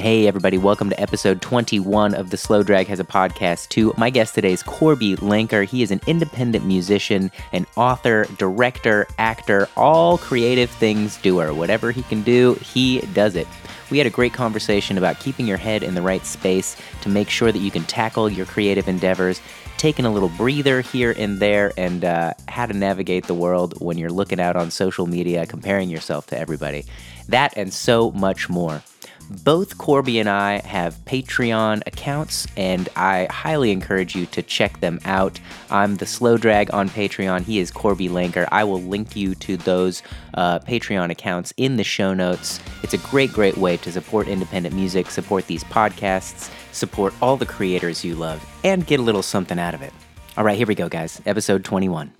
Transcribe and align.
Hey, 0.00 0.26
everybody, 0.26 0.56
welcome 0.56 0.88
to 0.88 0.98
episode 0.98 1.42
21 1.42 2.14
of 2.14 2.30
the 2.30 2.38
Slow 2.38 2.62
Drag 2.62 2.86
Has 2.86 3.00
a 3.00 3.04
Podcast 3.04 3.68
too. 3.68 3.92
My 3.98 4.08
guest 4.08 4.34
today 4.34 4.54
is 4.54 4.62
Korby 4.62 5.16
Lenker. 5.16 5.66
He 5.66 5.82
is 5.82 5.90
an 5.90 6.00
independent 6.06 6.64
musician, 6.64 7.30
an 7.52 7.66
author, 7.76 8.24
director, 8.38 9.06
actor, 9.18 9.68
all 9.76 10.16
creative 10.16 10.70
things 10.70 11.18
doer. 11.18 11.52
Whatever 11.52 11.90
he 11.90 12.02
can 12.04 12.22
do, 12.22 12.54
he 12.54 13.00
does 13.12 13.36
it. 13.36 13.46
We 13.90 13.98
had 13.98 14.06
a 14.06 14.10
great 14.10 14.32
conversation 14.32 14.96
about 14.96 15.20
keeping 15.20 15.46
your 15.46 15.58
head 15.58 15.82
in 15.82 15.94
the 15.94 16.00
right 16.00 16.24
space 16.24 16.78
to 17.02 17.10
make 17.10 17.28
sure 17.28 17.52
that 17.52 17.58
you 17.58 17.70
can 17.70 17.84
tackle 17.84 18.30
your 18.30 18.46
creative 18.46 18.88
endeavors, 18.88 19.42
taking 19.76 20.06
a 20.06 20.10
little 20.10 20.30
breather 20.30 20.80
here 20.80 21.14
and 21.18 21.40
there, 21.40 21.74
and 21.76 22.06
uh, 22.06 22.32
how 22.48 22.64
to 22.64 22.72
navigate 22.72 23.26
the 23.26 23.34
world 23.34 23.78
when 23.82 23.98
you're 23.98 24.08
looking 24.08 24.40
out 24.40 24.56
on 24.56 24.70
social 24.70 25.06
media, 25.06 25.44
comparing 25.44 25.90
yourself 25.90 26.26
to 26.28 26.38
everybody. 26.38 26.86
That 27.28 27.52
and 27.58 27.70
so 27.70 28.12
much 28.12 28.48
more. 28.48 28.82
Both 29.30 29.78
Korby 29.78 30.18
and 30.18 30.28
I 30.28 30.58
have 30.66 30.96
Patreon 31.04 31.86
accounts, 31.86 32.48
and 32.56 32.88
I 32.96 33.28
highly 33.30 33.70
encourage 33.70 34.16
you 34.16 34.26
to 34.26 34.42
check 34.42 34.80
them 34.80 34.98
out. 35.04 35.38
I'm 35.70 35.96
the 35.96 36.06
Slow 36.06 36.36
Drag 36.36 36.74
on 36.74 36.88
Patreon. 36.88 37.42
He 37.42 37.60
is 37.60 37.70
Korby 37.70 38.10
Lenker. 38.10 38.48
I 38.50 38.64
will 38.64 38.82
link 38.82 39.14
you 39.14 39.36
to 39.36 39.56
those 39.56 40.02
uh, 40.34 40.58
Patreon 40.58 41.10
accounts 41.10 41.54
in 41.56 41.76
the 41.76 41.84
show 41.84 42.12
notes. 42.12 42.58
It's 42.82 42.92
a 42.92 42.98
great, 42.98 43.32
great 43.32 43.56
way 43.56 43.76
to 43.76 43.92
support 43.92 44.26
independent 44.26 44.74
music, 44.74 45.08
support 45.08 45.46
these 45.46 45.62
podcasts, 45.62 46.50
support 46.72 47.14
all 47.22 47.36
the 47.36 47.46
creators 47.46 48.04
you 48.04 48.16
love, 48.16 48.44
and 48.64 48.84
get 48.84 48.98
a 48.98 49.02
little 49.02 49.22
something 49.22 49.60
out 49.60 49.74
of 49.74 49.82
it. 49.82 49.92
All 50.36 50.42
right, 50.42 50.58
here 50.58 50.66
we 50.66 50.74
go, 50.74 50.88
guys. 50.88 51.22
Episode 51.24 51.64
21. 51.64 52.12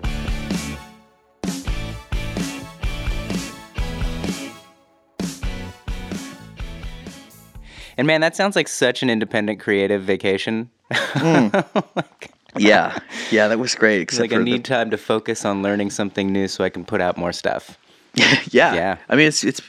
And 8.01 8.07
man, 8.07 8.23
that 8.23 8.35
sounds 8.35 8.57
like 8.57 8.67
such 8.67 9.03
an 9.03 9.11
independent 9.11 9.61
creative 9.61 10.03
vacation. 10.03 10.71
like, 11.23 12.33
yeah, 12.57 12.99
yeah, 13.31 13.47
that 13.47 13.59
was 13.59 13.75
great. 13.75 14.01
Except 14.01 14.33
like 14.33 14.41
I 14.41 14.43
need 14.43 14.65
the... 14.65 14.69
time 14.69 14.89
to 14.89 14.97
focus 14.97 15.45
on 15.45 15.63
learning 15.63 15.91
something 15.91 16.33
new 16.33 16.49
so 16.49 16.65
I 16.65 16.71
can 16.71 16.87
put 16.87 17.03
out 17.03 17.19
more 17.19 17.35
stuff. 17.35 17.77
yeah, 18.15 18.73
yeah. 18.73 18.97
I 19.11 19.17
mean, 19.17 19.27
it's 19.27 19.45
it's 19.45 19.61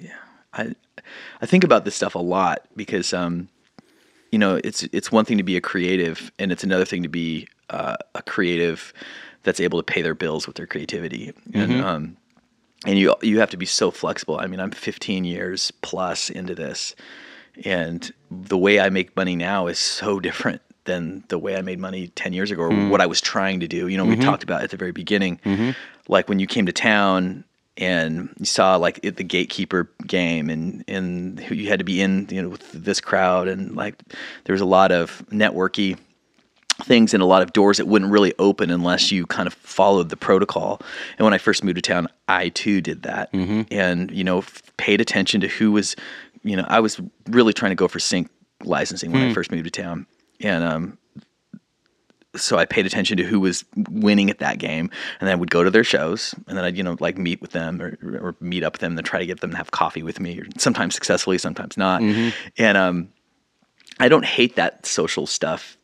yeah. 0.00 0.16
I 0.52 0.74
I 1.40 1.46
think 1.46 1.62
about 1.62 1.84
this 1.84 1.94
stuff 1.94 2.16
a 2.16 2.18
lot 2.18 2.66
because 2.74 3.14
um, 3.14 3.48
you 4.32 4.38
know, 4.40 4.60
it's 4.64 4.82
it's 4.90 5.12
one 5.12 5.24
thing 5.24 5.36
to 5.36 5.44
be 5.44 5.56
a 5.56 5.60
creative, 5.60 6.32
and 6.40 6.50
it's 6.50 6.64
another 6.64 6.84
thing 6.84 7.04
to 7.04 7.08
be 7.08 7.46
uh, 7.68 7.94
a 8.16 8.22
creative 8.22 8.92
that's 9.44 9.60
able 9.60 9.78
to 9.80 9.84
pay 9.84 10.02
their 10.02 10.14
bills 10.14 10.48
with 10.48 10.56
their 10.56 10.66
creativity. 10.66 11.32
And 11.54 11.70
mm-hmm. 11.70 11.86
um, 11.86 12.16
and 12.84 12.98
you 12.98 13.14
you 13.22 13.38
have 13.38 13.50
to 13.50 13.56
be 13.56 13.64
so 13.64 13.92
flexible. 13.92 14.40
I 14.40 14.48
mean, 14.48 14.58
I'm 14.58 14.72
15 14.72 15.22
years 15.22 15.70
plus 15.82 16.30
into 16.30 16.56
this 16.56 16.96
and 17.64 18.12
the 18.30 18.58
way 18.58 18.80
I 18.80 18.90
make 18.90 19.16
money 19.16 19.36
now 19.36 19.66
is 19.66 19.78
so 19.78 20.20
different 20.28 20.62
than 20.84 21.24
the 21.28 21.38
way 21.38 21.56
I 21.56 21.62
made 21.62 21.78
money 21.78 22.08
10 22.08 22.32
years 22.32 22.50
ago 22.50 22.62
or 22.62 22.70
mm. 22.70 22.90
what 22.90 23.00
I 23.00 23.06
was 23.06 23.20
trying 23.20 23.60
to 23.60 23.68
do. 23.68 23.86
You 23.88 23.96
know, 23.96 24.04
mm-hmm. 24.04 24.18
we 24.18 24.24
talked 24.24 24.42
about 24.42 24.62
at 24.62 24.70
the 24.70 24.76
very 24.76 24.92
beginning, 24.92 25.38
mm-hmm. 25.44 25.70
like 26.08 26.28
when 26.28 26.38
you 26.38 26.46
came 26.46 26.66
to 26.66 26.72
town 26.72 27.44
and 27.76 28.34
you 28.38 28.46
saw 28.46 28.76
like 28.76 29.00
the 29.02 29.24
gatekeeper 29.24 29.90
game 30.06 30.50
and, 30.50 30.84
and 30.88 31.40
you 31.50 31.68
had 31.68 31.78
to 31.78 31.84
be 31.84 32.00
in, 32.00 32.26
you 32.30 32.42
know, 32.42 32.48
with 32.48 32.72
this 32.72 33.00
crowd 33.00 33.46
and 33.46 33.76
like 33.76 33.94
there 34.44 34.52
was 34.54 34.60
a 34.60 34.66
lot 34.66 34.90
of 34.90 35.22
networky 35.30 35.98
things 36.84 37.14
and 37.14 37.22
a 37.22 37.26
lot 37.26 37.42
of 37.42 37.52
doors 37.52 37.76
that 37.76 37.86
wouldn't 37.86 38.10
really 38.10 38.34
open 38.38 38.70
unless 38.70 39.12
you 39.12 39.26
kind 39.26 39.46
of 39.46 39.54
followed 39.54 40.08
the 40.08 40.16
protocol. 40.16 40.80
And 41.18 41.24
when 41.24 41.34
I 41.34 41.38
first 41.38 41.62
moved 41.62 41.76
to 41.76 41.82
town, 41.82 42.08
I 42.28 42.48
too 42.48 42.80
did 42.80 43.02
that 43.02 43.32
mm-hmm. 43.32 43.62
and, 43.70 44.10
you 44.10 44.24
know, 44.24 44.42
paid 44.76 45.00
attention 45.00 45.40
to 45.42 45.48
who 45.48 45.72
was 45.72 45.94
you 46.42 46.56
know, 46.56 46.64
I 46.68 46.80
was 46.80 47.00
really 47.28 47.52
trying 47.52 47.70
to 47.70 47.76
go 47.76 47.88
for 47.88 47.98
sync 47.98 48.30
licensing 48.64 49.12
when 49.12 49.22
mm. 49.22 49.24
I 49.26 49.28
hmm. 49.28 49.34
first 49.34 49.50
moved 49.50 49.64
to 49.64 49.70
town, 49.70 50.06
and 50.40 50.64
um, 50.64 50.98
so 52.36 52.58
I 52.58 52.64
paid 52.64 52.86
attention 52.86 53.16
to 53.16 53.24
who 53.24 53.40
was 53.40 53.64
winning 53.88 54.30
at 54.30 54.38
that 54.38 54.58
game, 54.58 54.90
and 55.20 55.28
then 55.28 55.32
I 55.32 55.34
would 55.34 55.50
go 55.50 55.64
to 55.64 55.70
their 55.70 55.84
shows, 55.84 56.34
and 56.46 56.56
then 56.56 56.64
I'd 56.64 56.76
you 56.76 56.82
know 56.82 56.96
like 57.00 57.18
meet 57.18 57.40
with 57.40 57.52
them 57.52 57.80
or, 57.80 57.98
or 58.02 58.36
meet 58.40 58.62
up 58.62 58.74
with 58.74 58.80
them, 58.80 58.96
and 58.96 59.06
try 59.06 59.18
to 59.18 59.26
get 59.26 59.40
them 59.40 59.50
to 59.50 59.56
have 59.56 59.70
coffee 59.70 60.02
with 60.02 60.20
me, 60.20 60.40
or 60.40 60.46
sometimes 60.58 60.94
successfully, 60.94 61.38
sometimes 61.38 61.76
not. 61.76 62.00
Mm-hmm. 62.00 62.30
And 62.58 62.78
um, 62.78 63.08
I 63.98 64.08
don't 64.08 64.24
hate 64.24 64.56
that 64.56 64.86
social 64.86 65.26
stuff. 65.26 65.76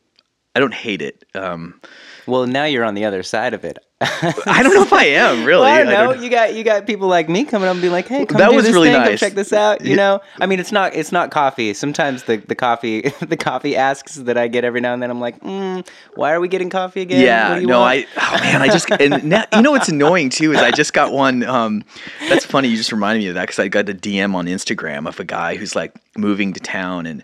I 0.57 0.59
don't 0.59 0.73
hate 0.73 1.03
it. 1.03 1.23
Um, 1.35 1.79
well, 2.25 2.47
now 2.47 2.63
you're 2.63 2.83
on 2.83 2.95
the 2.95 3.05
other 3.05 3.21
side 3.21 3.53
of 3.53 3.63
it. 3.63 3.77
I 4.01 4.61
don't 4.63 4.73
know 4.73 4.81
if 4.81 4.91
I 4.91 5.03
am 5.03 5.45
really. 5.45 5.61
Well, 5.61 5.71
I 5.71 5.77
don't 5.77 5.87
know. 5.87 6.09
I 6.09 6.13
don't... 6.15 6.23
You 6.23 6.31
got 6.31 6.55
you 6.55 6.63
got 6.63 6.87
people 6.87 7.07
like 7.07 7.29
me 7.29 7.45
coming 7.45 7.67
up 7.67 7.73
and 7.73 7.81
being 7.81 7.93
like, 7.93 8.07
"Hey, 8.07 8.25
come 8.25 8.39
that 8.39 8.49
do 8.49 8.55
was 8.55 8.65
this 8.65 8.73
really 8.73 8.89
thing. 8.89 8.97
Nice. 8.97 9.09
Come 9.09 9.17
check 9.17 9.33
this 9.33 9.53
out." 9.53 9.85
You 9.85 9.95
know, 9.95 10.19
I 10.41 10.47
mean, 10.47 10.59
it's 10.59 10.71
not 10.71 10.95
it's 10.95 11.11
not 11.11 11.29
coffee. 11.29 11.75
Sometimes 11.75 12.23
the, 12.23 12.37
the 12.37 12.55
coffee 12.55 13.01
the 13.21 13.37
coffee 13.37 13.75
asks 13.75 14.15
that 14.15 14.35
I 14.35 14.47
get 14.47 14.63
every 14.63 14.81
now 14.81 14.93
and 14.93 15.03
then. 15.03 15.11
I'm 15.11 15.19
like, 15.19 15.39
mm, 15.41 15.87
"Why 16.15 16.33
are 16.33 16.39
we 16.39 16.47
getting 16.47 16.71
coffee 16.71 17.01
again?" 17.01 17.21
Yeah, 17.21 17.59
no, 17.59 17.81
want? 17.81 18.07
I 18.17 18.35
oh 18.35 18.39
man, 18.39 18.63
I 18.63 18.67
just 18.67 18.89
and 18.89 19.23
now, 19.23 19.45
you 19.53 19.61
know 19.61 19.71
what's 19.71 19.89
annoying 19.89 20.31
too 20.31 20.53
is 20.53 20.57
I 20.57 20.71
just 20.71 20.93
got 20.93 21.13
one. 21.13 21.43
Um, 21.43 21.85
that's 22.29 22.45
funny. 22.45 22.69
You 22.69 22.77
just 22.77 22.91
reminded 22.91 23.19
me 23.19 23.27
of 23.27 23.35
that 23.35 23.43
because 23.43 23.59
I 23.59 23.67
got 23.67 23.87
a 23.89 23.93
DM 23.93 24.33
on 24.33 24.47
Instagram 24.47 25.07
of 25.07 25.19
a 25.19 25.23
guy 25.23 25.55
who's 25.55 25.75
like 25.75 25.93
moving 26.17 26.53
to 26.53 26.59
town 26.59 27.05
and 27.05 27.23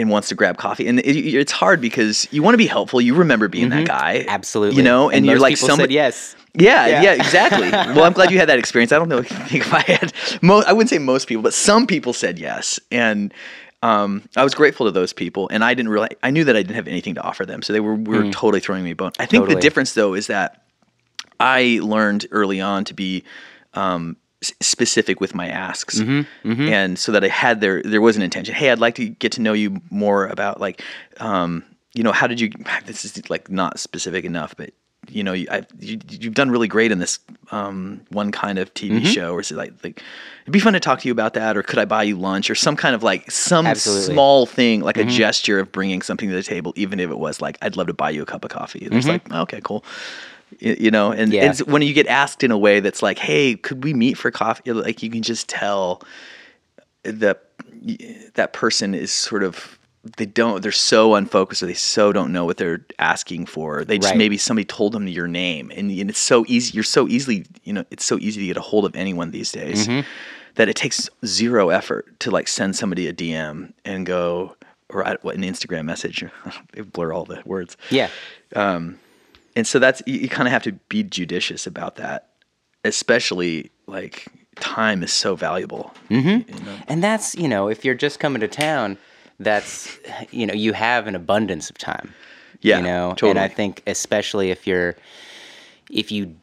and 0.00 0.10
wants 0.10 0.28
to 0.28 0.34
grab 0.34 0.56
coffee. 0.56 0.86
And 0.86 0.98
it, 1.00 1.16
it's 1.16 1.52
hard 1.52 1.80
because 1.80 2.26
you 2.32 2.42
want 2.42 2.54
to 2.54 2.58
be 2.58 2.66
helpful. 2.66 3.00
You 3.00 3.14
remember 3.14 3.48
being 3.48 3.68
mm-hmm. 3.68 3.84
that 3.84 3.86
guy. 3.86 4.24
Absolutely. 4.26 4.76
You 4.76 4.82
know, 4.82 5.08
and, 5.08 5.18
and 5.18 5.26
you're 5.26 5.38
like 5.38 5.56
somebody. 5.56 5.94
yes. 5.94 6.36
Yeah, 6.52 6.86
yeah, 6.86 7.02
yeah, 7.02 7.12
exactly. 7.12 7.70
well, 7.70 8.02
I'm 8.02 8.12
glad 8.12 8.32
you 8.32 8.38
had 8.38 8.48
that 8.48 8.58
experience. 8.58 8.90
I 8.90 8.98
don't 8.98 9.08
know 9.08 9.18
if 9.28 9.72
I 9.72 9.82
had. 9.82 10.12
Most, 10.42 10.66
I 10.66 10.72
wouldn't 10.72 10.90
say 10.90 10.98
most 10.98 11.28
people, 11.28 11.42
but 11.42 11.54
some 11.54 11.86
people 11.86 12.12
said 12.12 12.40
yes, 12.40 12.80
and 12.90 13.32
um, 13.84 14.28
I 14.36 14.42
was 14.42 14.52
grateful 14.52 14.86
to 14.86 14.90
those 14.90 15.12
people. 15.12 15.48
And 15.52 15.62
I 15.62 15.74
didn't 15.74 15.90
really. 15.90 16.08
I 16.24 16.32
knew 16.32 16.42
that 16.42 16.56
I 16.56 16.62
didn't 16.62 16.74
have 16.74 16.88
anything 16.88 17.14
to 17.14 17.22
offer 17.22 17.46
them, 17.46 17.62
so 17.62 17.72
they 17.72 17.78
were 17.78 17.94
were 17.94 18.22
mm. 18.22 18.32
totally 18.32 18.58
throwing 18.58 18.82
me 18.82 18.90
a 18.90 18.96
bone. 18.96 19.12
I 19.20 19.26
think 19.26 19.42
totally. 19.42 19.54
the 19.54 19.60
difference 19.60 19.94
though 19.94 20.14
is 20.14 20.26
that 20.26 20.64
I 21.38 21.78
learned 21.82 22.26
early 22.32 22.60
on 22.60 22.84
to 22.86 22.94
be 22.94 23.22
um, 23.74 24.16
specific 24.42 25.20
with 25.20 25.34
my 25.34 25.48
asks 25.48 26.00
mm-hmm, 26.00 26.50
mm-hmm. 26.50 26.68
and 26.68 26.98
so 26.98 27.12
that 27.12 27.22
i 27.22 27.28
had 27.28 27.60
there 27.60 27.82
there 27.82 28.00
was 28.00 28.16
an 28.16 28.22
intention 28.22 28.54
hey 28.54 28.70
i'd 28.70 28.78
like 28.78 28.94
to 28.94 29.08
get 29.08 29.32
to 29.32 29.40
know 29.40 29.52
you 29.52 29.80
more 29.90 30.26
about 30.26 30.60
like 30.60 30.82
um, 31.18 31.64
you 31.92 32.02
know 32.02 32.12
how 32.12 32.26
did 32.26 32.40
you 32.40 32.50
this 32.86 33.04
is 33.04 33.28
like 33.28 33.50
not 33.50 33.78
specific 33.78 34.24
enough 34.24 34.54
but 34.56 34.72
you 35.08 35.24
know 35.24 35.32
you, 35.32 35.46
I, 35.50 35.66
you 35.78 35.98
have 36.22 36.34
done 36.34 36.50
really 36.50 36.68
great 36.68 36.92
in 36.92 36.98
this 36.98 37.18
um, 37.50 38.02
one 38.10 38.32
kind 38.32 38.58
of 38.58 38.72
tv 38.74 38.98
mm-hmm. 38.98 39.06
show 39.06 39.34
or 39.34 39.40
it 39.40 39.50
like 39.52 39.72
like 39.82 40.02
it'd 40.42 40.52
be 40.52 40.60
fun 40.60 40.74
to 40.74 40.80
talk 40.80 41.00
to 41.00 41.08
you 41.08 41.12
about 41.12 41.34
that 41.34 41.56
or 41.56 41.62
could 41.62 41.78
i 41.78 41.84
buy 41.84 42.02
you 42.02 42.16
lunch 42.16 42.50
or 42.50 42.54
some 42.54 42.76
kind 42.76 42.94
of 42.94 43.02
like 43.02 43.30
some 43.30 43.66
Absolutely. 43.66 44.14
small 44.14 44.46
thing 44.46 44.80
like 44.80 44.96
a 44.96 45.00
mm-hmm. 45.00 45.10
gesture 45.10 45.58
of 45.58 45.72
bringing 45.72 46.02
something 46.02 46.28
to 46.28 46.34
the 46.34 46.42
table 46.42 46.72
even 46.76 47.00
if 47.00 47.10
it 47.10 47.18
was 47.18 47.40
like 47.40 47.58
i'd 47.62 47.76
love 47.76 47.88
to 47.88 47.94
buy 47.94 48.10
you 48.10 48.22
a 48.22 48.26
cup 48.26 48.44
of 48.44 48.50
coffee 48.50 48.84
and 48.84 48.94
it's 48.94 49.06
mm-hmm. 49.06 49.32
like 49.32 49.42
okay 49.42 49.60
cool 49.62 49.84
you 50.58 50.90
know 50.90 51.12
and, 51.12 51.32
yeah. 51.32 51.44
and 51.44 51.58
when 51.60 51.82
you 51.82 51.92
get 51.92 52.06
asked 52.06 52.42
in 52.42 52.50
a 52.50 52.58
way 52.58 52.80
that's 52.80 53.02
like 53.02 53.18
hey 53.18 53.54
could 53.54 53.84
we 53.84 53.94
meet 53.94 54.14
for 54.16 54.30
coffee 54.30 54.72
like 54.72 55.02
you 55.02 55.10
can 55.10 55.22
just 55.22 55.48
tell 55.48 56.02
that 57.02 57.44
that 58.34 58.52
person 58.52 58.94
is 58.94 59.12
sort 59.12 59.42
of 59.42 59.78
they 60.16 60.26
don't 60.26 60.62
they're 60.62 60.72
so 60.72 61.14
unfocused 61.14 61.62
or 61.62 61.66
they 61.66 61.74
so 61.74 62.12
don't 62.12 62.32
know 62.32 62.44
what 62.44 62.56
they're 62.56 62.84
asking 62.98 63.46
for 63.46 63.84
they 63.84 63.98
just 63.98 64.12
right. 64.12 64.18
maybe 64.18 64.36
somebody 64.36 64.64
told 64.64 64.92
them 64.92 65.06
your 65.06 65.28
name 65.28 65.70
and, 65.74 65.90
and, 65.90 66.10
it's 66.10 66.18
so 66.18 66.44
easy 66.48 66.72
you're 66.74 66.82
so 66.82 67.06
easily 67.08 67.44
you 67.64 67.72
know 67.72 67.84
it's 67.90 68.04
so 68.04 68.18
easy 68.18 68.40
to 68.40 68.46
get 68.46 68.56
a 68.56 68.62
hold 68.62 68.84
of 68.84 68.96
anyone 68.96 69.30
these 69.30 69.52
days 69.52 69.86
mm-hmm. 69.86 70.06
that 70.54 70.68
it 70.68 70.76
takes 70.76 71.10
zero 71.24 71.68
effort 71.68 72.18
to 72.20 72.30
like 72.30 72.48
send 72.48 72.74
somebody 72.74 73.06
a 73.06 73.12
dm 73.12 73.72
and 73.84 74.06
go 74.06 74.56
or 74.88 75.04
what 75.20 75.36
an 75.36 75.42
instagram 75.42 75.84
message 75.84 76.24
they 76.72 76.80
blur 76.80 77.12
all 77.12 77.24
the 77.26 77.42
words 77.44 77.76
yeah 77.90 78.08
um, 78.56 78.98
and 79.56 79.66
so 79.66 79.78
that's 79.78 80.02
you, 80.06 80.14
you 80.20 80.28
kind 80.28 80.46
of 80.46 80.52
have 80.52 80.62
to 80.64 80.72
be 80.88 81.02
judicious 81.02 81.66
about 81.66 81.96
that, 81.96 82.30
especially 82.84 83.70
like 83.86 84.26
time 84.56 85.02
is 85.02 85.12
so 85.12 85.34
valuable. 85.34 85.92
Mm-hmm. 86.10 86.52
You 86.52 86.64
know? 86.64 86.78
And 86.88 87.02
that's 87.02 87.34
you 87.34 87.48
know 87.48 87.68
if 87.68 87.84
you're 87.84 87.94
just 87.94 88.20
coming 88.20 88.40
to 88.40 88.48
town, 88.48 88.98
that's 89.38 89.98
you 90.30 90.46
know 90.46 90.54
you 90.54 90.72
have 90.72 91.06
an 91.06 91.14
abundance 91.14 91.70
of 91.70 91.78
time. 91.78 92.14
Yeah, 92.60 92.78
you 92.78 92.84
know, 92.84 93.10
totally. 93.10 93.30
and 93.30 93.38
I 93.38 93.48
think 93.48 93.82
especially 93.86 94.50
if 94.50 94.66
you're 94.66 94.96
if 95.90 96.12
you 96.12 96.36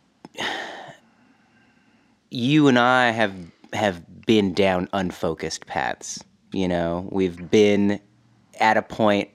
you 2.29 2.67
and 2.67 2.79
I 2.79 3.11
have 3.11 3.33
have 3.73 4.25
been 4.25 4.53
down 4.53 4.89
unfocused 4.93 5.65
paths. 5.65 6.23
You 6.51 6.67
know, 6.67 7.07
we've 7.11 7.51
been 7.51 7.99
at 8.59 8.77
a 8.77 8.81
point 8.81 9.29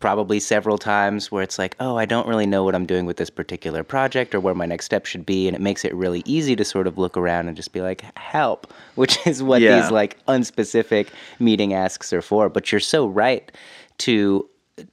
probably 0.00 0.40
several 0.40 0.78
times 0.78 1.30
where 1.30 1.42
it's 1.42 1.58
like, 1.58 1.76
oh, 1.80 1.96
I 1.96 2.04
don't 2.04 2.26
really 2.26 2.46
know 2.46 2.64
what 2.64 2.74
I'm 2.74 2.86
doing 2.86 3.06
with 3.06 3.16
this 3.16 3.30
particular 3.30 3.84
project 3.84 4.34
or 4.34 4.40
where 4.40 4.54
my 4.54 4.66
next 4.66 4.86
step 4.86 5.06
should 5.06 5.26
be. 5.26 5.46
And 5.46 5.54
it 5.54 5.60
makes 5.60 5.84
it 5.84 5.94
really 5.94 6.22
easy 6.24 6.56
to 6.56 6.64
sort 6.64 6.86
of 6.86 6.98
look 6.98 7.16
around 7.16 7.48
and 7.48 7.56
just 7.56 7.72
be 7.72 7.80
like, 7.80 8.04
help, 8.16 8.72
which 8.94 9.18
is 9.26 9.42
what 9.42 9.60
yeah. 9.60 9.80
these 9.80 9.90
like 9.90 10.24
unspecific 10.26 11.08
meeting 11.38 11.74
asks 11.74 12.12
are 12.12 12.22
for. 12.22 12.48
But 12.48 12.72
you're 12.72 12.80
so 12.80 13.06
right 13.06 13.50
to 13.98 14.48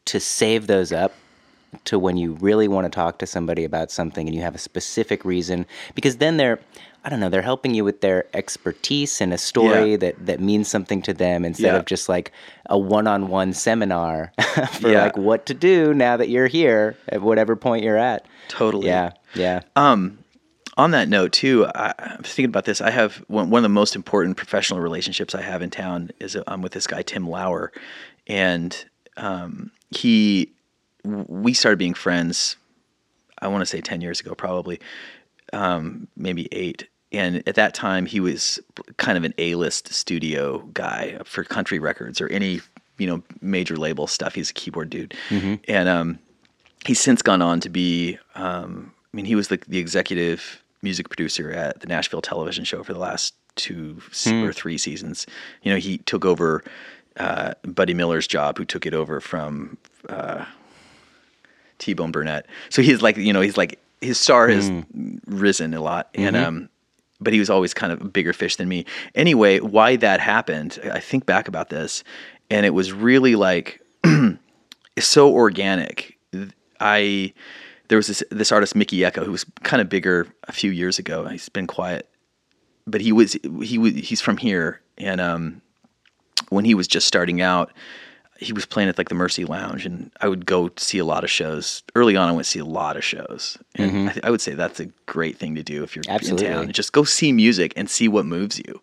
to 0.06 0.20
save 0.20 0.68
those 0.68 0.92
up 0.92 1.14
to 1.86 1.98
when 1.98 2.18
you 2.18 2.34
really 2.34 2.68
want 2.68 2.86
to 2.86 2.90
talk 2.90 3.18
to 3.20 3.26
somebody 3.26 3.64
about 3.64 3.90
something 3.90 4.28
and 4.28 4.36
you 4.36 4.42
have 4.42 4.54
a 4.54 4.60
specific 4.60 5.24
reason 5.26 5.66
because 5.96 6.18
then 6.18 6.38
they're 6.38 6.60
I 7.04 7.10
don't 7.10 7.20
know, 7.20 7.30
they're 7.30 7.42
helping 7.42 7.74
you 7.74 7.84
with 7.84 8.02
their 8.02 8.26
expertise 8.36 9.22
and 9.22 9.34
a 9.34 9.38
story 9.38 9.92
Yeah. 9.92 9.98
that 9.98 10.26
that 10.28 10.40
means 10.40 10.68
something 10.68 11.02
to 11.04 11.14
them 11.14 11.44
instead 11.46 11.74
Yeah. 11.74 11.78
of 11.80 11.86
just 11.86 12.08
like 12.08 12.32
a 12.70 12.78
one-on-one 12.78 13.54
seminar 13.54 14.32
for 14.80 14.90
Yeah. 14.92 15.04
like 15.06 15.18
what 15.18 15.46
to 15.48 15.54
do 15.56 15.94
now 15.94 16.16
that 16.18 16.30
you're 16.30 16.48
here 16.48 16.96
at 17.10 17.22
whatever 17.22 17.56
point 17.56 17.84
you're 17.84 17.98
at. 17.98 18.26
Totally. 18.50 18.88
Yeah, 18.88 19.12
yeah. 19.34 19.62
Um, 19.76 20.20
on 20.78 20.92
that 20.92 21.10
note, 21.10 21.32
too, 21.34 21.66
I, 21.76 21.94
I 22.00 22.16
was 22.18 22.28
thinking 22.34 22.46
about 22.46 22.66
this. 22.66 22.82
I 22.82 22.92
have 22.92 23.18
one, 23.28 23.50
one 23.50 23.60
of 23.60 23.64
the 23.64 23.70
most 23.70 23.96
important 23.96 24.38
professional 24.38 24.80
relationships 24.80 25.36
I 25.36 25.42
have 25.42 25.62
in 25.62 25.70
town 25.70 26.12
is 26.20 26.38
I'm 26.48 26.62
with 26.62 26.72
this 26.72 26.88
guy 26.88 27.02
Tim 27.02 27.28
Lauer, 27.28 27.72
and 28.28 28.86
um, 29.18 29.72
he 29.90 30.52
we 31.04 31.54
started 31.54 31.78
being 31.78 31.94
friends. 31.94 32.56
I 33.40 33.48
want 33.48 33.62
to 33.64 33.66
say 33.66 33.82
ten 33.82 34.02
years 34.02 34.20
ago, 34.22 34.34
probably, 34.34 34.80
um, 35.54 36.08
maybe 36.16 36.48
eight. 36.52 36.88
And 37.14 37.44
at 37.48 37.56
that 37.56 37.74
time, 37.74 38.06
he 38.06 38.20
was 38.22 38.60
kind 38.98 39.18
of 39.18 39.24
an 39.26 39.34
A-list 39.38 39.92
studio 39.94 40.60
guy 40.74 41.18
for 41.26 41.44
country 41.44 41.78
records 41.80 42.22
or 42.22 42.28
any 42.30 42.62
you 42.98 43.08
know 43.08 43.22
major 43.42 43.76
label 43.76 44.08
stuff. 44.08 44.36
He's 44.36 44.50
a 44.52 44.54
keyboard 44.54 44.90
dude, 44.90 45.14
and 45.68 45.90
um, 45.90 46.20
he's 46.86 47.00
since 47.00 47.22
gone 47.22 47.42
on 47.42 47.60
to 47.62 47.70
be 47.70 48.18
um, 48.36 48.94
i 49.14 49.18
mean 49.18 49.26
he 49.26 49.36
was 49.36 49.50
the, 49.50 49.58
the 49.68 49.78
executive 49.80 50.64
music 50.82 51.10
producer 51.10 51.52
at 51.52 51.80
the 51.82 51.88
nashville 51.88 52.22
television 52.22 52.64
show 52.64 52.82
for 52.84 52.94
the 52.94 53.00
last 53.00 53.34
two 53.56 54.02
se- 54.12 54.42
or 54.44 54.54
three 54.54 54.78
seasons. 54.78 55.28
You 55.64 55.72
know 55.74 55.78
he 55.78 55.98
took 55.98 56.24
over 56.26 56.64
uh, 57.18 57.56
buddy 57.66 57.94
miller's 57.94 58.26
job 58.28 58.58
who 58.58 58.64
took 58.66 58.86
it 58.86 58.94
over 58.94 59.20
from 59.20 59.78
uh, 60.08 60.46
t-bone 61.78 62.12
burnett. 62.12 62.46
So 62.70 62.82
he's 62.82 63.02
like 63.02 63.18
you 63.18 63.34
know 63.34 63.42
he's 63.42 63.58
like 63.58 63.80
his 64.02 64.20
star 64.20 64.48
has 64.48 64.72
risen 65.28 65.74
a 65.74 65.82
lot 65.82 66.10
and 66.16 66.36
um 66.36 66.70
but 67.20 67.34
he 67.34 67.40
was 67.40 67.52
always 67.52 67.74
kind 67.74 67.94
of 67.94 68.02
a 68.02 68.10
bigger 68.10 68.34
fish 68.34 68.56
than 68.56 68.68
me 68.68 68.86
anyway 69.16 69.60
why 69.60 69.96
that 69.96 70.20
happened 70.20 70.80
i 70.92 71.00
think 71.00 71.26
back 71.26 71.48
about 71.48 71.70
this 71.70 72.04
and 72.52 72.66
it 72.66 72.72
was 72.72 72.92
really 72.92 73.36
like 73.36 73.82
so 75.00 75.34
organic. 75.34 76.18
I 76.80 77.34
there 77.88 77.98
was 77.98 78.08
this 78.08 78.24
this 78.30 78.52
artist 78.52 78.76
Mikky 78.76 79.00
Ekko 79.00 79.26
who 79.26 79.32
was 79.32 79.46
kind 79.64 79.82
of 79.82 79.90
bigger 79.90 80.28
a 80.48 80.52
few 80.52 80.72
years 80.72 81.00
ago. 81.00 81.26
He's 81.28 81.50
been 81.50 81.68
quiet, 81.68 82.10
but 82.86 83.02
he 83.02 83.12
was 83.12 83.38
he 83.64 83.78
was 83.78 83.94
he's 83.94 84.22
from 84.22 84.38
here, 84.38 84.82
and 84.98 85.22
um, 85.22 85.62
when 86.50 86.66
he 86.66 86.76
was 86.76 86.88
just 86.88 87.08
starting 87.08 87.42
out, 87.42 87.72
he 88.42 88.52
was 88.54 88.66
playing 88.66 88.90
at 88.90 88.98
like 88.98 89.10
the 89.10 89.16
Mercy 89.16 89.46
Lounge, 89.46 89.86
and 89.86 90.12
I 90.20 90.28
would 90.28 90.46
go 90.46 90.70
see 90.78 90.98
a 90.98 91.06
lot 91.06 91.24
of 91.24 91.30
shows. 91.30 91.84
Early 91.96 92.16
on, 92.18 92.28
I 92.28 92.32
went 92.32 92.46
to 92.46 92.52
see 92.52 92.60
a 92.60 92.66
lot 92.66 92.98
of 92.98 93.04
shows, 93.04 93.58
and 93.76 94.10
I, 94.10 94.14
th- 94.14 94.26
I 94.26 94.30
would 94.32 94.42
say 94.42 94.54
that's 94.56 94.80
a 94.80 94.88
great 95.06 95.38
thing 95.38 95.56
to 95.56 95.64
do 95.64 95.84
if 95.84 95.96
you're 95.96 96.04
Absolutely. 96.10 96.48
in 96.48 96.54
town. 96.54 96.72
Just 96.72 96.92
go 96.92 97.04
see 97.04 97.32
music 97.32 97.72
and 97.78 97.90
see 97.90 98.08
what 98.08 98.26
moves 98.26 98.58
you. 98.58 98.82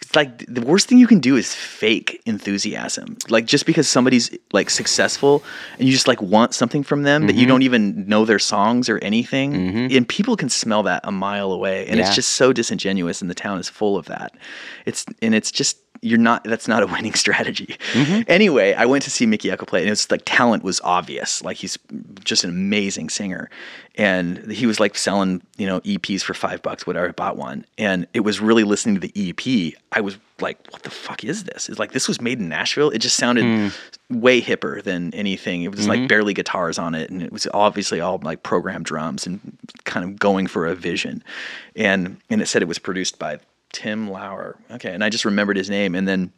It's 0.00 0.14
like 0.14 0.44
the 0.46 0.60
worst 0.60 0.88
thing 0.88 0.98
you 0.98 1.08
can 1.08 1.18
do 1.18 1.34
is 1.36 1.52
fake 1.54 2.22
enthusiasm. 2.24 3.16
Like 3.28 3.46
just 3.46 3.66
because 3.66 3.88
somebody's 3.88 4.30
like 4.52 4.70
successful 4.70 5.42
and 5.78 5.88
you 5.88 5.92
just 5.92 6.06
like 6.06 6.22
want 6.22 6.54
something 6.54 6.84
from 6.84 7.02
them 7.02 7.26
that 7.26 7.34
you 7.34 7.42
Mm-hmm. 7.42 7.48
don't 7.48 7.62
even 7.62 8.08
know 8.08 8.24
their 8.24 8.38
songs 8.38 8.88
or 8.88 8.98
anything, 8.98 9.90
and 9.92 10.08
people 10.08 10.36
can 10.36 10.48
smell 10.50 10.84
that 10.84 11.00
a 11.04 11.10
mile 11.12 11.50
away, 11.52 11.86
and 11.88 11.98
Yeah. 11.98 12.06
it's 12.06 12.14
just 12.14 12.30
so 12.32 12.52
disingenuous. 12.52 13.20
And 13.20 13.28
the 13.28 13.34
town 13.34 13.58
is 13.58 13.68
full 13.68 13.96
of 13.96 14.06
that. 14.06 14.34
It's 14.86 15.04
and 15.20 15.34
it's 15.34 15.50
just 15.50 15.78
you're 16.00 16.18
not. 16.18 16.44
That's 16.44 16.68
not 16.68 16.82
a 16.82 16.86
winning 16.92 17.14
strategy. 17.14 17.76
Mm-hmm. 17.92 18.22
Anyway, 18.28 18.74
I 18.74 18.86
went 18.86 19.04
to 19.04 19.10
see 19.10 19.26
Mikky 19.26 19.48
Ekko 19.48 19.66
play, 19.66 19.82
and 19.82 19.90
it's 19.90 20.10
like 20.10 20.22
talent 20.24 20.62
was 20.62 20.80
obvious. 20.82 21.42
Like 21.42 21.56
he's 21.56 21.78
just 22.24 22.44
an 22.44 22.50
amazing 22.50 23.08
singer, 23.08 23.50
and 23.96 24.50
he 24.50 24.66
was 24.66 24.80
like 24.80 24.96
selling 24.96 25.42
you 25.56 25.66
know 25.66 25.80
EPs 25.80 26.22
for 26.22 26.34
five 26.34 26.62
bucks, 26.62 26.86
whatever. 26.86 27.08
I 27.08 27.12
bought 27.12 27.36
one, 27.36 27.64
and 27.76 28.06
it 28.14 28.20
was 28.20 28.40
really 28.40 28.64
listening 28.64 29.00
to 29.00 29.08
the 29.08 29.12
EP. 29.30 29.74
I 29.92 30.00
was 30.00 30.18
like, 30.40 30.58
what 30.70 30.82
the 30.82 30.90
fuck 30.90 31.24
is 31.24 31.44
this? 31.44 31.68
It's 31.68 31.78
like 31.78 31.92
this 31.92 32.06
was 32.06 32.20
made 32.20 32.38
in 32.38 32.48
Nashville. 32.48 32.90
It 32.90 32.98
just 32.98 33.16
sounded 33.16 33.72
way 34.10 34.40
hipper 34.40 34.82
than 34.82 35.12
anything. 35.14 35.62
It 35.62 35.70
was 35.70 35.88
like 35.88 36.08
barely 36.08 36.34
guitars 36.34 36.78
on 36.78 36.94
it, 36.94 37.10
and 37.10 37.22
it 37.22 37.32
was 37.32 37.46
obviously 37.52 38.00
all 38.00 38.20
like 38.22 38.42
programmed 38.42 38.84
drums 38.86 39.26
and 39.26 39.40
kind 39.84 40.04
of 40.04 40.18
going 40.18 40.46
for 40.46 40.66
a 40.66 40.74
vision. 40.74 41.22
And 41.74 42.18
and 42.30 42.40
it 42.40 42.46
said 42.46 42.62
it 42.62 42.68
was 42.68 42.78
produced 42.78 43.18
by 43.18 43.40
Tim 43.72 44.10
Lauer. 44.10 44.56
Okay, 44.70 44.92
and 44.92 45.04
I 45.04 45.10
just 45.10 45.24
remembered 45.24 45.56
his 45.56 45.70
name, 45.70 45.94
and 45.94 46.06
then 46.08 46.32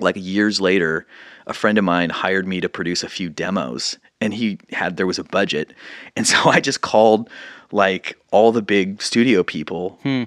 like 0.00 0.16
years 0.16 0.60
later, 0.60 1.06
a 1.46 1.54
friend 1.54 1.78
of 1.78 1.84
mine 1.84 2.10
hired 2.10 2.46
me 2.46 2.60
to 2.60 2.68
produce 2.68 3.02
a 3.02 3.08
few 3.08 3.28
demos, 3.28 3.98
and 4.20 4.34
he 4.34 4.58
had 4.70 4.96
there 4.96 5.06
was 5.06 5.18
a 5.18 5.24
budget, 5.24 5.72
and 6.16 6.26
so 6.32 6.36
I 6.48 6.60
just 6.60 6.80
called 6.80 7.30
like 7.72 8.18
all 8.30 8.52
the 8.52 8.62
big 8.62 9.02
studio 9.02 9.42
people. 9.42 9.98
Hmm. 10.02 10.24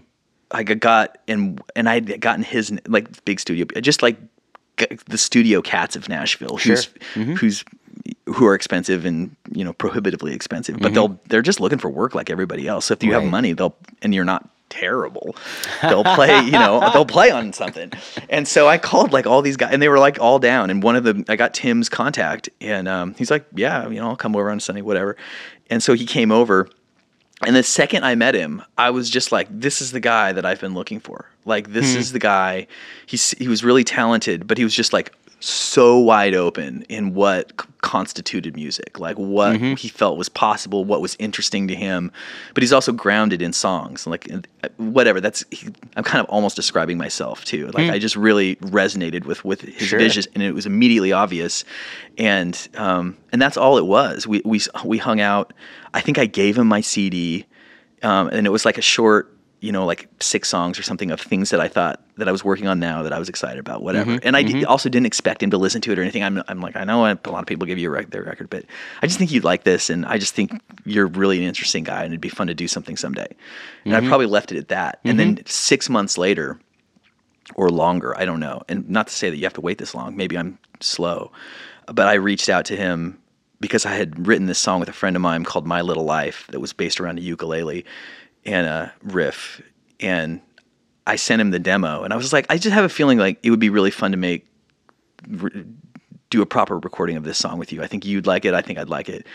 I 0.52 0.64
got- 0.64 1.20
and 1.28 1.62
and 1.76 1.88
I'd 1.88 2.20
gotten 2.22 2.44
his 2.44 2.74
like 2.88 3.24
big 3.26 3.40
studio, 3.40 3.66
just 3.82 4.02
like 4.02 4.18
the 5.08 5.18
studio 5.18 5.62
cats 5.62 5.96
of 5.96 6.10
Nashville, 6.10 6.58
who's 6.58 6.88
mm-hmm. 7.14 7.34
who's 7.36 7.64
who 8.26 8.46
are 8.48 8.56
expensive 8.56 9.06
and 9.06 9.36
you 9.52 9.64
know 9.64 9.74
prohibitively 9.74 10.34
expensive, 10.34 10.78
but 10.80 10.86
mm-hmm. 10.88 10.94
they'll 10.96 11.20
they're 11.28 11.42
just 11.42 11.60
looking 11.60 11.78
for 11.78 11.90
work 11.90 12.16
like 12.16 12.30
everybody 12.30 12.68
else. 12.68 12.86
So 12.86 12.94
if 12.94 13.04
you 13.04 13.14
Right. 13.14 13.22
have 13.22 13.30
money, 13.30 13.54
they'll 13.54 13.76
and 14.02 14.16
you're 14.16 14.26
not 14.26 14.50
terrible, 14.70 15.36
they'll 15.82 16.04
play 16.04 16.42
you 16.42 16.52
know 16.52 16.80
they'll 16.94 17.06
play 17.06 17.32
on 17.32 17.54
something. 17.54 17.92
And 18.30 18.48
so 18.48 18.68
I 18.68 18.78
called 18.78 19.14
like 19.14 19.28
all 19.28 19.42
these 19.42 19.58
guys, 19.58 19.74
and 19.74 19.82
they 19.82 19.90
were 19.90 20.00
like 20.00 20.20
all 20.20 20.40
down. 20.40 20.70
And 20.70 20.82
one 20.84 20.96
of 20.96 21.04
them, 21.04 21.26
I 21.28 21.36
got 21.36 21.54
Tim's 21.54 21.90
contact, 21.90 22.50
and 22.62 22.88
um, 22.88 23.16
he's 23.16 23.32
like, 23.32 23.46
yeah, 23.56 23.88
you 23.88 24.00
know, 24.00 24.10
I'll 24.10 24.16
come 24.16 24.36
over 24.36 24.50
on 24.50 24.60
Sunday, 24.60 24.82
whatever. 24.82 25.18
And 25.70 25.82
so 25.84 25.94
he 25.94 26.06
came 26.06 26.32
over. 26.32 26.70
And 27.46 27.56
the 27.56 27.64
second 27.64 28.04
I 28.04 28.16
met 28.16 28.36
him, 28.36 28.62
I 28.78 28.90
was 28.90 29.10
just 29.10 29.32
like, 29.32 29.48
"This 29.50 29.82
is 29.82 29.94
the 29.94 30.02
guy 30.02 30.34
that 30.34 30.46
I've 30.46 30.60
been 30.60 30.74
looking 30.74 31.00
for. 31.00 31.26
Like, 31.46 31.72
this 31.72 31.96
is 31.96 32.12
the 32.12 32.20
guy. 32.20 32.68
He's 33.06 33.32
he 33.32 33.48
was 33.48 33.64
really 33.64 33.86
talented, 33.86 34.46
but 34.46 34.58
he 34.58 34.66
was 34.66 34.74
just 34.74 34.92
like 34.92 35.14
so 35.42 35.98
wide 35.98 36.34
open 36.34 36.84
in 36.90 37.14
what 37.14 37.56
constituted 37.82 38.56
music, 38.56 39.00
like 39.00 39.16
what 39.18 39.56
he 39.78 39.88
felt 39.88 40.18
was 40.18 40.28
possible, 40.28 40.84
what 40.84 41.02
was 41.02 41.16
interesting 41.18 41.68
to 41.70 41.76
him. 41.76 42.12
But 42.54 42.62
he's 42.64 42.74
also 42.74 42.92
grounded 42.92 43.42
in 43.42 43.54
songs, 43.54 44.06
like 44.06 44.30
uh, 44.32 44.68
whatever. 44.78 45.22
That's 45.22 45.46
he, 45.50 45.70
I'm 45.96 46.04
kind 46.04 46.22
of 46.22 46.30
almost 46.30 46.56
describing 46.58 46.98
myself 46.98 47.46
too. 47.46 47.68
Like 47.68 47.90
I 47.90 48.00
just 48.00 48.16
really 48.18 48.58
resonated 48.58 49.26
with 49.26 49.46
with 49.46 49.62
his 49.62 49.88
Sure. 49.88 50.00
vision, 50.00 50.24
and 50.34 50.44
it 50.44 50.52
was 50.54 50.66
immediately 50.66 51.14
obvious. 51.14 51.64
And 52.18 52.68
um, 52.76 53.16
and 53.32 53.42
that's 53.42 53.56
all 53.56 53.78
it 53.78 53.86
was. 53.86 54.28
We 54.28 54.42
we 54.44 54.60
we 54.84 54.98
hung 54.98 55.22
out. 55.22 55.54
I 55.94 56.02
think 56.02 56.18
I 56.18 56.26
gave 56.26 56.58
him 56.58 56.68
my 56.68 56.82
CD, 56.82 57.46
um, 58.04 58.28
and 58.28 58.46
it 58.46 58.50
was 58.50 58.66
like 58.66 58.78
a 58.78 58.82
short, 58.82 59.34
you 59.62 59.72
know, 59.72 59.86
like 59.86 60.08
six 60.22 60.48
songs 60.48 60.80
or 60.80 60.84
something 60.84 61.12
of 61.12 61.20
things 61.20 61.50
that 61.50 61.60
I 61.60 61.68
thought 61.68 62.02
that 62.18 62.30
I 62.30 62.32
was 62.32 62.44
working 62.44 62.68
on 62.68 62.80
now 62.80 63.04
that 63.04 63.12
I 63.12 63.20
was 63.20 63.28
excited 63.28 63.60
about, 63.60 63.82
whatever. 63.82 64.12
Mm-hmm. 64.12 64.28
and 64.28 64.38
I 64.38 64.44
d- 64.44 64.66
also 64.66 64.90
didn't 64.90 65.06
expect 65.06 65.44
him 65.44 65.52
to 65.52 65.58
listen 65.58 65.82
to 65.82 65.92
it 65.92 66.00
or 66.00 66.02
anything. 66.02 66.24
I'm, 66.24 66.42
I'm 66.48 66.62
like, 66.62 66.76
I 66.76 66.84
know 66.84 67.06
a 67.06 67.18
lot 67.30 67.42
of 67.42 67.46
people 67.46 67.68
give 67.68 67.78
you 67.78 67.90
a 67.90 67.92
rec- 67.92 68.10
their 68.10 68.24
record, 68.24 68.50
but 68.50 68.66
I 69.02 69.08
just 69.08 69.20
think 69.20 69.32
you'd 69.32 69.44
like 69.44 69.64
this, 69.64 69.90
and 69.90 70.06
I 70.06 70.18
just 70.18 70.34
think 70.34 70.52
you're 70.86 71.08
really 71.08 71.38
an 71.38 71.44
interesting 71.44 71.84
guy, 71.84 72.04
and 72.04 72.14
it'd 72.14 72.22
be 72.22 72.30
fun 72.30 72.48
to 72.48 72.56
do 72.56 72.68
something 72.68 72.96
someday. 72.96 73.28
And 73.86 73.96
I 73.96 74.00
mm-hmm. 74.00 74.08
probably 74.08 74.28
left 74.28 74.52
it 74.52 74.58
at 74.58 74.70
that. 74.70 75.00
And 75.04 75.20
then 75.20 75.46
six 75.46 75.90
months 75.90 76.18
later, 76.18 76.60
or 77.56 77.70
longer. 77.70 78.18
I 78.18 78.26
don't 78.26 78.40
know. 78.40 78.62
And 78.70 78.90
not 78.90 79.08
to 79.08 79.14
say 79.14 79.30
that 79.30 79.38
you 79.38 79.44
have 79.44 79.54
to 79.54 79.62
wait 79.62 79.78
this 79.78 79.96
long. 79.96 80.16
Maybe 80.16 80.38
I'm 80.38 80.58
slow. 80.80 81.32
But 81.88 82.08
I 82.08 82.14
reached 82.14 82.50
out 82.50 82.66
to 82.66 82.76
him 82.76 83.20
because 83.60 83.86
I 83.86 83.96
had 83.96 84.28
written 84.28 84.46
this 84.46 84.60
song 84.60 84.80
with 84.80 84.90
a 84.90 84.94
friend 84.94 85.16
of 85.16 85.22
mine 85.22 85.44
called 85.44 85.68
My 85.68 85.82
Little 85.82 86.06
Life 86.06 86.48
that 86.52 86.60
was 86.60 86.74
based 86.74 87.00
around 87.00 87.20
a 87.20 87.22
ukulele 87.22 87.86
and 88.50 88.68
a 88.68 88.94
riff. 89.04 89.62
And 90.00 90.42
I 91.08 91.16
sent 91.16 91.42
him 91.42 91.52
the 91.52 91.60
demo 91.60 92.04
and 92.04 92.14
I 92.14 92.16
was 92.16 92.34
like, 92.34 92.46
I 92.50 92.58
just 92.58 92.74
have 92.74 92.86
a 92.86 92.90
feeling 92.90 93.18
like 93.18 93.40
it 93.44 93.52
would 93.52 93.60
be 93.60 93.70
really 93.70 93.92
fun 93.92 94.12
to 94.12 94.18
make 94.18 94.48
re- 95.28 95.66
do 96.30 96.42
a 96.42 96.46
proper 96.46 96.78
recording 96.78 97.18
of 97.18 97.24
this 97.24 97.38
song 97.38 97.58
with 97.58 97.74
you. 97.74 97.82
I 97.82 97.88
think 97.88 98.06
you'd 98.06 98.28
like 98.28 98.46
it. 98.46 98.54
I 98.54 98.62
think 98.62 98.78
I'd 98.78 98.90
like 98.90 99.10
it. 99.10 99.26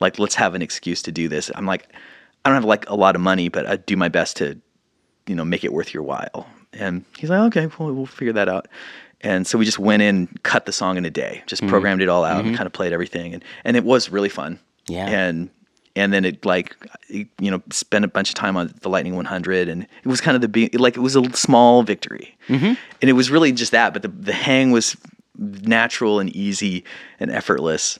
Like, 0.00 0.18
let's 0.18 0.34
have 0.34 0.54
an 0.54 0.62
excuse 0.62 1.02
to 1.02 1.12
do 1.12 1.28
this. 1.28 1.50
I'm 1.54 1.66
like, 1.66 1.92
I 2.44 2.48
don't 2.48 2.56
have 2.56 2.64
like 2.64 2.88
a 2.88 2.94
lot 2.94 3.14
of 3.14 3.20
money, 3.20 3.48
but 3.48 3.66
I'd 3.66 3.86
do 3.86 3.96
my 3.96 4.08
best 4.08 4.36
to 4.38 4.60
you 5.30 5.36
know, 5.36 5.44
make 5.44 5.64
it 5.64 5.72
worth 5.72 5.94
your 5.94 6.02
while. 6.02 6.46
And 6.72 7.04
he's 7.16 7.30
like, 7.30 7.40
okay, 7.56 7.68
well, 7.78 7.92
we'll 7.92 8.06
figure 8.06 8.32
that 8.32 8.48
out. 8.48 8.66
And 9.20 9.46
so 9.46 9.58
we 9.58 9.64
just 9.64 9.78
went 9.78 10.02
in, 10.02 10.28
cut 10.42 10.66
the 10.66 10.72
song 10.72 10.96
in 10.96 11.04
a 11.04 11.10
day, 11.10 11.42
just 11.46 11.62
mm-hmm. 11.62 11.70
programmed 11.70 12.02
it 12.02 12.08
all 12.08 12.24
out, 12.24 12.38
mm-hmm. 12.38 12.48
and 12.48 12.56
kind 12.56 12.66
of 12.66 12.72
played 12.72 12.92
everything, 12.92 13.34
and 13.34 13.44
and 13.64 13.76
it 13.76 13.84
was 13.84 14.10
really 14.10 14.28
fun. 14.28 14.58
Yeah. 14.88 15.06
And 15.06 15.50
and 16.00 16.12
then 16.12 16.24
it 16.24 16.44
like 16.44 16.76
you 17.08 17.50
know 17.50 17.62
spent 17.70 18.04
a 18.04 18.08
bunch 18.08 18.28
of 18.30 18.34
time 18.34 18.56
on 18.56 18.72
the 18.80 18.88
Lightning 18.88 19.16
100, 19.16 19.68
and 19.68 19.82
it 19.82 20.06
was 20.06 20.20
kind 20.20 20.34
of 20.34 20.40
the 20.40 20.48
be- 20.48 20.70
like 20.70 20.96
it 20.96 21.00
was 21.00 21.16
a 21.16 21.24
small 21.36 21.82
victory, 21.82 22.36
and 23.00 23.10
it 23.10 23.12
was 23.14 23.30
really 23.30 23.52
just 23.52 23.72
that. 23.72 23.92
But 23.92 24.02
the 24.02 24.08
the 24.08 24.32
hang 24.32 24.70
was 24.70 24.96
natural 25.36 26.20
and 26.20 26.28
easy 26.36 26.84
and 27.18 27.30
effortless 27.30 27.98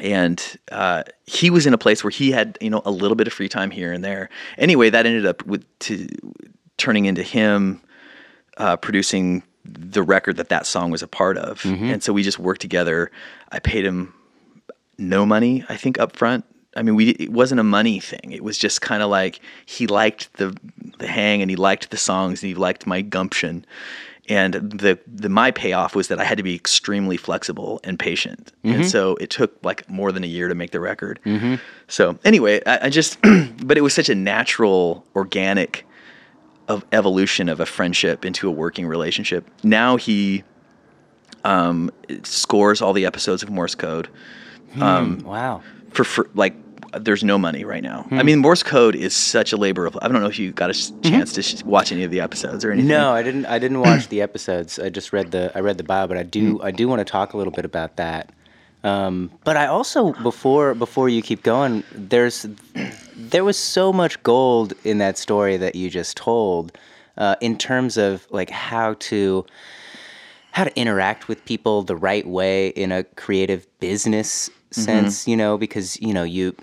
and 0.00 0.56
uh, 0.70 1.02
he 1.26 1.50
was 1.50 1.66
in 1.66 1.74
a 1.74 1.78
place 1.78 2.02
where 2.02 2.10
he 2.10 2.30
had 2.32 2.56
you 2.60 2.70
know 2.70 2.80
a 2.84 2.90
little 2.90 3.14
bit 3.14 3.26
of 3.26 3.32
free 3.32 3.48
time 3.48 3.70
here 3.70 3.92
and 3.92 4.02
there. 4.02 4.28
Anyway, 4.56 4.88
that 4.90 5.04
ended 5.06 5.26
up 5.26 5.44
with 5.46 5.64
to 5.80 6.08
turning 6.78 7.04
into 7.04 7.22
him 7.22 7.80
uh, 8.56 8.76
producing 8.76 9.42
the 9.64 10.02
record 10.02 10.36
that 10.38 10.48
that 10.48 10.66
song 10.66 10.90
was 10.90 11.02
a 11.02 11.06
part 11.06 11.36
of, 11.36 11.64
and 11.64 12.02
so 12.02 12.12
we 12.12 12.22
just 12.22 12.38
worked 12.38 12.60
together. 12.62 13.10
I 13.50 13.58
paid 13.58 13.84
him 13.84 14.14
no 14.98 15.26
money, 15.26 15.64
I 15.68 15.76
think, 15.76 15.98
up 16.00 16.16
front 16.16 16.44
I 16.76 16.82
mean, 16.82 16.94
we 16.94 17.10
it 17.10 17.32
wasn't 17.32 17.60
a 17.60 17.64
money 17.64 18.00
thing. 18.00 18.32
It 18.32 18.42
was 18.42 18.56
just 18.58 18.80
kind 18.80 19.02
of 19.02 19.10
like 19.10 19.40
he 19.66 19.86
liked 19.86 20.32
the 20.34 20.56
the 20.98 21.06
hang 21.06 21.42
and 21.42 21.50
he 21.50 21.56
liked 21.56 21.90
the 21.90 21.96
songs 21.96 22.42
and 22.42 22.48
he 22.48 22.54
liked 22.54 22.86
my 22.86 23.02
gumption. 23.02 23.64
And 24.28 24.54
the 24.54 24.98
the 25.06 25.28
my 25.28 25.50
payoff 25.50 25.94
was 25.94 26.08
that 26.08 26.20
I 26.20 26.24
had 26.24 26.38
to 26.38 26.44
be 26.44 26.54
extremely 26.54 27.16
flexible 27.16 27.80
and 27.84 27.98
patient. 27.98 28.52
And 28.62 28.74
mm-hmm. 28.74 28.82
so 28.84 29.16
it 29.16 29.30
took 29.30 29.52
like 29.62 29.88
more 29.90 30.12
than 30.12 30.24
a 30.24 30.28
year 30.28 30.48
to 30.48 30.54
make 30.54 30.70
the 30.70 30.80
record. 30.80 31.20
Mm-hmm. 31.26 31.56
So 31.88 32.18
anyway, 32.24 32.62
I, 32.64 32.86
I 32.86 32.88
just 32.88 33.18
but 33.62 33.76
it 33.76 33.82
was 33.82 33.92
such 33.92 34.08
a 34.08 34.14
natural, 34.14 35.04
organic 35.14 35.86
of 36.68 36.84
evolution 36.92 37.48
of 37.48 37.60
a 37.60 37.66
friendship 37.66 38.24
into 38.24 38.48
a 38.48 38.50
working 38.50 38.86
relationship. 38.86 39.50
Now 39.62 39.96
he 39.96 40.44
um, 41.44 41.90
scores 42.22 42.80
all 42.80 42.92
the 42.92 43.04
episodes 43.04 43.42
of 43.42 43.50
Morse 43.50 43.74
code 43.74 44.08
hmm, 44.72 44.82
um, 44.82 45.18
wow. 45.24 45.62
For, 45.92 46.04
for 46.04 46.28
like 46.34 46.54
there's 47.00 47.24
no 47.24 47.38
money 47.38 47.64
right 47.64 47.82
now. 47.82 48.02
Hmm. 48.02 48.18
I 48.18 48.22
mean, 48.22 48.40
Morse 48.40 48.62
code 48.62 48.94
is 48.94 49.14
such 49.16 49.52
a 49.52 49.56
labor 49.56 49.86
of. 49.86 49.96
I 50.02 50.08
don't 50.08 50.20
know 50.20 50.26
if 50.28 50.38
you 50.38 50.52
got 50.52 50.68
a 50.68 50.74
s- 50.74 50.92
chance 51.02 51.32
to 51.34 51.42
sh- 51.42 51.62
watch 51.64 51.90
any 51.90 52.04
of 52.04 52.10
the 52.10 52.20
episodes 52.20 52.64
or 52.64 52.70
anything. 52.72 52.90
Mm-hmm. 52.90 52.98
No, 53.00 53.12
I 53.12 53.22
didn't. 53.22 53.46
I 53.46 53.58
didn't 53.58 53.80
watch 53.80 54.08
the 54.10 54.20
episodes. 54.20 54.78
I 54.78 54.90
just 54.90 55.12
read 55.12 55.30
the. 55.30 55.50
I 55.54 55.60
read 55.60 55.78
the 55.78 55.84
bio, 55.84 56.06
but 56.06 56.16
I 56.18 56.22
do. 56.22 56.60
I 56.62 56.70
do 56.70 56.88
want 56.88 57.00
to 57.00 57.04
talk 57.04 57.32
a 57.32 57.36
little 57.38 57.52
bit 57.52 57.64
about 57.64 57.96
that. 57.96 58.30
Um, 58.84 59.30
but 59.44 59.56
I 59.56 59.66
also 59.68 60.12
before 60.22 60.74
before 60.74 61.08
you 61.08 61.22
keep 61.22 61.42
going, 61.42 61.82
there's 61.94 62.46
there 63.16 63.44
was 63.44 63.56
so 63.56 63.92
much 63.92 64.22
gold 64.22 64.74
in 64.84 64.98
that 64.98 65.16
story 65.16 65.56
that 65.56 65.76
you 65.76 65.88
just 65.88 66.16
told, 66.16 66.76
uh, 67.16 67.36
in 67.40 67.56
terms 67.56 67.96
of 67.96 68.26
like 68.30 68.50
how 68.50 68.94
to 68.94 69.46
how 70.52 70.64
to 70.64 70.78
interact 70.78 71.28
with 71.28 71.44
people 71.44 71.82
the 71.82 71.96
right 71.96 72.26
way 72.26 72.68
in 72.68 72.92
a 72.92 73.04
creative 73.04 73.66
business 73.80 74.48
mm-hmm. 74.48 74.80
sense. 74.80 75.26
You 75.26 75.36
know, 75.36 75.58
because 75.58 76.00
you 76.00 76.14
know 76.14 76.22
you 76.22 76.54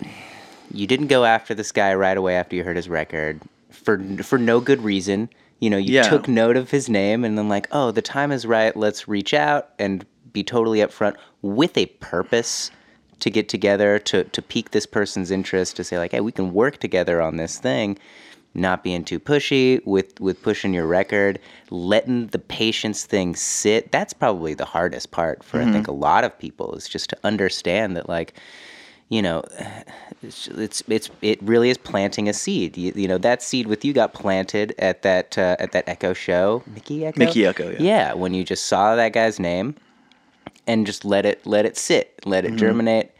you 0.72 0.86
didn't 0.86 1.08
go 1.08 1.24
after 1.24 1.54
this 1.54 1.72
guy 1.72 1.94
right 1.94 2.16
away 2.16 2.36
after 2.36 2.56
you 2.56 2.64
heard 2.64 2.76
his 2.76 2.88
record 2.88 3.40
for 3.70 4.00
for 4.22 4.38
no 4.38 4.60
good 4.60 4.82
reason. 4.82 5.28
You 5.58 5.68
know, 5.68 5.76
you 5.76 5.94
Yeah. 5.94 6.08
took 6.08 6.26
note 6.26 6.56
of 6.56 6.70
his 6.70 6.88
name 6.88 7.22
and 7.24 7.36
then 7.36 7.48
like, 7.48 7.68
oh, 7.70 7.90
the 7.90 8.00
time 8.00 8.32
is 8.32 8.46
right. 8.46 8.74
Let's 8.74 9.06
reach 9.06 9.34
out 9.34 9.68
and 9.78 10.06
be 10.32 10.42
totally 10.42 10.78
upfront 10.78 11.16
with 11.42 11.76
a 11.76 11.86
purpose 11.86 12.70
to 13.18 13.30
get 13.30 13.48
together 13.48 13.98
to 13.98 14.24
to 14.24 14.42
pique 14.42 14.70
this 14.70 14.86
person's 14.86 15.30
interest 15.30 15.76
to 15.76 15.84
say 15.84 15.98
like, 15.98 16.12
hey, 16.12 16.20
we 16.20 16.32
can 16.32 16.54
work 16.54 16.78
together 16.78 17.20
on 17.20 17.36
this 17.36 17.58
thing. 17.58 17.98
Not 18.54 18.82
being 18.82 19.04
too 19.04 19.20
pushy 19.20 19.80
with 19.86 20.18
with 20.20 20.42
pushing 20.42 20.74
your 20.74 20.86
record, 20.86 21.38
letting 21.70 22.26
the 22.28 22.38
patience 22.40 23.04
thing 23.06 23.36
sit. 23.36 23.92
That's 23.92 24.12
probably 24.12 24.54
the 24.54 24.64
hardest 24.64 25.12
part 25.12 25.44
for 25.44 25.60
I 25.60 25.70
think 25.70 25.86
a 25.86 25.92
lot 25.92 26.24
of 26.24 26.36
people 26.36 26.74
is 26.74 26.88
just 26.88 27.10
to 27.10 27.18
understand 27.22 27.96
that 27.96 28.08
like 28.08 28.34
you 29.08 29.22
know, 29.22 29.42
it's 30.22 30.46
it's, 30.48 30.82
it's 30.88 31.10
it 31.20 31.42
really 31.42 31.70
is 31.70 31.78
planting 31.78 32.28
a 32.28 32.32
seed. 32.32 32.76
You, 32.76 32.92
you 32.94 33.08
know, 33.08 33.18
that 33.18 33.42
seed 33.42 33.66
with 33.66 33.84
you 33.84 33.92
got 33.92 34.14
planted 34.14 34.74
at 34.78 35.02
that 35.02 35.36
uh, 35.36 35.56
at 35.58 35.72
that 35.72 35.86
Ekko 35.86 36.14
show, 36.14 36.62
Mikky 36.74 37.00
Ekko. 37.00 37.16
Mikky 37.18 37.40
Ekko, 37.42 37.72
yeah. 37.72 37.78
Yeah, 37.80 38.12
when 38.14 38.34
you 38.34 38.44
just 38.44 38.66
saw 38.66 38.94
that 38.96 39.12
guy's 39.12 39.40
name, 39.40 39.74
and 40.66 40.86
just 40.86 41.04
let 41.04 41.26
it 41.26 41.44
let 41.46 41.66
it 41.66 41.76
sit, 41.76 42.20
let 42.24 42.44
Mm-hmm. 42.44 42.54
it 42.54 42.58
germinate. 42.58 43.10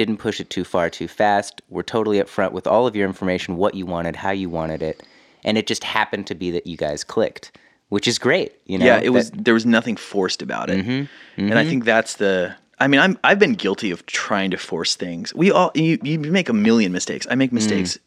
Didn't 0.00 0.16
push 0.16 0.40
it 0.40 0.48
too 0.48 0.64
far 0.64 0.88
too 0.88 1.08
fast. 1.08 1.60
We're 1.68 1.82
totally 1.82 2.18
upfront 2.22 2.52
with 2.52 2.66
all 2.66 2.86
of 2.86 2.96
your 2.96 3.06
information, 3.06 3.56
what 3.58 3.74
you 3.74 3.84
wanted, 3.84 4.16
how 4.16 4.30
you 4.30 4.48
wanted 4.48 4.80
it, 4.82 5.02
and 5.44 5.58
it 5.58 5.66
just 5.66 5.84
happened 5.84 6.26
to 6.28 6.34
be 6.34 6.50
that 6.52 6.66
you 6.66 6.78
guys 6.78 7.04
clicked, 7.04 7.52
which 7.90 8.08
is 8.08 8.18
great. 8.18 8.52
You 8.64 8.78
know, 8.78 8.86
yeah, 8.86 8.96
it 8.96 9.04
that- 9.04 9.12
was. 9.12 9.30
There 9.32 9.52
was 9.52 9.66
nothing 9.66 9.96
forced 9.96 10.40
about 10.40 10.70
it, 10.70 10.78
Mm-hmm. 10.86 11.50
and 11.50 11.58
I 11.58 11.64
think 11.66 11.84
that's 11.84 12.14
the. 12.16 12.54
I 12.78 12.86
mean, 12.88 12.98
I'm 12.98 13.18
I've 13.24 13.38
been 13.38 13.56
guilty 13.56 13.90
of 13.90 14.06
trying 14.06 14.50
to 14.52 14.56
force 14.56 14.94
things. 14.96 15.34
We 15.34 15.50
all 15.50 15.70
you, 15.74 15.98
you 16.02 16.18
make 16.18 16.48
a 16.48 16.54
million 16.54 16.92
mistakes. 16.92 17.26
I 17.26 17.34
Mm. 17.34 17.38
make 17.38 17.52
mistakes 17.52 17.98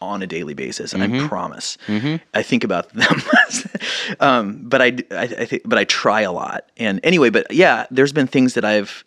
on 0.00 0.22
a 0.22 0.26
daily 0.26 0.54
basis, 0.54 0.94
and 0.94 1.02
Mm-hmm. 1.02 1.24
I 1.26 1.28
promise. 1.28 1.76
I 2.32 2.42
think 2.42 2.64
about 2.64 2.88
them, 2.94 3.20
um, 4.20 4.60
but 4.62 4.80
I 4.80 4.86
I, 5.10 5.24
I 5.42 5.44
think 5.44 5.62
but 5.66 5.78
I 5.78 5.84
try 5.84 6.22
a 6.22 6.32
lot. 6.32 6.60
And 6.78 7.00
anyway, 7.02 7.28
but 7.28 7.52
yeah, 7.52 7.84
there's 7.90 8.14
been 8.14 8.28
things 8.28 8.54
that 8.54 8.64
I've 8.64 9.04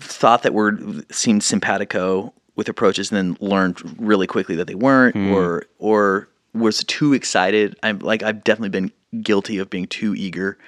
thought 0.00 0.42
that 0.42 0.54
were 0.54 0.78
seemed 1.10 1.42
simpatico 1.42 2.32
with 2.56 2.68
approaches, 2.68 3.10
and 3.10 3.16
then 3.16 3.48
learned 3.48 4.00
really 4.00 4.26
quickly 4.26 4.56
that 4.56 4.66
they 4.66 4.74
weren't, 4.74 5.14
hmm. 5.14 5.32
or 5.32 5.64
or 5.78 6.28
was 6.54 6.84
too 6.84 7.12
excited. 7.12 7.76
I'm 7.82 7.98
like 8.00 8.22
I've 8.22 8.44
definitely 8.44 8.70
been 8.70 8.92
guilty 9.22 9.58
of 9.58 9.70
being 9.70 9.86
too 9.86 10.14
eager 10.14 10.58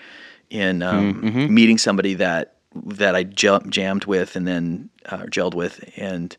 in 0.51 0.81
hmm, 0.81 0.87
um, 0.87 1.23
mm-hmm. 1.23 1.55
meeting 1.55 1.79
somebody 1.79 2.15
that 2.15 2.57
that 2.75 3.15
I 3.15 3.25
jam- 3.25 3.71
jammed 3.71 4.07
with 4.07 4.37
and 4.37 4.47
then 4.47 4.91
uh, 5.07 5.25
gelled 5.25 5.55
with, 5.55 5.85
and 5.97 6.37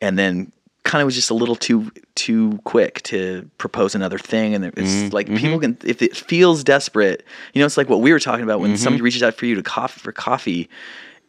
and 0.00 0.18
then 0.18 0.52
kind 0.82 1.02
of 1.02 1.06
was 1.06 1.14
just 1.14 1.30
a 1.30 1.34
little 1.34 1.56
too 1.56 1.90
too 2.14 2.58
quick 2.64 3.02
to 3.02 3.48
propose 3.58 3.94
another 3.94 4.18
thing. 4.18 4.54
And 4.54 4.64
it's 4.64 5.02
hmm, 5.02 5.08
like 5.08 5.26
mm-hmm. 5.26 5.36
people 5.36 5.60
can 5.60 5.78
if 5.84 6.00
it 6.00 6.16
feels 6.16 6.64
desperate 6.64 7.24
you 7.52 7.60
know 7.60 7.66
it's 7.66 7.76
like 7.76 7.88
what 7.88 8.00
we 8.00 8.12
were 8.12 8.20
talking 8.20 8.44
about 8.44 8.60
when 8.60 8.70
mm-hmm. 8.70 8.82
somebody 8.82 9.02
reaches 9.02 9.22
out 9.22 9.34
for 9.34 9.46
you 9.46 9.54
to 9.54 9.62
coffee 9.62 10.00
for 10.00 10.12
coffee 10.12 10.68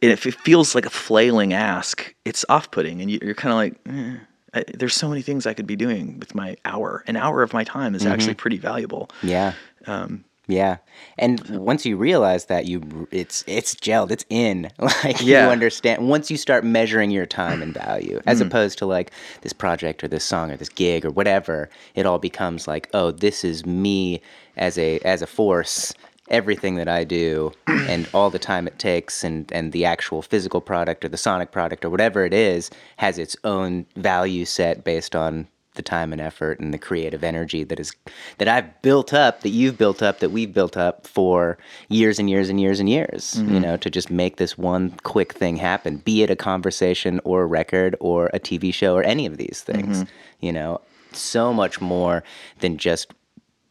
and 0.01 0.11
if 0.11 0.25
it 0.25 0.35
feels 0.35 0.73
like 0.75 0.85
a 0.85 0.89
flailing 0.89 1.53
ask 1.53 2.13
it's 2.25 2.43
off-putting 2.49 3.01
and 3.01 3.09
you, 3.11 3.19
you're 3.21 3.35
kind 3.35 3.51
of 3.53 3.57
like 3.57 3.95
eh, 3.95 4.17
I, 4.53 4.63
there's 4.77 4.93
so 4.95 5.07
many 5.09 5.21
things 5.21 5.45
i 5.45 5.53
could 5.53 5.67
be 5.67 5.75
doing 5.75 6.19
with 6.19 6.35
my 6.35 6.55
hour 6.65 7.03
an 7.07 7.15
hour 7.17 7.41
of 7.43 7.53
my 7.53 7.63
time 7.63 7.95
is 7.95 8.05
actually 8.05 8.35
pretty 8.35 8.57
valuable 8.57 9.09
Yeah. 9.23 9.53
Um, 9.87 10.25
yeah. 10.47 10.77
And 11.17 11.39
once 11.49 11.85
you 11.85 11.95
realize 11.95 12.45
that 12.45 12.65
you 12.65 13.07
it's 13.11 13.43
it's 13.47 13.73
gelled, 13.75 14.11
it's 14.11 14.25
in. 14.29 14.69
Like 14.79 15.21
Yeah. 15.21 15.45
you 15.45 15.51
understand 15.51 16.09
once 16.09 16.29
you 16.29 16.35
start 16.35 16.65
measuring 16.65 17.09
your 17.11 17.25
time 17.25 17.61
and 17.61 17.73
value 17.73 18.19
as 18.25 18.41
opposed 18.41 18.77
to 18.79 18.85
like 18.85 19.11
this 19.41 19.53
project 19.53 20.03
or 20.03 20.09
this 20.09 20.25
song 20.25 20.51
or 20.51 20.57
this 20.57 20.67
gig 20.67 21.05
or 21.05 21.11
whatever, 21.11 21.69
it 21.95 22.05
all 22.05 22.19
becomes 22.19 22.67
like, 22.67 22.89
oh, 22.93 23.11
this 23.11 23.45
is 23.45 23.65
me 23.65 24.21
as 24.57 24.77
a 24.77 24.99
as 24.99 25.21
a 25.21 25.27
force 25.27 25.93
everything 26.31 26.75
that 26.75 26.87
I 26.87 27.03
do 27.03 27.51
and 27.67 28.09
all 28.13 28.29
the 28.29 28.39
time 28.39 28.67
it 28.67 28.79
takes 28.79 29.23
and, 29.23 29.51
and 29.51 29.71
the 29.71 29.85
actual 29.85 30.21
physical 30.21 30.61
product 30.61 31.05
or 31.05 31.09
the 31.09 31.17
sonic 31.17 31.51
product 31.51 31.85
or 31.85 31.89
whatever 31.89 32.25
it 32.25 32.33
is 32.33 32.71
has 32.97 33.19
its 33.19 33.35
own 33.43 33.85
value 33.95 34.45
set 34.45 34.83
based 34.83 35.15
on 35.15 35.47
the 35.75 35.81
time 35.81 36.11
and 36.11 36.21
effort 36.21 36.59
and 36.59 36.73
the 36.73 36.77
creative 36.77 37.23
energy 37.23 37.63
that 37.63 37.79
is 37.79 37.93
that 38.37 38.47
I've 38.47 38.81
built 38.81 39.13
up, 39.13 39.41
that 39.41 39.49
you've 39.49 39.77
built 39.77 40.01
up, 40.01 40.19
that 40.19 40.31
we've 40.31 40.53
built 40.53 40.75
up 40.75 41.07
for 41.07 41.57
years 41.87 42.19
and 42.19 42.29
years 42.29 42.49
and 42.49 42.59
years 42.59 42.79
and 42.79 42.89
years. 42.89 43.35
You 43.37 43.43
mm-hmm. 43.43 43.59
know, 43.59 43.77
to 43.77 43.89
just 43.89 44.11
make 44.11 44.35
this 44.35 44.57
one 44.57 44.91
quick 45.03 45.33
thing 45.33 45.55
happen, 45.55 45.97
be 45.97 46.23
it 46.23 46.29
a 46.29 46.35
conversation 46.35 47.21
or 47.23 47.43
a 47.43 47.45
record 47.45 47.95
or 47.99 48.29
a 48.33 48.39
TV 48.39 48.73
show 48.73 48.95
or 48.95 49.03
any 49.03 49.25
of 49.25 49.37
these 49.37 49.63
things. 49.65 50.03
Mm-hmm. 50.03 50.45
You 50.45 50.51
know, 50.51 50.81
so 51.13 51.53
much 51.53 51.79
more 51.79 52.23
than 52.59 52.77
just 52.77 53.13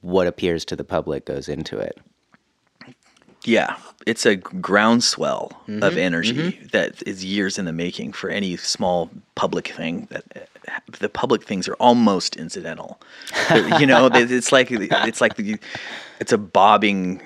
what 0.01 0.27
appears 0.27 0.65
to 0.67 0.77
the 0.77 0.85
public 0.85 1.27
goes 1.27 1.49
into 1.49 1.79
it. 1.79 1.99
Yeah, 3.45 3.77
it's 4.07 4.27
a 4.27 4.37
groundswell 4.37 5.53
of 5.83 5.97
energy 5.97 6.61
that 6.73 7.03
is 7.07 7.25
years 7.25 7.59
in 7.59 7.65
the 7.65 7.73
making 7.73 8.13
for 8.13 8.29
any 8.29 8.57
small 8.57 9.11
public 9.35 9.69
thing. 9.69 10.09
That 10.11 10.49
the 10.99 11.09
public 11.09 11.45
things 11.45 11.69
are 11.69 11.75
almost 11.75 12.37
incidental. 12.37 13.01
you 13.79 13.87
know, 13.87 14.11
it's 14.13 14.53
like 14.53 14.71
it's 14.71 15.21
like 15.21 15.37
the, 15.37 15.59
it's 16.19 16.33
a 16.33 16.39
bobbing. 16.39 17.23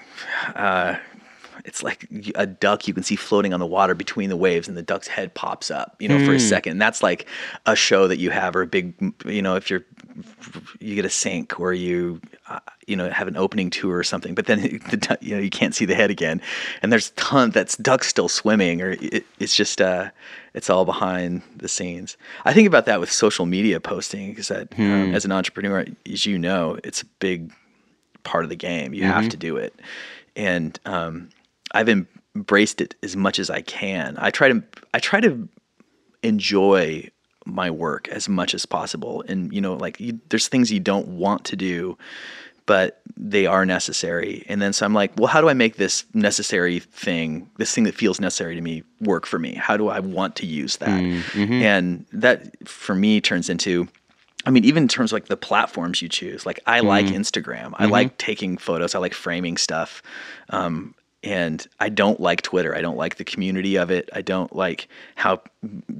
Uh, 0.54 0.97
it's 1.64 1.83
like 1.83 2.06
a 2.35 2.47
duck 2.47 2.87
you 2.87 2.94
can 2.94 3.02
see 3.02 3.16
floating 3.16 3.54
on 3.54 3.61
the 3.61 3.66
water 3.66 3.94
between 3.94 4.28
the 4.28 4.37
waves, 4.37 4.68
and 4.68 4.76
the 4.76 4.83
duck's 4.83 5.09
head 5.09 5.35
pops 5.35 5.71
up. 5.71 5.97
You 5.99 6.09
know, 6.09 6.25
for 6.25 6.33
a 6.35 6.40
second. 6.40 6.73
and 6.73 6.83
That's 6.83 7.02
like 7.02 7.26
a 7.66 7.75
show 7.75 8.06
that 8.09 8.18
you 8.18 8.30
have, 8.30 8.54
or 8.54 8.62
a 8.62 8.66
big. 8.66 8.94
You 9.25 9.42
know, 9.42 9.56
if 9.56 9.71
you're 9.71 9.85
you 10.78 10.94
get 10.94 11.04
a 11.04 11.11
sync 11.11 11.59
or 11.59 11.73
you 11.73 12.21
uh, 12.49 12.61
you 12.87 12.94
know 12.97 13.11
have 13.11 13.26
an 13.26 13.37
opening 13.37 13.68
tour 13.68 13.97
or 13.97 14.04
something 14.04 14.33
but 14.33 14.47
then 14.47 14.61
the, 14.90 15.18
you 15.21 15.35
know 15.35 15.40
you 15.40 15.50
can't 15.50 15.75
see 15.75 15.85
the 15.85 15.94
head 15.94 16.09
again 16.09 16.40
and 16.83 16.92
there's 16.92 17.11
ton 17.12 17.50
that's 17.50 17.76
ducks 17.78 18.06
still 18.06 18.28
swimming 18.28 18.80
or 18.80 18.92
it, 19.00 19.25
it's 19.40 19.56
just 19.56 19.80
uh 19.80 20.09
it's 20.52 20.71
all 20.71 20.85
behind 20.85 21.42
the 21.56 21.66
scenes 21.68 22.16
i 22.44 22.52
think 22.52 22.68
about 22.68 22.87
that 22.87 23.00
with 23.00 23.11
social 23.11 23.44
media 23.44 23.80
posting 23.80 24.30
because 24.30 24.49
that 24.49 24.73
um, 24.78 25.14
as 25.14 25.25
an 25.25 25.33
entrepreneur 25.33 25.85
as 26.09 26.26
you 26.26 26.38
know 26.38 26.78
it's 26.85 27.02
a 27.02 27.06
big 27.18 27.52
part 28.23 28.44
of 28.44 28.50
the 28.50 28.56
game 28.56 28.94
you 28.94 29.02
have 29.04 29.28
to 29.28 29.37
do 29.37 29.56
it 29.56 29.75
and 30.37 30.78
um 30.85 31.28
i've 31.75 31.88
embraced 31.88 32.81
it 32.81 32.95
as 33.02 33.16
much 33.16 33.38
as 33.38 33.50
i 33.50 33.61
can. 33.62 34.16
I 34.19 34.31
try 34.31 34.49
to 34.49 34.62
i 34.93 34.99
try 34.99 35.21
to 35.21 35.49
enjoy 36.23 37.11
my 37.47 37.71
work 37.71 38.09
as 38.09 38.26
much 38.28 38.54
as 38.54 38.64
possible. 38.64 39.23
And 39.28 39.52
you 39.52 39.61
know 39.61 39.75
like 39.75 40.00
you, 40.00 40.19
there's 40.31 40.49
things 40.49 40.73
you 40.73 40.81
don't 40.81 41.09
want 41.09 41.45
to 41.47 41.57
do 41.57 41.99
but 42.66 43.02
they 43.19 43.45
are 43.45 43.66
necessary. 43.66 44.43
And 44.49 44.62
then 44.62 44.73
so 44.73 44.87
i'm 44.87 44.95
like 44.95 45.12
well 45.16 45.26
how 45.26 45.40
do 45.40 45.49
i 45.49 45.54
make 45.54 45.76
this 45.76 46.04
necessary 46.14 46.81
thing 46.81 47.50
this 47.59 47.75
thing 47.75 47.85
that 47.85 47.95
feels 47.95 48.21
necessary 48.21 48.54
to 48.54 48.62
me 48.62 48.83
work 49.00 49.26
for 49.26 49.38
me? 49.38 49.54
How 49.54 49.76
do 49.76 49.88
i 49.88 50.00
want 50.00 50.37
to 50.37 50.47
use 50.47 50.78
that? 50.78 50.88
Mm-hmm. 50.88 51.52
And 51.52 52.07
that 52.12 52.69
for 52.69 52.95
me 52.95 53.21
turns 53.21 53.50
into 53.50 53.88
I 54.47 54.50
mean, 54.50 54.64
even 54.64 54.85
in 54.85 54.88
terms 54.88 55.11
of 55.11 55.16
like 55.16 55.26
the 55.26 55.37
platforms 55.37 56.02
you 56.02 56.09
choose, 56.09 56.45
like 56.45 56.61
I 56.66 56.81
like 56.81 57.07
mm. 57.07 57.14
Instagram. 57.14 57.73
I 57.75 57.85
mm-hmm. 57.85 57.93
like 57.93 58.19
taking 58.19 58.59
photos. 58.59 58.95
I 58.95 58.99
like 58.99 59.14
framing 59.14 59.57
stuff. 59.57 60.02
Um, 60.50 60.95
and 61.25 61.66
I 61.81 61.88
don't 61.88 62.21
like 62.21 62.43
Twitter. 62.43 62.76
I 62.76 62.83
don't 62.83 62.99
like 62.99 63.16
the 63.16 63.25
community 63.25 63.76
of 63.76 63.90
it. 63.90 64.11
I 64.12 64.21
don't 64.21 64.54
like 64.54 64.88
how 65.14 65.40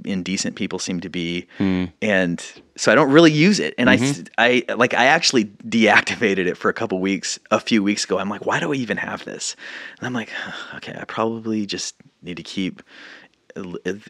indecent 0.05 0.57
people 0.57 0.79
seem 0.79 1.01
to 1.01 1.09
be, 1.09 1.47
hmm. 1.57 1.87
and 2.03 2.45
so 2.77 2.93
I 2.93 2.95
don't 2.95 3.11
really 3.11 3.33
use 3.33 3.59
it. 3.59 3.75
And 3.79 3.89
I, 3.89 3.97
mm-hmm. 3.97 4.23
I 4.37 4.65
like 4.75 4.93
I 4.95 5.07
actually 5.07 5.47
deactivated 5.47 6.47
it 6.47 6.57
for 6.57 6.69
a 6.69 6.75
couple 6.75 7.01
weeks 7.01 7.39
a 7.51 7.59
few 7.59 7.83
weeks 7.83 8.05
ago. 8.05 8.19
I'm 8.19 8.29
like, 8.29 8.45
why 8.45 8.61
do 8.61 8.73
I 8.73 8.77
even 8.77 8.99
have 8.99 9.25
this? 9.25 9.57
And 9.99 10.07
I'm 10.07 10.13
like, 10.13 10.31
okay, 10.77 10.95
I 10.99 11.05
probably 11.05 11.67
just 11.67 11.97
need 12.23 12.37
to 12.37 12.43
keep 12.43 12.83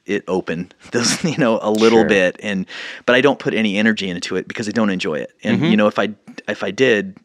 it 0.06 0.24
open 0.26 0.72
those 0.92 1.22
you 1.22 1.36
know 1.36 1.58
a 1.60 1.70
little 1.70 1.98
Sure. 1.98 2.08
bit 2.08 2.40
and 2.42 2.64
but 3.04 3.14
I 3.14 3.20
don't 3.20 3.38
put 3.38 3.52
any 3.52 3.76
energy 3.76 4.08
into 4.08 4.36
it 4.36 4.48
because 4.48 4.66
I 4.68 4.70
don't 4.70 4.88
enjoy 4.88 5.16
it 5.16 5.32
and 5.42 5.58
mm-hmm. 5.58 5.66
you 5.66 5.76
know 5.76 5.86
if 5.86 5.98
I 5.98 6.14
if 6.48 6.62
I 6.62 6.70
did 6.70 7.18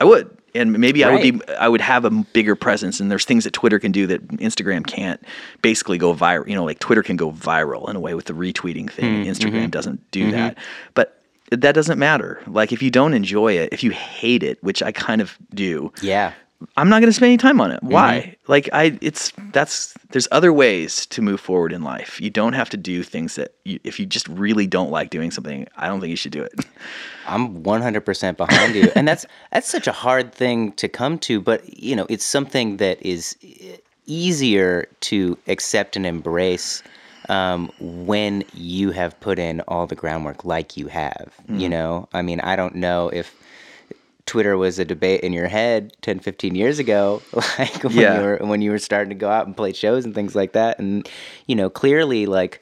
I 0.00 0.04
would 0.04 0.34
and 0.54 0.72
maybe 0.78 1.04
I 1.04 1.12
would 1.12 1.22
be 1.22 1.40
I 1.58 1.68
would 1.68 1.80
have 1.80 2.04
a 2.04 2.10
bigger 2.10 2.54
presence 2.54 3.00
and 3.00 3.10
there's 3.10 3.24
things 3.24 3.44
that 3.44 3.52
Twitter 3.52 3.78
can 3.78 3.92
do 3.92 4.06
that 4.06 4.26
Instagram 4.28 4.86
can't 4.86 5.22
basically 5.62 5.98
go 5.98 6.14
viral 6.14 6.46
you 6.48 6.54
know 6.54 6.64
like 6.64 6.78
Twitter 6.78 7.02
can 7.02 7.16
go 7.16 7.30
viral 7.30 7.88
in 7.88 7.96
a 7.96 8.00
way 8.00 8.14
with 8.14 8.26
the 8.26 8.32
retweeting 8.32 8.90
thing 8.90 9.04
and 9.04 9.24
mm-hmm. 9.24 9.30
Instagram 9.30 9.60
mm-hmm. 9.62 9.70
doesn't 9.70 10.10
do 10.10 10.22
mm-hmm. 10.22 10.32
that 10.32 10.58
but 10.94 11.22
that 11.50 11.74
doesn't 11.74 11.98
matter 11.98 12.42
like 12.46 12.72
if 12.72 12.82
you 12.82 12.90
don't 12.90 13.14
enjoy 13.14 13.52
it 13.52 13.68
if 13.72 13.82
you 13.82 13.90
hate 13.90 14.42
it 14.42 14.62
which 14.62 14.82
I 14.82 14.92
kind 14.92 15.20
of 15.20 15.36
do 15.54 15.92
Yeah. 16.02 16.32
I'm 16.76 16.88
not 16.88 17.00
going 17.00 17.08
to 17.08 17.12
spend 17.12 17.30
any 17.30 17.38
time 17.38 17.60
on 17.60 17.72
it. 17.72 17.82
Why? 17.82 18.36
Like 18.46 18.68
I, 18.72 18.96
it's 19.00 19.32
that's 19.52 19.94
there's 20.10 20.28
other 20.30 20.52
ways 20.52 21.06
to 21.06 21.20
move 21.20 21.40
forward 21.40 21.72
in 21.72 21.82
life. 21.82 22.20
You 22.20 22.30
don't 22.30 22.52
have 22.52 22.70
to 22.70 22.76
do 22.76 23.02
things 23.02 23.34
that 23.34 23.54
you, 23.64 23.80
if 23.82 23.98
you 23.98 24.06
just 24.06 24.28
really 24.28 24.68
don't 24.68 24.90
like 24.90 25.10
doing 25.10 25.32
something, 25.32 25.66
I 25.76 25.88
don't 25.88 26.00
think 26.00 26.10
you 26.10 26.16
should 26.16 26.30
do 26.30 26.44
it. 26.44 26.52
I'm 27.26 27.62
100% 27.62 28.36
behind 28.36 28.74
you. 28.74 28.90
And 28.96 29.06
that's 29.06 29.26
that's 29.52 29.68
such 29.68 29.86
a 29.86 29.92
hard 29.92 30.32
thing 30.34 30.72
to 30.72 30.88
come 30.88 31.18
to, 31.20 31.40
but 31.40 31.78
you 31.82 31.94
know, 31.96 32.06
it's 32.08 32.24
something 32.24 32.78
that 32.78 33.00
is 33.04 33.36
e- 33.42 33.76
easier 34.06 34.88
to 35.00 35.38
accept 35.46 35.96
and 35.96 36.04
embrace 36.06 36.82
um, 37.28 37.70
when 37.78 38.42
you 38.52 38.90
have 38.90 39.18
put 39.20 39.38
in 39.38 39.60
all 39.62 39.86
the 39.86 39.94
groundwork 39.94 40.44
like 40.44 40.76
you 40.76 40.88
have, 40.88 41.32
you 41.48 41.68
know? 41.68 42.08
I 42.12 42.20
mean, 42.22 42.40
I 42.40 42.56
don't 42.56 42.74
know 42.74 43.08
if 43.10 43.32
Twitter 44.26 44.56
was 44.56 44.78
a 44.78 44.84
debate 44.84 45.20
in 45.20 45.32
your 45.32 45.46
head 45.46 45.92
10, 46.02 46.18
15 46.18 46.54
years 46.56 46.78
ago, 46.80 47.22
like 47.58 47.82
when 47.84 47.92
Yeah. 47.92 48.16
you 48.16 48.22
were 48.22 48.38
when 48.42 48.60
you 48.62 48.70
were 48.72 48.78
starting 48.78 49.10
to 49.10 49.14
go 49.14 49.30
out 49.30 49.46
and 49.46 49.56
play 49.56 49.72
shows 49.72 50.04
and 50.04 50.14
things 50.14 50.34
like 50.34 50.52
that. 50.52 50.78
And 50.78 51.08
you 51.46 51.54
know, 51.54 51.70
clearly 51.70 52.26
like 52.26 52.60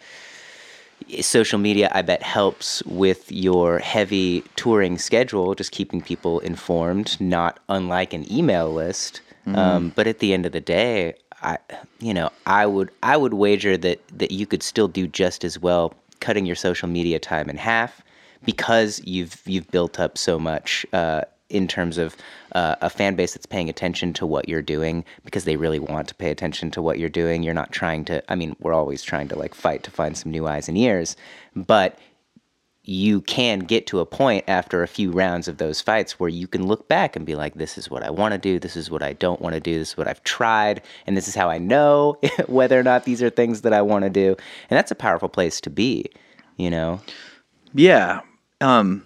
social 1.20 1.58
media 1.58 1.90
i 1.92 2.02
bet 2.02 2.22
helps 2.22 2.82
with 2.84 3.30
your 3.30 3.78
heavy 3.78 4.42
touring 4.56 4.98
schedule 4.98 5.54
just 5.54 5.72
keeping 5.72 6.00
people 6.00 6.40
informed 6.40 7.20
not 7.20 7.60
unlike 7.68 8.12
an 8.12 8.30
email 8.32 8.72
list. 8.72 9.20
Um, 9.46 9.92
but 9.96 10.06
at 10.06 10.20
the 10.20 10.32
end 10.32 10.46
of 10.46 10.52
the 10.52 10.60
day 10.60 11.14
i 11.42 11.58
you 11.98 12.14
know 12.14 12.30
i 12.46 12.66
would 12.66 12.90
i 13.02 13.16
would 13.16 13.34
wager 13.34 13.76
that 13.76 14.00
that 14.16 14.30
you 14.30 14.46
could 14.46 14.62
still 14.62 14.86
do 14.86 15.08
just 15.08 15.42
as 15.42 15.58
well 15.58 15.92
cutting 16.20 16.46
your 16.46 16.56
social 16.56 16.88
media 16.88 17.18
time 17.18 17.50
in 17.50 17.56
half 17.56 18.02
because 18.44 19.00
you've 19.04 19.42
you've 19.46 19.70
built 19.70 19.98
up 19.98 20.16
so 20.16 20.38
much 20.38 20.86
uh, 20.92 21.22
in 21.50 21.68
terms 21.68 21.98
of 21.98 22.16
uh, 22.52 22.76
a 22.80 22.90
fan 22.90 23.14
base 23.14 23.34
that's 23.34 23.46
paying 23.46 23.68
attention 23.68 24.12
to 24.14 24.26
what 24.26 24.48
you're 24.48 24.62
doing 24.62 25.04
because 25.24 25.44
they 25.44 25.56
really 25.56 25.78
want 25.78 26.08
to 26.08 26.14
pay 26.14 26.30
attention 26.30 26.70
to 26.72 26.82
what 26.82 26.98
you're 26.98 27.08
doing. 27.08 27.42
You're 27.42 27.54
not 27.54 27.72
trying 27.72 28.04
to. 28.06 28.22
I 28.30 28.34
mean, 28.34 28.56
we're 28.60 28.72
always 28.72 29.02
trying 29.02 29.28
to 29.28 29.36
like 29.36 29.54
fight 29.54 29.82
to 29.84 29.90
find 29.90 30.16
some 30.16 30.32
new 30.32 30.46
eyes 30.46 30.68
and 30.68 30.78
ears, 30.78 31.16
but 31.54 31.98
you 32.84 33.20
can 33.20 33.60
get 33.60 33.86
to 33.86 34.00
a 34.00 34.06
point 34.06 34.44
after 34.48 34.82
a 34.82 34.88
few 34.88 35.12
rounds 35.12 35.48
of 35.48 35.58
those 35.58 35.80
fights 35.80 36.18
where 36.18 36.30
you 36.30 36.48
can 36.48 36.66
look 36.66 36.88
back 36.88 37.14
and 37.14 37.26
be 37.26 37.34
like, 37.34 37.54
this 37.54 37.76
is 37.76 37.90
what 37.90 38.02
I 38.02 38.10
want 38.10 38.32
to 38.32 38.38
do, 38.38 38.58
this 38.58 38.76
is 38.76 38.90
what 38.90 39.02
I 39.02 39.12
don't 39.12 39.40
want 39.40 39.54
to 39.54 39.60
do, 39.60 39.78
this 39.78 39.90
is 39.90 39.96
what 39.96 40.08
I've 40.08 40.24
tried, 40.24 40.82
and 41.06 41.16
this 41.16 41.28
is 41.28 41.34
how 41.34 41.50
I 41.50 41.58
know 41.58 42.18
whether 42.46 42.80
or 42.80 42.82
not 42.82 43.04
these 43.04 43.22
are 43.22 43.30
things 43.30 43.60
that 43.60 43.72
I 43.72 43.82
want 43.82 44.04
to 44.04 44.10
do. 44.10 44.34
And 44.70 44.76
that's 44.76 44.90
a 44.90 44.96
powerful 44.96 45.28
place 45.28 45.60
to 45.62 45.70
be, 45.70 46.06
you 46.56 46.70
know? 46.70 47.00
Yeah. 47.74 48.20
Um, 48.60 49.04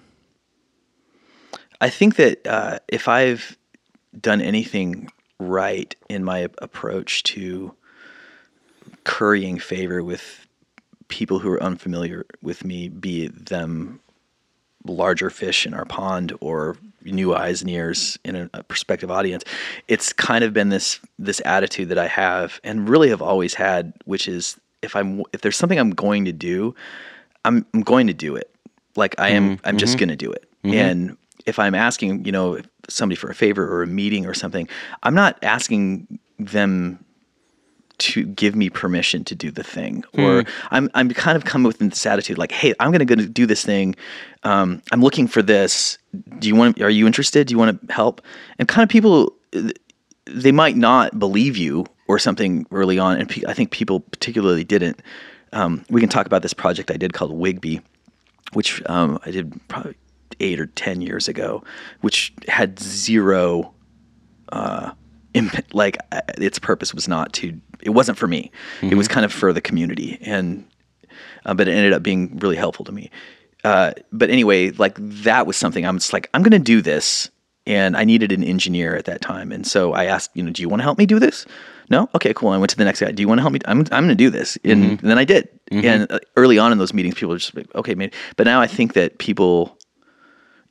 I 1.84 1.90
think 1.90 2.16
that 2.16 2.46
uh, 2.46 2.78
if 2.88 3.08
I've 3.08 3.58
done 4.18 4.40
anything 4.40 5.10
right 5.38 5.94
in 6.08 6.24
my 6.24 6.48
approach 6.62 7.22
to 7.24 7.74
currying 9.04 9.58
favor 9.58 10.02
with 10.02 10.46
people 11.08 11.40
who 11.40 11.50
are 11.50 11.62
unfamiliar 11.62 12.24
with 12.40 12.64
me, 12.64 12.88
be 12.88 13.26
it 13.26 13.46
them 13.46 14.00
larger 14.86 15.28
fish 15.28 15.66
in 15.66 15.74
our 15.74 15.84
pond 15.84 16.32
or 16.40 16.78
new 17.02 17.34
eyes 17.34 17.60
and 17.60 17.68
ears 17.68 18.18
in 18.24 18.34
a, 18.34 18.50
a 18.54 18.62
prospective 18.62 19.10
audience, 19.10 19.44
it's 19.86 20.10
kind 20.10 20.42
of 20.42 20.54
been 20.54 20.70
this 20.70 21.00
this 21.18 21.42
attitude 21.44 21.90
that 21.90 21.98
I 21.98 22.06
have 22.06 22.62
and 22.64 22.88
really 22.88 23.10
have 23.10 23.20
always 23.20 23.52
had, 23.52 23.92
which 24.06 24.26
is 24.26 24.58
if 24.80 24.96
I'm 24.96 25.22
if 25.34 25.42
there's 25.42 25.58
something 25.58 25.78
I'm 25.78 25.90
going 25.90 26.24
to 26.24 26.32
do, 26.32 26.74
I'm 27.44 27.66
I'm 27.74 27.82
going 27.82 28.06
to 28.06 28.14
do 28.14 28.36
it. 28.36 28.50
Like 28.96 29.20
I 29.20 29.28
am 29.28 29.56
mm-hmm. 29.58 29.66
I'm 29.66 29.76
just 29.76 29.98
mm-hmm. 29.98 29.98
going 29.98 30.08
to 30.08 30.16
do 30.16 30.32
it. 30.32 30.48
Mm-hmm. 30.64 30.74
And 30.74 31.16
if 31.46 31.58
I'm 31.58 31.74
asking, 31.74 32.24
you 32.24 32.32
know, 32.32 32.60
somebody 32.88 33.16
for 33.16 33.30
a 33.30 33.34
favor 33.34 33.66
or 33.66 33.82
a 33.82 33.86
meeting 33.86 34.26
or 34.26 34.34
something, 34.34 34.68
I'm 35.02 35.14
not 35.14 35.38
asking 35.42 36.18
them 36.38 37.04
to 37.96 38.24
give 38.26 38.56
me 38.56 38.70
permission 38.70 39.22
to 39.24 39.34
do 39.34 39.50
the 39.50 39.62
thing. 39.62 40.04
Or 40.18 40.44
I'm 40.72 40.90
I'm 40.94 41.08
kind 41.10 41.36
of 41.36 41.44
coming 41.44 41.66
with 41.66 41.78
this 41.78 42.04
attitude 42.06 42.38
like 42.38 42.50
hey 42.50 42.74
I'm 42.80 42.90
gonna 42.90 43.04
go 43.04 43.14
to 43.14 43.28
do 43.28 43.46
this 43.46 43.64
thing. 43.64 43.94
Um, 44.42 44.82
I'm 44.90 45.00
looking 45.00 45.28
for 45.28 45.42
this. 45.42 45.98
Do 46.40 46.48
you 46.48 46.56
want 46.56 46.80
are 46.80 46.90
you 46.90 47.06
interested? 47.06 47.46
Do 47.46 47.52
you 47.52 47.58
want 47.58 47.86
to 47.86 47.94
help? 47.94 48.20
And 48.58 48.66
kind 48.66 48.82
of 48.82 48.88
people 48.88 49.32
they 50.26 50.50
might 50.50 50.76
not 50.76 51.18
believe 51.18 51.56
you 51.56 51.86
or 52.08 52.18
something 52.18 52.66
early 52.72 52.98
on 52.98 53.18
and 53.18 53.28
pe- 53.28 53.44
I 53.46 53.54
think 53.54 53.70
people 53.70 54.00
particularly 54.00 54.64
didn't. 54.64 55.00
Um, 55.52 55.84
we 55.88 56.00
can 56.00 56.10
talk 56.10 56.26
about 56.26 56.42
this 56.42 56.52
project 56.52 56.90
I 56.90 56.96
did 56.96 57.12
called 57.12 57.30
Wigby 57.32 57.80
which 58.54 58.82
um, 58.86 59.18
I 59.24 59.30
did 59.30 59.52
probably 59.68 59.96
eight 60.40 60.60
or 60.60 60.66
ten 60.66 61.00
years 61.00 61.28
ago 61.28 61.62
which 62.00 62.32
had 62.48 62.78
zero 62.78 63.74
imp- 65.34 65.74
like 65.74 65.98
uh, 66.12 66.20
its 66.38 66.58
purpose 66.58 66.94
was 66.94 67.08
not 67.08 67.32
to 67.34 67.60
it 67.82 67.90
wasn't 67.90 68.16
for 68.16 68.26
me. 68.26 68.50
It 68.80 68.94
was 68.94 69.08
kind 69.08 69.26
of 69.26 69.32
for 69.32 69.52
the 69.52 69.60
community 69.60 70.16
and 70.22 70.64
uh, 71.44 71.52
but 71.52 71.68
it 71.68 71.72
ended 71.72 71.92
up 71.92 72.02
being 72.02 72.38
really 72.38 72.56
helpful 72.56 72.84
to 72.86 72.92
me. 72.92 73.10
Uh, 73.62 73.92
but 74.12 74.30
anyway 74.30 74.70
like 74.70 74.96
that 75.00 75.46
was 75.46 75.56
something 75.56 75.86
i'm 75.86 75.96
just 75.96 76.12
like 76.12 76.28
i'm 76.34 76.42
gonna 76.42 76.58
do 76.58 76.82
this 76.82 77.30
and 77.66 77.96
i 77.96 78.04
needed 78.04 78.30
an 78.30 78.44
engineer 78.44 78.94
at 78.94 79.06
that 79.06 79.20
time. 79.22 79.52
And 79.52 79.66
so 79.66 79.92
i 79.92 80.04
asked 80.04 80.30
you 80.34 80.42
know 80.42 80.50
do 80.50 80.62
you 80.62 80.68
want 80.68 80.80
to 80.80 80.84
help 80.84 80.98
me 80.98 81.06
do 81.06 81.18
this? 81.18 81.46
No? 81.90 82.08
Okay 82.14 82.32
cool. 82.34 82.48
I 82.50 82.56
went 82.58 82.70
to 82.70 82.76
the 82.76 82.84
next 82.84 83.00
guy 83.00 83.10
do 83.10 83.22
you 83.22 83.28
want 83.28 83.38
to 83.38 83.42
help 83.42 83.52
me? 83.52 83.60
I'm, 83.66 83.80
I'm 83.80 84.04
gonna 84.04 84.14
do 84.14 84.30
this. 84.30 84.56
And, 84.64 84.84
and 84.84 84.98
then 85.00 85.18
i 85.18 85.24
did. 85.24 85.48
And 85.70 86.10
uh, 86.12 86.20
early 86.36 86.58
on 86.58 86.72
in 86.72 86.78
those 86.78 86.94
meetings 86.94 87.14
people 87.14 87.30
were 87.30 87.38
just 87.38 87.54
like 87.54 87.74
okay 87.74 87.94
maybe 87.94 88.12
but 88.36 88.44
now 88.44 88.60
i 88.60 88.66
think 88.66 88.92
that 88.94 89.18
people 89.18 89.76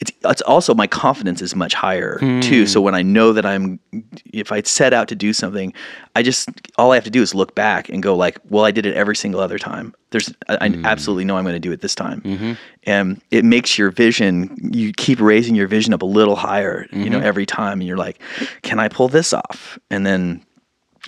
it's 0.04 0.12
it's 0.26 0.42
also 0.42 0.74
my 0.74 0.86
confidence 0.86 1.42
is 1.42 1.56
much 1.56 1.74
higher 1.74 2.18
too. 2.42 2.62
Hmm. 2.62 2.66
So 2.66 2.82
when 2.82 2.94
I 2.94 3.02
know 3.02 3.32
that 3.32 3.46
I'm, 3.46 3.80
if 4.34 4.52
I 4.52 4.62
set 4.64 4.94
out 4.94 5.08
to 5.08 5.16
do 5.16 5.32
something, 5.32 5.74
I 6.16 6.24
just 6.24 6.50
all 6.78 6.92
I 6.92 6.96
have 6.96 7.06
to 7.06 7.10
do 7.10 7.22
is 7.22 7.34
look 7.34 7.56
back 7.56 7.88
and 7.88 8.04
go 8.04 8.16
like, 8.16 8.38
well, 8.50 8.66
I 8.66 8.72
did 8.72 8.86
it 8.86 8.96
every 8.96 9.16
single 9.16 9.40
other 9.40 9.58
time. 9.58 9.94
There's 10.12 10.34
I, 10.50 10.58
I 10.62 10.70
hmm. 10.70 10.86
absolutely 10.86 11.24
know 11.24 11.38
I'm 11.38 11.46
going 11.46 11.56
to 11.56 11.60
do 11.60 11.72
it 11.72 11.82
this 11.82 11.96
time, 11.96 12.22
mm-hmm. 12.22 12.54
and 12.84 13.22
it 13.32 13.46
makes 13.46 13.78
your 13.78 13.92
vision. 13.92 14.72
You 14.74 14.92
keep 14.92 15.22
raising 15.22 15.56
your 15.56 15.68
vision 15.68 15.94
up 15.94 16.02
a 16.02 16.06
little 16.06 16.36
higher, 16.36 16.86
you 16.92 17.10
know, 17.10 17.18
mm-hmm. 17.18 17.26
every 17.26 17.46
time, 17.46 17.80
and 17.80 17.88
you're 17.88 17.98
like, 17.98 18.20
can 18.62 18.80
I 18.80 18.90
pull 18.90 19.08
this 19.08 19.34
off? 19.34 19.80
And 19.90 20.06
then 20.06 20.46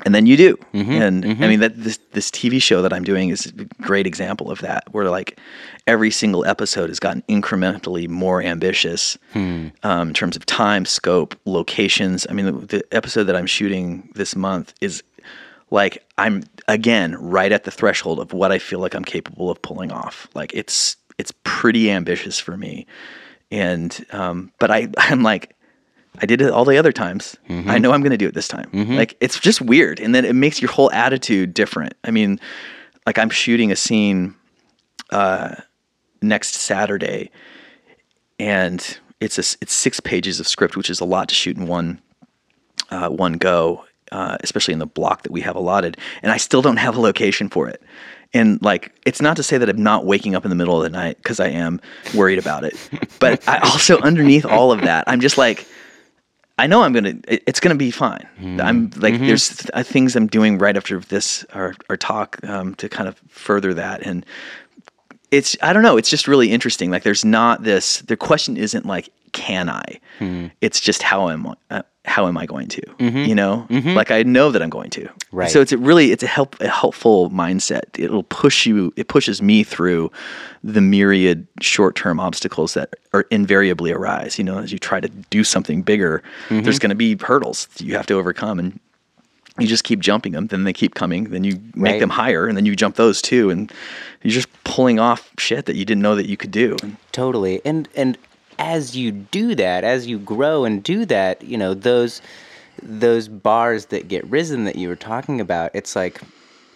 and 0.04 0.14
then 0.14 0.26
you 0.26 0.36
do. 0.36 0.58
and 1.02 1.24
I 1.44 1.48
mean 1.48 1.60
that 1.62 1.82
this 1.82 2.00
this 2.12 2.30
TV 2.30 2.62
show 2.62 2.82
that 2.82 2.92
I'm 2.92 3.04
doing 3.06 3.30
is 3.30 3.46
a 3.46 3.66
great 3.82 4.06
example 4.06 4.52
of 4.52 4.60
that, 4.60 4.84
where 4.92 5.10
like 5.10 5.40
every 5.88 6.12
single 6.12 6.46
episode 6.46 6.90
has 6.90 7.00
gotten 7.00 7.22
incrementally 7.30 8.10
more 8.10 8.42
ambitious 8.42 9.18
um, 9.84 10.08
in 10.10 10.14
terms 10.14 10.36
of 10.36 10.46
time, 10.46 10.86
scope, 10.86 11.36
locations. 11.46 12.28
I 12.30 12.34
mean, 12.34 12.46
the, 12.46 12.52
the 12.52 12.84
episode 12.92 13.24
that 13.26 13.36
I'm 13.36 13.46
shooting 13.46 14.10
this 14.16 14.36
month 14.36 14.74
is 14.82 15.02
like 15.72 16.04
I'm 16.18 16.44
again 16.68 17.16
right 17.16 17.52
at 17.52 17.64
the 17.64 17.72
threshold 17.72 18.20
of 18.20 18.34
what 18.34 18.52
I 18.52 18.60
feel 18.60 18.80
like 18.80 18.96
I'm 18.96 19.06
capable 19.06 19.50
of 19.50 19.62
pulling 19.62 19.92
off. 19.92 20.28
Like 20.34 20.54
it's 20.54 20.98
it's 21.18 21.32
pretty 21.44 21.90
ambitious 21.90 22.38
for 22.40 22.58
me, 22.58 22.86
and 23.50 24.06
um, 24.12 24.52
but 24.60 24.72
I 24.72 24.90
I'm 24.98 25.24
like 25.24 25.55
I 26.22 26.26
did 26.26 26.42
it 26.42 26.52
all 26.52 26.66
the 26.66 26.78
other 26.78 26.92
times. 26.92 27.36
I 27.70 27.78
know 27.78 27.92
I'm 27.92 28.02
going 28.02 28.12
to 28.12 28.18
do 28.18 28.28
it 28.28 28.34
this 28.34 28.48
time. 28.48 28.70
Like 28.96 29.16
it's 29.22 29.40
just 29.40 29.62
weird, 29.62 30.00
and 30.00 30.14
then 30.16 30.26
it 30.26 30.34
makes 30.36 30.62
your 30.62 30.72
whole 30.72 30.92
attitude 30.92 31.54
different. 31.54 31.94
I 32.04 32.12
mean, 32.12 32.40
like 33.06 33.18
I'm 33.18 33.30
shooting 33.30 33.72
a 33.72 33.76
scene 33.76 34.36
uh, 35.12 35.56
next 36.22 36.56
Saturday, 36.56 37.32
and 38.40 38.98
it's 39.20 39.38
a 39.38 39.58
it's 39.62 39.74
six 39.74 40.00
pages 40.00 40.40
of 40.40 40.48
script, 40.48 40.76
which 40.78 40.90
is 40.90 41.00
a 41.00 41.06
lot 41.06 41.28
to 41.30 41.36
shoot 41.36 41.58
in 41.58 41.68
one 41.68 42.00
uh, 42.90 43.10
one 43.10 43.34
go, 43.34 43.86
uh, 44.12 44.38
especially 44.42 44.74
in 44.74 44.80
the 44.80 44.86
block 44.86 45.24
that 45.24 45.32
we 45.32 45.42
have 45.42 45.56
allotted. 45.56 45.98
And 46.22 46.32
I 46.32 46.38
still 46.38 46.62
don't 46.62 46.78
have 46.78 46.96
a 46.96 47.02
location 47.02 47.50
for 47.50 47.68
it. 47.68 47.82
And 48.34 48.62
like, 48.62 48.92
it's 49.06 49.22
not 49.22 49.38
to 49.38 49.44
say 49.44 49.58
that 49.58 49.70
I'm 49.70 49.82
not 49.82 50.06
waking 50.06 50.36
up 50.36 50.44
in 50.44 50.50
the 50.50 50.56
middle 50.56 50.76
of 50.76 50.84
the 50.84 50.90
night 50.90 51.18
because 51.18 51.40
I 51.40 51.48
am 51.48 51.80
worried 52.14 52.38
about 52.38 52.64
it. 52.66 52.76
But 53.20 53.48
I 53.48 53.60
also, 53.60 53.98
underneath 54.00 54.46
all 54.46 54.72
of 54.74 54.82
that, 54.82 55.06
I'm 55.08 55.22
just 55.22 55.38
like, 55.38 55.66
I 56.58 56.68
know 56.68 56.84
I'm 56.84 56.94
gonna. 56.94 57.16
It's 57.28 57.60
gonna 57.60 57.76
be 57.76 57.92
fine. 57.92 58.26
I'm 58.62 58.90
like 58.96 59.20
there's 59.20 59.50
th- 59.50 59.70
uh, 59.74 59.84
things 59.84 60.16
I'm 60.16 60.28
doing 60.28 60.58
right 60.58 60.78
after 60.78 61.00
this 61.00 61.44
our 61.54 61.74
our 61.90 61.98
talk 61.98 62.40
um, 62.48 62.76
to 62.76 62.88
kind 62.88 63.10
of 63.10 63.18
further 63.28 63.74
that, 63.74 64.02
and 64.06 64.26
it's 65.32 65.58
I 65.62 65.74
don't 65.74 65.84
know. 65.84 65.98
It's 65.98 66.10
just 66.10 66.28
really 66.28 66.52
interesting. 66.52 66.92
Like 66.92 67.04
there's 67.04 67.26
not 67.26 67.64
this. 67.64 68.00
The 68.02 68.16
question 68.16 68.56
isn't 68.58 68.86
like 68.86 69.10
can 69.34 69.70
I. 69.70 70.00
It's 70.62 70.80
just 70.80 71.02
how 71.04 71.28
am 71.30 71.54
I. 71.70 71.84
How 72.06 72.28
am 72.28 72.38
I 72.38 72.46
going 72.46 72.68
to? 72.70 72.82
Mm-hmm. 72.82 73.18
You 73.18 73.36
know, 73.36 73.68
mm-hmm. 73.70 73.90
like 73.90 74.12
I 74.12 74.24
know 74.24 74.52
that 74.52 74.62
I'm 74.62 74.70
going 74.70 74.90
to. 74.92 75.10
Right. 75.32 75.50
So 75.50 75.62
it's 75.62 75.72
a 75.72 75.78
really 75.78 76.12
it's 76.12 76.24
a 76.24 76.28
help 76.28 76.60
a 76.62 76.68
helpful 76.68 77.30
mindset. 77.30 77.84
It'll 77.98 78.24
push 78.24 78.66
you. 78.66 78.94
It 78.96 79.08
pushes 79.08 79.42
me 79.42 79.64
through 79.64 80.12
the 80.64 80.82
myriad 80.82 81.48
short 81.62 81.96
term 81.96 82.20
obstacles 82.20 82.74
that 82.76 82.94
are 83.14 83.22
invariably 83.32 83.92
arise. 83.92 84.38
You 84.38 84.44
know, 84.44 84.60
as 84.60 84.72
you 84.72 84.80
try 84.80 85.00
to 85.00 85.10
do 85.30 85.44
something 85.44 85.82
bigger, 85.82 86.24
there's 86.50 86.64
mm-hmm. 86.64 86.78
going 86.78 86.90
to 86.90 86.96
be 86.96 87.18
hurdles 87.18 87.68
that 87.68 87.84
you 87.84 87.96
have 87.96 88.06
to 88.08 88.14
overcome, 88.16 88.60
and 88.60 88.80
you 89.60 89.68
just 89.68 89.84
keep 89.84 90.00
jumping 90.00 90.34
them. 90.34 90.48
Then 90.48 90.64
they 90.64 90.74
keep 90.74 90.96
coming. 90.96 91.26
Then 91.26 91.44
you 91.44 91.60
make 91.76 91.94
Right. 91.94 92.00
them 92.00 92.10
higher, 92.10 92.48
and 92.48 92.58
then 92.58 92.66
you 92.66 92.76
jump 92.76 92.96
those 92.96 93.22
too, 93.22 93.50
and 93.50 93.72
you're 94.22 94.34
just 94.34 94.48
pulling 94.64 95.00
off 95.00 95.32
shit 95.38 95.66
that 95.66 95.76
you 95.76 95.86
didn't 95.86 96.02
know 96.02 96.16
that 96.16 96.28
you 96.28 96.38
could 96.38 96.52
do. 96.52 96.76
Totally. 97.12 97.62
And 97.66 97.88
and 97.96 98.18
as 98.60 98.96
you 98.96 99.12
do 99.12 99.56
that, 99.56 99.84
as 99.84 100.08
you 100.08 100.20
grow 100.20 100.66
and 100.66 100.84
do 100.84 101.06
that, 101.06 101.44
you 101.44 101.58
know, 101.58 101.74
those 101.74 102.22
those 102.82 103.28
bars 103.28 103.86
that 103.88 104.08
get 104.08 104.26
risen 104.30 104.66
that 104.66 104.76
you 104.76 104.90
were 104.90 104.98
talking 104.98 105.40
about, 105.40 105.72
it's 105.74 105.96
like 105.96 106.22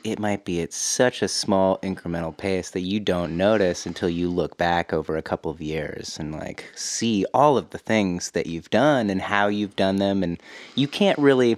it 0.05 0.17
might 0.17 0.45
be 0.45 0.61
at 0.61 0.71
such 0.71 1.21
a 1.21 1.27
small 1.27 1.77
incremental 1.79 2.35
pace 2.35 2.69
that 2.69 2.81
you 2.81 3.01
don't 3.01 3.35
notice 3.35 3.85
until 3.85 4.09
you 4.09 4.29
look 4.29 4.57
back 4.57 4.93
over 4.93 5.17
a 5.17 5.21
couple 5.21 5.51
of 5.51 5.59
years 5.59 6.17
and 6.17 6.31
like 6.33 6.65
see 6.73 7.25
all 7.33 7.57
of 7.57 7.69
the 7.71 7.77
things 7.77 8.31
that 8.31 8.47
you've 8.47 8.69
done 8.69 9.09
and 9.09 9.21
how 9.21 9.47
you've 9.47 9.75
done 9.75 9.97
them. 9.97 10.23
And 10.23 10.41
you 10.75 10.87
can't 10.87 11.19
really 11.19 11.57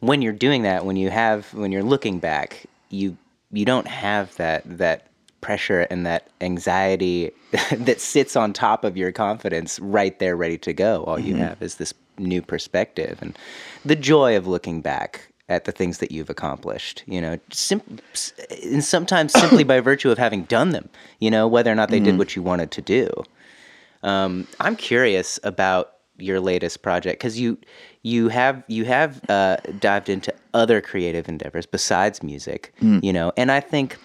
when 0.00 0.20
you're 0.20 0.32
doing 0.32 0.62
that 0.62 0.84
when 0.84 0.96
you 0.96 1.10
have 1.10 1.52
when 1.54 1.72
you're 1.72 1.82
looking 1.82 2.18
back 2.18 2.66
you 2.90 3.16
you 3.52 3.64
don't 3.64 3.86
have 3.86 4.34
that 4.36 4.62
that 4.78 5.06
pressure 5.46 5.86
and 5.90 6.04
that 6.04 6.28
anxiety 6.40 7.30
that 7.70 8.00
sits 8.00 8.34
on 8.34 8.52
top 8.52 8.84
of 8.84 8.96
your 8.96 9.12
confidence 9.12 9.78
right 9.78 10.18
there 10.18 10.36
ready 10.36 10.58
to 10.58 10.72
go. 10.72 11.04
All 11.04 11.20
you 11.20 11.36
have 11.36 11.62
is 11.62 11.76
this 11.76 11.94
new 12.18 12.42
perspective 12.42 13.18
and 13.20 13.38
the 13.84 13.94
joy 13.94 14.36
of 14.36 14.46
looking 14.48 14.80
back 14.80 15.28
at 15.48 15.64
the 15.64 15.70
things 15.70 15.98
that 15.98 16.10
you've 16.10 16.30
accomplished 16.30 17.04
you 17.06 17.20
know 17.20 17.38
sim- 17.52 18.00
and 18.64 18.82
sometimes 18.82 19.32
simply 19.44 19.62
by 19.62 19.78
virtue 19.80 20.10
of 20.10 20.18
having 20.18 20.42
done 20.44 20.70
them 20.70 20.88
you 21.20 21.30
know 21.30 21.46
whether 21.46 21.70
or 21.70 21.74
not 21.76 21.90
they 21.90 22.00
did 22.00 22.18
what 22.18 22.34
you 22.34 22.42
wanted 22.42 22.70
to 22.72 22.82
do. 22.82 23.06
Um, 24.02 24.46
i'm 24.60 24.76
curious 24.76 25.38
about 25.44 25.92
your 26.16 26.40
latest 26.40 26.82
project 26.82 27.20
because 27.20 27.38
you 27.38 27.58
you 28.02 28.28
have 28.28 28.64
you 28.66 28.84
have 28.86 29.20
uh, 29.28 29.56
dived 29.78 30.08
into 30.08 30.32
other 30.54 30.80
creative 30.80 31.28
endeavors 31.28 31.66
besides 31.66 32.22
music 32.22 32.72
you 32.80 33.12
know 33.12 33.28
and 33.36 33.52
i 33.52 33.60
think 33.60 33.98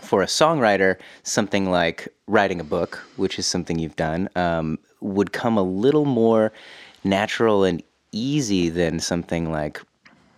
for 0.00 0.22
a 0.22 0.26
songwriter, 0.26 0.96
something 1.22 1.70
like 1.70 2.08
writing 2.26 2.60
a 2.60 2.64
book, 2.64 2.96
which 3.16 3.38
is 3.38 3.46
something 3.46 3.78
you've 3.78 3.96
done, 3.96 4.28
um, 4.36 4.78
would 5.00 5.32
come 5.32 5.56
a 5.56 5.62
little 5.62 6.04
more 6.04 6.52
natural 7.04 7.64
and 7.64 7.82
easy 8.12 8.68
than 8.68 9.00
something 9.00 9.50
like 9.50 9.80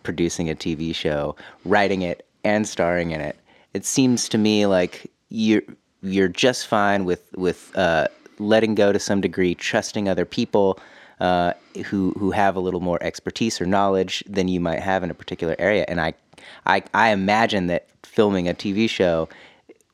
producing 0.02 0.48
a 0.48 0.54
TV 0.54 0.94
show, 0.94 1.36
writing 1.64 2.02
it, 2.02 2.26
and 2.44 2.66
starring 2.66 3.10
in 3.10 3.20
it. 3.20 3.36
It 3.74 3.84
seems 3.84 4.28
to 4.30 4.38
me 4.38 4.66
like 4.66 5.10
you're 5.28 5.62
you're 6.02 6.28
just 6.28 6.66
fine 6.66 7.04
with 7.04 7.30
with 7.36 7.76
uh, 7.76 8.08
letting 8.38 8.74
go 8.74 8.92
to 8.92 8.98
some 8.98 9.20
degree, 9.20 9.54
trusting 9.54 10.08
other 10.08 10.24
people 10.24 10.78
uh, 11.20 11.52
who 11.86 12.12
who 12.18 12.30
have 12.30 12.56
a 12.56 12.60
little 12.60 12.80
more 12.80 12.98
expertise 13.02 13.60
or 13.60 13.66
knowledge 13.66 14.24
than 14.26 14.48
you 14.48 14.60
might 14.60 14.80
have 14.80 15.02
in 15.02 15.10
a 15.10 15.14
particular 15.14 15.54
area. 15.58 15.84
And 15.88 16.00
I 16.00 16.14
I, 16.66 16.82
I 16.94 17.10
imagine 17.10 17.66
that 17.68 17.86
filming 18.20 18.50
a 18.50 18.52
TV 18.52 18.86
show 18.86 19.30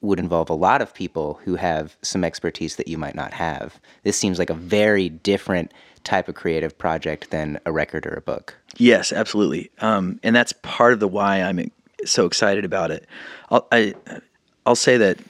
would 0.01 0.19
involve 0.19 0.51
a 0.51 0.53
lot 0.53 0.83
of 0.83 0.93
people 0.93 1.39
who 1.45 1.55
have 1.55 1.97
some 2.03 2.25
expertise 2.25 2.75
that 2.75 2.89
you 2.89 2.99
might 2.99 3.15
not 3.15 3.33
have. 3.33 3.81
This 4.03 4.19
seems 4.19 4.37
like 4.41 4.51
a 4.51 4.55
very 4.55 5.09
different 5.09 5.73
type 6.03 6.29
of 6.29 6.35
creative 6.35 6.77
project 6.77 7.31
than 7.31 7.61
a 7.67 7.71
record 7.71 8.05
or 8.05 8.15
a 8.15 8.21
book. 8.21 8.57
Yes, 8.79 9.13
absolutely. 9.13 9.71
Um, 9.79 10.19
and 10.25 10.35
that's 10.35 10.53
part 10.63 10.93
of 10.93 10.99
the 10.99 11.07
why 11.07 11.41
I'm 11.41 11.71
so 12.05 12.27
excited 12.27 12.65
about 12.65 12.91
it. 12.91 13.07
I'll, 13.51 13.69
I, 13.71 13.95
I'll 14.67 14.75
say 14.75 14.97
that, 14.97 15.21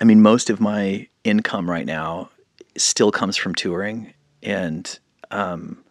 I 0.00 0.04
mean, 0.04 0.22
most 0.22 0.50
of 0.50 0.60
my 0.60 1.08
income 1.24 1.68
right 1.68 1.84
now 1.84 2.30
still 2.76 3.10
comes 3.10 3.36
from 3.36 3.56
touring, 3.56 4.14
and 4.40 5.00
um, 5.32 5.82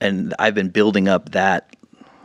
and 0.00 0.34
I've 0.38 0.54
been 0.54 0.70
building 0.70 1.08
up 1.08 1.32
that, 1.32 1.75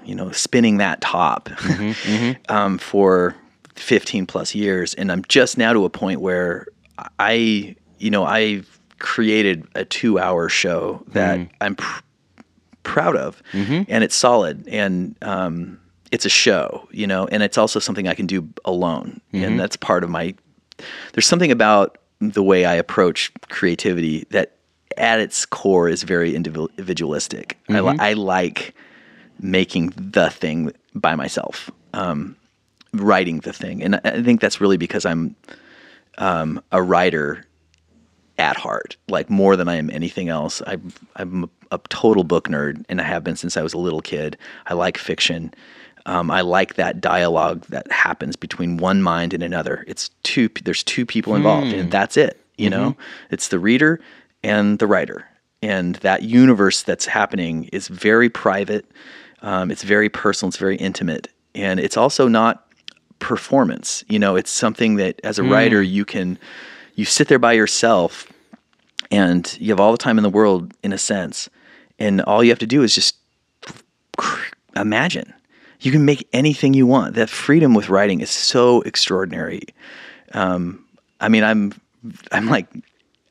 you 0.05 0.15
know, 0.15 0.31
spinning 0.31 0.77
that 0.77 1.01
top 1.01 1.49
mm-hmm, 1.49 2.11
mm-hmm. 2.11 2.41
Um, 2.49 2.77
for 2.77 3.35
15 3.75 4.25
plus 4.25 4.53
years, 4.53 4.93
and 4.95 5.11
I'm 5.11 5.23
just 5.27 5.57
now 5.57 5.73
to 5.73 5.85
a 5.85 5.89
point 5.89 6.21
where 6.21 6.67
I, 7.19 7.75
you 7.97 8.09
know, 8.09 8.25
I've 8.25 8.79
created 8.99 9.67
a 9.75 9.85
two-hour 9.85 10.49
show 10.49 11.03
that 11.09 11.39
mm-hmm. 11.39 11.53
I'm. 11.61 11.75
Pr- 11.75 12.03
proud 12.83 13.15
of. 13.15 13.43
And 13.87 14.03
it's 14.03 14.15
solid. 14.15 14.67
And 14.67 15.15
um, 15.21 15.79
it's 16.11 16.25
a 16.25 16.29
show 16.29 16.87
you 16.91 17.07
know 17.07 17.25
and 17.27 17.41
it's 17.41 17.57
also 17.57 17.79
something 17.79 18.07
i 18.07 18.13
can 18.13 18.27
do 18.27 18.47
alone. 18.65 19.21
And 19.47 19.59
that's 19.59 19.77
part 19.77 20.03
of 20.03 20.09
my 20.09 20.35
there's 21.13 21.25
something 21.25 21.51
about 21.51 21.97
the 22.19 22.43
way 22.43 22.65
i 22.65 22.73
approach 22.73 23.31
creativity 23.49 24.25
that 24.31 24.57
at 24.97 25.19
its 25.19 25.45
core 25.45 25.87
is 25.87 26.03
very 26.03 26.35
individual- 26.35 26.69
individualistic. 26.77 27.57
I, 27.69 27.79
li- 27.79 27.97
I 27.99 28.13
like 28.13 28.75
making 29.41 29.93
the 29.95 30.29
thing 30.29 30.71
by 30.95 31.15
myself 31.15 31.69
um, 31.93 32.35
writing 32.93 33.39
the 33.39 33.53
thing 33.53 33.83
and 33.83 33.95
I- 34.03 34.21
think 34.21 34.41
that's 34.41 34.61
really 34.61 34.77
because 34.77 35.05
i'm 35.05 35.35
um, 36.17 36.61
a 36.71 36.81
writer 36.81 37.45
at 38.37 38.57
heart, 38.57 38.97
like 39.07 39.29
more 39.29 39.55
than 39.55 39.67
I 39.67 39.75
am 39.75 39.89
anything 39.91 40.29
else. 40.29 40.61
I, 40.65 40.77
I'm 41.15 41.49
a, 41.69 41.79
total 41.89 42.23
book 42.23 42.47
nerd, 42.47 42.83
and 42.89 42.99
I 42.99 43.03
have 43.03 43.23
been 43.23 43.35
since 43.35 43.55
I 43.55 43.61
was 43.61 43.73
a 43.73 43.77
little 43.77 44.01
kid. 44.01 44.37
I 44.65 44.73
like 44.73 44.97
fiction. 44.97 45.53
Um, 46.07 46.31
I 46.31 46.41
like 46.41 46.73
that 46.75 46.99
dialogue 46.99 47.65
that 47.67 47.89
happens 47.91 48.35
between 48.35 48.77
one 48.77 49.01
mind 49.03 49.33
and 49.33 49.43
another. 49.43 49.85
It's 49.87 50.09
two. 50.23 50.49
There's 50.63 50.83
two 50.83 51.05
people 51.05 51.35
involved, 51.35 51.67
and 51.67 51.91
that's 51.91 52.17
it. 52.17 52.43
You 52.57 52.69
know, 52.69 52.97
it's 53.29 53.47
the 53.49 53.59
reader 53.59 53.99
and 54.43 54.79
the 54.79 54.87
writer, 54.87 55.25
and 55.61 55.95
that 55.97 56.23
universe 56.23 56.81
that's 56.83 57.05
happening 57.05 57.65
is 57.65 57.87
very 57.87 58.29
private. 58.29 58.85
Um, 59.41 59.71
it's 59.71 59.83
very 59.83 60.09
personal. 60.09 60.49
It's 60.49 60.57
very 60.57 60.77
intimate, 60.77 61.27
and 61.55 61.79
it's 61.79 61.97
also 61.97 62.27
not 62.27 62.67
performance. 63.19 64.03
You 64.07 64.19
know, 64.19 64.35
it's 64.35 64.51
something 64.51 64.95
that 64.95 65.19
as 65.23 65.39
a 65.39 65.43
writer 65.43 65.81
you 65.81 66.05
can 66.05 66.37
you 66.95 67.05
sit 67.05 67.27
there 67.27 67.39
by 67.39 67.53
yourself 67.53 68.31
and 69.09 69.57
you 69.59 69.69
have 69.69 69.79
all 69.79 69.91
the 69.91 69.97
time 69.97 70.17
in 70.17 70.23
the 70.23 70.29
world 70.29 70.73
in 70.83 70.93
a 70.93 70.97
sense 70.97 71.49
and 71.99 72.21
all 72.21 72.43
you 72.43 72.49
have 72.49 72.59
to 72.59 72.65
do 72.65 72.83
is 72.83 72.95
just 72.95 73.15
imagine 74.75 75.33
you 75.81 75.91
can 75.91 76.05
make 76.05 76.27
anything 76.33 76.73
you 76.73 76.87
want 76.87 77.15
that 77.15 77.29
freedom 77.29 77.73
with 77.73 77.89
writing 77.89 78.21
is 78.21 78.29
so 78.29 78.81
extraordinary 78.81 79.61
um, 80.33 80.83
i 81.19 81.27
mean 81.27 81.43
i'm 81.43 81.73
i'm 82.31 82.47
like 82.47 82.67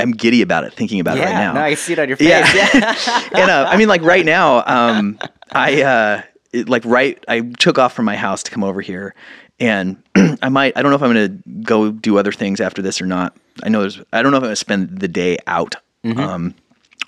i'm 0.01 0.11
giddy 0.13 0.43
about 0.43 0.65
it 0.65 0.73
thinking 0.73 1.01
about 1.01 1.17
it 1.19 1.23
right 1.23 1.35
now 1.35 1.53
no, 1.53 1.61
I 1.61 1.75
see 1.75 1.93
it 1.93 1.99
on 1.99 2.09
your 2.09 2.17
face. 2.17 2.29
Yeah. 2.29 2.71
Yeah. 2.75 3.29
and 3.35 3.51
uh, 3.51 3.67
I 3.69 3.77
mean, 3.77 3.89
like 3.89 4.03
right 4.03 4.25
now, 4.25 4.63
um, 4.67 5.19
I 5.53 5.83
uh, 5.83 6.23
it, 6.53 6.69
like 6.69 6.85
right. 6.85 7.23
I 7.29 7.41
took 7.41 7.79
off 7.79 7.93
from 7.93 8.05
my 8.05 8.17
house 8.17 8.43
to 8.45 8.51
come 8.51 8.65
over 8.65 8.81
here, 8.81 9.15
and 9.59 10.03
I 10.43 10.49
might. 10.49 10.77
I 10.77 10.83
don't 10.83 10.91
know 10.91 10.97
if 10.97 11.03
I'm 11.03 11.13
going 11.13 11.43
to 11.43 11.51
go 11.63 11.91
do 11.91 12.19
other 12.19 12.33
things 12.33 12.61
after 12.61 12.83
this 12.83 13.01
or 13.01 13.07
not. 13.07 13.37
I 13.63 13.69
know 13.69 13.81
there's. 13.81 14.01
I 14.13 14.23
don't 14.23 14.33
know 14.33 14.39
if 14.39 14.43
I'm 14.43 14.47
going 14.47 14.53
to 14.53 14.57
spend 14.57 14.99
the 15.01 15.09
day 15.09 15.39
out, 15.47 15.77
um, 16.05 16.55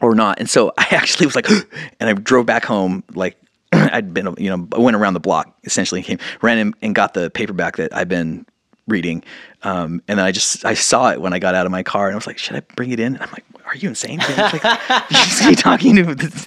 or 0.00 0.14
not. 0.14 0.38
And 0.38 0.48
so 0.48 0.72
I 0.78 0.86
actually 0.90 1.26
was 1.26 1.36
like, 1.36 1.48
and 2.00 2.10
I 2.10 2.12
drove 2.14 2.46
back 2.46 2.64
home 2.64 3.04
like. 3.14 3.36
I'd 3.74 4.12
been, 4.12 4.34
you 4.36 4.54
know, 4.54 4.68
I 4.74 4.80
went 4.80 4.96
around 4.96 5.14
the 5.14 5.20
block 5.20 5.56
essentially, 5.64 6.02
came, 6.02 6.18
ran 6.42 6.58
in 6.58 6.74
and 6.82 6.94
got 6.94 7.14
the 7.14 7.30
paperback 7.30 7.78
that 7.78 7.96
I've 7.96 8.08
been 8.08 8.44
reading, 8.88 9.22
um, 9.62 10.02
and 10.08 10.18
then 10.18 10.26
I 10.26 10.32
just 10.32 10.64
I 10.64 10.74
saw 10.74 11.10
it 11.10 11.20
when 11.20 11.32
I 11.32 11.38
got 11.38 11.54
out 11.54 11.66
of 11.66 11.72
my 11.72 11.82
car, 11.82 12.06
and 12.06 12.14
I 12.14 12.16
was 12.16 12.26
like, 12.26 12.38
should 12.38 12.56
I 12.56 12.60
bring 12.76 12.90
it 12.90 13.00
in? 13.00 13.14
And 13.14 13.22
I'm 13.22 13.30
like, 13.30 13.44
are 13.72 13.76
you 13.76 13.88
insane? 13.88 14.18
Like, 14.18 14.52
you 15.10 15.16
just 15.16 15.42
keep 15.42 15.58
talking 15.58 15.96
to 15.96 16.14
this. 16.14 16.46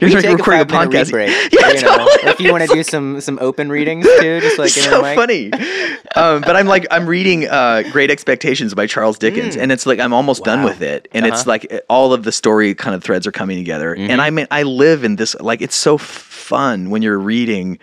You're 0.00 0.10
like 0.10 0.22
take 0.22 0.38
recording 0.38 0.62
a, 0.62 0.64
podcast. 0.66 1.10
break, 1.10 1.28
Yeah, 1.52 1.70
you 1.70 1.82
know, 1.82 2.06
if 2.30 2.40
you 2.40 2.50
want 2.50 2.68
to 2.68 2.74
do 2.74 2.82
some 2.82 3.20
some 3.20 3.38
open 3.40 3.70
readings 3.70 4.04
too, 4.04 4.40
just 4.40 4.58
like 4.58 4.76
in 4.76 4.82
so 4.82 5.02
funny. 5.02 5.52
Um, 6.16 6.40
but 6.40 6.56
I'm 6.56 6.66
like 6.66 6.86
I'm 6.90 7.06
reading 7.06 7.46
uh, 7.46 7.84
Great 7.92 8.10
Expectations 8.10 8.74
by 8.74 8.86
Charles 8.86 9.18
Dickens, 9.18 9.56
and 9.56 9.70
it's 9.70 9.86
like 9.86 10.00
I'm 10.00 10.12
almost 10.12 10.44
done 10.44 10.64
with 10.64 10.82
it, 10.82 11.06
and 11.12 11.26
it's 11.26 11.46
like 11.46 11.84
all 11.88 12.12
of 12.12 12.24
the 12.24 12.32
story 12.32 12.74
kind 12.74 12.94
of 12.96 13.04
threads 13.04 13.26
are 13.26 13.32
coming 13.32 13.56
together. 13.56 13.94
And 13.94 14.20
I 14.20 14.30
mean, 14.30 14.46
I 14.50 14.62
live 14.64 15.04
in 15.04 15.16
this 15.16 15.36
like 15.40 15.60
it's 15.62 15.76
so 15.76 15.98
fun 15.98 16.90
when 16.90 17.02
you're 17.02 17.18
reading. 17.18 17.78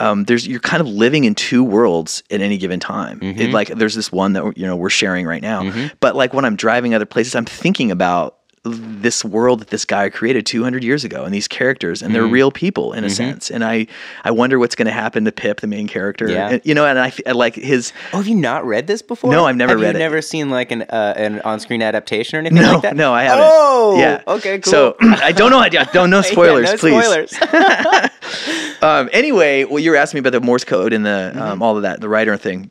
Um, 0.00 0.24
there's 0.24 0.46
you're 0.48 0.60
kind 0.60 0.80
of 0.80 0.88
living 0.88 1.24
in 1.24 1.34
two 1.34 1.62
worlds 1.62 2.22
at 2.30 2.40
any 2.40 2.58
given 2.58 2.80
time. 2.80 3.20
It, 3.22 3.52
like 3.52 3.68
there's 3.68 3.94
this 3.94 4.10
one 4.10 4.32
that 4.32 4.56
you 4.56 4.66
know 4.66 4.74
we're 4.76 4.90
sharing 4.90 5.26
right 5.26 5.42
now, 5.42 5.62
but 6.00 6.16
like 6.16 6.32
when 6.34 6.44
I'm 6.44 6.56
driving 6.56 6.94
other 6.94 7.06
places, 7.06 7.34
I'm 7.36 7.44
thinking 7.44 7.90
about 7.90 8.38
this 8.62 9.24
world 9.24 9.60
that 9.60 9.68
this 9.68 9.86
guy 9.86 10.10
created 10.10 10.44
200 10.44 10.84
years 10.84 11.02
ago 11.02 11.24
and 11.24 11.32
these 11.32 11.48
characters 11.48 12.02
and 12.02 12.14
they're 12.14 12.20
Mm-hmm. 12.24 12.32
real 12.34 12.50
people 12.50 12.92
in 12.92 13.04
a 13.04 13.08
sense 13.08 13.50
and 13.50 13.64
i 13.64 13.86
i 14.22 14.30
wonder 14.30 14.58
what's 14.58 14.74
going 14.74 14.84
to 14.86 14.92
happen 14.92 15.24
to 15.24 15.32
pip 15.32 15.60
the 15.62 15.66
main 15.66 15.88
character 15.88 16.28
Yeah. 16.30 16.50
And, 16.50 16.60
you 16.62 16.74
know 16.74 16.84
and 16.84 16.98
I 16.98 17.10
like 17.32 17.54
his 17.54 17.94
Oh, 18.12 18.18
have 18.18 18.26
you 18.28 18.34
not 18.34 18.66
read 18.66 18.86
this 18.86 19.00
before? 19.00 19.32
No, 19.32 19.46
I've 19.46 19.56
never 19.56 19.72
have 19.72 19.80
read 19.80 19.92
you 19.94 19.96
it. 19.96 19.98
Never 20.00 20.20
seen 20.20 20.50
like 20.50 20.70
an 20.72 20.82
uh, 20.82 21.14
an 21.16 21.40
on 21.40 21.58
screen 21.58 21.80
adaptation 21.80 22.36
or 22.36 22.40
anything 22.40 22.60
no 22.60 22.72
like 22.74 22.82
that? 22.82 22.96
no 22.96 23.14
i 23.14 23.22
haven't 23.22 23.46
Oh, 23.48 23.96
yeah 23.98 24.22
Okay, 24.28 24.58
cool. 24.58 24.70
so 24.70 24.96
i 25.00 25.32
don't 25.32 25.50
know 25.50 25.58
i 25.58 25.70
don't 25.70 26.10
know 26.10 26.16
Yeah, 26.22 26.22
spoilers 26.22 26.70
no 26.70 26.76
please 26.76 27.02
spoilers. 27.02 27.32
um, 28.82 29.08
anyway 29.12 29.64
well 29.64 29.78
you 29.78 29.90
were 29.90 29.96
asking 29.96 30.18
me 30.18 30.20
about 30.20 30.38
the 30.38 30.44
morse 30.44 30.64
code 30.64 30.92
and 30.92 31.06
the 31.06 31.10
Mm-hmm. 31.30 31.40
um, 31.40 31.62
all 31.62 31.76
of 31.76 31.82
that 31.84 32.00
the 32.02 32.08
writer 32.10 32.36
thing 32.36 32.70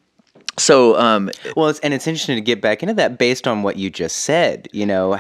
so 0.59 0.97
um, 0.99 1.31
Well, 1.55 1.69
it's, 1.69 1.79
and 1.79 1.93
it's 1.93 2.07
interesting 2.07 2.35
to 2.35 2.41
get 2.41 2.61
back 2.61 2.83
into 2.83 2.93
that 2.95 3.17
based 3.17 3.47
on 3.47 3.63
what 3.63 3.77
you 3.77 3.89
just 3.89 4.17
said. 4.17 4.67
You 4.71 4.85
know, 4.85 5.17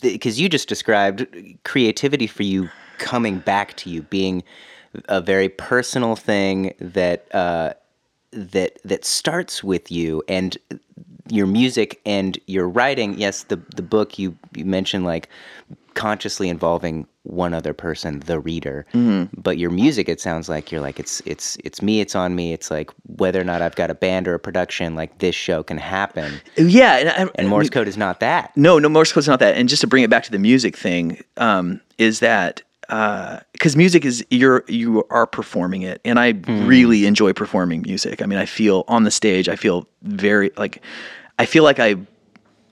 because 0.00 0.40
you 0.40 0.48
just 0.48 0.68
described 0.68 1.26
creativity 1.64 2.26
for 2.26 2.42
you 2.42 2.70
coming 2.98 3.38
back 3.40 3.76
to 3.76 3.90
you 3.90 4.02
being 4.02 4.42
a 5.08 5.20
very 5.20 5.48
personal 5.48 6.16
thing 6.16 6.74
that 6.80 7.32
uh, 7.34 7.74
that 8.32 8.78
that 8.84 9.04
starts 9.04 9.62
with 9.62 9.90
you 9.90 10.22
and 10.28 10.56
your 11.28 11.46
music 11.46 12.00
and 12.06 12.38
your 12.46 12.68
writing. 12.68 13.18
Yes, 13.18 13.44
the 13.44 13.56
the 13.74 13.82
book 13.82 14.18
you 14.18 14.36
you 14.54 14.64
mentioned 14.64 15.04
like 15.04 15.28
consciously 15.96 16.48
involving 16.48 17.08
one 17.24 17.52
other 17.52 17.72
person, 17.72 18.20
the 18.20 18.38
reader. 18.38 18.86
Mm-hmm. 18.92 19.40
But 19.40 19.58
your 19.58 19.70
music, 19.70 20.08
it 20.08 20.20
sounds 20.20 20.48
like 20.48 20.70
you're 20.70 20.80
like 20.80 21.00
it's 21.00 21.20
it's 21.26 21.58
it's 21.64 21.82
me, 21.82 22.00
it's 22.00 22.14
on 22.14 22.36
me. 22.36 22.52
It's 22.52 22.70
like 22.70 22.90
whether 23.16 23.40
or 23.40 23.44
not 23.44 23.62
I've 23.62 23.74
got 23.74 23.90
a 23.90 23.94
band 23.94 24.28
or 24.28 24.34
a 24.34 24.38
production, 24.38 24.94
like 24.94 25.18
this 25.18 25.34
show 25.34 25.64
can 25.64 25.78
happen. 25.78 26.40
Oh, 26.58 26.62
yeah 26.62 26.96
and, 26.98 27.08
I, 27.08 27.32
And 27.34 27.48
Morse 27.48 27.70
code 27.70 27.88
is 27.88 27.96
not 27.96 28.20
that. 28.20 28.56
No, 28.56 28.78
no, 28.78 28.88
Morse 28.88 29.12
code's 29.12 29.26
not 29.26 29.40
that. 29.40 29.56
And 29.56 29.68
just 29.68 29.80
to 29.80 29.88
bring 29.88 30.04
it 30.04 30.10
back 30.10 30.22
to 30.24 30.30
the 30.30 30.38
music 30.38 30.76
thing, 30.76 31.20
um, 31.38 31.80
is 31.98 32.20
that 32.20 32.62
uh, 32.88 33.40
because 33.52 33.74
music 33.74 34.04
is 34.04 34.24
you're 34.30 34.62
you 34.68 35.04
are 35.10 35.26
performing 35.26 35.82
it, 35.82 36.00
and 36.04 36.20
I 36.20 36.34
hmm. 36.34 36.66
really 36.66 37.06
enjoy 37.06 37.32
performing 37.32 37.82
music. 37.82 38.22
I 38.22 38.26
mean, 38.26 38.38
I 38.38 38.46
feel 38.46 38.84
on 38.86 39.02
the 39.02 39.10
stage, 39.10 39.48
I 39.48 39.56
feel 39.56 39.88
very 40.02 40.52
like 40.56 40.82
I 41.38 41.46
feel 41.46 41.64
like 41.64 41.80
I 41.80 41.96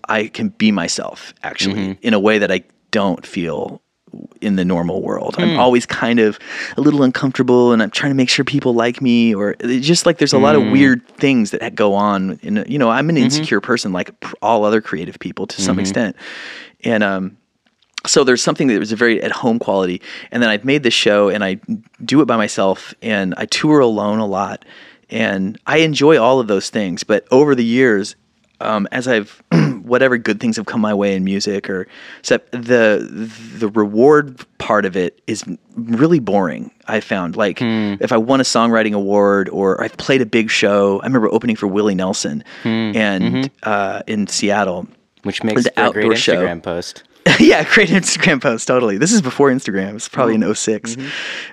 I 0.09 0.29
can 0.29 0.51
be 0.51 0.71
myself 0.71 1.35
actually 1.43 1.75
mm-hmm. 1.75 1.93
in 2.03 2.15
a 2.15 2.21
way 2.21 2.39
that 2.39 2.53
I 2.53 2.63
don't 2.95 3.27
feel 3.27 3.83
in 4.41 4.55
the 4.55 4.65
normal 4.65 5.03
world. 5.03 5.35
I'm 5.39 5.59
always 5.59 5.87
kind 5.87 6.21
of 6.21 6.39
a 6.77 6.81
little 6.81 7.03
uncomfortable 7.03 7.73
and 7.73 7.83
I'm 7.83 7.91
trying 7.91 8.11
to 8.11 8.15
make 8.15 8.29
sure 8.29 8.45
people 8.45 8.73
like 8.73 9.03
me 9.03 9.35
or 9.35 9.57
it's 9.59 9.85
just 9.85 10.07
like 10.07 10.19
there's 10.19 10.33
a 10.33 10.39
lot 10.39 10.55
of 10.55 10.63
weird 10.71 11.05
things 11.17 11.51
that 11.51 11.75
go 11.75 11.95
on 11.95 12.39
in 12.43 12.65
you 12.69 12.79
know, 12.79 12.91
I'm 12.91 13.09
an 13.09 13.17
insecure 13.17 13.61
person 13.61 13.93
like 13.93 14.15
all 14.41 14.65
other 14.65 14.81
creative 14.81 15.19
people 15.19 15.49
to 15.49 15.61
some 15.61 15.81
extent. 15.81 16.15
And 16.85 17.03
um 17.03 17.37
so 18.07 18.23
there's 18.23 18.43
something 18.43 18.69
that 18.69 18.79
was 18.79 18.93
a 18.93 18.97
very 18.97 19.21
at 19.21 19.33
home 19.33 19.59
quality 19.59 20.01
and 20.31 20.41
then 20.41 20.49
I've 20.49 20.65
made 20.65 20.85
this 20.85 20.95
show 20.95 21.29
and 21.29 21.43
I 21.43 21.59
do 22.05 22.21
it 22.21 22.27
by 22.27 22.37
myself 22.37 22.95
and 23.03 23.35
I 23.37 23.47
tour 23.47 23.81
alone 23.81 24.21
a 24.21 24.27
lot 24.27 24.65
and 25.11 25.59
I 25.67 25.79
enjoy 25.79 26.21
all 26.21 26.39
of 26.39 26.47
those 26.47 26.71
things. 26.71 27.03
But 27.03 27.27
over 27.33 27.57
the 27.57 27.65
years 27.65 28.15
um, 28.61 28.87
as 28.93 29.09
I've 29.09 29.43
whatever 29.85 30.19
good 30.19 30.41
things 30.41 30.57
have 30.57 30.67
come 30.67 30.81
my 30.81 30.93
way 30.95 31.15
in 31.15 31.25
music 31.25 31.69
or 31.71 31.87
except 32.19 32.51
the 32.53 33.07
the 33.57 33.69
reward 33.69 34.45
part 34.59 34.85
of 34.85 34.97
it 34.97 35.21
is 35.27 35.45
really 35.77 36.19
boring. 36.19 36.71
I 36.87 37.01
found 37.01 37.37
like 37.37 37.59
if 37.61 38.13
I 38.13 38.17
won 38.17 38.41
a 38.41 38.45
songwriting 38.45 38.93
award 38.95 39.49
or 39.51 39.83
I've 39.83 39.97
played 39.97 40.21
a 40.23 40.27
big 40.27 40.51
show. 40.51 41.01
I 41.01 41.07
remember 41.07 41.29
opening 41.33 41.57
for 41.57 41.67
Willie 41.67 41.95
Nelson 41.95 42.43
and 42.65 43.51
uh, 43.63 44.03
in 44.07 44.27
Seattle. 44.27 44.87
Which 45.23 45.43
makes 45.43 45.65
The 45.65 45.71
a 45.71 45.91
great 45.91 46.05
outdoor 46.05 46.17
show. 46.17 46.35
Instagram 46.35 46.63
post. 46.63 47.03
yeah, 47.41 47.65
great 47.73 47.89
Instagram 47.89 48.43
post. 48.43 48.69
Totally. 48.69 48.99
This 48.99 49.13
is 49.13 49.23
before 49.23 49.51
Instagram. 49.51 49.95
It's 49.95 50.09
probably 50.09 50.35
in 50.35 50.55
6 50.55 50.97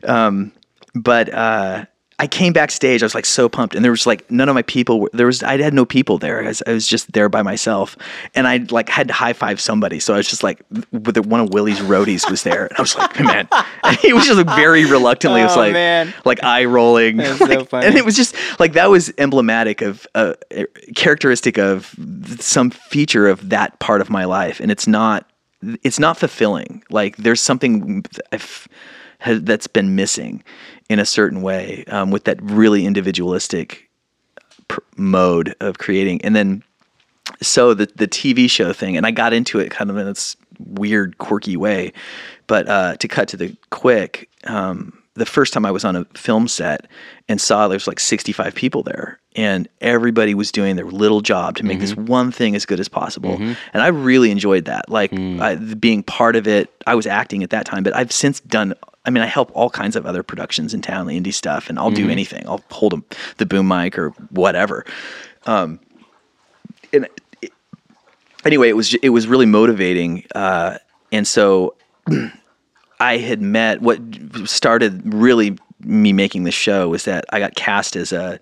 Um, 0.03 0.51
but 0.93 1.33
uh, 1.33 1.85
I 2.21 2.27
came 2.27 2.53
backstage. 2.53 3.01
I 3.01 3.05
was 3.05 3.15
like 3.15 3.25
so 3.25 3.49
pumped, 3.49 3.73
and 3.73 3.83
there 3.83 3.91
was 3.91 4.05
like 4.05 4.29
none 4.29 4.47
of 4.47 4.53
my 4.53 4.61
people. 4.61 4.99
Were, 5.01 5.09
there 5.11 5.25
was 5.25 5.41
I 5.41 5.57
had 5.59 5.73
no 5.73 5.85
people 5.85 6.19
there. 6.19 6.43
I 6.43 6.47
was, 6.49 6.61
I 6.67 6.71
was 6.71 6.87
just 6.87 7.11
there 7.13 7.29
by 7.29 7.41
myself, 7.41 7.97
and 8.35 8.47
I 8.47 8.57
like 8.69 8.89
had 8.89 9.07
to 9.07 9.13
high 9.15 9.33
five 9.33 9.59
somebody. 9.59 9.99
So 9.99 10.13
I 10.13 10.17
was 10.17 10.29
just 10.29 10.43
like, 10.43 10.61
with 10.91 11.17
one 11.25 11.39
of 11.39 11.49
Willie's 11.51 11.79
roadies 11.79 12.29
was 12.29 12.43
there, 12.43 12.67
and 12.67 12.77
I 12.77 12.81
was 12.81 12.95
like, 12.95 13.19
man, 13.19 13.47
and 13.83 13.97
he 13.97 14.13
was 14.13 14.25
just 14.27 14.37
like, 14.37 14.55
very 14.55 14.85
reluctantly. 14.85 15.41
It 15.41 15.45
was 15.45 15.57
Oh, 15.57 15.61
like 15.61 15.73
man. 15.73 16.13
like 16.23 16.43
eye 16.43 16.65
rolling, 16.65 17.17
That's 17.17 17.39
so 17.39 17.65
funny. 17.71 17.87
and 17.87 17.97
it 17.97 18.05
was 18.05 18.15
just 18.15 18.35
like 18.59 18.73
that 18.73 18.91
was 18.91 19.11
emblematic 19.17 19.81
of 19.81 20.05
uh, 20.13 20.33
characteristic 20.95 21.57
of 21.57 21.95
some 22.39 22.69
feature 22.69 23.27
of 23.27 23.49
that 23.49 23.79
part 23.79 23.99
of 23.99 24.11
my 24.11 24.25
life, 24.25 24.59
and 24.59 24.69
it's 24.71 24.85
not 24.85 25.27
it's 25.83 25.97
not 25.97 26.17
fulfilling. 26.17 26.83
Like 26.91 27.17
there's 27.17 27.41
something 27.41 28.05
I've, 28.31 28.67
has, 29.21 29.41
that's 29.43 29.67
been 29.67 29.95
missing 29.95 30.43
in 30.89 30.99
a 30.99 31.05
certain 31.05 31.41
way 31.41 31.85
um, 31.87 32.11
with 32.11 32.25
that 32.25 32.41
really 32.41 32.85
individualistic 32.85 33.89
pr- 34.67 34.81
mode 34.97 35.55
of 35.61 35.77
creating, 35.77 36.21
and 36.23 36.35
then 36.35 36.63
so 37.41 37.73
the 37.73 37.87
the 37.95 38.07
TV 38.07 38.49
show 38.49 38.73
thing, 38.73 38.97
and 38.97 39.05
I 39.05 39.11
got 39.11 39.33
into 39.33 39.59
it 39.59 39.71
kind 39.71 39.89
of 39.89 39.97
in 39.97 40.05
this 40.05 40.35
weird, 40.59 41.17
quirky 41.17 41.55
way. 41.57 41.93
But 42.47 42.67
uh, 42.67 42.95
to 42.97 43.07
cut 43.07 43.27
to 43.29 43.37
the 43.37 43.55
quick, 43.69 44.29
um, 44.45 44.97
the 45.13 45.25
first 45.25 45.53
time 45.53 45.65
I 45.65 45.71
was 45.71 45.85
on 45.85 45.95
a 45.95 46.05
film 46.13 46.47
set 46.47 46.87
and 47.29 47.39
saw 47.39 47.67
there's 47.67 47.87
like 47.87 47.99
65 47.99 48.53
people 48.55 48.83
there, 48.83 49.19
and 49.35 49.67
everybody 49.79 50.33
was 50.33 50.51
doing 50.51 50.75
their 50.75 50.85
little 50.85 51.21
job 51.21 51.55
to 51.57 51.63
make 51.65 51.79
this 51.79 51.95
one 51.95 52.31
thing 52.31 52.55
as 52.55 52.65
good 52.65 52.79
as 52.79 52.89
possible, 52.89 53.37
and 53.73 53.81
I 53.83 53.87
really 53.87 54.31
enjoyed 54.31 54.65
that. 54.65 54.89
Like 54.89 55.13
I, 55.41 55.55
being 55.55 56.03
part 56.03 56.35
of 56.35 56.47
it, 56.47 56.69
I 56.87 56.95
was 56.95 57.07
acting 57.07 57.43
at 57.43 57.51
that 57.51 57.65
time, 57.65 57.83
but 57.83 57.95
I've 57.95 58.11
since 58.11 58.39
done. 58.41 58.73
I 59.05 59.09
mean, 59.09 59.23
I 59.23 59.25
help 59.27 59.51
all 59.55 59.69
kinds 59.69 59.95
of 59.95 60.05
other 60.05 60.21
productions 60.23 60.73
in 60.73 60.81
town, 60.81 61.07
the 61.07 61.19
indie 61.19 61.33
stuff, 61.33 61.69
and 61.69 61.79
I'll 61.79 61.89
do 61.91 62.09
anything. 62.09 62.47
I'll 62.47 62.61
hold 62.69 62.93
'em- 62.93 63.05
the 63.37 63.45
boom 63.45 63.67
mic 63.67 63.97
or 63.97 64.09
whatever 64.29 64.85
and 66.93 67.07
it- 67.41 67.53
anyway, 68.45 68.69
it 68.69 68.75
was 68.75 68.93
it 68.95 69.09
was 69.09 69.27
really 69.27 69.45
motivating, 69.47 70.25
uh, 70.35 70.77
and 71.11 71.27
so 71.27 71.75
I 72.99 73.17
had 73.17 73.41
met 73.41 73.81
what 73.81 73.99
started 74.45 75.01
really 75.13 75.57
me 75.83 76.13
making 76.13 76.43
the 76.43 76.51
show 76.51 76.89
was 76.89 77.05
that 77.05 77.25
I 77.31 77.39
got 77.39 77.55
cast 77.55 77.95
as 77.95 78.11
a 78.11 78.39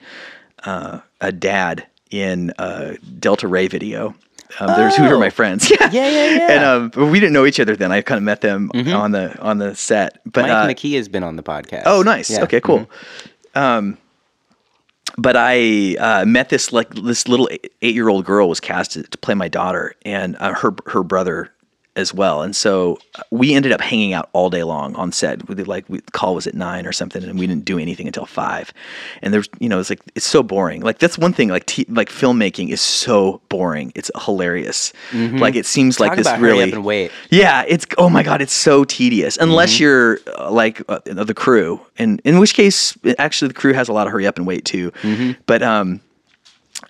uh, 0.65 0.99
a 1.21 1.31
dad 1.31 1.85
in 2.11 2.51
a 2.59 2.97
Delta 3.19 3.47
Rae 3.47 3.67
video. 3.67 4.13
Um, 4.59 4.67
There's 4.75 4.95
who 4.95 5.03
are 5.03 5.19
my 5.19 5.29
friends. 5.29 5.69
Yeah, 5.69 5.77
Yeah, 5.91 6.09
yeah, 6.09 6.35
yeah. 6.35 6.51
And 6.51 6.63
um, 6.65 6.89
but 6.89 7.05
we 7.07 7.19
didn't 7.19 7.33
know 7.33 7.45
each 7.45 7.59
other 7.59 7.75
then. 7.75 7.91
I 7.91 8.01
kind 8.01 8.17
of 8.17 8.23
met 8.23 8.41
them 8.41 8.71
on 8.73 9.11
the 9.11 9.37
on 9.39 9.57
the 9.59 9.75
set. 9.75 10.19
But 10.25 10.43
Mike 10.43 10.51
uh, 10.51 10.67
McKee 10.67 10.95
has 10.95 11.07
been 11.07 11.23
on 11.23 11.35
the 11.35 11.43
podcast. 11.43 11.83
Oh, 11.85 12.01
nice. 12.01 12.29
Yeah. 12.29 12.43
Okay, 12.43 12.59
cool. 12.59 12.89
Um, 13.55 13.97
but 15.17 15.35
I 15.35 15.95
uh, 15.95 16.25
met 16.25 16.49
this 16.49 16.71
like 16.71 16.93
this 16.95 17.27
little 17.27 17.49
eight 17.81 17.95
year 17.95 18.09
old 18.09 18.25
girl 18.25 18.49
was 18.49 18.59
cast 18.59 18.91
to, 18.91 19.03
to 19.03 19.17
play 19.17 19.33
my 19.35 19.47
daughter 19.47 19.93
and 20.03 20.35
uh, 20.39 20.53
her 20.53 20.73
her 20.87 21.03
brother 21.03 21.51
as 21.95 22.13
well. 22.13 22.41
And 22.43 22.55
so 22.55 22.97
uh, 23.15 23.23
we 23.31 23.53
ended 23.53 23.71
up 23.71 23.81
hanging 23.81 24.13
out 24.13 24.29
all 24.31 24.49
day 24.49 24.63
long 24.63 24.95
on 24.95 25.11
set. 25.11 25.49
We 25.49 25.55
did, 25.55 25.67
like 25.67 25.85
we, 25.89 25.99
the 25.99 26.11
call 26.11 26.35
was 26.35 26.47
at 26.47 26.53
nine 26.53 26.85
or 26.85 26.91
something, 26.93 27.23
and 27.23 27.37
we 27.37 27.45
didn't 27.47 27.65
do 27.65 27.77
anything 27.79 28.07
until 28.07 28.25
five. 28.25 28.71
And 29.21 29.33
there's 29.33 29.49
you 29.59 29.67
know 29.67 29.79
it's 29.79 29.89
like 29.89 29.99
it's 30.15 30.25
so 30.25 30.41
boring. 30.43 30.81
Like 30.81 30.99
that's 30.99 31.17
one 31.17 31.33
thing. 31.33 31.49
Like 31.49 31.65
t- 31.65 31.85
like 31.89 32.09
filmmaking 32.09 32.69
is 32.69 32.79
so 32.79 33.41
boring. 33.49 33.91
It's 33.95 34.09
hilarious. 34.23 34.93
Like 35.13 35.55
it 35.55 35.65
seems 35.65 35.99
like 35.99 36.15
this 36.15 36.27
really 36.39 36.69
up 36.69 36.73
and 36.75 36.85
wait. 36.85 37.11
yeah, 37.31 37.63
it's 37.67 37.85
oh 37.97 38.09
my 38.09 38.23
god, 38.23 38.41
it's 38.41 38.53
so 38.53 38.83
tedious 38.83 39.37
unless 39.37 39.73
Mm-hmm. 39.73 39.83
you're 39.83 40.19
uh, 40.37 40.49
like 40.51 40.81
uh, 40.89 40.99
the 41.05 41.33
crew, 41.33 41.81
and 41.97 42.21
in 42.23 42.39
which 42.39 42.53
case, 42.53 42.97
actually, 43.17 43.49
the 43.49 43.53
crew 43.53 43.73
has 43.73 43.89
a 43.89 43.93
lot 43.93 44.07
of 44.07 44.13
hurry 44.13 44.25
up 44.27 44.37
and 44.37 44.47
wait 44.47 44.63
too. 44.65 44.91
Mm-hmm. 45.01 45.31
But 45.45 45.61
um, 45.63 46.01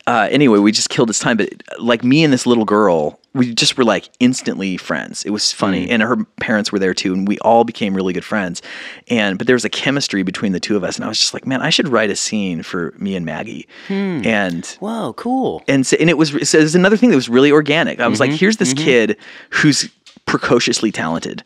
uh, 0.09 0.27
anyway, 0.31 0.57
we 0.59 0.71
just 0.71 0.89
killed 0.89 1.07
this 1.09 1.19
time. 1.19 1.37
But 1.37 1.49
like 1.79 2.03
me 2.03 2.23
and 2.23 2.33
this 2.33 2.45
little 2.47 2.65
girl, 2.65 3.19
we 3.33 3.53
just 3.53 3.77
were 3.77 3.83
like 3.83 4.09
instantly 4.19 4.75
friends. 4.77 5.23
It 5.23 5.29
was 5.29 5.51
funny, 5.53 5.85
Mm. 5.85 5.91
and 5.91 6.01
her 6.01 6.17
parents 6.39 6.71
were 6.71 6.79
there 6.79 6.95
too, 6.95 7.13
and 7.13 7.27
we 7.27 7.37
all 7.39 7.63
became 7.63 7.93
really 7.95 8.13
good 8.13 8.25
friends. 8.25 8.61
And 9.07 9.37
but 9.37 9.45
there 9.47 9.55
was 9.55 9.65
a 9.65 9.69
chemistry 9.69 10.23
between 10.23 10.51
the 10.51 10.59
two 10.59 10.75
of 10.75 10.83
us, 10.83 10.95
and 10.95 11.05
I 11.05 11.07
was 11.09 11.19
just 11.19 11.33
like, 11.35 11.45
man, 11.45 11.61
I 11.61 11.69
should 11.69 11.87
write 11.89 12.09
a 12.09 12.15
scene 12.15 12.63
for 12.63 12.93
me 12.97 13.15
and 13.15 13.23
Maggie. 13.25 13.67
Hmm. 13.87 14.21
And 14.25 14.65
Whoa, 14.79 15.13
cool. 15.13 15.63
and 15.67 15.85
so, 15.85 15.95
and 15.99 16.09
it 16.09 16.17
was 16.17 16.29
so 16.49 16.57
there's 16.57 16.75
another 16.75 16.97
thing 16.97 17.09
that 17.11 17.15
was 17.15 17.29
really 17.29 17.51
organic. 17.51 17.99
I 17.99 18.07
was 18.07 18.19
Mm-hmm, 18.19 18.31
like, 18.31 18.39
here's 18.39 18.57
this 18.57 18.73
kid 18.73 19.15
who's 19.51 19.89
precociously 20.25 20.91
talented, 20.91 21.43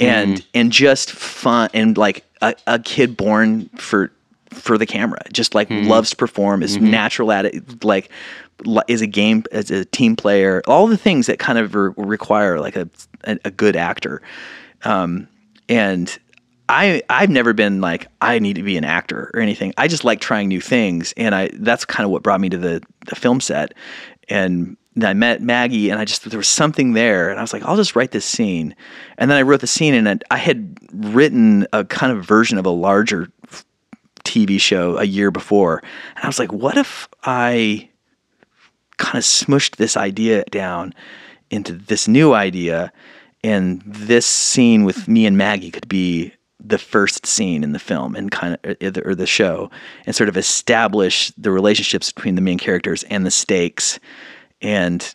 and 0.00 0.38
Mm. 0.38 0.44
and 0.54 0.72
just 0.72 1.10
fun 1.12 1.70
and 1.74 1.96
like 1.96 2.24
a, 2.42 2.54
a 2.66 2.78
kid 2.78 3.16
born 3.16 3.68
for 3.76 4.10
for 4.50 4.76
the 4.78 4.86
camera, 4.86 5.20
just 5.32 5.54
like 5.54 5.68
Mm-hmm. 5.68 5.88
loves 5.88 6.10
to 6.10 6.16
perform, 6.16 6.62
is 6.62 6.76
natural 6.76 7.32
at 7.32 7.44
it, 7.46 7.84
like 7.84 8.10
li- 8.64 8.82
is 8.88 9.00
a 9.02 9.06
game 9.06 9.44
as 9.52 9.70
a 9.70 9.84
team 9.86 10.16
player, 10.16 10.62
all 10.66 10.86
the 10.86 10.96
things 10.96 11.26
that 11.26 11.38
kind 11.38 11.58
of 11.58 11.74
re- 11.74 11.92
require 11.96 12.60
like 12.60 12.76
a 12.76 12.88
a, 13.24 13.50
good 13.50 13.76
actor, 13.76 14.22
um, 14.84 15.28
and. 15.68 16.18
I 16.72 17.02
I've 17.10 17.30
never 17.30 17.52
been 17.52 17.80
like 17.80 18.06
I 18.20 18.38
need 18.38 18.54
to 18.54 18.62
be 18.62 18.76
an 18.76 18.84
actor 18.84 19.32
or 19.34 19.40
anything. 19.40 19.74
I 19.76 19.88
just 19.88 20.04
like 20.04 20.20
trying 20.20 20.46
new 20.46 20.60
things, 20.60 21.12
and 21.16 21.34
I 21.34 21.50
that's 21.54 21.84
kind 21.84 22.04
of 22.04 22.12
what 22.12 22.22
brought 22.22 22.40
me 22.40 22.48
to 22.48 22.56
the, 22.56 22.80
the 23.08 23.16
film 23.16 23.40
set. 23.40 23.74
And 24.28 24.76
and 24.94 25.02
I 25.02 25.12
met 25.12 25.42
Maggie, 25.42 25.90
and 25.90 25.98
I 26.00 26.04
just 26.04 26.30
there 26.30 26.38
was 26.38 26.46
something 26.46 26.92
there, 26.92 27.28
and 27.28 27.40
I 27.40 27.42
was 27.42 27.52
like, 27.52 27.64
I'll 27.64 27.74
just 27.76 27.96
write 27.96 28.12
this 28.12 28.24
scene, 28.24 28.76
and 29.18 29.28
then 29.28 29.36
I 29.36 29.42
wrote 29.42 29.62
the 29.62 29.66
scene, 29.66 29.94
and 29.94 30.22
I 30.30 30.36
had 30.36 30.78
written 30.92 31.66
a 31.72 31.84
kind 31.84 32.12
of 32.16 32.24
version 32.24 32.56
of 32.56 32.66
a 32.66 32.70
larger 32.70 33.28
TV 34.30 34.60
show 34.60 34.96
a 34.98 35.04
year 35.04 35.30
before, 35.30 35.82
and 36.16 36.24
I 36.24 36.26
was 36.26 36.38
like, 36.38 36.52
what 36.52 36.76
if 36.76 37.08
I 37.24 37.88
kind 38.96 39.16
of 39.16 39.24
smushed 39.24 39.76
this 39.76 39.96
idea 39.96 40.44
down 40.50 40.94
into 41.50 41.72
this 41.72 42.06
new 42.06 42.32
idea, 42.32 42.92
and 43.42 43.82
this 43.84 44.26
scene 44.26 44.84
with 44.84 45.08
me 45.08 45.26
and 45.26 45.36
Maggie 45.36 45.70
could 45.70 45.88
be 45.88 46.32
the 46.62 46.78
first 46.78 47.26
scene 47.26 47.64
in 47.64 47.72
the 47.72 47.78
film 47.78 48.14
and 48.14 48.30
kind 48.30 48.58
of 48.62 48.98
or 49.04 49.14
the 49.14 49.26
show 49.26 49.70
and 50.06 50.14
sort 50.14 50.28
of 50.28 50.36
establish 50.36 51.32
the 51.38 51.50
relationships 51.50 52.12
between 52.12 52.34
the 52.34 52.42
main 52.42 52.58
characters 52.58 53.02
and 53.04 53.24
the 53.24 53.30
stakes 53.30 53.98
and 54.60 55.14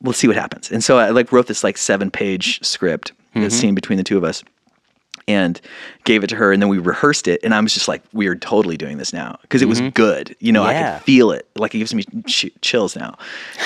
we'll 0.00 0.14
see 0.14 0.26
what 0.26 0.38
happens 0.38 0.72
and 0.72 0.82
so 0.82 0.96
i 0.96 1.10
like 1.10 1.30
wrote 1.32 1.48
this 1.48 1.62
like 1.62 1.76
seven 1.76 2.10
page 2.10 2.64
script 2.64 3.12
Mm-hmm. 3.34 3.42
the 3.42 3.50
scene 3.50 3.74
between 3.74 3.96
the 3.98 4.04
two 4.04 4.16
of 4.16 4.22
us 4.22 4.44
and 5.28 5.60
gave 6.04 6.22
it 6.24 6.26
to 6.28 6.36
her 6.36 6.52
and 6.52 6.60
then 6.62 6.68
we 6.68 6.78
rehearsed 6.78 7.26
it 7.28 7.40
and 7.42 7.54
i 7.54 7.60
was 7.60 7.72
just 7.74 7.88
like 7.88 8.02
we 8.12 8.26
are 8.26 8.34
totally 8.36 8.76
doing 8.76 8.98
this 8.98 9.12
now 9.12 9.38
because 9.42 9.62
it 9.62 9.68
was 9.68 9.80
good. 9.92 10.34
You 10.40 10.52
know 10.52 10.62
i 10.62 10.74
Mm-hmm. 10.74 10.94
Could 10.98 11.04
feel 11.04 11.30
it. 11.32 11.48
Like 11.56 11.74
it 11.74 11.78
gives 11.78 11.94
me 11.94 12.04
ch- 12.26 12.50
chills 12.60 12.94
now. 12.96 13.16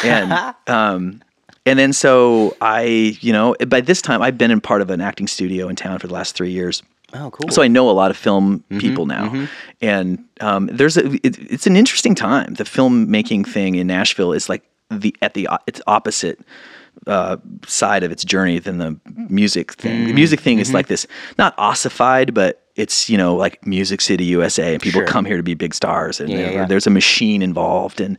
And 0.04 0.54
um 0.66 1.22
and 1.66 1.78
then 1.78 1.92
so 1.92 2.56
i 2.60 3.16
you 3.20 3.32
know 3.32 3.54
by 3.68 3.80
this 3.80 4.00
time 4.02 4.22
i've 4.22 4.38
been 4.38 4.50
in 4.50 4.60
part 4.60 4.80
of 4.82 4.90
an 4.90 5.00
acting 5.00 5.26
studio 5.26 5.68
in 5.68 5.76
town 5.76 5.98
for 5.98 6.06
the 6.06 6.14
last 6.14 6.34
three 6.36 6.50
years. 6.50 6.82
Oh, 7.14 7.30
cool. 7.30 7.50
so 7.50 7.62
I 7.62 7.68
know 7.68 7.88
a 7.88 7.92
lot 7.92 8.10
of 8.10 8.18
film 8.18 8.62
people 8.78 9.06
now, 9.06 9.46
and 9.80 10.22
um, 10.42 10.66
there's 10.66 10.98
a 10.98 11.06
it, 11.26 11.38
it's 11.50 11.66
an 11.66 11.74
interesting 11.74 12.14
time. 12.14 12.52
The 12.52 12.64
filmmaking 12.64 13.46
thing 13.48 13.76
in 13.76 13.86
Nashville 13.86 14.34
is 14.34 14.50
like 14.50 14.62
the 14.90 15.16
at 15.22 15.32
the 15.32 15.48
it's 15.66 15.80
opposite 15.86 16.38
uh, 17.06 17.36
side 17.66 18.02
of 18.02 18.12
its 18.12 18.24
journey 18.24 18.58
than 18.58 18.78
the 18.78 18.98
music 19.28 19.72
thing. 19.72 20.06
The 20.06 20.12
music 20.12 20.40
thing 20.40 20.58
is 20.58 20.72
like 20.72 20.88
this 20.88 21.06
not 21.38 21.54
ossified, 21.58 22.34
but 22.34 22.67
it's 22.78 23.10
you 23.10 23.18
know 23.18 23.34
like 23.34 23.66
Music 23.66 24.00
City, 24.00 24.24
USA, 24.26 24.72
and 24.74 24.82
people 24.82 25.00
Sure. 25.00 25.06
come 25.06 25.24
here 25.24 25.36
to 25.36 25.42
be 25.42 25.54
big 25.54 25.74
stars, 25.74 26.20
and 26.20 26.30
Yeah, 26.30 26.50
yeah, 26.50 26.64
there's 26.66 26.86
a 26.86 26.90
machine 26.90 27.42
involved, 27.42 28.00
and 28.00 28.16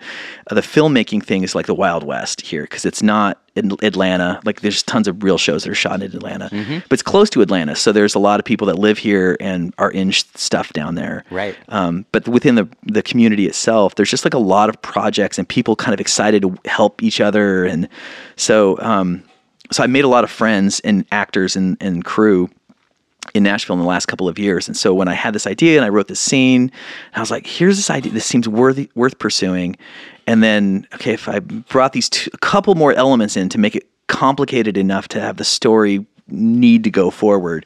uh, 0.52 0.56
the 0.56 0.62
filmmaking 0.62 1.24
thing 1.24 1.44
is 1.44 1.56
like 1.56 1.66
the 1.66 1.74
Wild 1.74 2.04
West 2.04 2.42
here 2.42 2.64
because 2.64 2.86
it's 2.86 3.02
not 3.02 3.42
in 3.56 3.72
Atlanta. 3.82 4.40
Like 4.46 4.62
there's 4.62 4.84
tons 4.84 5.08
of 5.08 5.24
real 5.24 5.38
shows 5.38 5.64
that 5.64 5.70
are 5.72 5.76
shot 5.76 6.02
in 6.04 6.14
Atlanta, 6.16 6.50
Mm-hmm. 6.52 6.80
but 6.90 6.94
it's 6.94 7.02
close 7.02 7.30
to 7.32 7.42
Atlanta, 7.42 7.76
so 7.76 7.92
there's 7.92 8.16
a 8.16 8.20
lot 8.20 8.40
of 8.40 8.46
people 8.46 8.68
that 8.68 8.78
live 8.78 8.98
here 8.98 9.36
and 9.40 9.74
are 9.78 9.92
in 9.92 10.12
sh- 10.12 10.24
stuff 10.36 10.72
down 10.74 10.96
there. 10.96 11.24
Right. 11.32 11.56
Um, 11.70 12.06
but 12.12 12.28
within 12.28 12.56
the 12.56 12.68
the 12.84 13.02
community 13.02 13.46
itself, 13.48 13.96
there's 13.96 14.10
just 14.12 14.26
like 14.26 14.34
a 14.34 14.40
lot 14.56 14.70
of 14.70 14.82
projects 14.82 15.38
and 15.40 15.48
people 15.48 15.76
kind 15.76 15.94
of 15.94 16.00
excited 16.00 16.42
to 16.44 16.58
help 16.66 17.02
each 17.02 17.20
other, 17.22 17.66
and 17.66 17.88
so 18.36 18.78
um, 18.80 19.24
so 19.72 19.84
I 19.84 19.88
made 19.88 20.04
a 20.04 20.08
lot 20.08 20.24
of 20.24 20.32
friends 20.32 20.80
and 20.82 21.06
actors 21.12 21.56
and, 21.56 21.78
and 21.80 22.04
crew 22.04 22.50
in 23.34 23.44
Nashville 23.44 23.76
in 23.76 23.80
the 23.80 23.88
last 23.88 24.08
couple 24.08 24.28
of 24.28 24.40
years. 24.40 24.68
And 24.68 24.76
so 24.76 24.94
when 24.94 25.08
I 25.08 25.14
had 25.14 25.34
this 25.34 25.46
idea 25.46 25.78
and 25.78 25.86
I 25.86 25.90
wrote 25.90 26.08
this 26.08 26.20
scene, 26.20 26.72
I 27.14 27.20
was 27.20 27.32
like, 27.32 27.46
here's 27.46 27.78
this 27.78 27.90
idea. 27.90 28.12
This 28.12 28.26
seems 28.26 28.48
worthy 28.48 28.90
worth 28.96 29.20
pursuing. 29.20 29.76
And 30.26 30.44
then, 30.44 30.88
okay, 30.96 31.14
if 31.14 31.28
I 31.28 31.40
brought 31.40 31.94
these 31.94 32.10
two, 32.10 32.30
a 32.34 32.38
couple 32.38 32.76
more 32.76 32.94
elements 32.94 33.38
in 33.38 33.50
to 33.50 33.58
make 33.58 33.76
it 33.76 33.88
complicated 34.08 34.78
enough 34.78 35.08
to 35.10 35.22
have 35.22 35.38
the 35.38 35.44
story 35.44 36.06
need 36.28 36.84
to 36.84 36.92
go 36.92 37.10
forward, 37.10 37.66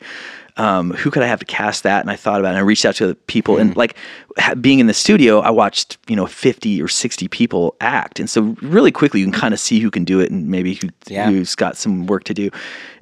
um, 0.57 0.91
who 0.91 1.09
could 1.11 1.23
I 1.23 1.27
have 1.27 1.39
to 1.39 1.45
cast 1.45 1.83
that? 1.83 2.01
And 2.01 2.11
I 2.11 2.15
thought 2.15 2.39
about 2.39 2.49
it. 2.49 2.51
And 2.51 2.57
I 2.59 2.61
reached 2.61 2.85
out 2.85 2.95
to 2.95 3.07
the 3.07 3.15
people, 3.15 3.57
and 3.57 3.75
like 3.75 3.95
ha- 4.37 4.55
being 4.55 4.79
in 4.79 4.87
the 4.87 4.93
studio, 4.93 5.39
I 5.39 5.49
watched 5.49 5.97
you 6.07 6.15
know 6.15 6.25
fifty 6.27 6.81
or 6.81 6.87
sixty 6.87 7.27
people 7.27 7.75
act, 7.81 8.19
and 8.19 8.29
so 8.29 8.55
really 8.61 8.91
quickly 8.91 9.19
you 9.19 9.25
can 9.25 9.33
kind 9.33 9.53
of 9.53 9.59
see 9.59 9.79
who 9.79 9.89
can 9.89 10.03
do 10.03 10.19
it, 10.19 10.29
and 10.31 10.47
maybe 10.49 10.75
who, 10.75 10.89
Yeah. 11.07 11.29
who's 11.29 11.55
got 11.55 11.75
some 11.77 12.05
work 12.07 12.23
to 12.25 12.33
do. 12.33 12.49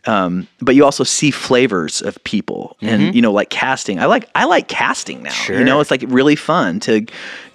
Um, 0.08 0.48
but 0.60 0.74
you 0.74 0.84
also 0.84 1.04
see 1.04 1.30
flavors 1.30 2.02
of 2.02 2.22
people, 2.24 2.76
and 2.82 3.14
you 3.14 3.22
know, 3.22 3.32
like 3.32 3.50
casting. 3.52 4.00
I 4.00 4.06
like 4.06 4.30
I 4.34 4.46
like 4.46 4.68
casting 4.68 5.22
now. 5.22 5.34
You 5.48 5.64
know, 5.64 5.80
it's 5.80 5.92
like 5.92 6.04
really 6.08 6.36
fun 6.36 6.80
to 6.82 7.06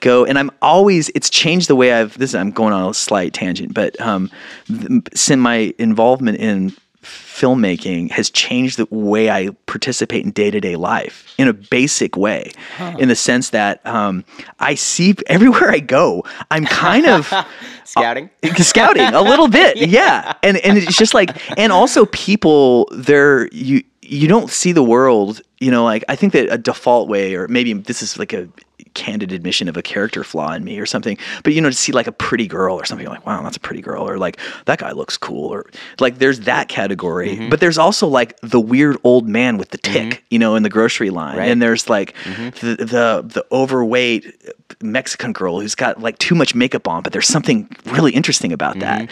go, 0.00 0.24
and 0.24 0.38
I'm 0.38 0.50
always. 0.62 1.08
It's 1.16 1.28
changed 1.28 1.66
the 1.68 1.74
way 1.74 1.92
I've. 1.92 2.16
This 2.18 2.34
I'm 2.34 2.52
going 2.52 2.72
on 2.72 2.88
a 2.90 2.94
slight 2.94 3.32
tangent, 3.32 3.74
but 3.74 4.00
um, 4.00 4.30
th- 4.68 5.02
since 5.14 5.38
my 5.40 5.74
involvement 5.78 6.38
in 6.38 6.72
filmmaking 7.06 8.10
has 8.10 8.30
changed 8.30 8.78
the 8.78 8.86
way 8.90 9.30
I 9.30 9.50
participate 9.66 10.24
in 10.24 10.30
day 10.30 10.50
to 10.50 10.60
day 10.60 10.76
life 10.76 11.34
in 11.38 11.48
a 11.48 11.52
basic 11.52 12.16
way, 12.16 12.52
in 12.98 13.08
the 13.08 13.14
sense 13.14 13.50
that 13.50 13.84
um, 13.86 14.24
I 14.58 14.74
see 14.74 15.14
everywhere 15.26 15.70
I 15.70 15.80
go, 15.80 16.24
I'm 16.50 16.64
kind 16.64 17.06
of 17.06 17.32
Scouting. 17.84 18.30
scouting 18.56 19.14
a 19.14 19.22
little 19.22 19.48
bit 19.48 19.76
yeah. 19.76 20.34
and 20.42 20.56
and 20.58 20.76
it's 20.76 20.96
just 20.96 21.14
like 21.14 21.30
and 21.58 21.72
also 21.72 22.06
people 22.06 22.88
they're 22.92 23.48
you 23.48 23.82
you 24.02 24.26
don't 24.28 24.50
see 24.50 24.72
the 24.72 24.82
world 24.82 25.40
you 25.60 25.70
know 25.70 25.84
like 25.84 26.04
i 26.08 26.16
think 26.16 26.32
that 26.32 26.52
a 26.52 26.58
default 26.58 27.08
way 27.08 27.34
or 27.34 27.46
maybe 27.48 27.72
this 27.72 28.02
is 28.02 28.18
like 28.18 28.32
a 28.32 28.48
candid 28.96 29.30
admission 29.30 29.68
of 29.68 29.76
a 29.76 29.82
character 29.82 30.24
flaw 30.24 30.52
in 30.52 30.64
me 30.64 30.80
or 30.80 30.86
something. 30.86 31.16
But 31.44 31.52
you 31.52 31.60
know 31.60 31.70
to 31.70 31.76
see 31.76 31.92
like 31.92 32.08
a 32.08 32.12
pretty 32.12 32.48
girl 32.48 32.74
or 32.74 32.84
something 32.84 33.06
like 33.06 33.24
wow 33.24 33.42
that's 33.42 33.56
a 33.56 33.60
pretty 33.60 33.82
girl 33.82 34.08
or 34.08 34.18
like 34.18 34.38
that 34.64 34.80
guy 34.80 34.90
looks 34.90 35.16
cool 35.16 35.52
or 35.52 35.66
like 36.00 36.18
there's 36.18 36.40
that 36.40 36.68
category. 36.68 37.36
Mm-hmm. 37.36 37.50
But 37.50 37.60
there's 37.60 37.78
also 37.78 38.08
like 38.08 38.40
the 38.40 38.60
weird 38.60 38.96
old 39.04 39.28
man 39.28 39.58
with 39.58 39.70
the 39.70 39.78
tick 39.78 40.14
mm-hmm. 40.14 40.24
you 40.30 40.38
know 40.40 40.56
in 40.56 40.64
the 40.64 40.70
grocery 40.70 41.10
line. 41.10 41.36
Right. 41.36 41.50
and 41.50 41.60
there's 41.62 41.88
like 41.88 42.14
mm-hmm. 42.24 42.66
the, 42.66 42.76
the 42.84 43.22
the 43.26 43.46
overweight 43.52 44.34
Mexican 44.80 45.32
girl 45.32 45.60
who's 45.60 45.74
got 45.74 46.00
like 46.00 46.18
too 46.18 46.34
much 46.34 46.54
makeup 46.54 46.88
on, 46.88 47.02
but 47.02 47.12
there's 47.12 47.28
something 47.28 47.68
really 47.86 48.12
interesting 48.12 48.52
about 48.52 48.78
that. 48.80 49.10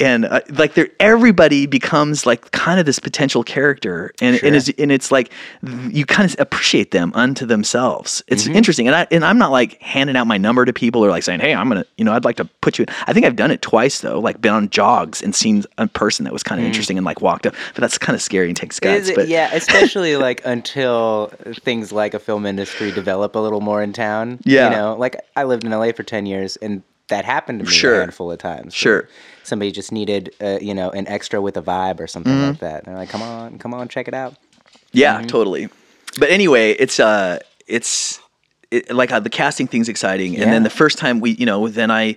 And 0.00 0.24
uh, 0.24 0.40
like 0.50 0.74
there, 0.74 0.88
everybody 0.98 1.66
becomes 1.66 2.26
like 2.26 2.50
kind 2.50 2.80
of 2.80 2.86
this 2.86 2.98
potential 2.98 3.44
character, 3.44 4.12
and 4.20 4.42
and, 4.42 4.56
it's, 4.56 4.68
and 4.78 4.90
it's 4.90 5.12
like 5.12 5.30
you 5.90 6.06
kind 6.06 6.28
of 6.28 6.38
appreciate 6.40 6.90
them 6.90 7.12
unto 7.14 7.46
themselves. 7.46 8.22
It's 8.28 8.46
interesting, 8.46 8.86
and 8.86 8.96
I 8.96 9.06
and 9.10 9.23
I'm 9.24 9.38
not 9.38 9.50
like 9.50 9.80
handing 9.80 10.16
out 10.16 10.26
my 10.26 10.38
number 10.38 10.64
to 10.64 10.72
people 10.72 11.04
or 11.04 11.10
like 11.10 11.22
saying, 11.22 11.40
hey, 11.40 11.54
I'm 11.54 11.68
gonna, 11.68 11.84
you 11.96 12.04
know, 12.04 12.12
I'd 12.12 12.24
like 12.24 12.36
to 12.36 12.44
put 12.60 12.78
you. 12.78 12.84
in. 12.88 12.94
I 13.06 13.12
think 13.12 13.26
I've 13.26 13.36
done 13.36 13.50
it 13.50 13.62
twice 13.62 14.00
though, 14.00 14.18
like 14.20 14.40
been 14.40 14.52
on 14.52 14.70
jogs 14.70 15.22
and 15.22 15.34
seen 15.34 15.64
a 15.78 15.86
person 15.88 16.24
that 16.24 16.32
was 16.32 16.42
kind 16.42 16.60
of 16.60 16.66
interesting 16.66 16.96
and 16.98 17.04
like 17.04 17.20
walked 17.20 17.46
up, 17.46 17.54
but 17.74 17.80
that's 17.80 17.98
kind 17.98 18.14
of 18.14 18.22
scary 18.22 18.48
and 18.48 18.56
takes 18.56 18.78
guts. 18.80 19.08
It- 19.08 19.16
but 19.16 19.28
yeah, 19.28 19.50
especially 19.54 20.16
like 20.16 20.40
until 20.44 21.32
things 21.62 21.92
like 21.92 22.14
a 22.14 22.18
film 22.18 22.46
industry 22.46 22.90
develop 22.92 23.34
a 23.34 23.38
little 23.38 23.60
more 23.60 23.82
in 23.82 23.92
town. 23.92 24.40
Yeah. 24.44 24.70
You 24.70 24.76
know, 24.76 24.96
like 24.96 25.16
I 25.36 25.44
lived 25.44 25.64
in 25.64 25.70
LA 25.70 25.92
for 25.92 26.02
10 26.02 26.26
years 26.26 26.56
and 26.56 26.82
that 27.08 27.24
happened 27.24 27.58
to 27.60 27.66
me 27.66 27.70
Sure. 27.70 27.96
a 27.96 28.00
handful 28.00 28.32
of 28.32 28.38
times. 28.38 28.72
Sure. 28.74 29.08
Somebody 29.42 29.72
just 29.72 29.92
needed, 29.92 30.34
uh, 30.40 30.58
you 30.62 30.72
know, 30.72 30.90
an 30.90 31.06
extra 31.06 31.40
with 31.42 31.56
a 31.58 31.62
vibe 31.62 32.00
or 32.00 32.06
something 32.06 32.32
Mm-hmm. 32.32 32.48
like 32.52 32.58
that. 32.60 32.76
And 32.78 32.86
they're 32.86 32.96
like, 32.96 33.10
come 33.10 33.20
on, 33.22 33.58
come 33.58 33.74
on, 33.74 33.88
check 33.88 34.08
it 34.08 34.14
out. 34.14 34.34
Yeah, 34.92 35.20
totally. 35.22 35.68
But 36.18 36.30
anyway, 36.30 36.70
it's 36.72 36.98
uh, 37.00 37.40
it's 37.66 38.20
it, 38.74 38.94
like 38.94 39.12
uh, 39.12 39.20
the 39.20 39.30
casting 39.30 39.66
thing's 39.66 39.88
exciting, 39.88 40.36
and 40.36 40.52
then 40.52 40.62
the 40.64 40.70
first 40.70 40.98
time 40.98 41.20
we, 41.20 41.32
you 41.32 41.46
know, 41.46 41.68
then 41.68 41.90
I, 41.90 42.16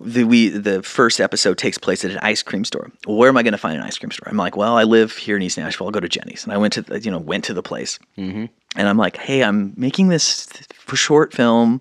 the 0.00 0.24
we 0.24 0.48
the 0.48 0.82
first 0.82 1.20
episode 1.20 1.58
takes 1.58 1.78
place 1.78 2.04
at 2.04 2.12
an 2.12 2.18
ice 2.18 2.42
cream 2.42 2.64
store. 2.64 2.92
Well, 3.06 3.16
where 3.16 3.28
am 3.28 3.36
I 3.36 3.42
going 3.42 3.52
to 3.52 3.58
find 3.58 3.76
an 3.76 3.82
ice 3.82 3.98
cream 3.98 4.12
store? 4.12 4.28
I'm 4.28 4.36
like, 4.36 4.56
well, 4.56 4.76
I 4.76 4.84
live 4.84 5.16
here 5.16 5.36
in 5.36 5.42
East 5.42 5.58
Nashville. 5.58 5.88
I'll 5.88 5.92
go 5.92 6.00
to 6.00 6.08
Jeni's, 6.08 6.44
and 6.44 6.52
I 6.52 6.58
went 6.58 6.74
to 6.74 6.82
the, 6.82 7.00
you 7.00 7.10
know 7.10 7.18
went 7.18 7.44
to 7.44 7.54
the 7.54 7.62
place, 7.62 7.98
mm-hmm. 8.16 8.46
and 8.76 8.88
I'm 8.88 8.96
like, 8.96 9.16
hey, 9.16 9.42
I'm 9.42 9.74
making 9.76 10.08
this 10.08 10.46
for 10.74 10.96
short 10.96 11.32
film. 11.32 11.80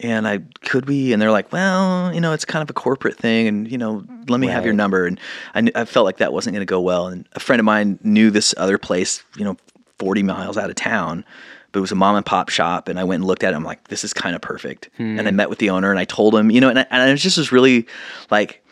And 0.00 0.28
I 0.28 0.38
could 0.62 0.86
we? 0.86 1.12
And 1.12 1.20
they're 1.20 1.32
like, 1.32 1.52
well, 1.52 2.14
you 2.14 2.20
know, 2.20 2.32
it's 2.32 2.44
kind 2.44 2.62
of 2.62 2.70
a 2.70 2.72
corporate 2.72 3.18
thing, 3.18 3.48
and 3.48 3.70
you 3.70 3.76
know, 3.76 4.04
let 4.28 4.38
me 4.38 4.46
have 4.46 4.64
your 4.64 4.74
number. 4.74 5.06
And 5.06 5.18
I, 5.54 5.70
I 5.74 5.84
felt 5.84 6.06
like 6.06 6.18
that 6.18 6.32
wasn't 6.32 6.54
going 6.54 6.66
to 6.66 6.70
go 6.70 6.80
well. 6.80 7.08
And 7.08 7.28
a 7.32 7.40
friend 7.40 7.58
of 7.58 7.64
mine 7.64 7.98
knew 8.04 8.30
this 8.30 8.54
other 8.56 8.78
place, 8.78 9.24
you 9.36 9.44
know, 9.44 9.56
40 9.98 10.22
miles 10.22 10.56
out 10.56 10.70
of 10.70 10.76
town, 10.76 11.24
but 11.72 11.78
it 11.78 11.82
was 11.82 11.92
a 11.92 11.96
mom 11.96 12.16
and 12.16 12.24
pop 12.24 12.48
shop. 12.48 12.88
And 12.88 12.98
I 12.98 13.04
went 13.04 13.20
and 13.20 13.26
looked 13.26 13.44
at 13.44 13.52
it. 13.52 13.56
I'm 13.56 13.64
like, 13.64 13.88
this 13.88 14.04
is 14.04 14.12
kind 14.12 14.34
of 14.34 14.40
perfect. 14.40 14.90
And 15.18 15.28
I 15.28 15.30
met 15.30 15.50
with 15.50 15.58
the 15.58 15.70
owner 15.70 15.90
and 15.90 15.98
I 15.98 16.04
told 16.04 16.34
him, 16.34 16.50
you 16.50 16.60
know, 16.60 16.68
and 16.68 16.78
I, 16.78 16.86
and 16.90 17.02
I 17.02 17.10
was 17.10 17.22
just 17.22 17.38
was 17.38 17.52
really 17.52 17.86
like, 18.30 18.64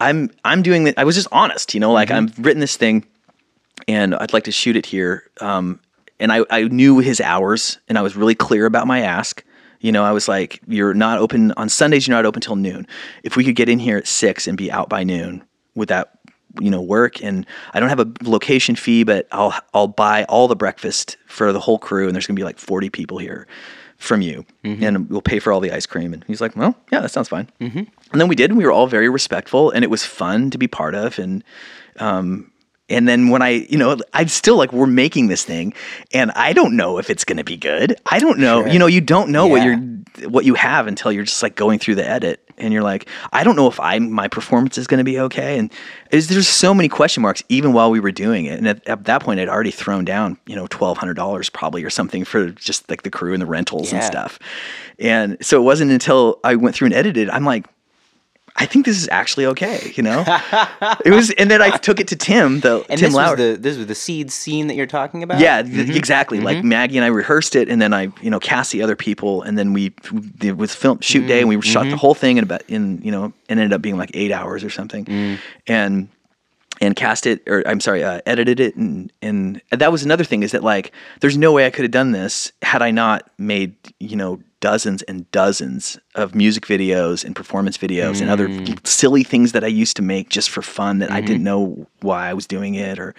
I'm 0.00 0.30
I'm 0.44 0.62
doing 0.62 0.84
that. 0.84 0.98
I 0.98 1.04
was 1.04 1.14
just 1.14 1.28
honest, 1.30 1.74
you 1.74 1.80
know, 1.80 1.92
like 1.92 2.10
I've 2.10 2.38
written 2.38 2.60
this 2.60 2.76
thing, 2.76 3.04
and 3.86 4.14
I'd 4.14 4.32
like 4.32 4.44
to 4.44 4.52
shoot 4.52 4.76
it 4.76 4.86
here. 4.86 5.24
Um, 5.40 5.78
and 6.18 6.32
I 6.32 6.44
I 6.50 6.62
knew 6.64 6.98
his 6.98 7.20
hours, 7.20 7.78
and 7.88 7.98
I 7.98 8.02
was 8.02 8.16
really 8.16 8.34
clear 8.34 8.66
about 8.66 8.86
my 8.86 9.00
ask. 9.00 9.44
You 9.80 9.92
know, 9.92 10.04
I 10.04 10.12
was 10.12 10.28
like, 10.28 10.60
you're 10.66 10.94
not 10.94 11.18
open 11.18 11.52
on 11.52 11.68
Sundays. 11.68 12.06
You're 12.06 12.16
not 12.16 12.26
open 12.26 12.40
till 12.42 12.56
noon. 12.56 12.86
If 13.22 13.36
we 13.36 13.44
could 13.44 13.56
get 13.56 13.68
in 13.68 13.78
here 13.78 13.96
at 13.96 14.06
six 14.06 14.46
and 14.46 14.56
be 14.56 14.70
out 14.70 14.88
by 14.88 15.04
noon, 15.04 15.44
would 15.74 15.88
that 15.88 16.19
you 16.58 16.70
know 16.70 16.80
work? 16.80 17.22
And 17.22 17.46
I 17.72 17.80
don't 17.80 17.88
have 17.88 18.00
a 18.00 18.12
location 18.22 18.76
fee, 18.76 19.04
but 19.04 19.28
I'll 19.32 19.54
I'll 19.74 19.88
buy 19.88 20.24
all 20.24 20.48
the 20.48 20.56
breakfast 20.56 21.16
for 21.26 21.52
the 21.52 21.60
whole 21.60 21.78
crew, 21.78 22.06
and 22.06 22.14
there's 22.14 22.26
gonna 22.26 22.36
be 22.36 22.44
like 22.44 22.58
40 22.58 22.90
people 22.90 23.18
here 23.18 23.46
from 23.98 24.22
you, 24.22 24.46
and 24.64 25.10
we'll 25.10 25.20
pay 25.20 25.38
for 25.38 25.52
all 25.52 25.60
the 25.60 25.72
ice 25.72 25.84
cream. 25.84 26.14
And 26.14 26.24
he's 26.26 26.40
like, 26.40 26.56
well, 26.56 26.74
yeah, 26.90 27.00
that 27.00 27.10
sounds 27.10 27.28
fine. 27.28 27.50
Mm-hmm. 27.60 27.78
And 28.12 28.20
then 28.20 28.28
we 28.28 28.34
did, 28.34 28.50
and 28.50 28.56
we 28.56 28.64
were 28.64 28.72
all 28.72 28.86
very 28.86 29.10
respectful, 29.10 29.70
and 29.70 29.84
it 29.84 29.90
was 29.90 30.04
fun 30.04 30.50
to 30.50 30.58
be 30.58 30.66
part 30.66 30.94
of, 30.94 31.18
and 31.18 31.44
um, 31.98 32.49
and 32.90 33.08
then 33.08 33.28
when 33.28 33.40
I, 33.40 33.66
you 33.70 33.78
know, 33.78 33.96
I'm 34.12 34.28
still 34.28 34.56
like, 34.56 34.72
we're 34.72 34.86
making 34.86 35.28
this 35.28 35.44
thing, 35.44 35.72
and 36.12 36.30
I 36.32 36.52
don't 36.52 36.76
know 36.76 36.98
if 36.98 37.08
it's 37.08 37.24
going 37.24 37.38
to 37.38 37.44
be 37.44 37.56
good. 37.56 37.96
I 38.04 38.18
don't 38.18 38.38
know. 38.38 38.66
You 38.66 38.78
know, 38.78 38.86
you 38.86 39.00
don't 39.00 39.30
know 39.30 39.46
what 39.46 39.62
you're 39.62 39.78
what 40.28 40.44
you 40.44 40.54
have 40.54 40.86
until 40.86 41.12
you're 41.12 41.24
just 41.24 41.42
like 41.42 41.54
going 41.54 41.78
through 41.78 41.94
the 41.94 42.06
edit 42.06 42.42
and 42.58 42.72
you're 42.72 42.82
like 42.82 43.08
i 43.32 43.44
don't 43.44 43.56
know 43.56 43.68
if 43.68 43.78
i 43.80 43.98
my 43.98 44.28
performance 44.28 44.76
is 44.76 44.86
going 44.86 44.98
to 44.98 45.04
be 45.04 45.18
okay. 45.18 45.58
And 45.58 45.72
is 46.10 46.28
there's 46.28 46.48
so 46.48 46.74
many 46.74 46.88
question 46.88 47.22
marks 47.22 47.42
even 47.48 47.72
while 47.72 47.90
we 47.90 48.00
were 48.00 48.12
doing 48.12 48.44
it. 48.46 48.58
And 48.58 48.68
at, 48.68 48.86
at 48.88 49.04
that 49.04 49.22
point 49.22 49.40
i'd 49.40 49.48
already 49.48 49.70
thrown 49.70 50.04
down 50.04 50.36
you 50.46 50.56
know 50.56 50.66
$1200 50.66 51.52
probably 51.52 51.84
or 51.84 51.90
something 51.90 52.24
for 52.24 52.50
just 52.50 52.90
like 52.90 53.02
the 53.02 53.10
crew 53.10 53.32
and 53.32 53.40
the 53.40 53.46
rentals 53.46 53.92
and 53.92 54.02
stuff. 54.02 54.38
And 54.98 55.38
so 55.40 55.58
it 55.60 55.64
wasn't 55.64 55.92
until 55.92 56.40
i 56.44 56.56
went 56.56 56.74
through 56.74 56.86
and 56.86 56.94
edited 56.94 57.30
i'm 57.30 57.44
like 57.44 57.66
I 58.60 58.66
think 58.66 58.84
this 58.84 58.98
is 58.98 59.08
actually 59.08 59.46
okay, 59.46 59.90
you 59.96 60.02
know. 60.02 60.22
it 61.04 61.12
was, 61.12 61.30
and 61.30 61.50
then 61.50 61.62
I 61.62 61.78
took 61.78 61.98
it 61.98 62.08
to 62.08 62.16
Tim, 62.16 62.60
the 62.60 62.84
And 62.90 63.00
Tim 63.00 63.08
this 63.08 63.14
Lauer. 63.14 63.30
was 63.30 63.38
the 63.38 63.56
this 63.58 63.78
was 63.78 63.86
the 63.86 63.94
seed 63.94 64.30
scene 64.30 64.66
that 64.66 64.74
you're 64.74 64.86
talking 64.86 65.22
about. 65.22 65.40
Yeah, 65.40 65.62
th- 65.62 65.74
mm-hmm. 65.74 65.96
exactly. 65.96 66.40
Like 66.40 66.58
mm-hmm. 66.58 66.68
Maggie 66.68 66.98
and 66.98 67.04
I 67.06 67.08
rehearsed 67.08 67.56
it, 67.56 67.70
and 67.70 67.80
then 67.80 67.94
I, 67.94 68.12
you 68.20 68.28
know, 68.28 68.38
cast 68.38 68.72
the 68.72 68.82
other 68.82 68.96
people, 68.96 69.40
and 69.42 69.56
then 69.56 69.72
we 69.72 69.94
it 70.42 70.58
was 70.58 70.74
film 70.74 71.00
shoot 71.00 71.26
day, 71.26 71.40
and 71.40 71.48
we 71.48 71.58
shot 71.62 71.84
the 71.84 71.88
mm-hmm. 71.88 71.96
whole 71.96 72.14
thing 72.14 72.36
in 72.36 72.44
about 72.44 72.62
in 72.68 73.00
you 73.02 73.10
know, 73.10 73.26
it 73.26 73.32
ended 73.48 73.72
up 73.72 73.80
being 73.80 73.96
like 73.96 74.10
eight 74.12 74.30
hours 74.30 74.62
or 74.62 74.68
something, 74.68 75.06
mm. 75.06 75.38
and 75.66 76.08
and 76.80 76.96
cast 76.96 77.26
it, 77.26 77.42
or 77.46 77.62
I'm 77.66 77.80
sorry, 77.80 78.02
uh, 78.02 78.20
edited 78.26 78.60
it, 78.60 78.76
and 78.76 79.12
and 79.20 79.60
that 79.70 79.92
was 79.92 80.02
another 80.02 80.24
thing 80.24 80.42
is 80.42 80.52
that 80.52 80.64
like 80.64 80.92
there's 81.20 81.36
no 81.36 81.52
way 81.52 81.66
I 81.66 81.70
could 81.70 81.84
have 81.84 81.90
done 81.90 82.12
this 82.12 82.52
had 82.62 82.82
I 82.82 82.90
not 82.90 83.30
made 83.38 83.74
you 83.98 84.16
know 84.16 84.40
dozens 84.60 85.02
and 85.02 85.30
dozens 85.30 85.98
of 86.14 86.34
music 86.34 86.66
videos 86.66 87.24
and 87.24 87.34
performance 87.34 87.78
videos 87.78 88.20
and 88.20 88.28
other 88.28 88.48
silly 88.84 89.24
things 89.24 89.52
that 89.52 89.64
I 89.64 89.68
used 89.68 89.96
to 89.96 90.02
make 90.02 90.28
just 90.28 90.50
for 90.50 90.60
fun 90.60 90.98
that 90.98 91.10
I 91.10 91.22
didn't 91.22 91.44
know 91.44 91.86
why 92.00 92.28
I 92.28 92.34
was 92.34 92.46
doing 92.46 92.74
it 92.74 92.98
or 92.98 93.14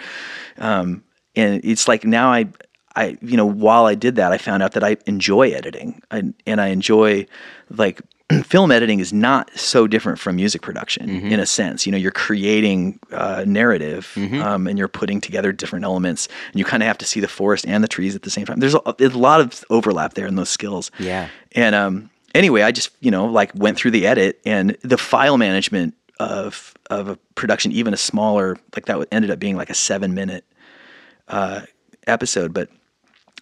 um, 0.59 1.03
and 1.35 1.63
it's 1.63 1.87
like 1.87 2.03
now 2.05 2.31
I, 2.31 2.47
I, 2.95 3.17
you 3.21 3.37
know, 3.37 3.45
while 3.45 3.85
I 3.85 3.95
did 3.95 4.15
that, 4.17 4.31
I 4.31 4.37
found 4.37 4.61
out 4.63 4.73
that 4.73 4.83
I 4.83 4.97
enjoy 5.05 5.51
editing, 5.51 6.01
I, 6.11 6.23
and 6.45 6.59
I 6.59 6.67
enjoy 6.67 7.25
like 7.69 8.01
film 8.45 8.71
editing 8.71 8.99
is 8.99 9.11
not 9.13 9.49
so 9.57 9.87
different 9.87 10.19
from 10.19 10.35
music 10.35 10.61
production 10.61 11.09
in 11.09 11.39
a 11.39 11.45
sense. 11.45 11.85
You 11.85 11.91
know, 11.91 11.97
you're 11.97 12.11
creating 12.11 12.99
uh, 13.11 13.43
narrative, 13.47 14.13
um, 14.17 14.67
and 14.67 14.77
you're 14.77 14.87
putting 14.87 15.21
together 15.21 15.51
different 15.51 15.85
elements, 15.85 16.27
and 16.51 16.59
you 16.59 16.65
kind 16.65 16.83
of 16.83 16.87
have 16.87 16.97
to 16.99 17.05
see 17.05 17.19
the 17.19 17.27
forest 17.27 17.65
and 17.67 17.83
the 17.83 17.87
trees 17.87 18.15
at 18.15 18.23
the 18.23 18.29
same 18.29 18.45
time. 18.45 18.59
There's 18.59 18.75
a, 18.75 18.95
there's 18.97 19.13
a 19.13 19.19
lot 19.19 19.41
of 19.41 19.63
overlap 19.69 20.13
there 20.13 20.27
in 20.27 20.35
those 20.35 20.49
skills. 20.49 20.91
Yeah. 20.99 21.29
And 21.53 21.75
um, 21.75 22.09
anyway, 22.33 22.61
I 22.61 22.71
just 22.71 22.91
you 22.99 23.11
know 23.11 23.25
like 23.25 23.51
went 23.55 23.77
through 23.77 23.91
the 23.91 24.07
edit 24.07 24.39
and 24.45 24.77
the 24.81 24.97
file 24.97 25.37
management 25.37 25.95
of 26.19 26.73
of 26.89 27.07
a 27.07 27.15
production, 27.35 27.71
even 27.71 27.93
a 27.93 27.97
smaller 27.97 28.57
like 28.75 28.85
that 28.85 29.07
ended 29.11 29.31
up 29.31 29.39
being 29.39 29.57
like 29.57 29.69
a 29.69 29.75
seven 29.75 30.13
minute 30.13 30.45
uh, 31.27 31.61
episode, 32.07 32.53
but 32.53 32.69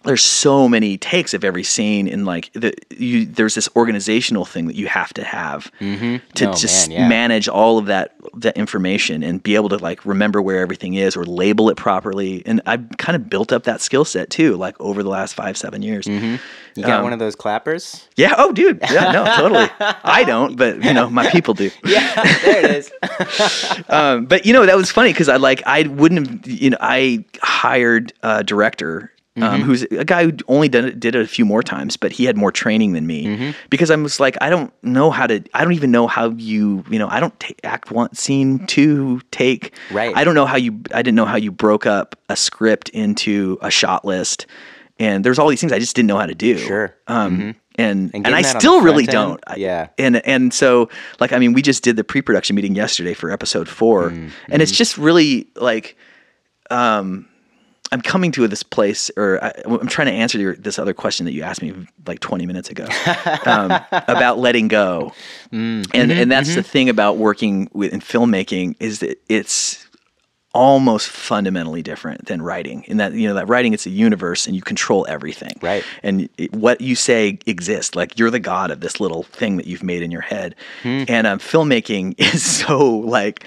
there's 0.04 0.22
so 0.24 0.66
many 0.68 0.96
takes 0.96 1.34
of 1.34 1.44
every 1.44 1.62
scene 1.62 2.08
and 2.08 2.24
like 2.24 2.50
the 2.54 2.72
you 2.96 3.26
there's 3.26 3.54
this 3.54 3.68
organizational 3.76 4.46
thing 4.46 4.66
that 4.66 4.74
you 4.76 4.86
have 4.86 5.12
to 5.14 5.22
have 5.22 5.70
to 5.78 6.20
Oh, 6.48 6.52
just 6.54 6.88
man, 6.88 6.98
yeah. 7.00 7.08
manage 7.08 7.48
all 7.48 7.76
of 7.78 7.86
that 7.86 8.14
that 8.34 8.56
information 8.56 9.22
and 9.22 9.42
be 9.42 9.56
able 9.56 9.68
to 9.68 9.76
like 9.76 10.04
remember 10.06 10.40
where 10.40 10.60
everything 10.60 10.94
is 10.94 11.16
or 11.16 11.24
label 11.24 11.68
it 11.68 11.76
properly. 11.76 12.42
And 12.46 12.62
I've 12.64 12.86
kind 12.96 13.14
of 13.16 13.28
built 13.28 13.52
up 13.52 13.64
that 13.64 13.80
skill 13.82 14.04
set 14.06 14.30
too 14.30 14.56
like 14.56 14.80
over 14.80 15.02
the 15.02 15.08
last 15.10 15.34
five 15.34 15.56
seven 15.58 15.82
years. 15.82 16.06
You 16.06 16.38
got 16.80 16.98
Um, 16.98 17.02
one 17.02 17.12
of 17.12 17.18
those 17.18 17.34
clappers? 17.36 18.08
yeah. 18.16 18.34
Oh 18.38 18.52
dude. 18.52 18.78
Yeah 18.90 19.12
no 19.12 19.24
totally. 19.36 19.68
I 20.04 20.24
don't 20.24 20.56
but 20.56 20.82
you 20.82 20.94
know 20.94 21.10
my 21.10 21.28
people 21.30 21.52
do. 21.54 21.70
Yeah, 21.84 22.14
there 22.42 22.64
it 22.64 22.70
is. 22.70 22.90
um, 23.88 24.26
but 24.26 24.46
you 24.46 24.52
know 24.52 24.64
that 24.64 24.76
was 24.76 24.90
funny 24.90 25.12
because 25.12 25.28
I 25.28 25.36
like 25.36 25.62
I 25.66 25.82
wouldn't 25.82 26.26
have 26.26 26.46
you 26.46 26.70
know 26.70 26.78
I 26.80 27.24
hired 27.42 28.12
a 28.22 28.42
director 28.44 29.12
um, 29.42 29.62
who's 29.62 29.82
a 29.84 30.04
guy 30.04 30.24
who 30.24 30.32
only 30.48 30.68
did 30.68 30.84
it, 30.84 31.00
did 31.00 31.14
it 31.14 31.22
a 31.22 31.26
few 31.26 31.44
more 31.44 31.62
times, 31.62 31.96
but 31.96 32.12
he 32.12 32.24
had 32.24 32.36
more 32.36 32.52
training 32.52 32.92
than 32.92 33.06
me. 33.06 33.54
Because 33.70 33.90
I 33.90 33.96
was 33.96 34.20
like 34.20 34.36
I 34.40 34.50
don't 34.50 34.72
know 34.82 35.10
how 35.10 35.26
to 35.26 35.42
I 35.54 35.62
don't 35.64 35.72
even 35.74 35.90
know 35.90 36.06
how 36.06 36.30
you 36.30 36.84
you 36.90 36.98
know 36.98 37.08
I 37.08 37.20
don't 37.20 37.38
take 37.40 37.60
act 37.64 37.90
one 37.90 38.14
scene 38.14 38.66
two 38.66 39.20
take. 39.30 39.74
Right. 39.90 40.16
I 40.16 40.24
don't 40.24 40.34
know 40.34 40.46
how 40.46 40.56
you 40.56 40.80
I 40.92 41.02
didn't 41.02 41.16
know 41.16 41.26
how 41.26 41.36
you 41.36 41.50
broke 41.52 41.86
up 41.86 42.16
a 42.28 42.36
script 42.36 42.88
into 42.90 43.58
a 43.60 43.70
shot 43.70 44.04
list. 44.04 44.46
And 44.98 45.24
there's 45.24 45.38
all 45.38 45.48
these 45.48 45.60
things 45.60 45.72
I 45.72 45.78
just 45.78 45.96
didn't 45.96 46.08
know 46.08 46.18
how 46.18 46.26
to 46.26 46.34
do. 46.34 46.58
Sure. 46.58 46.94
um, 47.06 47.56
and 47.76 48.10
And 48.14 48.26
and, 48.26 48.34
I 48.34 48.42
getting 48.42 48.42
that 48.42 48.54
on 48.56 48.60
still 48.60 48.80
really 48.82 49.04
end, 49.04 49.12
don't. 49.12 49.40
Yeah. 49.56 49.88
and 49.96 50.16
and 50.26 50.52
so 50.52 50.90
like 51.20 51.32
I 51.32 51.38
mean 51.38 51.54
we 51.54 51.62
just 51.62 51.82
did 51.82 51.96
the 51.96 52.04
pre-production 52.04 52.54
meeting 52.54 52.74
yesterday 52.74 53.14
for 53.14 53.30
episode 53.30 53.68
4 53.68 54.10
Mm, 54.10 54.30
and 54.50 54.60
it's 54.60 54.72
just 54.72 54.98
really 54.98 55.48
like 55.56 55.96
um 56.70 57.26
I'm 57.92 58.00
coming 58.00 58.30
to 58.32 58.46
this 58.46 58.62
place 58.62 59.10
or 59.16 59.42
I, 59.42 59.52
I'm 59.64 59.88
trying 59.88 60.06
to 60.06 60.12
answer 60.12 60.38
your, 60.38 60.54
this 60.54 60.78
other 60.78 60.94
question 60.94 61.26
that 61.26 61.32
you 61.32 61.42
asked 61.42 61.62
me 61.62 61.74
like 62.06 62.20
20 62.20 62.46
minutes 62.46 62.70
ago 62.70 62.86
um, 63.46 63.72
about 63.90 64.38
letting 64.38 64.68
go. 64.68 65.12
Mm, 65.52 65.52
and 65.52 65.86
mm-hmm, 66.10 66.10
and 66.12 66.30
that's 66.30 66.54
the 66.54 66.62
thing 66.62 66.88
about 66.88 67.16
working 67.16 67.68
with 67.72 67.92
in 67.92 68.00
filmmaking 68.00 68.76
is 68.78 69.00
that 69.00 69.20
it's 69.28 69.86
almost 70.52 71.08
fundamentally 71.08 71.80
different 71.80 72.26
than 72.26 72.42
writing 72.42 72.82
in 72.88 72.96
that 72.96 73.12
you 73.12 73.28
know 73.28 73.34
that 73.34 73.48
writing 73.48 73.72
it's 73.72 73.86
a 73.86 73.90
universe 73.90 74.48
and 74.48 74.56
you 74.56 74.62
control 74.62 75.06
everything. 75.08 75.52
Right. 75.62 75.84
and 76.02 76.28
it, 76.38 76.52
what 76.52 76.80
you 76.80 76.96
say 76.96 77.38
exists 77.46 77.94
like 77.94 78.18
you're 78.18 78.32
the 78.32 78.40
god 78.40 78.72
of 78.72 78.80
this 78.80 78.98
little 78.98 79.22
thing 79.22 79.58
that 79.58 79.66
you've 79.66 79.84
made 79.84 80.02
in 80.02 80.10
your 80.10 80.22
head. 80.22 80.56
Hmm. 80.82 81.04
and 81.06 81.26
um, 81.28 81.38
filmmaking 81.38 82.14
is 82.18 82.44
so 82.44 82.98
like 82.98 83.44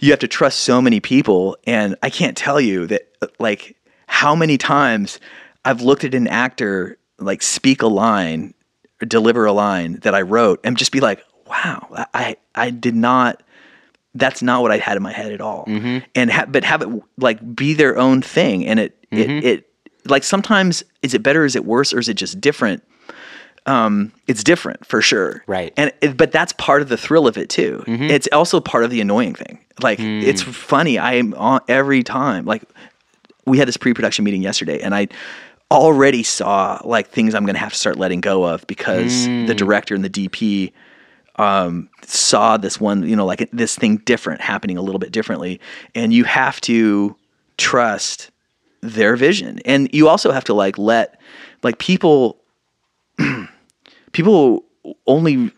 you 0.00 0.10
have 0.10 0.18
to 0.20 0.28
trust 0.28 0.60
so 0.60 0.82
many 0.82 0.98
people 0.98 1.56
and 1.68 1.94
i 2.02 2.10
can't 2.10 2.36
tell 2.36 2.60
you 2.60 2.86
that 2.88 3.08
like 3.38 3.76
how 4.10 4.34
many 4.34 4.58
times 4.58 5.18
i've 5.64 5.80
looked 5.80 6.04
at 6.04 6.14
an 6.14 6.26
actor 6.26 6.98
like 7.18 7.42
speak 7.42 7.82
a 7.82 7.86
line 7.86 8.52
or 9.00 9.06
deliver 9.06 9.44
a 9.44 9.52
line 9.52 9.94
that 10.00 10.14
i 10.14 10.20
wrote 10.20 10.60
and 10.64 10.76
just 10.76 10.92
be 10.92 11.00
like 11.00 11.24
wow 11.46 11.86
i 12.12 12.36
i 12.54 12.70
did 12.70 12.94
not 12.94 13.42
that's 14.14 14.42
not 14.42 14.62
what 14.62 14.72
I 14.72 14.78
had 14.78 14.96
in 14.96 15.02
my 15.02 15.12
head 15.12 15.32
at 15.32 15.40
all. 15.40 15.64
Mm-hmm. 15.66 15.98
And 16.14 16.30
ha- 16.30 16.46
but 16.46 16.64
have 16.64 16.82
it 16.82 16.88
like 17.16 17.54
be 17.54 17.74
their 17.74 17.96
own 17.96 18.22
thing, 18.22 18.66
and 18.66 18.80
it 18.80 18.96
it 19.10 19.28
mm-hmm. 19.28 19.46
it 19.46 19.66
like 20.04 20.24
sometimes 20.24 20.82
is 21.02 21.14
it 21.14 21.22
better, 21.22 21.44
is 21.44 21.56
it 21.56 21.64
worse, 21.64 21.92
or 21.92 21.98
is 21.98 22.08
it 22.08 22.14
just 22.14 22.40
different? 22.40 22.82
Um, 23.66 24.12
it's 24.26 24.42
different 24.42 24.86
for 24.86 25.02
sure, 25.02 25.44
Right. 25.46 25.72
And 25.76 25.92
it, 26.00 26.16
but 26.16 26.32
that's 26.32 26.52
part 26.54 26.80
of 26.80 26.88
the 26.88 26.96
thrill 26.96 27.26
of 27.28 27.36
it 27.36 27.50
too. 27.50 27.84
Mm-hmm. 27.86 28.04
It's 28.04 28.26
also 28.32 28.58
part 28.58 28.84
of 28.84 28.90
the 28.90 29.00
annoying 29.00 29.34
thing. 29.34 29.58
Like 29.80 30.00
it's 30.00 30.42
mm. 30.42 30.52
funny. 30.52 30.98
I 30.98 31.14
am 31.14 31.34
on 31.34 31.60
every 31.68 32.02
time. 32.02 32.46
Like 32.46 32.64
we 33.50 33.58
had 33.58 33.68
this 33.68 33.76
pre-production 33.76 34.24
meeting 34.24 34.42
yesterday, 34.42 34.80
and 34.80 34.94
I 34.94 35.08
already 35.70 36.22
saw 36.22 36.80
like 36.84 37.08
things 37.08 37.34
I'm 37.34 37.44
going 37.44 37.54
to 37.54 37.60
have 37.60 37.72
to 37.72 37.78
start 37.78 37.96
letting 37.96 38.20
go 38.20 38.44
of 38.44 38.66
because 38.66 39.26
the 39.26 39.54
director 39.54 39.94
and 39.94 40.04
the 40.04 40.10
DP 40.10 40.72
um, 41.36 41.88
saw 42.02 42.56
this 42.56 42.80
one, 42.80 43.08
you 43.08 43.16
know, 43.16 43.24
like 43.24 43.48
this 43.52 43.76
thing 43.76 43.98
different 43.98 44.40
happening 44.40 44.76
a 44.76 44.82
little 44.82 44.98
bit 44.98 45.12
differently, 45.12 45.60
and 45.94 46.12
you 46.12 46.24
have 46.24 46.60
to 46.62 47.16
trust 47.56 48.30
their 48.80 49.16
vision, 49.16 49.60
and 49.64 49.92
you 49.92 50.08
also 50.08 50.32
have 50.32 50.44
to 50.44 50.54
like 50.54 50.78
let 50.78 51.20
like 51.62 51.78
people 51.78 52.38
people 54.12 54.64
only 55.06 55.52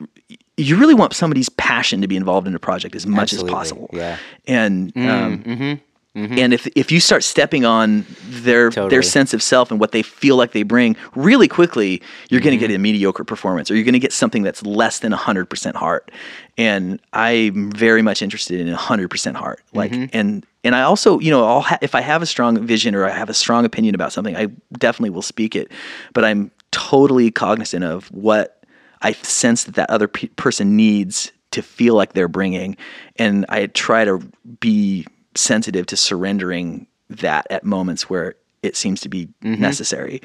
you 0.57 0.77
really 0.77 0.95
want 0.95 1.15
somebody's 1.15 1.49
passion 1.49 2.01
to 2.03 2.09
be 2.09 2.17
involved 2.17 2.47
in 2.47 2.55
a 2.55 2.59
project 2.59 2.95
as 2.95 3.07
much 3.07 3.33
Absolutely, 3.33 3.51
as 3.51 3.55
possible. 3.55 3.91
yeah. 3.93 4.19
And 4.47 4.93
um, 4.97 5.81
and 6.15 6.53
if 6.53 6.67
if 6.77 6.93
you 6.93 7.01
start 7.01 7.25
stepping 7.25 7.65
on 7.65 8.05
their 8.29 8.69
Totally. 8.69 8.91
their 8.91 9.03
sense 9.03 9.33
of 9.33 9.43
self 9.43 9.71
and 9.71 9.81
what 9.81 9.93
they 9.93 10.03
feel 10.03 10.37
like 10.37 10.53
they 10.53 10.63
bring, 10.63 10.95
really 11.15 11.49
quickly 11.49 12.03
you're 12.29 12.41
going 12.41 12.59
to 12.59 12.63
Mm-hmm. 12.63 12.71
get 12.73 12.77
a 12.77 12.79
mediocre 12.79 13.25
performance, 13.25 13.71
or 13.71 13.77
you're 13.77 13.85
going 13.85 13.95
to 13.95 13.99
get 13.99 14.13
something 14.13 14.43
that's 14.43 14.63
less 14.63 14.99
than 14.99 15.13
hundred 15.13 15.47
percent 15.49 15.75
heart. 15.77 16.11
And 16.59 17.01
I'm 17.15 17.71
very 17.73 18.03
much 18.03 18.21
interested 18.21 18.61
in 18.61 18.69
hundred 18.75 19.09
percent 19.09 19.37
heart. 19.39 19.61
Like 19.73 19.91
Mm-hmm. 19.93 20.17
and 20.17 20.47
and 20.65 20.75
I 20.77 20.83
also, 20.83 21.19
you 21.19 21.31
know, 21.31 21.45
I'll 21.47 21.63
ha- 21.63 21.79
if 21.81 21.95
I 21.95 22.03
have 22.03 22.21
a 22.23 22.27
strong 22.27 22.65
vision 22.67 22.95
or 22.95 23.05
I 23.07 23.11
have 23.11 23.31
a 23.31 23.35
strong 23.35 23.65
opinion 23.65 23.95
about 23.95 24.13
something, 24.13 24.37
I 24.37 24.49
definitely 24.79 25.11
will 25.11 25.23
speak 25.23 25.57
it. 25.57 25.73
But 26.13 26.25
I'm 26.25 26.51
totally 26.73 27.31
cognizant 27.31 27.85
of 27.85 28.07
what 28.13 28.63
I 29.01 29.13
sense 29.13 29.65
that 29.65 29.75
that 29.77 29.89
other 29.91 30.09
pe- 30.09 30.29
person 30.37 30.77
needs 30.77 31.33
to 31.53 31.63
feel 31.63 31.95
like 31.95 32.13
they're 32.13 32.29
bringing, 32.29 32.77
and 33.17 33.45
I 33.49 33.67
try 33.67 34.05
to 34.05 34.23
be 34.61 35.07
sensitive 35.35 35.87
to 35.87 35.97
surrendering 35.97 36.87
that 37.09 37.47
at 37.51 37.65
moments 37.65 38.09
where 38.09 38.35
it 38.63 38.77
seems 38.77 39.01
to 39.03 39.09
be 39.09 39.29
necessary. 39.43 40.21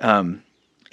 Um, 0.00 0.42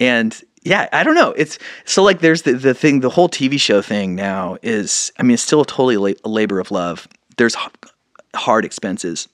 and 0.00 0.40
yeah, 0.62 0.88
I 0.92 1.04
don't 1.04 1.14
know. 1.14 1.32
It's 1.32 1.58
so 1.84 2.02
like 2.02 2.20
there's 2.20 2.42
the 2.42 2.52
the 2.54 2.74
thing. 2.74 3.00
The 3.00 3.10
whole 3.10 3.28
TV 3.28 3.58
show 3.60 3.82
thing 3.82 4.14
now 4.14 4.56
is. 4.62 5.12
I 5.18 5.22
mean, 5.22 5.34
it's 5.34 5.42
still 5.42 5.64
totally 5.64 5.96
la- 5.96 6.18
a 6.24 6.28
labor 6.28 6.58
of 6.60 6.70
love. 6.70 7.06
There's 7.36 7.56
h- 7.56 7.90
hard 8.34 8.64
expenses 8.64 9.28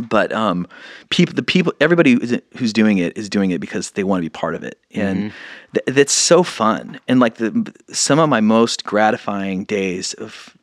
but 0.00 0.32
um, 0.32 0.66
people, 1.10 1.34
the 1.34 1.42
people, 1.42 1.72
everybody 1.80 2.12
who's, 2.12 2.38
who's 2.56 2.72
doing 2.72 2.98
it 2.98 3.16
is 3.16 3.28
doing 3.28 3.50
it 3.50 3.60
because 3.60 3.92
they 3.92 4.04
want 4.04 4.20
to 4.20 4.22
be 4.22 4.28
part 4.28 4.54
of 4.54 4.62
it, 4.62 4.78
and 4.94 5.32
th- 5.74 5.96
that's 5.96 6.12
so 6.12 6.42
fun. 6.42 7.00
And 7.08 7.20
like 7.20 7.36
the 7.36 7.72
some 7.90 8.18
of 8.18 8.28
my 8.28 8.40
most 8.40 8.84
gratifying 8.84 9.64
days 9.64 10.14
of 10.14 10.56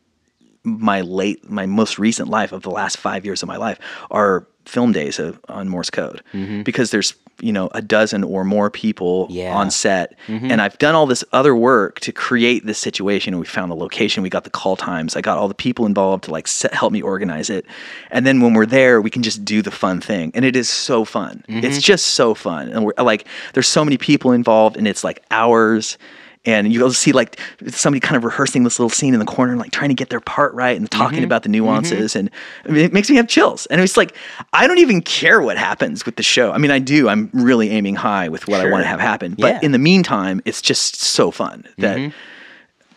my 0.66 1.02
late, 1.02 1.50
my 1.50 1.66
most 1.66 2.00
recent 2.00 2.30
life 2.30 2.52
of 2.52 2.64
the 2.64 2.72
last 2.72 2.98
five 2.98 3.26
years 3.26 3.42
of 3.42 3.48
my 3.48 3.58
life 3.58 3.80
are 4.12 4.48
film 4.66 4.92
days 4.92 5.20
of, 5.20 5.40
on 5.48 5.70
Morse 5.70 5.90
code. 5.90 6.24
Mm-hmm. 6.34 6.64
Because 6.64 6.92
there's 6.92 7.14
you 7.42 7.52
know 7.52 7.70
a 7.74 7.82
dozen 7.82 8.24
or 8.24 8.44
more 8.44 8.70
people 8.70 9.28
Yeah. 9.30 9.56
on 9.56 9.70
set, 9.70 10.18
mm-hmm. 10.28 10.50
and 10.50 10.62
I've 10.62 10.78
done 10.78 10.96
all 10.96 11.06
this 11.06 11.24
other 11.34 11.56
work 11.56 12.00
to 12.02 12.12
create 12.12 12.66
this 12.66 12.80
situation. 12.80 13.38
We 13.38 13.46
found 13.46 13.72
the 13.72 13.76
location, 13.76 14.24
we 14.24 14.30
got 14.30 14.46
the 14.46 14.50
call 14.50 14.76
times, 14.76 15.16
I 15.16 15.22
got 15.22 15.38
all 15.38 15.48
the 15.48 15.54
people 15.54 15.86
involved 15.86 16.26
to 16.26 16.32
like 16.32 16.48
set, 16.48 16.74
help 16.74 16.94
me 16.94 17.02
organize 17.02 17.50
it, 17.50 17.66
and 18.10 18.26
then 18.26 18.42
when 18.42 18.54
we're 18.54 18.66
there, 18.66 19.02
we 19.02 19.10
can 19.10 19.22
just 19.22 19.44
do 19.44 19.62
the 19.62 19.72
fun 19.72 20.00
thing, 20.00 20.32
and 20.34 20.46
it 20.46 20.56
is 20.56 20.70
so 20.70 21.04
fun. 21.04 21.44
It's 21.48 21.78
mm-hmm. 21.78 21.80
just 21.82 22.06
so 22.08 22.34
fun, 22.34 22.70
and 22.70 22.86
we're 22.86 22.94
like, 22.98 23.28
there's 23.54 23.68
so 23.68 23.84
many 23.84 23.98
people 23.98 24.32
involved, 24.32 24.78
and 24.78 24.88
it's 24.88 25.04
like 25.04 25.22
hours 25.30 25.98
and 26.46 26.72
you'll 26.72 26.94
see 26.94 27.12
like 27.12 27.40
somebody 27.68 28.00
kind 28.00 28.16
of 28.16 28.24
rehearsing 28.24 28.64
this 28.64 28.80
little 28.80 28.90
scene 28.90 29.14
in 29.14 29.20
the 29.20 29.26
corner, 29.26 29.54
and, 29.54 29.62
like 29.62 29.72
trying 29.72 29.90
to 29.90 29.96
get 29.96 30.10
their 30.10 30.20
part 30.20 30.54
right 30.54 30.78
and 30.78 30.90
talking 30.90 31.18
mm-hmm. 31.18 31.26
about 31.26 31.44
the 31.44 31.50
nuances, 31.50 32.12
mm-hmm. 32.12 32.20
and 32.20 32.32
I 32.66 32.70
mean, 32.70 32.86
it 32.86 32.94
makes 32.94 33.10
me 33.10 33.16
have 33.18 33.28
chills. 33.28 33.66
And 33.68 33.82
it's 33.82 33.98
like 33.98 34.16
I 34.54 34.68
don't 34.68 34.80
even 34.80 35.02
care 35.02 35.42
what 35.42 35.58
happens 35.58 36.06
with 36.06 36.16
the 36.16 36.24
show. 36.24 36.52
I 36.52 36.58
mean, 36.58 36.72
I 36.72 36.80
do. 36.80 37.10
I'm 37.10 37.30
really 37.34 37.70
aiming 37.70 37.96
high 37.96 38.30
with 38.30 38.48
what 38.48 38.62
I 38.62 38.70
want 38.70 38.84
to 38.84 38.88
have 38.88 39.00
happen, 39.00 39.36
but 39.38 39.56
Yeah. 39.56 39.60
in 39.64 39.72
the 39.72 39.80
meantime, 39.80 40.42
it's 40.46 40.62
just 40.62 40.96
so 40.96 41.32
fun 41.32 41.68
that 41.78 41.98
mm-hmm. 41.98 42.10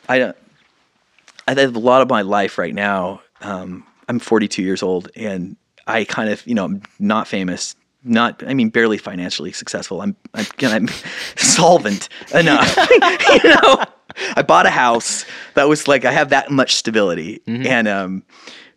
I 0.09 0.19
don't. 0.19 0.37
I 1.47 1.59
have 1.59 1.77
a 1.77 1.79
lot 1.79 2.03
of 2.03 2.11
my 2.11 2.23
life 2.23 2.59
right 2.59 2.75
now. 2.75 3.23
Um, 3.41 3.85
I'm 4.09 4.19
42 4.19 4.63
years 4.63 4.83
old, 4.83 5.11
and 5.17 5.57
I 5.87 6.05
kind 6.05 6.29
of, 6.29 6.47
you 6.47 6.55
know, 6.55 6.65
I'm 6.65 6.83
not 6.99 7.27
famous, 7.27 7.75
not, 8.05 8.43
I 8.47 8.55
mean, 8.55 8.71
barely 8.71 8.99
financially 8.99 9.53
successful. 9.53 10.01
I'm, 10.01 10.17
I'm, 10.35 10.47
I'm 10.63 10.89
solvent 11.37 12.09
enough. 12.33 12.77
you 13.45 13.51
know, 13.51 13.85
I 14.37 14.43
bought 14.43 14.67
a 14.67 14.71
house 14.71 15.25
that 15.55 15.69
was 15.69 15.89
like 15.89 16.05
I 16.05 16.13
have 16.13 16.31
that 16.31 16.51
much 16.51 16.75
stability, 16.75 17.41
mm-hmm. 17.47 17.67
and 17.67 17.89
um, 17.89 18.23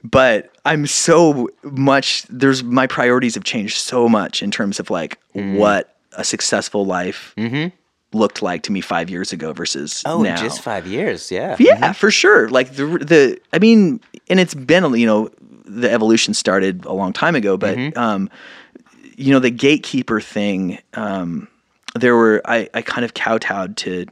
but 0.03 0.51
I'm 0.65 0.87
so 0.87 1.49
much. 1.63 2.23
There's 2.29 2.63
my 2.63 2.87
priorities 2.87 3.35
have 3.35 3.43
changed 3.43 3.77
so 3.77 4.07
much 4.09 4.43
in 4.43 4.51
terms 4.51 4.79
of 4.79 4.89
like 4.89 5.19
mm-hmm. 5.33 5.55
what 5.55 5.95
a 6.13 6.23
successful 6.23 6.85
life 6.85 7.33
mm-hmm. 7.37 7.75
looked 8.17 8.41
like 8.41 8.63
to 8.63 8.71
me 8.71 8.81
five 8.81 9.09
years 9.09 9.31
ago 9.31 9.53
versus 9.53 10.03
Oh, 10.05 10.21
now. 10.21 10.35
just 10.35 10.61
five 10.61 10.85
years. 10.85 11.31
Yeah. 11.31 11.55
Yeah, 11.59 11.93
for 11.93 12.11
sure. 12.11 12.49
Like 12.49 12.73
the 12.73 12.85
the 12.85 13.41
I 13.53 13.59
mean, 13.59 14.01
and 14.29 14.39
it's 14.39 14.53
been 14.53 14.93
you 14.93 15.05
know 15.05 15.29
the 15.65 15.89
evolution 15.89 16.33
started 16.33 16.85
a 16.85 16.93
long 16.93 17.13
time 17.13 17.35
ago, 17.35 17.57
but 17.57 17.95
um, 17.97 18.29
you 19.21 19.31
know 19.31 19.39
the 19.39 19.51
gatekeeper 19.51 20.19
thing. 20.21 20.79
Um, 20.93 21.47
there 21.95 22.15
were 22.15 22.41
I 22.45 22.69
I 22.73 22.81
kind 22.81 23.05
of 23.05 23.13
kowtowed 23.13 23.77
to 23.77 24.05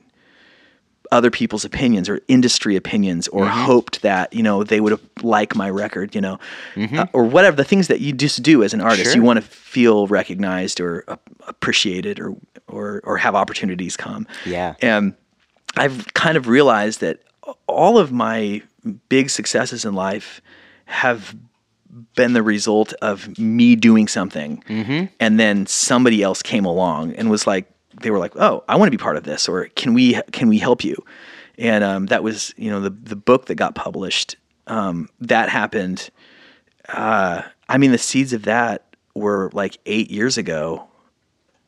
other 1.11 1.31
people's 1.31 1.65
opinions 1.65 2.07
or 2.07 2.19
industry 2.27 2.75
opinions 2.75 3.27
or 3.29 3.47
hoped 3.47 4.03
that 4.03 4.31
you 4.31 4.43
know 4.43 4.63
they 4.63 4.79
would 4.79 4.99
like 5.23 5.55
my 5.55 5.67
record 5.67 6.13
you 6.13 6.21
know 6.21 6.37
uh, 6.77 7.07
or 7.13 7.23
whatever 7.23 7.55
the 7.57 7.63
things 7.63 7.87
that 7.87 7.99
you 7.99 8.13
just 8.13 8.43
do 8.43 8.61
as 8.61 8.75
an 8.75 8.81
artist 8.81 9.05
Sure. 9.05 9.15
you 9.15 9.23
want 9.23 9.37
to 9.37 9.41
feel 9.41 10.05
recognized 10.05 10.79
or 10.79 11.03
uh, 11.07 11.15
appreciated 11.47 12.19
or 12.19 12.35
or 12.67 13.01
or 13.03 13.17
have 13.17 13.33
opportunities 13.33 13.97
come 13.97 14.27
Yeah. 14.45 14.75
and 14.83 15.15
I've 15.75 16.13
kind 16.13 16.37
of 16.37 16.47
realized 16.47 16.99
that 17.01 17.21
all 17.65 17.97
of 17.97 18.11
my 18.11 18.61
big 19.09 19.31
successes 19.31 19.85
in 19.85 19.95
life 19.95 20.41
have 20.85 21.35
been 22.15 22.33
the 22.33 22.43
result 22.43 22.93
of 23.01 23.37
me 23.37 23.75
doing 23.75 24.07
something. 24.07 24.63
And 25.19 25.39
then 25.39 25.65
somebody 25.65 26.21
else 26.21 26.41
came 26.41 26.65
along 26.65 27.13
and 27.13 27.29
was 27.29 27.47
like, 27.47 27.69
they 28.01 28.11
were 28.11 28.19
like, 28.19 28.33
"Oh, 28.35 28.63
I 28.69 28.75
want 28.75 28.87
to 28.87 28.97
be 28.97 29.01
part 29.01 29.17
of 29.17 29.23
this," 29.23 29.49
or 29.49 29.65
"Can 29.75 29.93
we 29.93 30.21
can 30.31 30.47
we 30.47 30.59
help 30.59 30.83
you?" 30.83 30.95
And 31.57 31.83
um, 31.83 32.05
that 32.05 32.23
was 32.23 32.53
you 32.55 32.69
know 32.69 32.79
the 32.79 32.91
the 32.91 33.15
book 33.15 33.47
that 33.47 33.55
got 33.55 33.75
published. 33.75 34.37
Um, 34.67 35.09
that 35.19 35.49
happened. 35.49 36.09
Uh, 36.87 37.41
I 37.67 37.77
mean, 37.77 37.91
the 37.91 37.97
seeds 37.97 38.31
of 38.31 38.43
that 38.43 38.95
were 39.15 39.49
like 39.53 39.79
eight 39.85 40.11
years 40.11 40.37
ago, 40.37 40.87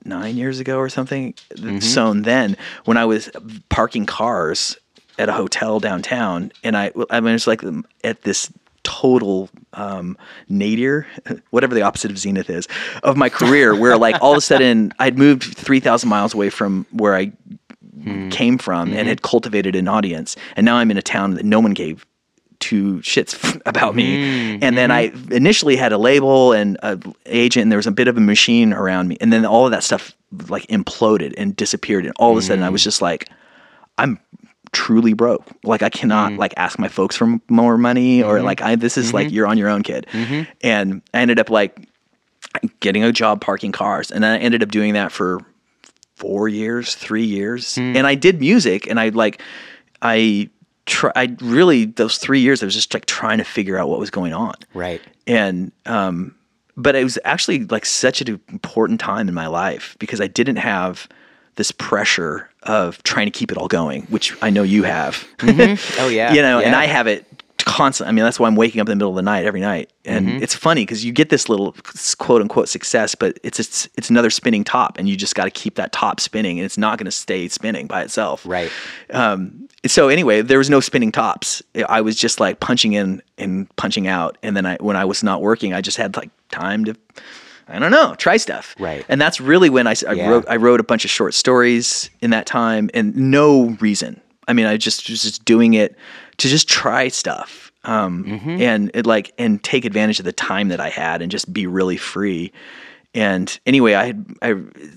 nine 0.05 0.37
years 0.37 0.59
ago 0.59 0.77
or 0.77 0.89
something 0.89 1.33
sown 1.81 2.21
then 2.23 2.55
when 2.85 2.97
I 2.97 3.05
was 3.05 3.29
parking 3.69 4.05
cars 4.05 4.77
at 5.19 5.29
a 5.29 5.33
hotel 5.33 5.79
downtown 5.79 6.51
and 6.63 6.75
I 6.77 6.91
I 7.09 7.19
mean 7.19 7.35
it's 7.35 7.47
like 7.47 7.61
at 8.03 8.21
this 8.23 8.51
total 8.83 9.49
um, 9.73 10.17
nadir, 10.49 11.07
whatever 11.49 11.75
the 11.75 11.81
opposite 11.81 12.11
of 12.11 12.17
zenith 12.17 12.49
is, 12.49 12.67
of 13.03 13.17
my 13.17 13.29
career, 13.29 13.75
where 13.75 13.97
like 13.97 14.15
all 14.21 14.31
of 14.31 14.37
a 14.37 14.41
sudden 14.41 14.93
I'd 14.99 15.17
moved 15.17 15.55
three 15.57 15.79
thousand 15.79 16.09
miles 16.09 16.33
away 16.33 16.49
from 16.49 16.85
where 16.91 17.15
I 17.15 17.25
hmm. 18.03 18.29
came 18.29 18.57
from 18.57 18.89
and 18.89 18.97
mm-hmm. 18.97 19.07
had 19.07 19.21
cultivated 19.21 19.75
an 19.75 19.87
audience, 19.87 20.35
and 20.55 20.65
now 20.65 20.77
I'm 20.77 20.91
in 20.91 20.97
a 20.97 21.01
town 21.01 21.35
that 21.35 21.45
no 21.45 21.59
one 21.59 21.73
gave 21.73 22.05
two 22.59 22.97
shits 22.99 23.61
about 23.65 23.95
me. 23.95 24.15
Hmm. 24.55 24.63
And 24.63 24.77
then 24.77 24.89
mm-hmm. 24.89 25.31
I 25.31 25.35
initially 25.35 25.75
had 25.75 25.91
a 25.91 25.97
label 25.97 26.53
and 26.53 26.77
an 26.83 27.01
agent, 27.25 27.63
and 27.63 27.71
there 27.71 27.77
was 27.77 27.87
a 27.87 27.91
bit 27.91 28.07
of 28.07 28.17
a 28.17 28.21
machine 28.21 28.71
around 28.73 29.09
me, 29.09 29.17
and 29.19 29.33
then 29.33 29.45
all 29.45 29.65
of 29.65 29.71
that 29.71 29.83
stuff 29.83 30.15
like 30.47 30.65
imploded 30.67 31.33
and 31.37 31.55
disappeared, 31.55 32.05
and 32.05 32.13
all 32.17 32.31
of 32.31 32.37
a 32.37 32.41
sudden 32.41 32.63
I 32.63 32.69
was 32.69 32.81
hmm. 32.81 32.87
just 32.87 33.01
like, 33.01 33.29
I'm 33.97 34.19
truly 34.71 35.13
broke. 35.13 35.45
Like 35.63 35.81
I 35.81 35.89
cannot 35.89 36.31
mm-hmm. 36.31 36.39
like 36.39 36.53
ask 36.57 36.79
my 36.79 36.87
folks 36.87 37.15
for 37.15 37.39
more 37.49 37.77
money 37.77 38.23
or 38.23 38.35
mm-hmm. 38.35 38.45
like 38.45 38.61
I 38.61 38.75
this 38.75 38.97
is 38.97 39.13
like 39.13 39.27
mm-hmm. 39.27 39.35
you're 39.35 39.47
on 39.47 39.57
your 39.57 39.69
own 39.69 39.83
kid. 39.83 40.07
And 40.61 41.01
I 41.13 41.21
ended 41.21 41.39
up 41.39 41.49
like 41.49 41.87
getting 42.79 43.03
a 43.03 43.11
job 43.11 43.41
parking 43.41 43.71
cars 43.71 44.11
and 44.11 44.23
then 44.23 44.31
I 44.31 44.37
ended 44.37 44.63
up 44.63 44.69
doing 44.69 44.93
that 44.93 45.11
for 45.11 45.39
4 46.15 46.47
years, 46.49 46.95
3 46.95 47.23
years. 47.23 47.75
Mm. 47.75 47.95
And 47.97 48.07
I 48.07 48.15
did 48.15 48.39
music 48.39 48.87
and 48.87 48.99
I 48.99 49.09
like 49.09 49.41
I 50.01 50.49
try 50.85 51.11
I 51.15 51.35
really 51.41 51.85
those 51.85 52.17
3 52.17 52.39
years 52.39 52.63
I 52.63 52.65
was 52.65 52.75
just 52.75 52.93
like 52.93 53.05
trying 53.05 53.37
to 53.39 53.43
figure 53.43 53.77
out 53.77 53.89
what 53.89 53.99
was 53.99 54.09
going 54.09 54.33
on 54.33 54.55
Right. 54.73 55.01
and 55.27 55.71
um 55.85 56.35
but 56.77 56.95
it 56.95 57.03
was 57.03 57.19
actually 57.25 57.65
like 57.65 57.85
such 57.85 58.21
an 58.21 58.39
important 58.49 58.99
time 58.99 59.27
in 59.27 59.33
my 59.35 59.47
life 59.47 59.95
because 59.99 60.21
I 60.21 60.27
didn't 60.27 60.55
have 60.55 61.07
this 61.55 61.71
pressure 61.71 62.50
of 62.63 63.01
trying 63.03 63.25
to 63.27 63.31
keep 63.31 63.51
it 63.51 63.57
all 63.57 63.67
going, 63.67 64.03
which 64.03 64.35
I 64.41 64.49
know 64.49 64.63
you 64.63 64.83
have. 64.83 65.27
Oh 65.99 66.07
yeah. 66.09 66.33
you 66.33 66.41
know, 66.41 66.59
and 66.59 66.75
I 66.75 66.85
have 66.85 67.07
it 67.07 67.25
constant. 67.59 68.07
I 68.09 68.11
mean, 68.11 68.23
that's 68.23 68.39
why 68.39 68.47
I'm 68.47 68.55
waking 68.55 68.81
up 68.81 68.87
in 68.87 68.91
the 68.91 68.95
middle 68.95 69.11
of 69.11 69.15
the 69.15 69.21
night 69.21 69.45
every 69.45 69.59
night, 69.61 69.91
and 70.03 70.27
Mm-hmm. 70.27 70.43
it's 70.43 70.55
funny 70.55 70.81
because 70.83 71.05
you 71.05 71.11
get 71.11 71.29
this 71.29 71.47
little 71.49 71.75
quote 72.17 72.41
unquote 72.41 72.69
success, 72.69 73.13
but 73.15 73.37
it's 73.43 73.59
it's, 73.59 73.87
it's 73.97 74.09
another 74.09 74.29
spinning 74.29 74.63
top, 74.63 74.97
and 74.97 75.07
you 75.07 75.15
just 75.15 75.35
got 75.35 75.45
to 75.45 75.51
keep 75.51 75.75
that 75.75 75.91
top 75.91 76.19
spinning, 76.19 76.57
and 76.59 76.65
it's 76.65 76.77
not 76.77 76.97
going 76.97 77.05
to 77.05 77.11
stay 77.11 77.47
spinning 77.47 77.87
by 77.87 78.01
itself. 78.03 78.45
Right. 78.45 78.71
Um, 79.11 79.67
so 79.85 80.09
anyway, 80.09 80.41
there 80.41 80.57
was 80.59 80.69
no 80.69 80.79
spinning 80.79 81.11
tops. 81.11 81.61
I 81.89 82.01
was 82.01 82.15
just 82.15 82.39
like 82.39 82.59
punching 82.59 82.93
in 82.93 83.21
and 83.37 83.67
punching 83.77 84.07
out, 84.07 84.37
and 84.43 84.55
then 84.57 84.65
I, 84.65 84.77
when 84.77 84.95
I 84.95 85.05
was 85.05 85.23
not 85.23 85.41
working, 85.41 85.73
I 85.73 85.81
just 85.81 85.97
had 85.97 86.15
like 86.15 86.29
time 86.49 86.85
to, 86.85 86.95
I 87.71 87.79
don't 87.79 87.91
know, 87.91 88.15
try 88.15 88.37
stuff. 88.37 88.75
Right. 88.79 89.05
And 89.09 89.19
that's 89.21 89.39
really 89.41 89.69
when 89.69 89.87
I, 89.87 89.95
I 90.07 90.13
Yeah. 90.13 90.29
wrote 90.29 90.45
I 90.47 90.55
wrote 90.57 90.79
a 90.79 90.83
bunch 90.83 91.05
of 91.05 91.11
short 91.11 91.33
stories 91.33 92.09
in 92.21 92.29
that 92.31 92.45
time, 92.45 92.89
and 92.93 93.15
no 93.15 93.77
reason. 93.79 94.19
I 94.47 94.53
mean, 94.53 94.65
I 94.65 94.77
just 94.77 95.09
was 95.09 95.21
just 95.23 95.45
doing 95.45 95.73
it 95.75 95.95
to 96.37 96.47
just 96.47 96.67
try 96.67 97.07
stuff, 97.09 97.71
um, 97.83 98.23
Mm-hmm. 98.25 98.61
and 98.61 98.91
it 98.93 99.05
like 99.05 99.31
and 99.37 99.63
take 99.63 99.85
advantage 99.85 100.19
of 100.19 100.25
the 100.25 100.33
time 100.33 100.69
that 100.69 100.79
I 100.79 100.89
had, 100.89 101.21
and 101.21 101.31
just 101.31 101.51
be 101.53 101.65
really 101.67 101.97
free. 101.97 102.51
And 103.13 103.59
anyway, 103.65 103.93
I 103.93 104.05
had 104.05 104.25
I 104.41 104.55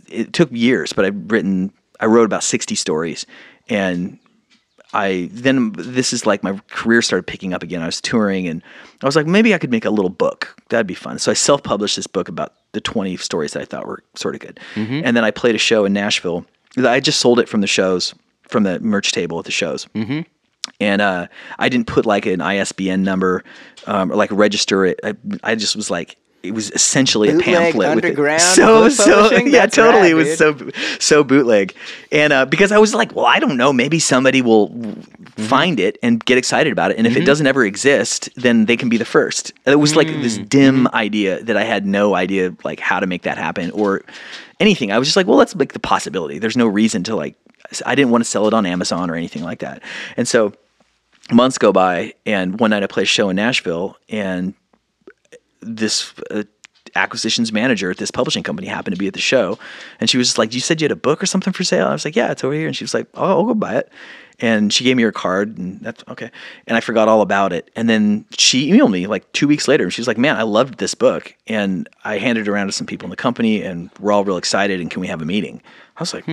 it 0.08 0.32
took 0.32 0.48
years, 0.52 0.92
but 0.92 1.04
I've 1.04 1.30
written 1.30 1.72
I 2.00 2.06
wrote 2.06 2.24
about 2.24 2.42
sixty 2.44 2.74
stories, 2.74 3.26
and 3.68 4.18
I 4.94 5.28
then 5.32 5.72
this 5.72 6.12
is 6.12 6.24
like 6.24 6.42
my 6.42 6.58
career 6.70 7.02
started 7.02 7.26
picking 7.26 7.52
up 7.52 7.62
again. 7.62 7.82
I 7.82 7.86
was 7.86 8.00
touring 8.00 8.46
and 8.46 8.62
I 9.02 9.06
was 9.06 9.16
like, 9.16 9.26
maybe 9.26 9.52
I 9.52 9.58
could 9.58 9.70
make 9.70 9.84
a 9.84 9.90
little 9.90 10.08
book. 10.08 10.56
That'd 10.68 10.86
be 10.86 10.94
fun. 10.94 11.18
So 11.18 11.30
I 11.30 11.34
self 11.34 11.62
published 11.62 11.96
this 11.96 12.06
book 12.06 12.28
about 12.28 12.54
the 12.72 12.80
20 12.80 13.16
stories 13.16 13.52
that 13.52 13.62
I 13.62 13.64
thought 13.64 13.86
were 13.86 14.02
sort 14.14 14.34
of 14.36 14.40
good. 14.40 14.60
And 15.04 15.16
then 15.16 15.24
I 15.24 15.30
played 15.32 15.54
a 15.54 15.58
show 15.58 15.84
in 15.84 15.92
Nashville. 15.92 16.46
I 16.78 17.00
just 17.00 17.20
sold 17.20 17.38
it 17.40 17.48
from 17.48 17.60
the 17.60 17.66
shows, 17.66 18.14
from 18.48 18.62
the 18.62 18.80
merch 18.80 19.12
table 19.12 19.38
at 19.38 19.44
the 19.44 19.50
shows. 19.50 19.86
And 20.80 21.02
uh, 21.02 21.26
I 21.58 21.68
didn't 21.68 21.88
put 21.88 22.06
like 22.06 22.24
an 22.26 22.40
ISBN 22.40 23.02
number 23.02 23.44
um, 23.86 24.10
or 24.10 24.16
like 24.16 24.30
register 24.32 24.84
it. 24.86 24.98
I, 25.04 25.14
I 25.42 25.54
just 25.56 25.76
was 25.76 25.90
like, 25.90 26.16
it 26.44 26.52
was 26.52 26.70
essentially 26.72 27.28
a 27.28 27.32
Bootleg 27.32 27.44
pamphlet 27.72 27.94
with 27.96 28.04
it. 28.04 28.08
underground 28.08 28.40
so 28.42 28.88
so 28.88 29.32
yeah 29.32 29.60
That's 29.60 29.74
totally 29.76 30.02
rad, 30.02 30.10
it 30.12 30.14
was 30.14 30.38
dude. 30.38 30.74
so 30.74 30.96
so 31.00 31.24
bootleg 31.24 31.74
and 32.12 32.32
uh, 32.32 32.44
because 32.46 32.70
i 32.72 32.78
was 32.78 32.94
like 32.94 33.14
well 33.16 33.26
i 33.26 33.38
don't 33.40 33.56
know 33.56 33.72
maybe 33.72 33.98
somebody 33.98 34.42
will 34.42 34.68
Mm-hmm. 35.34 35.48
find 35.48 35.80
it 35.80 35.98
and 36.00 36.24
get 36.24 36.38
excited 36.38 36.72
about 36.72 36.92
it 36.92 36.96
and 36.96 37.08
if 37.08 37.16
it 37.16 37.24
doesn't 37.26 37.48
ever 37.48 37.64
exist 37.64 38.28
then 38.36 38.66
they 38.66 38.76
can 38.76 38.88
be 38.88 38.96
the 38.98 39.04
first 39.04 39.52
And 39.66 39.72
it 39.72 39.78
was 39.78 39.96
like 39.96 40.06
this 40.06 40.36
Mm-hmm. 40.38 40.44
dim 40.44 40.88
idea 40.94 41.42
that 41.42 41.56
i 41.56 41.64
had 41.64 41.84
no 41.84 42.14
idea 42.14 42.54
like 42.62 42.78
how 42.78 43.00
to 43.00 43.06
make 43.08 43.22
that 43.22 43.36
happen 43.36 43.72
or 43.72 44.02
anything 44.60 44.92
i 44.92 44.98
was 44.98 45.08
just 45.08 45.16
like 45.16 45.26
well 45.26 45.36
let's 45.36 45.56
make 45.56 45.72
the 45.72 45.80
possibility 45.80 46.38
there's 46.38 46.56
no 46.56 46.68
reason 46.68 47.02
to 47.04 47.16
like 47.16 47.34
i 47.84 47.96
didn't 47.96 48.12
want 48.12 48.22
to 48.22 48.30
sell 48.30 48.46
it 48.46 48.54
on 48.54 48.64
amazon 48.64 49.10
or 49.10 49.16
anything 49.16 49.42
like 49.42 49.58
that 49.58 49.82
and 50.16 50.28
so 50.28 50.52
months 51.32 51.58
go 51.58 51.72
by 51.72 52.14
and 52.26 52.60
one 52.60 52.70
night 52.70 52.84
i 52.84 52.86
play 52.86 53.02
a 53.02 53.06
show 53.06 53.28
in 53.28 53.34
nashville 53.34 53.96
and 54.08 54.54
this 55.64 56.12
uh, 56.30 56.44
acquisitions 56.94 57.52
manager 57.52 57.90
at 57.90 57.96
this 57.96 58.10
publishing 58.10 58.42
company 58.42 58.68
happened 58.68 58.94
to 58.94 58.98
be 58.98 59.06
at 59.06 59.14
the 59.14 59.20
show, 59.20 59.58
and 60.00 60.08
she 60.08 60.18
was 60.18 60.28
just 60.28 60.38
like, 60.38 60.54
"You 60.54 60.60
said 60.60 60.80
you 60.80 60.84
had 60.84 60.92
a 60.92 60.96
book 60.96 61.22
or 61.22 61.26
something 61.26 61.52
for 61.52 61.64
sale." 61.64 61.86
I 61.86 61.92
was 61.92 62.04
like, 62.04 62.16
"Yeah, 62.16 62.30
it's 62.30 62.44
over 62.44 62.54
here," 62.54 62.66
and 62.66 62.76
she 62.76 62.84
was 62.84 62.94
like, 62.94 63.06
"Oh, 63.14 63.24
I'll 63.24 63.44
go 63.44 63.54
buy 63.54 63.76
it." 63.76 63.90
And 64.40 64.72
she 64.72 64.82
gave 64.82 64.96
me 64.96 65.04
her 65.04 65.12
card, 65.12 65.58
and 65.58 65.80
that's 65.80 66.02
okay. 66.08 66.28
And 66.66 66.76
I 66.76 66.80
forgot 66.80 67.06
all 67.08 67.20
about 67.20 67.52
it. 67.52 67.70
And 67.76 67.88
then 67.88 68.24
she 68.36 68.70
emailed 68.70 68.90
me 68.90 69.06
like 69.06 69.30
two 69.32 69.46
weeks 69.46 69.68
later, 69.68 69.84
and 69.84 69.92
she 69.92 70.00
was 70.00 70.08
like, 70.08 70.18
"Man, 70.18 70.36
I 70.36 70.42
loved 70.42 70.78
this 70.78 70.94
book," 70.94 71.34
and 71.46 71.88
I 72.04 72.18
handed 72.18 72.48
it 72.48 72.50
around 72.50 72.66
to 72.66 72.72
some 72.72 72.86
people 72.86 73.06
in 73.06 73.10
the 73.10 73.16
company, 73.16 73.62
and 73.62 73.90
we're 74.00 74.12
all 74.12 74.24
real 74.24 74.36
excited. 74.36 74.80
And 74.80 74.90
can 74.90 75.00
we 75.00 75.06
have 75.06 75.22
a 75.22 75.24
meeting? 75.24 75.62
I 75.96 76.02
was 76.02 76.12
like, 76.12 76.26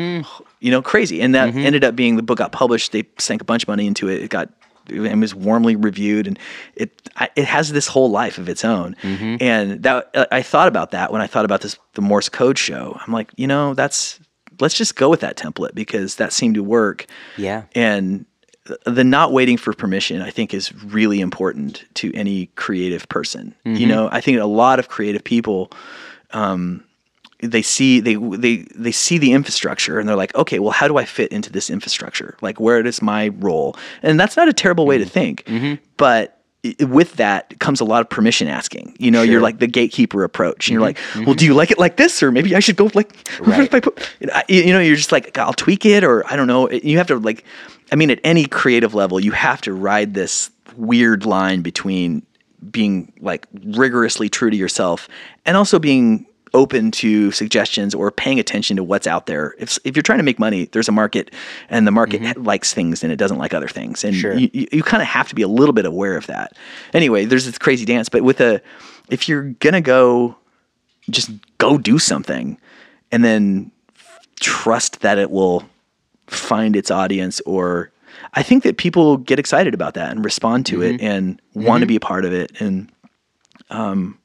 you 0.60 0.72
know, 0.72 0.82
crazy. 0.82 1.22
And 1.22 1.36
that 1.36 1.54
ended 1.56 1.84
up 1.84 1.96
being 1.96 2.16
the 2.16 2.24
book 2.24 2.40
got 2.40 2.52
published. 2.52 2.92
They 2.92 3.04
sank 3.20 3.42
a 3.42 3.46
bunch 3.46 3.64
of 3.64 3.68
money 3.68 3.86
into 3.86 4.10
it. 4.10 4.24
It 4.24 4.32
got 4.32 4.50
and 4.92 5.22
was 5.22 5.34
warmly 5.34 5.76
reviewed, 5.76 6.28
and 6.28 6.38
it 6.76 7.10
it 7.36 7.46
has 7.46 7.72
this 7.72 7.88
whole 7.88 8.10
life 8.10 8.38
of 8.38 8.50
its 8.50 8.66
own. 8.66 8.96
Mm-hmm. 9.02 9.38
And 9.40 9.84
that 9.84 10.10
uh, 10.14 10.26
I 10.32 10.42
thought 10.42 10.68
about 10.68 10.92
that 10.92 11.12
when 11.12 11.22
I 11.22 11.28
thought 11.28 11.46
about 11.46 11.62
this 11.62 11.78
the 11.94 12.02
Morse 12.02 12.30
code 12.30 12.58
show. 12.58 12.98
I'm 13.06 13.14
like, 13.14 13.32
you 13.36 13.48
know, 13.48 13.74
that's 13.74 14.20
let's 14.60 14.76
just 14.76 14.96
go 14.96 15.10
with 15.10 15.22
that 15.22 15.38
template 15.38 15.74
because 15.74 16.16
that 16.16 16.34
seemed 16.34 16.56
to 16.56 16.64
work. 16.64 17.08
Yeah. 17.38 17.64
And 17.74 18.26
the 18.86 19.04
not 19.04 19.34
waiting 19.34 19.58
for 19.58 19.74
permission, 19.74 20.22
I 20.22 20.30
think, 20.30 20.54
is 20.54 20.74
really 20.84 21.20
important 21.20 21.84
to 21.96 22.14
any 22.14 22.46
creative 22.56 23.10
person. 23.10 23.56
You 23.66 23.72
mm-hmm. 23.72 23.88
know, 23.90 24.10
I 24.12 24.22
think 24.22 24.40
a 24.40 24.46
lot 24.46 24.80
of 24.80 24.88
creative 24.88 25.24
people 25.24 25.72
um, 26.32 26.84
they 27.42 27.62
see 27.62 28.00
they 28.00 28.16
they 28.16 28.68
they 28.76 28.92
see 28.92 29.18
the 29.18 29.34
infrastructure 29.34 30.00
and 30.00 30.08
they're 30.08 30.16
like, 30.16 30.34
okay, 30.36 30.60
well, 30.60 30.72
how 30.72 30.88
do 30.88 30.98
I 30.98 31.06
fit 31.06 31.32
into 31.32 31.52
this 31.52 31.70
infrastructure? 31.70 32.38
Like, 32.42 32.60
where 32.60 32.86
is 32.86 33.02
my 33.02 33.30
role? 33.40 33.76
And 34.04 34.20
that's 34.20 34.38
not 34.38 34.48
a 34.48 34.54
terrible 34.54 34.86
way 34.86 34.98
to 34.98 35.04
mm-hmm. 35.04 35.12
think, 35.12 35.44
mm-hmm. 35.46 35.84
but 35.98 36.38
with 36.80 37.14
that 37.16 37.60
comes 37.60 37.82
a 37.82 37.86
lot 37.86 38.02
of 38.02 38.10
permission 38.10 38.48
asking. 38.48 38.96
You 39.00 39.10
know, 39.10 39.24
you're 39.24 39.42
like 39.42 39.60
the 39.60 39.68
gatekeeper 39.68 40.24
approach, 40.24 40.68
and 40.68 40.74
you're 40.74 40.82
like, 40.82 40.98
mm-hmm. 40.98 41.26
well, 41.26 41.34
do 41.34 41.46
you 41.46 41.56
like 41.56 41.72
it 41.72 41.80
like 41.80 41.98
this, 41.98 42.22
or 42.22 42.32
maybe 42.32 42.56
I 42.56 42.60
should 42.60 42.76
go 42.76 42.90
like, 42.94 43.16
I 43.48 43.80
put- 43.80 44.16
you 44.20 44.28
know, 44.28 44.34
I- 44.34 44.46
you 44.48 44.74
know, 44.74 44.80
you're 44.80 44.96
just 44.96 45.12
like, 45.12 45.38
I'll 45.38 45.54
tweak 45.54 45.86
it, 45.86 46.04
or 46.04 46.26
I 46.32 46.36
don't 46.36 46.48
know. 46.48 46.70
You 46.70 46.98
have 46.98 47.08
to 47.08 47.18
like, 47.18 47.46
I 47.92 47.96
mean, 47.96 48.12
at 48.12 48.20
any 48.24 48.46
creative 48.46 48.94
level, 48.94 49.20
you 49.20 49.32
have 49.32 49.62
to 49.62 49.74
ride 49.74 50.14
this 50.14 50.52
weird 50.76 51.26
line 51.26 51.62
between 51.62 52.26
being 52.70 53.12
like 53.22 53.48
rigorously 53.66 54.30
true 54.30 54.52
to 54.52 54.56
yourself 54.56 55.08
and 55.46 55.58
also 55.58 55.80
being 55.80 56.28
open 56.54 56.92
to 56.92 57.32
suggestions 57.32 57.96
or 57.96 58.12
paying 58.12 58.40
attention 58.40 58.76
to 58.78 58.84
what's 58.84 59.08
out 59.08 59.26
there. 59.26 59.56
If 59.58 59.78
if 59.84 59.96
you're 59.96 60.04
trying 60.04 60.20
to 60.20 60.24
make 60.24 60.40
money, 60.40 60.66
there's 60.66 60.90
a 60.90 60.92
market, 60.92 61.32
and 61.70 61.88
the 61.88 61.92
market 61.92 62.22
mm-hmm. 62.22 62.44
likes 62.44 62.74
things 62.74 63.04
and 63.04 63.12
it 63.12 63.18
doesn't 63.18 63.38
like 63.38 63.54
other 63.54 63.68
things, 63.68 64.04
and 64.04 64.16
Sure. 64.16 64.34
you, 64.34 64.50
you, 64.54 64.68
you 64.72 64.84
kind 64.84 65.02
of 65.02 65.08
have 65.08 65.30
to 65.30 65.36
be 65.36 65.42
a 65.42 65.48
little 65.48 65.74
bit 65.74 65.86
aware 65.86 66.18
of 66.18 66.28
that. 66.28 66.58
Anyway, 66.94 67.26
there's 67.26 67.46
this 67.46 67.58
crazy 67.58 67.86
dance, 67.86 68.10
but 68.10 68.24
with 68.24 68.42
a 68.42 68.62
if 69.10 69.28
you're 69.28 69.52
gonna 69.60 69.82
go, 69.82 70.36
just 71.10 71.32
go 71.58 71.78
do 71.78 72.00
something, 72.00 72.58
and 73.12 73.24
then 73.24 73.72
trust 74.40 75.02
that 75.02 75.18
it 75.18 75.32
will 75.32 75.64
find 76.28 76.76
its 76.76 76.90
audience 76.90 77.40
or 77.42 77.92
I 78.34 78.44
think 78.44 78.64
that 78.64 78.78
people 78.78 79.18
get 79.18 79.40
excited 79.40 79.74
about 79.74 79.94
that 79.96 80.12
and 80.12 80.24
respond 80.24 80.66
to 80.68 80.82
it 80.82 80.98
mm-hmm. 80.98 81.06
and 81.06 81.42
want 81.54 81.82
to 81.82 81.86
mm-hmm. 81.86 81.88
be 81.88 81.96
a 81.98 82.00
part 82.00 82.26
of 82.26 82.34
it 82.34 82.60
and 82.60 82.92
um 83.70 84.18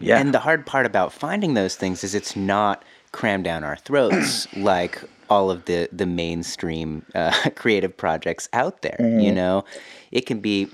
yeah 0.00 0.18
And 0.18 0.32
the 0.32 0.38
hard 0.38 0.66
part 0.66 0.86
about 0.86 1.12
finding 1.12 1.54
those 1.54 1.76
things 1.76 2.04
is 2.04 2.14
it's 2.14 2.36
not 2.36 2.84
crammed 3.12 3.44
down 3.44 3.64
our 3.64 3.76
throats 3.76 4.46
like 4.56 5.02
all 5.30 5.50
of 5.50 5.64
the 5.66 5.88
the 5.92 6.06
mainstream 6.06 7.04
uh, 7.14 7.32
creative 7.54 7.96
projects 7.96 8.48
out 8.52 8.82
there. 8.82 8.96
You 9.00 9.32
know, 9.32 9.64
it 10.10 10.26
can 10.26 10.40
be. 10.40 10.68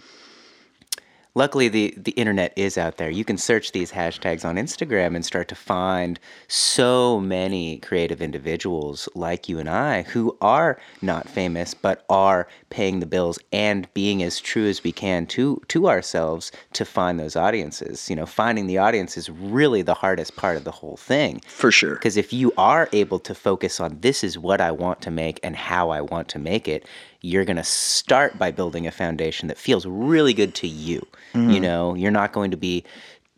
Luckily, 1.37 1.69
the, 1.69 1.93
the 1.97 2.13
internet 2.13 2.53
is 2.55 2.79
out 2.79 2.97
there. 2.97 3.11
You 3.11 3.25
can 3.25 3.39
search 3.39 3.73
these 3.73 3.91
hashtags 3.91 4.45
on 4.45 4.55
Instagram 4.55 5.17
and 5.17 5.25
start 5.25 5.49
to 5.49 5.57
find 5.57 6.21
so 6.47 7.19
many 7.19 7.79
creative 7.79 8.23
individuals 8.23 9.09
like 9.17 9.49
you 9.49 9.59
and 9.59 9.69
I 9.69 10.03
who 10.03 10.37
are 10.41 10.79
not 11.03 11.29
famous 11.29 11.75
but 11.75 12.05
are 12.09 12.47
paying 12.71 13.01
the 13.01 13.07
bills 13.07 13.41
and 13.53 13.93
being 13.95 14.23
as 14.23 14.39
true 14.39 14.69
as 14.69 14.85
we 14.85 14.93
can 14.93 15.27
to 15.27 15.61
to 15.69 15.89
ourselves 15.89 16.53
to 16.75 16.85
find 16.85 17.19
those 17.19 17.35
audiences. 17.35 18.09
You 18.09 18.15
know, 18.15 18.27
finding 18.27 18.69
the 18.69 18.79
audience 18.79 19.17
is 19.17 19.29
really 19.29 19.83
the 19.83 19.95
hardest 19.95 20.37
part 20.37 20.57
of 20.57 20.63
the 20.63 20.71
whole 20.71 20.97
thing. 20.97 21.41
for 21.49 21.73
sure 21.73 21.95
Because 21.95 22.17
if 22.17 22.33
you 22.33 22.53
are 22.57 22.89
able 22.93 23.19
to 23.19 23.35
focus 23.35 23.81
on 23.81 23.99
this 24.03 24.23
is 24.23 24.39
what 24.39 24.61
I 24.61 24.71
want 24.71 25.01
to 25.03 25.11
make 25.11 25.41
and 25.43 25.57
how 25.57 25.91
I 25.91 26.01
want 26.01 26.29
to 26.29 26.39
make 26.39 26.69
it, 26.69 26.87
you're 27.25 27.47
going 27.47 27.57
to 27.57 27.65
start 27.65 28.39
by 28.39 28.51
building 28.51 28.87
a 28.87 28.91
foundation 28.91 29.49
that 29.49 29.57
feels 29.57 29.87
really 29.87 30.35
good 30.35 30.55
to 30.55 30.69
you. 30.69 31.07
You 31.53 31.61
know, 31.61 31.95
you're 31.95 32.11
not 32.11 32.33
going 32.33 32.51
to 32.51 32.57
be 32.57 32.85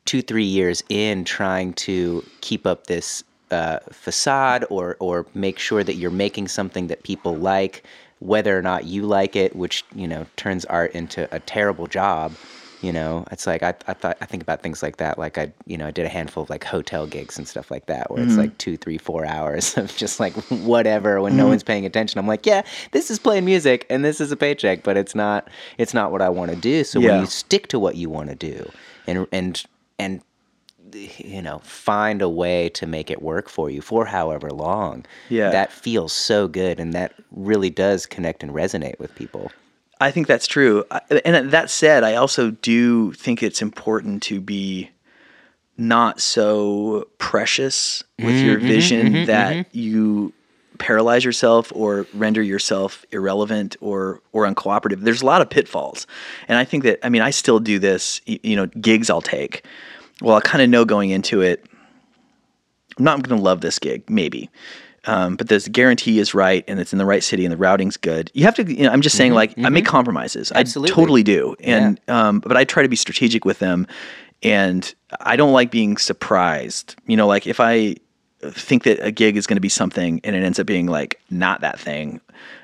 two, 0.07 0.23
three 0.23 0.45
years 0.45 0.83
in 0.89 1.25
trying 1.25 1.73
to 1.75 2.25
keep 2.41 2.67
up 2.67 2.89
this 2.89 3.23
uh, 3.53 3.79
facade 3.93 4.65
or, 4.71 4.97
or 4.99 5.25
make 5.35 5.61
sure 5.61 5.85
that 5.85 5.95
you're 5.95 6.11
making 6.11 6.49
something 6.49 6.89
that 6.89 7.05
people 7.05 7.37
like, 7.37 7.85
whether 8.19 8.59
or 8.59 8.63
not 8.63 8.87
you 8.87 9.03
like 9.03 9.37
it, 9.37 9.55
which, 9.55 9.85
you 9.95 10.09
know, 10.09 10.27
turns 10.37 10.65
art 10.65 10.93
into 10.93 11.33
a 11.33 11.39
terrible 11.39 11.87
job. 11.87 12.35
You 12.83 12.93
know, 12.93 13.25
it's 13.31 13.47
like 13.47 13.63
I, 13.63 13.75
I 13.87 13.95
thought 13.95 14.19
I 14.21 14.27
think 14.27 14.43
about 14.43 14.63
things 14.63 14.83
like 14.83 14.99
that. 14.99 15.19
Like 15.19 15.39
I, 15.39 15.53
you 15.67 15.79
know, 15.79 15.87
I 15.87 15.91
did 15.91 16.05
a 16.05 16.11
handful 16.11 16.43
of 16.43 16.51
like 16.51 16.63
hotel 16.65 17.07
gigs 17.07 17.39
and 17.39 17.49
stuff 17.49 17.71
like 17.71 17.87
that, 17.87 18.11
where 18.11 18.23
it's 18.23 18.33
mm-hmm. 18.33 18.43
like 18.43 18.59
two, 18.59 18.77
three, 18.77 18.99
four 18.99 19.25
hours 19.25 19.77
of 19.79 19.97
just 19.97 20.21
like 20.21 20.35
whatever 20.51 21.21
when 21.21 21.37
no 21.37 21.45
mm-hmm. 21.45 21.51
one's 21.51 21.63
paying 21.63 21.87
attention. 21.87 22.19
I'm 22.19 22.27
like, 22.27 22.45
yeah, 22.45 22.63
this 22.93 23.11
is 23.11 23.19
playing 23.19 23.45
music 23.45 23.87
and 23.89 24.05
this 24.05 24.21
is 24.21 24.31
a 24.31 24.37
paycheck, 24.37 24.83
but 24.83 24.97
it's 24.97 25.15
not, 25.15 25.49
it's 25.79 25.95
not 25.95 26.13
what 26.13 26.21
I 26.21 26.29
want 26.29 26.51
to 26.51 26.57
do. 26.57 26.85
So 26.85 27.01
Yeah. 27.01 27.13
when 27.13 27.21
you 27.21 27.27
stick 27.27 27.69
to 27.69 27.79
what 27.79 27.97
you 27.97 28.11
want 28.11 28.29
to 28.29 28.37
do, 28.37 28.71
and 29.07 29.27
and 29.33 29.63
and 29.99 30.23
you 31.19 31.43
know, 31.43 31.59
find 31.61 32.23
a 32.23 32.29
way 32.29 32.69
to 32.71 32.87
make 32.87 33.11
it 33.11 33.21
work 33.23 33.49
for 33.49 33.71
you 33.71 33.81
for 33.81 34.07
however 34.07 34.51
long. 34.51 35.05
Yeah. 35.29 35.51
that 35.51 35.73
feels 35.73 36.13
so 36.13 36.49
good, 36.49 36.79
and 36.79 36.93
that 36.93 37.15
really 37.31 37.71
does 37.71 38.07
connect 38.07 38.43
and 38.43 38.53
resonate 38.53 38.99
with 38.99 39.15
people. 39.15 39.51
I 40.01 40.11
think 40.11 40.27
that's 40.27 40.47
true. 40.47 40.85
And 41.25 41.51
that 41.51 41.71
said, 41.71 42.05
I 42.05 42.17
also 42.17 42.51
do 42.51 43.13
think 43.13 43.43
it's 43.43 43.63
important 43.63 44.23
to 44.25 44.41
be 44.41 44.91
not 45.79 46.21
so 46.21 47.09
precious 47.19 48.03
with 48.19 48.29
mm-hmm, 48.29 48.47
your 48.47 48.57
mm-hmm, 48.59 48.67
vision 48.67 49.07
mm-hmm, 49.13 49.25
that 49.27 49.75
you 49.75 50.33
paralyze 50.79 51.25
yourself 51.25 51.73
or 51.75 52.07
render 52.13 52.43
yourself 52.43 53.07
irrelevant 53.11 53.77
or 53.81 54.21
or 54.33 54.47
uncooperative. 54.47 55.01
There's 55.01 55.23
a 55.23 55.27
lot 55.27 55.41
of 55.41 55.49
pitfalls. 55.49 56.07
And 56.49 56.59
I 56.59 56.65
think 56.65 56.85
that 56.85 56.99
I 57.05 57.09
mean 57.09 57.23
I 57.23 57.31
still 57.31 57.61
do 57.61 57.79
this, 57.79 58.21
you 58.27 58.57
know, 58.57 58.67
gigs 58.67 59.09
I'll 59.09 59.23
take. 59.23 59.65
Well, 60.21 60.37
I 60.37 60.41
kind 60.41 60.63
of 60.63 60.69
know 60.69 60.85
going 60.85 61.11
into 61.11 61.41
it 61.41 61.65
I'm 62.99 63.05
not 63.05 63.23
going 63.23 63.39
to 63.39 63.43
love 63.43 63.61
this 63.61 63.79
gig, 63.79 64.09
maybe. 64.09 64.51
Um, 65.07 65.37
but 65.37 65.49
this 65.49 65.69
guarantee 65.69 66.19
is 66.19 66.35
right 66.35 66.65
and 66.67 66.81
it's 66.81 66.93
in 66.93 66.99
the 66.99 67.07
right 67.07 67.23
city 67.23 67.45
and 67.45 67.53
the 67.53 67.57
routing's 67.57 67.97
good. 67.97 68.31
You 68.35 68.45
have 68.45 68.57
to, 68.57 68.65
you 68.65 68.83
know, 68.83 68.91
I'm 68.91 69.03
just 69.03 69.17
saying, 69.17 69.33
like, 69.33 69.57
I 69.59 69.69
make 69.69 69.87
compromises. 69.87 70.51
Absolutely. 70.53 70.93
I 70.93 70.95
totally 70.95 71.23
do. 71.23 71.55
And, 71.61 72.01
um, 72.09 72.41
but 72.41 72.57
I 72.57 72.65
try 72.65 72.83
to 72.83 72.89
be 72.89 72.97
strategic 72.97 73.45
with 73.45 73.61
them. 73.61 73.87
And 74.43 74.93
I 75.21 75.37
don't 75.37 75.53
like 75.53 75.71
being 75.71 75.97
surprised. 75.97 76.97
You 77.07 77.17
know, 77.17 77.27
like 77.27 77.47
if 77.47 77.61
I 77.61 77.97
think 78.43 78.83
that 78.83 78.99
a 79.01 79.11
gig 79.11 79.37
is 79.37 79.47
going 79.47 79.57
to 79.57 79.61
be 79.61 79.69
something 79.69 80.21
and 80.25 80.37
it 80.37 80.43
ends 80.43 80.59
up 80.59 80.67
being 80.67 80.87
like 80.87 81.21
not 81.31 81.61
that 81.61 81.79
thing, 81.79 82.21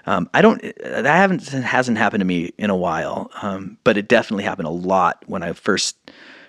um, 0.06 0.28
I 0.34 0.42
don't, 0.42 0.60
that 0.60 1.06
haven't, 1.06 1.48
hasn't 1.48 1.96
happened 1.96 2.20
to 2.20 2.26
me 2.26 2.52
in 2.58 2.70
a 2.70 2.76
while. 2.76 3.30
Um, 3.40 3.78
but 3.84 3.96
it 3.96 4.08
definitely 4.08 4.44
happened 4.44 4.66
a 4.66 4.72
lot 4.72 5.22
when 5.26 5.42
I 5.42 5.52
first 5.52 5.96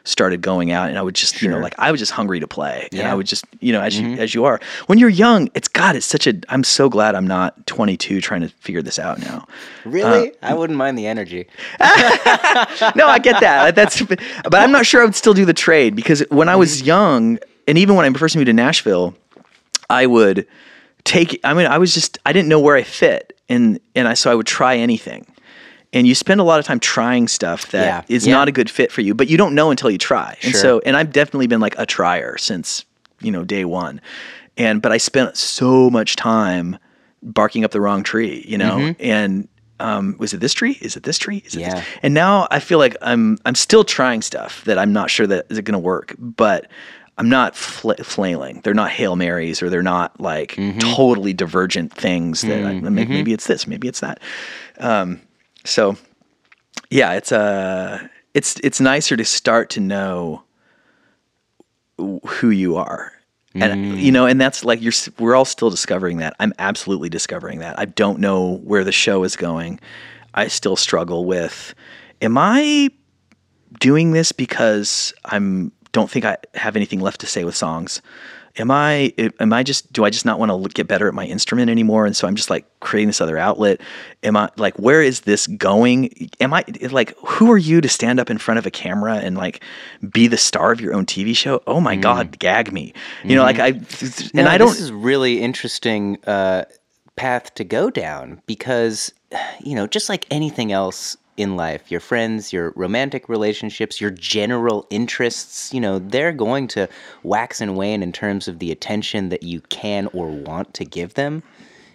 started 0.05 0.41
going 0.41 0.71
out 0.71 0.89
and 0.89 0.97
I 0.97 1.01
would 1.01 1.15
just, 1.15 1.41
you 1.41 1.49
know, 1.49 1.59
like 1.59 1.75
I 1.77 1.91
was 1.91 1.99
just 1.99 2.11
hungry 2.11 2.39
to 2.41 2.47
play 2.47 2.89
and 2.91 2.99
Yeah. 2.99 3.11
I 3.11 3.15
would 3.15 3.25
just, 3.25 3.45
you 3.61 3.71
know, 3.71 3.81
as 3.81 3.97
you, 3.97 4.07
mm-hmm. 4.07 4.19
as 4.19 4.33
you 4.33 4.43
are, 4.45 4.59
when 4.87 4.99
you're 4.99 5.09
young, 5.09 5.49
it's 5.53 5.67
God, 5.67 5.95
it's 5.95 6.05
such 6.05 6.27
a, 6.27 6.33
I'm 6.49 6.63
so 6.63 6.89
glad 6.89 7.15
I'm 7.15 7.27
not 7.27 7.65
22 7.67 8.19
trying 8.19 8.41
to 8.41 8.49
figure 8.49 8.81
this 8.81 8.99
out 8.99 9.19
now. 9.19 9.47
Really, 9.85 10.31
uh, 10.31 10.35
I 10.41 10.53
wouldn't 10.53 10.77
mind 10.77 10.97
the 10.97 11.07
energy. 11.07 11.47
no, 11.79 13.07
I 13.07 13.19
get 13.21 13.39
that. 13.39 13.75
That's, 13.75 14.01
but 14.01 14.55
I'm 14.55 14.71
not 14.71 14.85
sure 14.85 15.01
I 15.01 15.05
would 15.05 15.15
still 15.15 15.33
do 15.33 15.45
the 15.45 15.53
trade 15.53 15.95
because 15.95 16.21
when 16.29 16.49
I 16.49 16.57
was 16.57 16.77
mm-hmm. 16.77 16.87
young, 16.87 17.39
and 17.67 17.77
even 17.77 17.95
when 17.95 18.05
I 18.05 18.17
first 18.17 18.35
moved 18.35 18.47
to 18.47 18.53
Nashville, 18.53 19.15
I 19.89 20.05
would 20.05 20.47
take. 21.03 21.39
I 21.43 21.53
mean, 21.53 21.67
I 21.67 21.77
was 21.77 21.93
just 21.93 22.17
I 22.25 22.33
didn't 22.33 22.49
know 22.49 22.59
where 22.59 22.75
I 22.75 22.83
fit, 22.83 23.37
and 23.49 23.79
and 23.95 24.07
I 24.07 24.15
so 24.15 24.31
I 24.31 24.35
would 24.35 24.47
try 24.47 24.77
anything. 24.77 25.25
And 25.93 26.05
you 26.07 26.15
spend 26.15 26.41
a 26.41 26.43
lot 26.43 26.59
of 26.59 26.65
time 26.65 26.79
trying 26.79 27.27
stuff 27.27 27.71
that 27.71 28.05
is 28.09 28.25
Yeah. 28.25 28.31
Yeah. 28.31 28.37
not 28.39 28.47
a 28.47 28.51
good 28.51 28.69
fit 28.69 28.91
for 28.91 29.01
you, 29.01 29.13
but 29.13 29.27
you 29.29 29.37
don't 29.37 29.53
know 29.55 29.69
until 29.71 29.89
you 29.91 29.97
try. 29.99 30.35
And 30.43 30.51
Sure. 30.51 30.59
so, 30.61 30.81
and 30.85 30.97
I've 30.97 31.11
definitely 31.11 31.47
been 31.47 31.61
like 31.61 31.75
a 31.77 31.85
trier 31.85 32.37
since 32.37 32.83
you 33.21 33.31
know 33.31 33.43
day 33.43 33.63
one. 33.63 34.01
And 34.57 34.81
but 34.81 34.91
I 34.91 34.97
spent 34.97 35.37
so 35.37 35.89
much 35.89 36.15
time 36.15 36.77
barking 37.21 37.63
up 37.63 37.71
the 37.71 37.79
wrong 37.79 38.03
tree, 38.03 38.43
you 38.47 38.57
know, 38.57 38.93
and 38.99 39.47
um, 39.79 40.15
was 40.19 40.33
it 40.33 40.39
this 40.39 40.53
tree? 40.53 40.77
Is 40.81 40.95
it 40.95 41.03
this 41.03 41.17
tree? 41.17 41.41
Is 41.45 41.55
it 41.55 41.61
Yeah. 41.61 41.75
this? 41.75 41.85
And 42.03 42.13
now 42.13 42.47
I 42.51 42.59
feel 42.59 42.79
like 42.79 42.95
I'm 43.01 43.37
I'm 43.45 43.55
still 43.55 43.83
trying 43.83 44.21
stuff 44.21 44.63
that 44.65 44.77
I'm 44.77 44.93
not 44.93 45.09
sure 45.09 45.25
that 45.27 45.45
is 45.49 45.57
it 45.57 45.63
going 45.63 45.73
to 45.73 45.79
work, 45.79 46.15
but 46.19 46.67
I'm 47.17 47.29
not 47.29 47.55
fl- 47.55 47.93
flailing. 48.01 48.61
They're 48.63 48.73
not 48.73 48.89
hail 48.91 49.15
marys, 49.15 49.61
or 49.61 49.69
they're 49.69 49.83
not 49.83 50.19
like 50.19 50.57
totally 50.79 51.33
divergent 51.33 51.93
things 51.93 52.41
that 52.41 52.65
I, 52.65 52.73
maybe, 52.79 53.11
maybe 53.13 53.33
it's 53.33 53.45
this, 53.47 53.67
maybe 53.67 53.87
it's 53.87 53.99
that. 53.99 54.19
Um, 54.79 55.21
so 55.63 55.97
yeah, 56.89 57.13
it's 57.13 57.31
uh, 57.31 58.07
it's 58.33 58.59
it's 58.63 58.79
nicer 58.79 59.17
to 59.17 59.25
start 59.25 59.69
to 59.71 59.79
know 59.79 60.43
who 61.97 62.49
you 62.49 62.75
are. 62.77 63.11
And 63.55 63.99
you 63.99 64.11
know, 64.11 64.25
and 64.25 64.41
that's 64.41 64.65
like 64.65 64.81
you're. 64.81 64.93
We're 65.19 65.35
all 65.35 65.45
still 65.45 65.69
discovering 65.69 66.17
that. 66.17 66.35
I'm 66.39 66.53
absolutely 66.57 67.09
discovering 67.09 67.59
that. 67.59 67.77
I 67.77 67.85
don't 67.85 68.19
know 68.19 68.57
where 68.63 68.83
the 68.83 68.91
show 68.91 69.23
is 69.23 69.35
going. 69.35 69.79
I 70.33 70.47
still 70.47 70.75
struggle 70.75 71.25
with. 71.25 71.75
Am 72.21 72.35
I 72.35 72.89
doing 73.79 74.11
this 74.11 74.31
because 74.31 75.13
I'm 75.25 75.71
don't 75.91 76.09
think 76.09 76.25
I 76.25 76.37
have 76.55 76.75
anything 76.75 76.99
left 76.99 77.21
to 77.21 77.27
say 77.27 77.43
with 77.43 77.55
songs? 77.55 78.01
Am 78.57 78.69
I 78.69 79.13
am 79.39 79.51
I 79.51 79.63
just 79.63 79.91
do 79.91 80.05
I 80.05 80.09
just 80.09 80.25
not 80.25 80.39
want 80.39 80.51
to 80.51 80.69
get 80.73 80.87
better 80.87 81.07
at 81.07 81.13
my 81.13 81.25
instrument 81.25 81.71
anymore 81.71 82.05
and 82.05 82.15
so 82.15 82.27
I'm 82.27 82.35
just 82.35 82.49
like 82.49 82.65
creating 82.79 83.07
this 83.07 83.21
other 83.21 83.37
outlet? 83.37 83.81
Am 84.21 84.37
I 84.37 84.49
like 84.57 84.77
where 84.77 85.01
is 85.01 85.21
this 85.21 85.47
going? 85.47 86.29
Am 86.39 86.53
I 86.53 86.63
like 86.91 87.17
who 87.25 87.51
are 87.51 87.57
you 87.57 87.81
to 87.81 87.89
stand 87.89 88.19
up 88.19 88.29
in 88.29 88.37
front 88.37 88.59
of 88.59 88.65
a 88.65 88.71
camera 88.71 89.15
and 89.15 89.35
like 89.35 89.63
be 90.11 90.27
the 90.27 90.37
star 90.37 90.71
of 90.71 90.79
your 90.79 90.93
own 90.93 91.05
TV 91.05 91.35
show? 91.35 91.63
Oh 91.65 91.79
my 91.79 91.95
god, 91.95 92.37
gag 92.37 92.71
me. 92.71 92.93
You 93.23 93.35
know 93.35 93.43
like 93.43 93.59
I 93.59 93.67
and 93.67 93.83
Mm-hmm. 94.33 94.37
No, 94.37 94.51
I 94.51 94.57
don't 94.57 94.69
This 94.69 94.81
is 94.81 94.91
really 94.91 95.41
interesting 95.41 96.17
uh, 96.25 96.65
path 97.15 97.53
to 97.55 97.63
go 97.63 97.89
down 97.89 98.41
because, 98.45 99.13
you 99.61 99.75
know, 99.75 99.87
just 99.87 100.09
like 100.09 100.25
anything 100.31 100.71
else 100.71 101.17
in 101.37 101.55
life, 101.55 101.89
your 101.91 101.99
friends, 101.99 102.53
your 102.53 102.71
romantic 102.75 103.27
relationships, 103.27 103.99
your 103.99 104.11
general 104.11 104.85
interests, 104.89 105.73
you 105.73 105.81
know, 105.81 105.99
they're 105.99 106.31
going 106.31 106.67
to 106.69 106.87
wax 107.23 107.59
and 107.61 107.75
wane 107.75 108.03
in 108.03 108.11
terms 108.11 108.47
of 108.47 108.59
the 108.59 108.71
attention 108.71 109.29
that 109.29 109.43
you 109.43 109.61
can 109.61 110.07
or 110.13 110.27
want 110.27 110.73
to 110.75 110.85
give 110.85 111.15
them. 111.15 111.41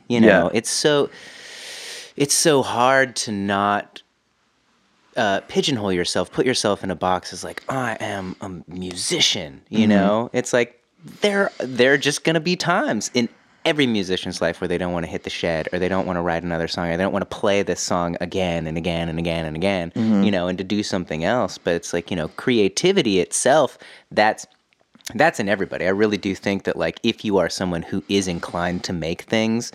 You 0.09 0.21
know, 0.21 0.27
Yeah. 0.27 0.51
it's 0.59 0.71
so 0.71 1.11
it's 2.17 2.35
so 2.35 2.63
hard 2.63 3.15
to 3.17 3.33
not 3.33 4.03
uh, 5.17 5.41
pigeonhole 5.49 5.93
yourself, 5.93 6.31
put 6.33 6.47
yourself 6.47 6.83
in 6.85 6.91
a 6.91 6.97
box 6.97 7.33
as 7.33 7.45
like 7.45 7.63
I 7.69 7.97
am 8.01 8.37
a 8.41 8.51
musician. 8.69 9.63
You 9.69 9.81
Mm-hmm. 9.81 9.89
know, 9.89 10.31
it's 10.33 10.53
like 10.53 10.83
there 11.21 11.51
there 11.61 11.93
are 11.93 11.99
just 11.99 12.25
gonna 12.25 12.41
be 12.41 12.57
times 12.57 13.11
in 13.15 13.29
every 13.69 13.87
musician's 13.87 14.41
life 14.41 14.61
where 14.61 14.69
they 14.69 14.79
don't 14.79 14.93
want 14.93 15.05
to 15.05 15.11
hit 15.11 15.25
the 15.25 15.31
shed 15.31 15.69
or 15.73 15.79
they 15.79 15.89
don't 15.89 16.07
want 16.07 16.17
to 16.17 16.23
write 16.23 16.43
another 16.43 16.67
song 16.67 16.89
or 16.89 16.97
they 16.97 17.03
don't 17.03 17.13
want 17.13 17.29
to 17.29 17.37
play 17.37 17.63
this 17.63 17.81
song 17.81 18.17
again 18.21 18.67
and 18.67 18.79
again 18.79 19.09
and 19.09 19.19
again 19.19 19.45
and 19.45 19.55
again. 19.55 19.93
Mm-hmm. 19.95 20.23
You 20.23 20.31
know, 20.31 20.49
and 20.49 20.57
to 20.57 20.65
do 20.65 20.83
something 20.83 21.23
else. 21.23 21.59
But 21.59 21.75
it's 21.75 21.93
like 21.93 22.11
you 22.11 22.17
know, 22.17 22.29
creativity 22.29 23.21
itself. 23.21 23.79
That's 24.11 24.47
that's 25.15 25.41
in 25.41 25.49
everybody. 25.49 25.87
I 25.87 25.91
really 25.91 26.17
do 26.17 26.35
think 26.35 26.65
that 26.65 26.77
like 26.77 26.99
if 27.03 27.25
you 27.25 27.39
are 27.39 27.49
someone 27.49 27.83
who 27.83 28.03
is 28.09 28.27
inclined 28.27 28.85
to 28.85 28.93
make 28.93 29.23
things, 29.23 29.73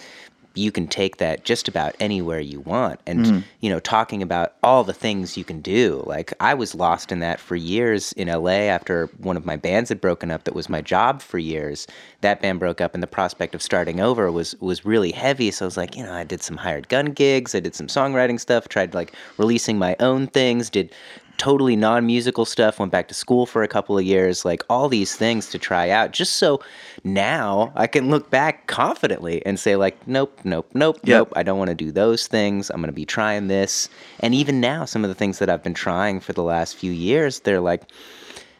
you 0.55 0.71
can 0.71 0.87
take 0.87 1.17
that 1.17 1.43
just 1.43 1.67
about 1.67 1.95
anywhere 1.99 2.39
you 2.39 2.59
want. 2.59 2.99
And 3.05 3.25
mm. 3.25 3.43
you 3.61 3.69
know, 3.69 3.79
talking 3.79 4.21
about 4.21 4.53
all 4.63 4.83
the 4.83 4.93
things 4.93 5.37
you 5.37 5.43
can 5.43 5.61
do. 5.61 6.03
Like 6.05 6.33
I 6.39 6.53
was 6.53 6.75
lost 6.75 7.11
in 7.11 7.19
that 7.19 7.39
for 7.39 7.55
years 7.55 8.13
in 8.13 8.27
LA 8.27 8.69
after 8.69 9.07
one 9.17 9.37
of 9.37 9.45
my 9.45 9.55
bands 9.55 9.89
had 9.89 9.99
broken 9.99 10.29
up 10.29 10.43
that 10.43 10.53
was 10.53 10.69
my 10.69 10.81
job 10.81 11.21
for 11.21 11.39
years. 11.39 11.87
That 12.21 12.41
band 12.41 12.59
broke 12.59 12.81
up 12.81 12.93
and 12.93 13.01
the 13.01 13.07
prospect 13.07 13.55
of 13.55 13.61
starting 13.61 13.99
over 13.99 14.31
was 14.31 14.55
was 14.61 14.85
really 14.85 15.11
heavy. 15.11 15.49
So 15.51 15.65
I 15.65 15.67
was 15.67 15.77
like, 15.77 15.95
you 15.95 16.03
know, 16.03 16.13
I 16.13 16.23
did 16.23 16.41
some 16.41 16.57
hired 16.57 16.87
gun 16.89 17.07
gigs, 17.07 17.55
I 17.55 17.59
did 17.59 17.75
some 17.75 17.87
songwriting 17.87 18.39
stuff, 18.39 18.67
tried 18.67 18.93
like 18.93 19.13
releasing 19.37 19.77
my 19.77 19.95
own 19.99 20.27
things, 20.27 20.69
did 20.69 20.93
totally 21.37 21.75
non-musical 21.75 22.45
stuff 22.45 22.79
went 22.79 22.91
back 22.91 23.07
to 23.07 23.13
school 23.13 23.45
for 23.45 23.63
a 23.63 23.67
couple 23.67 23.97
of 23.97 24.03
years 24.05 24.45
like 24.45 24.63
all 24.69 24.87
these 24.87 25.15
things 25.15 25.49
to 25.49 25.57
try 25.57 25.89
out 25.89 26.11
just 26.11 26.37
so 26.37 26.61
now 27.03 27.71
i 27.75 27.87
can 27.87 28.09
look 28.09 28.29
back 28.29 28.67
confidently 28.67 29.43
and 29.45 29.59
say 29.59 29.75
like 29.75 29.97
nope 30.07 30.39
nope 30.43 30.69
nope 30.73 30.99
Yep. 31.03 31.17
nope 31.17 31.33
i 31.35 31.43
don't 31.43 31.57
want 31.57 31.69
to 31.69 31.75
do 31.75 31.91
those 31.91 32.27
things 32.27 32.69
i'm 32.69 32.77
going 32.77 32.87
to 32.87 32.93
be 32.93 33.05
trying 33.05 33.47
this 33.47 33.89
and 34.19 34.33
even 34.35 34.61
now 34.61 34.85
some 34.85 35.03
of 35.03 35.09
the 35.09 35.15
things 35.15 35.39
that 35.39 35.49
i've 35.49 35.63
been 35.63 35.73
trying 35.73 36.19
for 36.19 36.33
the 36.33 36.43
last 36.43 36.75
few 36.75 36.91
years 36.91 37.39
they're 37.41 37.59
like 37.59 37.83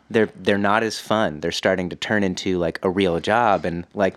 they're 0.10 0.30
they're 0.42 0.58
not 0.58 0.84
as 0.84 1.00
fun 1.00 1.40
they're 1.40 1.52
starting 1.52 1.90
to 1.90 1.96
turn 1.96 2.24
into 2.24 2.58
like 2.58 2.80
a 2.84 2.90
real 2.90 3.20
job 3.20 3.66
and 3.66 3.86
like 3.94 4.16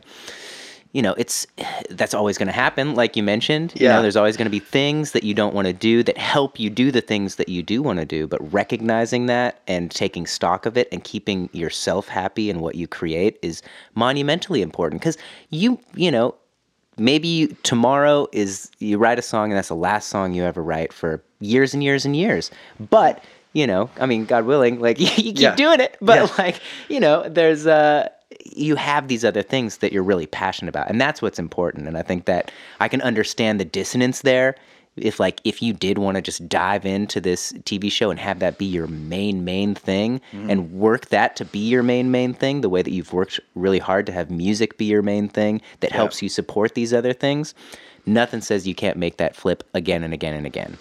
you 0.97 1.03
know 1.03 1.15
it's 1.19 1.47
that's 1.91 2.15
always 2.15 2.37
going 2.39 2.47
to 2.47 2.53
happen 2.65 2.95
like 2.95 3.17
you 3.17 3.23
mentioned 3.23 3.73
you 3.77 3.85
Yeah. 3.87 3.93
know 3.97 4.03
there's 4.03 4.17
always 4.17 4.37
going 4.39 4.47
to 4.47 4.57
be 4.61 4.65
things 4.81 5.13
that 5.13 5.25
you 5.29 5.35
don't 5.35 5.55
want 5.55 5.67
to 5.67 5.73
do 5.91 6.03
that 6.03 6.17
help 6.17 6.59
you 6.59 6.71
do 6.71 6.91
the 6.91 7.01
things 7.13 7.37
that 7.37 7.49
you 7.49 7.63
do 7.63 7.83
want 7.83 7.99
to 7.99 8.07
do 8.07 8.27
but 8.27 8.41
recognizing 8.53 9.27
that 9.27 9.61
and 9.67 9.91
taking 9.91 10.27
stock 10.27 10.65
of 10.67 10.77
it 10.77 10.89
and 10.93 11.05
keeping 11.05 11.49
yourself 11.53 12.09
happy 12.09 12.49
in 12.51 12.61
what 12.61 12.75
you 12.75 12.87
create 12.89 13.39
is 13.43 13.63
monumentally 13.95 14.63
important 14.63 15.01
because 15.01 15.19
you 15.51 15.79
you 15.95 16.11
know 16.11 16.35
maybe 16.99 17.29
you, 17.29 17.47
tomorrow 17.63 18.27
is 18.33 18.71
you 18.79 18.97
write 18.97 19.19
a 19.19 19.23
song 19.23 19.51
and 19.51 19.59
that's 19.59 19.69
the 19.69 19.75
last 19.91 20.09
song 20.09 20.33
you 20.33 20.43
ever 20.45 20.63
write 20.63 20.93
for 20.95 21.23
years 21.41 21.75
and 21.75 21.83
years 21.85 22.07
and 22.07 22.17
years 22.17 22.51
but 22.91 23.23
you 23.53 23.67
know 23.67 23.91
i 24.01 24.07
mean 24.07 24.25
god 24.25 24.45
willing 24.47 24.81
like 24.81 24.99
you, 25.05 25.07
keep 25.09 25.39
Yeah. 25.39 25.55
doing 25.57 25.81
it 25.81 25.97
but 26.01 26.17
Yeah. 26.17 26.35
like 26.39 26.61
you 26.89 27.01
know 27.01 27.29
there's 27.29 27.67
uh 27.67 28.09
you 28.45 28.77
have 28.77 29.09
these 29.09 29.25
other 29.25 29.43
things 29.43 29.79
that 29.79 29.93
you're 29.93 30.03
really 30.03 30.27
passionate 30.27 30.69
about 30.69 30.89
and 30.89 31.01
that's 31.01 31.23
what's 31.23 31.39
important 31.39 31.87
and 31.87 31.97
i 31.97 32.03
think 32.03 32.25
that 32.25 32.51
i 32.81 32.89
can 32.89 33.01
understand 33.03 33.61
the 33.61 33.65
dissonance 33.65 34.23
there 34.23 34.57
if 34.97 35.21
like 35.21 35.41
if 35.45 35.63
you 35.63 35.73
did 35.73 35.99
want 35.99 36.17
to 36.17 36.23
just 36.23 36.49
dive 36.49 36.85
into 36.85 37.21
this 37.21 37.53
tv 37.65 37.91
show 37.91 38.11
and 38.11 38.19
have 38.19 38.41
that 38.41 38.59
be 38.59 38.65
your 38.65 38.87
main 38.89 39.45
main 39.45 39.75
thing 39.75 40.21
and 40.33 40.73
work 40.73 41.07
that 41.07 41.37
to 41.37 41.45
be 41.45 41.59
your 41.59 41.83
main 41.83 42.11
main 42.11 42.35
thing 42.35 42.63
the 42.63 42.69
way 42.69 42.83
that 42.83 42.93
you've 42.93 43.13
worked 43.13 43.39
really 43.55 43.79
hard 43.79 44.07
to 44.07 44.13
have 44.13 44.31
music 44.31 44.77
be 44.77 44.87
your 44.87 45.03
main 45.03 45.29
thing 45.29 45.61
that 45.81 45.93
helps 45.93 46.21
you 46.21 46.29
support 46.29 46.75
these 46.75 46.93
other 46.93 47.13
things 47.13 47.55
nothing 48.07 48.41
says 48.41 48.67
you 48.67 48.75
can't 48.75 48.97
make 48.97 49.19
that 49.19 49.37
flip 49.37 49.63
again 49.75 50.03
and 50.03 50.15
again 50.15 50.35
and 50.35 50.47
again 50.47 50.77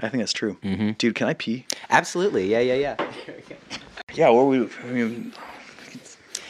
I 0.00 0.08
think 0.08 0.22
that's 0.22 0.32
true. 0.32 0.56
Mm-hmm. 0.62 0.92
Dude, 0.92 1.16
can 1.16 1.26
I 1.26 1.34
pee? 1.34 1.66
absolutely 1.90 2.46
yeah 2.46 2.60
yeah 2.60 2.74
yeah 2.74 2.96
Yeah, 4.14 4.30
what 4.30 4.46
we 4.46 4.68
I 4.82 4.86
mean, 4.86 5.32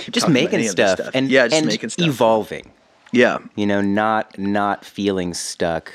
keep 0.09 0.23
just 0.23 0.29
making 0.29 0.61
this 0.61 0.73
stuff, 0.73 1.01
and 1.15 1.31
yeah, 1.31 1.47
just 1.47 1.57
and 1.57 1.67
making 1.67 1.89
stuff. 1.91 2.07
evolving 2.09 2.71
yeah. 3.13 3.39
you 3.57 3.67
know 3.67 3.81
not 3.81 4.39
not 4.39 4.85
feeling 4.85 5.33
stuck 5.35 5.93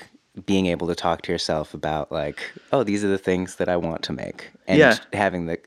being 0.48 0.66
able 0.66 0.88
to 0.88 0.96
talk 0.96 1.22
to 1.24 1.32
yourself 1.32 1.74
about 1.76 2.12
like 2.12 2.40
oh 2.72 2.84
these 2.84 3.04
are 3.04 3.08
the 3.08 3.18
things 3.20 3.56
that 3.58 3.70
i 3.70 3.78
want 3.78 4.02
to 4.04 4.14
make 4.14 4.50
and 4.68 4.80
Yeah. 4.80 4.98
having 5.14 5.46
the 5.46 5.60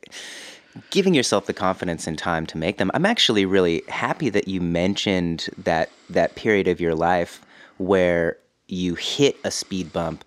giving 0.89 1.13
yourself 1.13 1.45
the 1.45 1.53
confidence 1.53 2.05
and 2.05 2.17
time 2.17 2.45
to 2.47 2.57
make 2.57 2.77
them 2.77 2.91
i'm 2.93 3.05
actually 3.05 3.45
really 3.45 3.81
happy 3.87 4.29
that 4.29 4.47
you 4.47 4.59
mentioned 4.61 5.49
that 5.57 5.89
that 6.09 6.35
period 6.35 6.67
of 6.67 6.81
your 6.81 6.95
life 6.95 7.41
where 7.77 8.37
you 8.67 8.95
hit 8.95 9.37
a 9.45 9.51
speed 9.51 9.93
bump 9.93 10.25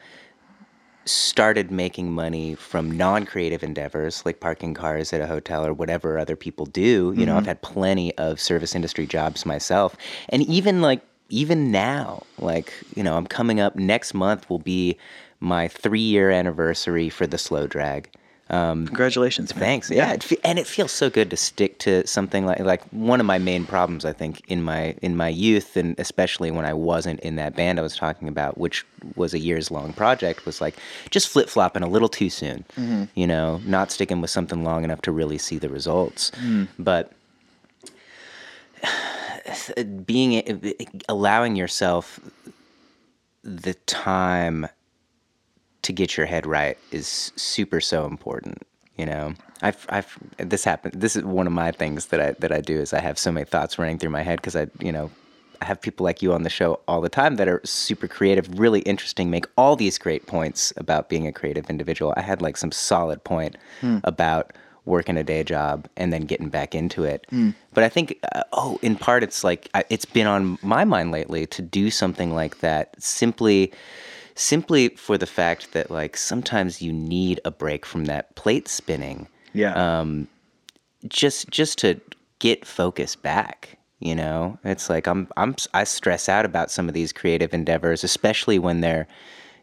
started 1.05 1.71
making 1.71 2.13
money 2.13 2.55
from 2.55 2.91
non-creative 2.91 3.63
endeavors 3.63 4.25
like 4.25 4.41
parking 4.41 4.75
cars 4.75 5.13
at 5.13 5.21
a 5.21 5.27
hotel 5.27 5.65
or 5.65 5.73
whatever 5.73 6.19
other 6.19 6.37
people 6.37 6.67
do 6.67 7.15
you 7.17 7.25
know 7.25 7.37
i've 7.37 7.43
mm-hmm. 7.43 7.49
had 7.49 7.63
plenty 7.63 8.17
of 8.19 8.41
service 8.41 8.75
industry 8.75 9.07
jobs 9.07 9.47
myself. 9.47 9.97
And 10.29 10.43
even 10.43 10.83
like 10.83 11.01
even 11.31 11.71
now 11.71 12.23
like 12.39 12.73
you 12.95 13.03
know 13.03 13.17
i'm 13.17 13.27
coming 13.27 13.61
up 13.61 13.77
next 13.77 14.15
month 14.15 14.49
will 14.51 14.59
be 14.59 14.97
my 15.39 15.69
three 15.69 16.01
year 16.01 16.31
anniversary 16.31 17.09
for 17.09 17.27
the 17.27 17.39
slow 17.39 17.67
drag 17.67 18.11
Um, 18.51 18.87
Congratulations, 18.87 19.55
man. 19.55 19.61
Thanks. 19.61 19.91
Yeah, 19.91 20.13
it 20.13 20.25
fe- 20.25 20.41
and 20.43 20.59
it 20.59 20.67
feels 20.67 20.91
so 20.91 21.09
good 21.09 21.31
to 21.31 21.37
stick 21.37 21.79
to 21.81 22.05
something 22.07 22.45
like 22.47 22.59
like 22.59 22.83
one 22.91 23.21
of 23.21 23.27
my 23.27 23.39
main 23.39 23.65
problems 23.65 24.05
I 24.05 24.13
think 24.13 24.43
in 24.49 24.63
my 24.63 24.97
in 25.03 25.17
my 25.17 25.29
youth 25.29 25.77
and 25.77 25.95
especially 25.99 26.51
when 26.51 26.65
I 26.65 26.75
wasn't 26.75 27.21
in 27.21 27.37
that 27.37 27.55
band 27.55 27.79
I 27.79 27.83
was 27.83 27.97
talking 27.97 28.27
about, 28.27 28.59
which 28.59 28.85
was 29.15 29.35
a 29.35 29.39
years 29.39 29.71
long 29.71 29.93
project, 29.93 30.47
was 30.47 30.61
like 30.61 30.75
just 31.11 31.29
flip 31.29 31.49
flopping 31.49 31.85
a 31.85 31.89
little 31.89 32.09
too 32.09 32.29
soon. 32.29 32.65
Mm-hmm. 32.77 33.05
You 33.15 33.27
know, 33.29 33.61
not 33.65 33.93
sticking 33.93 34.21
with 34.21 34.31
something 34.31 34.65
long 34.65 34.83
enough 34.83 35.03
to 35.03 35.13
really 35.13 35.39
see 35.39 35.59
the 35.59 35.69
results. 35.69 36.33
Mm. 36.33 36.67
But 36.77 37.13
being 40.05 40.75
allowing 41.09 41.55
yourself 41.55 42.19
the 43.45 43.75
time 43.87 44.67
to 45.83 45.93
get 45.93 46.17
your 46.17 46.27
head 46.27 46.47
right 46.47 46.79
is 46.91 47.33
super 47.37 47.81
so 47.81 48.07
important. 48.07 48.63
You 48.97 49.07
know, 49.07 49.35
I've, 49.63 49.87
I've 49.89 50.19
this 50.37 50.65
happened. 50.65 51.01
This 51.01 51.17
is 51.17 51.25
one 51.25 51.47
of 51.47 51.53
my 51.53 51.73
things 51.73 52.07
that 52.07 52.21
I 52.21 52.33
that 52.33 52.53
I 52.53 52.61
do 52.61 52.79
is 52.79 52.93
I 52.93 53.01
have 53.01 53.19
so 53.19 53.33
many 53.33 53.47
thoughts 53.47 53.79
running 53.79 53.99
through 53.99 54.11
my 54.11 54.23
head 54.23 54.37
because 54.37 54.57
I, 54.57 54.67
you 54.79 54.93
know, 54.93 55.11
I 55.63 55.65
have 55.65 55.81
people 55.81 56.05
like 56.05 56.23
you 56.23 56.33
on 56.33 56.43
the 56.43 56.51
show 56.51 56.81
all 56.87 57.01
the 57.01 57.09
time 57.09 57.37
that 57.37 57.49
are 57.49 57.61
super 57.65 58.09
creative, 58.09 58.59
really 58.59 58.81
interesting, 58.81 59.31
make 59.31 59.47
all 59.57 59.77
these 59.77 59.97
great 59.99 60.27
points 60.27 60.73
about 60.77 61.09
being 61.09 61.27
a 61.27 61.33
creative 61.33 61.71
individual. 61.71 62.13
I 62.17 62.23
had 62.23 62.43
like 62.43 62.57
some 62.57 62.73
solid 62.73 63.25
point 63.25 63.57
about 64.05 64.53
working 64.87 65.17
a 65.17 65.23
day 65.23 65.45
job 65.45 65.87
and 65.97 66.13
then 66.13 66.23
getting 66.23 66.49
back 66.49 66.75
into 66.75 67.05
it. 67.05 67.27
But 67.75 67.85
I 67.85 67.89
think, 67.91 68.19
uh, 68.35 68.43
oh, 68.53 68.79
in 68.83 68.97
part, 68.97 69.23
it's 69.23 69.45
like 69.45 69.69
I, 69.75 69.85
it's 69.91 70.07
been 70.07 70.27
on 70.27 70.59
my 70.63 70.85
mind 70.85 71.11
lately 71.11 71.47
to 71.49 71.63
do 71.63 71.91
something 71.91 72.35
like 72.35 72.61
that 72.61 72.95
simply 73.01 73.73
simply 74.41 74.89
for 74.91 75.19
the 75.19 75.27
fact 75.27 75.73
that 75.73 75.91
like 75.91 76.17
sometimes 76.17 76.81
you 76.81 76.93
need 76.93 77.41
a 77.45 77.51
break 77.51 77.85
from 77.85 78.07
that 78.07 78.35
plate 78.37 78.69
spinning 78.69 79.29
Yeah. 79.53 79.75
um, 79.75 80.29
just 81.09 81.49
just 81.51 81.79
to 81.79 82.01
get 82.39 82.65
focus 82.65 83.17
back 83.17 83.77
you 83.99 84.15
know 84.15 84.59
it's 84.65 84.89
like 84.89 85.07
i'm 85.07 85.29
i'm 85.37 85.55
i 85.75 85.85
stress 85.85 86.27
out 86.29 86.47
about 86.47 86.71
some 86.71 86.89
of 86.89 86.95
these 86.95 87.13
creative 87.13 87.53
endeavors 87.53 88.03
especially 88.03 88.59
when 88.59 88.81
they're 88.81 89.07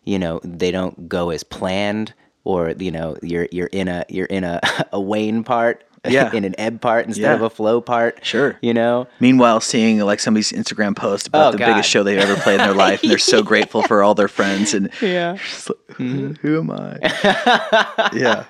you 0.04 0.20
know 0.20 0.40
they 0.44 0.70
don't 0.70 1.10
go 1.10 1.32
as 1.32 1.44
planned 1.44 2.14
or 2.44 2.72
you 2.78 2.92
know 2.92 3.18
you're 3.24 3.48
you're 3.52 3.68
in 3.74 3.88
a 3.88 4.06
you're 4.10 4.28
in 4.28 4.44
a, 4.44 4.60
a 4.94 5.02
wane 5.02 5.44
part 5.44 5.84
Yeah. 6.08 6.32
in 6.34 6.44
an 6.46 6.56
ebb 6.58 6.80
part 6.82 7.06
instead 7.08 7.24
Yeah. 7.24 7.34
of 7.36 7.42
a 7.42 7.50
flow 7.50 7.82
part. 7.82 8.26
Sure. 8.26 8.58
You 8.62 8.74
know? 8.74 9.08
Meanwhile, 9.20 9.62
seeing 9.62 10.00
like 10.00 10.20
somebody's 10.20 10.52
Instagram 10.52 10.96
post 10.96 11.28
about 11.28 11.48
Oh, 11.48 11.52
the 11.52 11.58
God. 11.58 11.68
biggest 11.68 11.90
show 11.90 12.04
they've 12.04 12.18
ever 12.20 12.36
played 12.42 12.60
in 12.60 12.66
their 12.66 12.74
life, 12.76 13.02
and 13.02 13.12
they're 13.12 13.18
so 13.18 13.42
grateful 13.52 13.82
for 13.84 14.04
all 14.04 14.16
their 14.16 14.28
friends, 14.28 14.74
and 14.74 14.90
Yeah. 15.02 15.32
like, 15.34 15.98
who, 15.98 16.34
who 16.42 16.60
am 16.60 16.72
I? 16.72 18.10
yeah. 18.14 18.46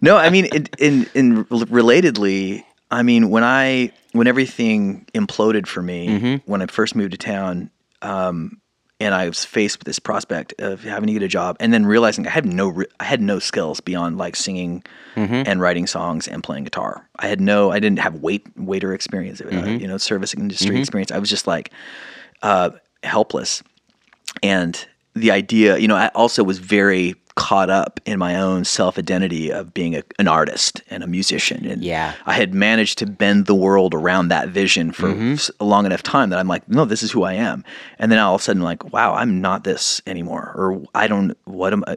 No, 0.00 0.16
I 0.16 0.30
mean, 0.30 0.46
in, 0.46 0.66
in 0.78 1.06
in 1.14 1.44
relatedly, 1.46 2.62
I 2.90 3.02
mean, 3.02 3.30
when 3.30 3.44
I 3.44 3.92
when 4.12 4.26
everything 4.26 5.06
imploded 5.14 5.66
for 5.66 5.82
me 5.82 6.08
Mm-hmm. 6.08 6.50
when 6.50 6.62
I 6.62 6.66
first 6.66 6.94
moved 6.96 7.12
to 7.12 7.18
town, 7.18 7.70
um, 8.02 8.60
and 9.00 9.14
I 9.14 9.26
was 9.28 9.44
faced 9.44 9.78
with 9.78 9.84
this 9.86 9.98
prospect 9.98 10.54
of 10.58 10.82
having 10.82 11.06
to 11.08 11.12
get 11.12 11.22
a 11.22 11.28
job, 11.28 11.56
and 11.60 11.72
then 11.72 11.84
realizing 11.86 12.26
I 12.26 12.30
had 12.30 12.46
no 12.46 12.68
re- 12.68 12.86
I 13.00 13.04
had 13.04 13.20
no 13.20 13.38
skills 13.38 13.80
beyond 13.80 14.18
like 14.18 14.36
singing 14.36 14.82
Mm-hmm. 15.16 15.44
and 15.48 15.62
writing 15.62 15.86
songs 15.86 16.28
and 16.28 16.42
playing 16.44 16.64
guitar. 16.64 17.08
I 17.18 17.26
had 17.26 17.40
no, 17.40 17.70
I 17.70 17.78
didn't 17.80 18.00
have 18.00 18.16
wait 18.16 18.46
waiter 18.58 18.92
experience, 18.92 19.40
uh, 19.40 19.44
Mm-hmm. 19.44 19.80
you 19.80 19.88
know, 19.88 19.96
service 19.96 20.34
industry 20.34 20.78
experience. 20.78 21.10
I 21.10 21.18
was 21.18 21.30
just 21.30 21.46
like 21.46 21.70
uh, 22.42 22.70
helpless 23.02 23.62
and 24.42 24.86
the 25.14 25.30
idea 25.30 25.78
you 25.78 25.88
know 25.88 25.96
i 25.96 26.08
also 26.08 26.44
was 26.44 26.58
very 26.58 27.14
caught 27.36 27.68
up 27.70 28.00
in 28.06 28.18
my 28.18 28.34
own 28.34 28.64
self 28.64 28.98
identity 28.98 29.52
of 29.52 29.72
being 29.74 29.94
a, 29.94 30.02
an 30.18 30.26
artist 30.26 30.82
and 30.90 31.04
a 31.04 31.06
musician 31.06 31.64
and 31.66 31.82
Yeah. 31.84 32.14
i 32.24 32.32
had 32.32 32.54
managed 32.54 32.96
to 32.98 33.06
bend 33.06 33.44
the 33.46 33.54
world 33.54 33.92
around 33.94 34.28
that 34.28 34.48
vision 34.48 34.90
for 34.90 35.08
Mm-hmm. 35.08 35.32
s- 35.34 35.50
a 35.60 35.64
long 35.64 35.84
enough 35.86 36.02
time 36.02 36.30
that 36.30 36.38
i'm 36.38 36.48
like 36.48 36.66
no 36.68 36.84
this 36.86 37.02
is 37.02 37.10
who 37.12 37.24
i 37.24 37.34
am 37.34 37.62
and 37.98 38.10
then 38.10 38.18
all 38.18 38.34
of 38.34 38.40
a 38.40 38.44
sudden 38.44 38.62
like 38.62 38.90
wow 38.92 39.14
i'm 39.14 39.40
not 39.40 39.64
this 39.64 40.00
anymore 40.06 40.52
or 40.56 40.82
i 40.94 41.06
don't 41.06 41.36
what 41.44 41.72
am 41.74 41.84
i 41.86 41.96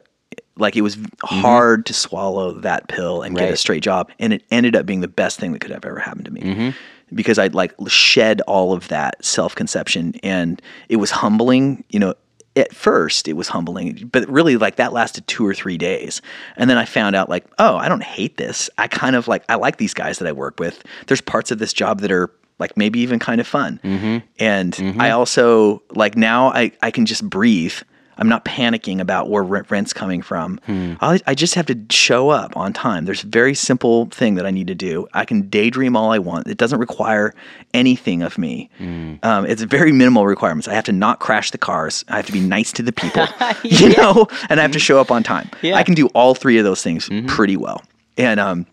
like 0.56 0.76
it 0.76 0.82
was 0.82 0.98
hard 1.24 1.86
to 1.86 1.94
swallow 1.94 2.52
that 2.60 2.88
pill 2.88 3.22
and 3.22 3.34
get 3.34 3.44
a 3.44 3.46
Mm-hmm. 3.52 3.56
Straight 3.56 3.82
job 3.82 4.10
and 4.18 4.32
it 4.34 4.42
ended 4.50 4.76
up 4.76 4.84
being 4.84 5.00
the 5.00 5.08
best 5.08 5.40
thing 5.40 5.52
that 5.52 5.60
could 5.60 5.70
have 5.70 5.84
ever 5.86 5.98
happened 5.98 6.26
to 6.26 6.30
me 6.32 6.42
Mm-hmm. 6.42 7.16
because 7.16 7.38
I'd 7.38 7.54
like 7.54 7.72
shed 7.88 8.42
all 8.42 8.74
of 8.74 8.88
that 8.88 9.24
self 9.24 9.54
conception 9.54 10.14
and 10.22 10.60
it 10.90 10.96
was 10.96 11.10
humbling, 11.10 11.82
you 11.88 11.98
know. 11.98 12.14
At 12.56 12.74
first, 12.74 13.28
it 13.28 13.34
was 13.34 13.48
humbling, 13.48 14.10
but 14.10 14.28
really, 14.28 14.56
like 14.56 14.76
that 14.76 14.92
lasted 14.92 15.26
two 15.28 15.46
or 15.46 15.54
three 15.54 15.78
days, 15.78 16.20
and 16.56 16.68
then 16.68 16.78
I 16.78 16.84
found 16.84 17.14
out, 17.14 17.28
like, 17.28 17.46
oh, 17.60 17.76
I 17.76 17.88
don't 17.88 18.02
hate 18.02 18.38
this. 18.38 18.68
I 18.76 18.88
kind 18.88 19.14
of 19.14 19.28
like 19.28 19.44
I 19.48 19.54
like 19.54 19.76
these 19.76 19.94
guys 19.94 20.18
that 20.18 20.26
I 20.26 20.32
work 20.32 20.58
with. 20.58 20.82
There's 21.06 21.20
parts 21.20 21.52
of 21.52 21.60
this 21.60 21.72
job 21.72 22.00
that 22.00 22.10
are 22.10 22.28
like 22.58 22.76
maybe 22.76 22.98
even 23.00 23.20
kind 23.20 23.40
of 23.40 23.46
fun, 23.46 23.78
mm-hmm. 23.84 24.18
and 24.40 24.72
mm-hmm. 24.72 25.00
I 25.00 25.12
also 25.12 25.82
like 25.94 26.16
now 26.16 26.48
I 26.48 26.72
I 26.82 26.90
can 26.90 27.06
just 27.06 27.28
breathe. 27.28 27.74
I'm 28.20 28.28
not 28.28 28.44
panicking 28.44 29.00
about 29.00 29.30
where 29.30 29.42
rent, 29.42 29.70
rent's 29.70 29.92
coming 29.92 30.20
from. 30.22 30.60
I, 30.68 31.18
I 31.26 31.34
just 31.34 31.54
have 31.54 31.66
to 31.66 31.78
show 31.90 32.28
up 32.28 32.56
on 32.56 32.72
time. 32.74 33.06
There's 33.06 33.24
a 33.24 33.26
very 33.26 33.54
simple 33.54 34.06
thing 34.06 34.34
that 34.34 34.44
I 34.46 34.50
need 34.50 34.66
to 34.66 34.74
do. 34.74 35.08
I 35.14 35.24
can 35.24 35.48
daydream 35.48 35.96
all 35.96 36.12
I 36.12 36.18
want. 36.18 36.46
It 36.46 36.58
doesn't 36.58 36.78
require 36.78 37.34
anything 37.72 38.22
of 38.22 38.36
me. 38.36 38.68
Um, 38.78 39.46
it's 39.46 39.62
very 39.62 39.90
minimal 39.90 40.26
requirements. 40.26 40.68
I 40.68 40.74
have 40.74 40.84
to 40.84 40.92
not 40.92 41.18
crash 41.18 41.50
the 41.50 41.58
cars. 41.58 42.04
I 42.08 42.16
have 42.16 42.26
to 42.26 42.32
be 42.32 42.40
nice 42.40 42.72
to 42.72 42.82
the 42.82 42.92
people, 42.92 43.26
you 43.64 43.96
know, 43.96 44.28
and 44.50 44.60
I 44.60 44.62
have 44.62 44.72
to 44.72 44.78
show 44.78 45.00
up 45.00 45.10
on 45.10 45.22
time. 45.22 45.50
Yeah. 45.62 45.76
I 45.76 45.82
can 45.82 45.94
do 45.94 46.06
all 46.08 46.34
three 46.34 46.58
of 46.58 46.64
those 46.64 46.82
things 46.82 47.08
pretty 47.26 47.56
well. 47.56 47.82
And 48.18 48.38
um, 48.38 48.66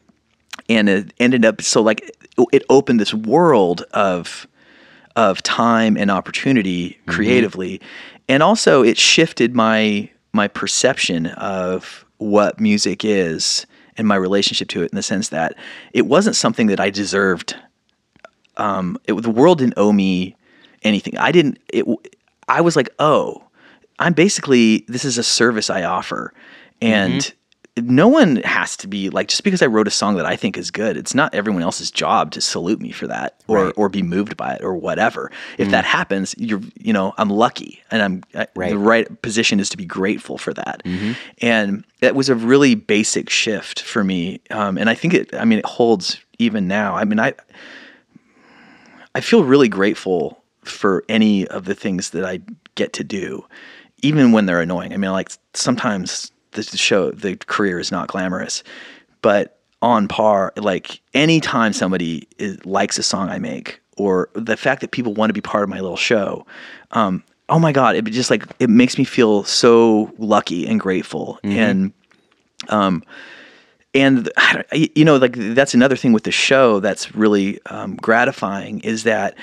and 0.68 0.90
it 0.90 1.14
ended 1.20 1.46
up 1.46 1.62
so 1.62 1.82
like 1.82 2.12
it 2.52 2.64
opened 2.70 3.00
this 3.00 3.14
world 3.14 3.84
of 3.92 4.46
of 5.16 5.42
time 5.42 5.98
and 5.98 6.12
opportunity 6.12 7.00
creatively 7.08 7.82
and 8.28 8.44
also 8.44 8.84
it 8.84 8.98
shifted 8.98 9.56
my 9.56 10.10
my 10.34 10.48
perception 10.48 11.28
of 11.28 12.06
what 12.18 12.60
music 12.60 13.04
is 13.04 13.66
and 13.98 14.08
my 14.08 14.16
relationship 14.16 14.68
to 14.68 14.84
it 14.84 14.92
in 14.92 14.96
the 14.96 15.04
sense 15.04 15.30
that 15.30 15.56
it 15.94 16.06
wasn't 16.06 16.36
something 16.36 16.68
that 16.68 16.80
I 16.80 16.90
deserved. 16.90 17.56
Um 18.58 18.98
it, 19.06 19.14
the 19.14 19.30
world 19.30 19.60
didn't 19.60 19.76
owe 19.78 19.92
me 19.92 20.36
anything. 20.84 21.18
I 21.18 21.32
didn't 21.32 21.60
it 21.74 21.86
I 22.48 22.62
was 22.62 22.76
like 22.76 22.90
oh 23.00 23.44
I'm 24.00 24.14
basically 24.14 24.86
this 24.88 25.06
is 25.06 25.18
a 25.18 25.24
service 25.24 25.70
I 25.70 25.84
offer. 25.84 26.34
And 26.82 27.34
no 27.78 28.08
one 28.08 28.38
has 28.38 28.76
to 28.78 28.88
be 28.88 29.10
like 29.10 29.28
just 29.28 29.44
because 29.44 29.62
I 29.62 29.68
wrote 29.68 29.88
a 29.88 29.92
song 29.92 30.16
that 30.18 30.26
I 30.26 30.36
think 30.36 30.58
is 30.58 30.72
good. 30.72 30.98
It's 30.98 31.14
not 31.14 31.34
everyone 31.36 31.62
else's 31.62 31.92
job 31.92 32.32
to 32.32 32.42
salute 32.42 32.82
me 32.82 32.92
for 32.92 33.08
that 33.08 33.40
or 33.48 33.66
Right. 33.66 33.74
or 33.78 33.88
be 33.90 34.02
moved 34.04 34.36
by 34.36 34.54
it 34.54 34.64
or 34.64 34.76
whatever. 34.76 35.32
If 35.58 35.70
that 35.72 35.86
happens, 35.86 36.34
you're 36.38 36.62
you 36.80 36.92
know 36.94 37.14
I'm 37.18 37.30
lucky 37.30 37.82
and 37.92 38.02
I'm 38.02 38.24
I, 38.36 38.48
Right. 38.56 38.70
the 38.72 38.78
right 38.78 39.22
position 39.22 39.60
is 39.60 39.70
to 39.70 39.78
be 39.78 39.86
grateful 39.86 40.38
for 40.38 40.54
that. 40.54 40.82
And 41.42 41.84
that 42.02 42.16
was 42.16 42.30
a 42.30 42.36
really 42.36 42.76
basic 42.76 43.30
shift 43.30 43.82
for 43.82 44.04
me. 44.04 44.42
Um, 44.50 44.78
and 44.78 44.90
I 44.90 44.96
think 44.96 45.14
it. 45.14 45.34
I 45.36 45.46
mean, 45.46 45.60
it 45.60 45.66
holds 45.66 46.20
even 46.40 46.68
now. 46.68 46.96
I 46.96 47.04
mean, 47.04 47.20
I 47.20 47.34
I 49.16 49.22
feel 49.22 49.44
really 49.44 49.70
grateful 49.70 50.42
for 50.64 51.04
any 51.10 51.48
of 51.48 51.66
the 51.66 51.74
things 51.76 52.12
that 52.12 52.24
I 52.26 52.40
get 52.76 52.94
to 52.94 53.04
do, 53.04 53.46
even 54.02 54.32
when 54.32 54.46
they're 54.46 54.62
annoying. 54.62 54.94
I 54.94 54.98
mean, 54.98 55.12
like 55.12 55.32
sometimes 55.54 56.32
the 56.52 56.64
show, 56.64 57.12
the 57.12 57.36
career 57.36 57.80
is 57.80 57.92
not 57.92 58.08
glamorous, 58.08 58.64
but 59.22 59.60
on 59.82 60.08
par, 60.08 60.54
like 60.58 61.02
anytime 61.14 61.74
somebody 61.74 62.28
is, 62.38 62.66
likes 62.66 62.98
a 62.98 63.04
song 63.04 63.30
I 63.30 63.40
make, 63.40 63.80
or 63.98 64.30
the 64.34 64.58
fact 64.58 64.82
that 64.82 64.92
people 64.92 65.14
want 65.14 65.30
to 65.30 65.34
be 65.34 65.42
part 65.42 65.64
of 65.64 65.70
my 65.70 65.80
little 65.80 65.98
show, 65.98 66.46
um, 66.92 67.24
oh 67.50 67.60
my 67.60 67.72
god, 67.72 67.96
it 67.96 68.06
just 68.06 68.30
like 68.30 68.44
it 68.60 68.70
makes 68.70 68.98
me 68.98 69.04
feel 69.04 69.44
so 69.44 70.12
lucky 70.18 70.68
and 70.68 70.80
grateful, 70.80 71.40
and 71.44 71.94
um, 72.70 73.04
and 73.94 74.30
you 74.74 75.06
know 75.06 75.18
like 75.18 75.34
that's 75.34 75.74
another 75.74 75.96
thing 75.96 76.14
with 76.14 76.24
the 76.24 76.32
show 76.32 76.80
that's 76.80 77.16
really 77.16 77.60
um, 77.68 77.96
gratifying 77.96 78.80
is 78.82 79.04
that 79.04 79.36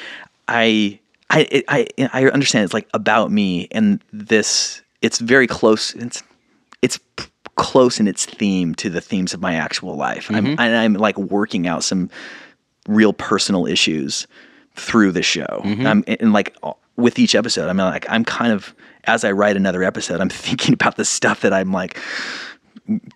I 0.48 0.98
I 1.30 1.64
I 1.68 1.86
I 2.12 2.26
understand 2.26 2.64
it's 2.64 2.74
like 2.74 2.88
about 2.94 3.30
me 3.30 3.68
and 3.70 4.00
this 4.12 4.82
it's 5.02 5.18
very 5.18 5.46
close 5.46 5.94
it's 5.94 6.22
it's 6.85 6.99
p- 7.16 7.24
close 7.57 7.99
in 7.99 8.07
its 8.07 8.26
theme 8.26 8.74
to 8.74 8.91
the 8.91 9.01
themes 9.01 9.32
of 9.32 9.41
my 9.41 9.55
actual 9.55 9.97
life. 9.97 10.30
I'm 10.30 10.47
and 10.59 10.76
I'm 10.76 10.95
like 10.95 11.16
working 11.16 11.66
out 11.66 11.82
some 11.82 12.11
real 12.87 13.12
personal 13.14 13.66
issues 13.66 14.26
through 14.74 15.12
the 15.12 15.22
show. 15.22 15.62
Um, 15.87 16.05
and, 16.07 16.20
and 16.20 16.32
like 16.32 16.55
with 16.97 17.18
each 17.18 17.35
episode 17.35 17.68
I'm 17.70 17.78
like 17.78 18.07
I'm 18.11 18.24
kind 18.24 18.53
of 18.53 18.74
as 19.05 19.24
I 19.24 19.32
write 19.32 19.57
another 19.57 19.82
episode 19.82 20.20
I'm 20.20 20.28
thinking 20.47 20.74
about 20.74 20.97
the 20.97 21.05
stuff 21.05 21.41
that 21.41 21.53
I'm 21.53 21.72
like 21.72 21.99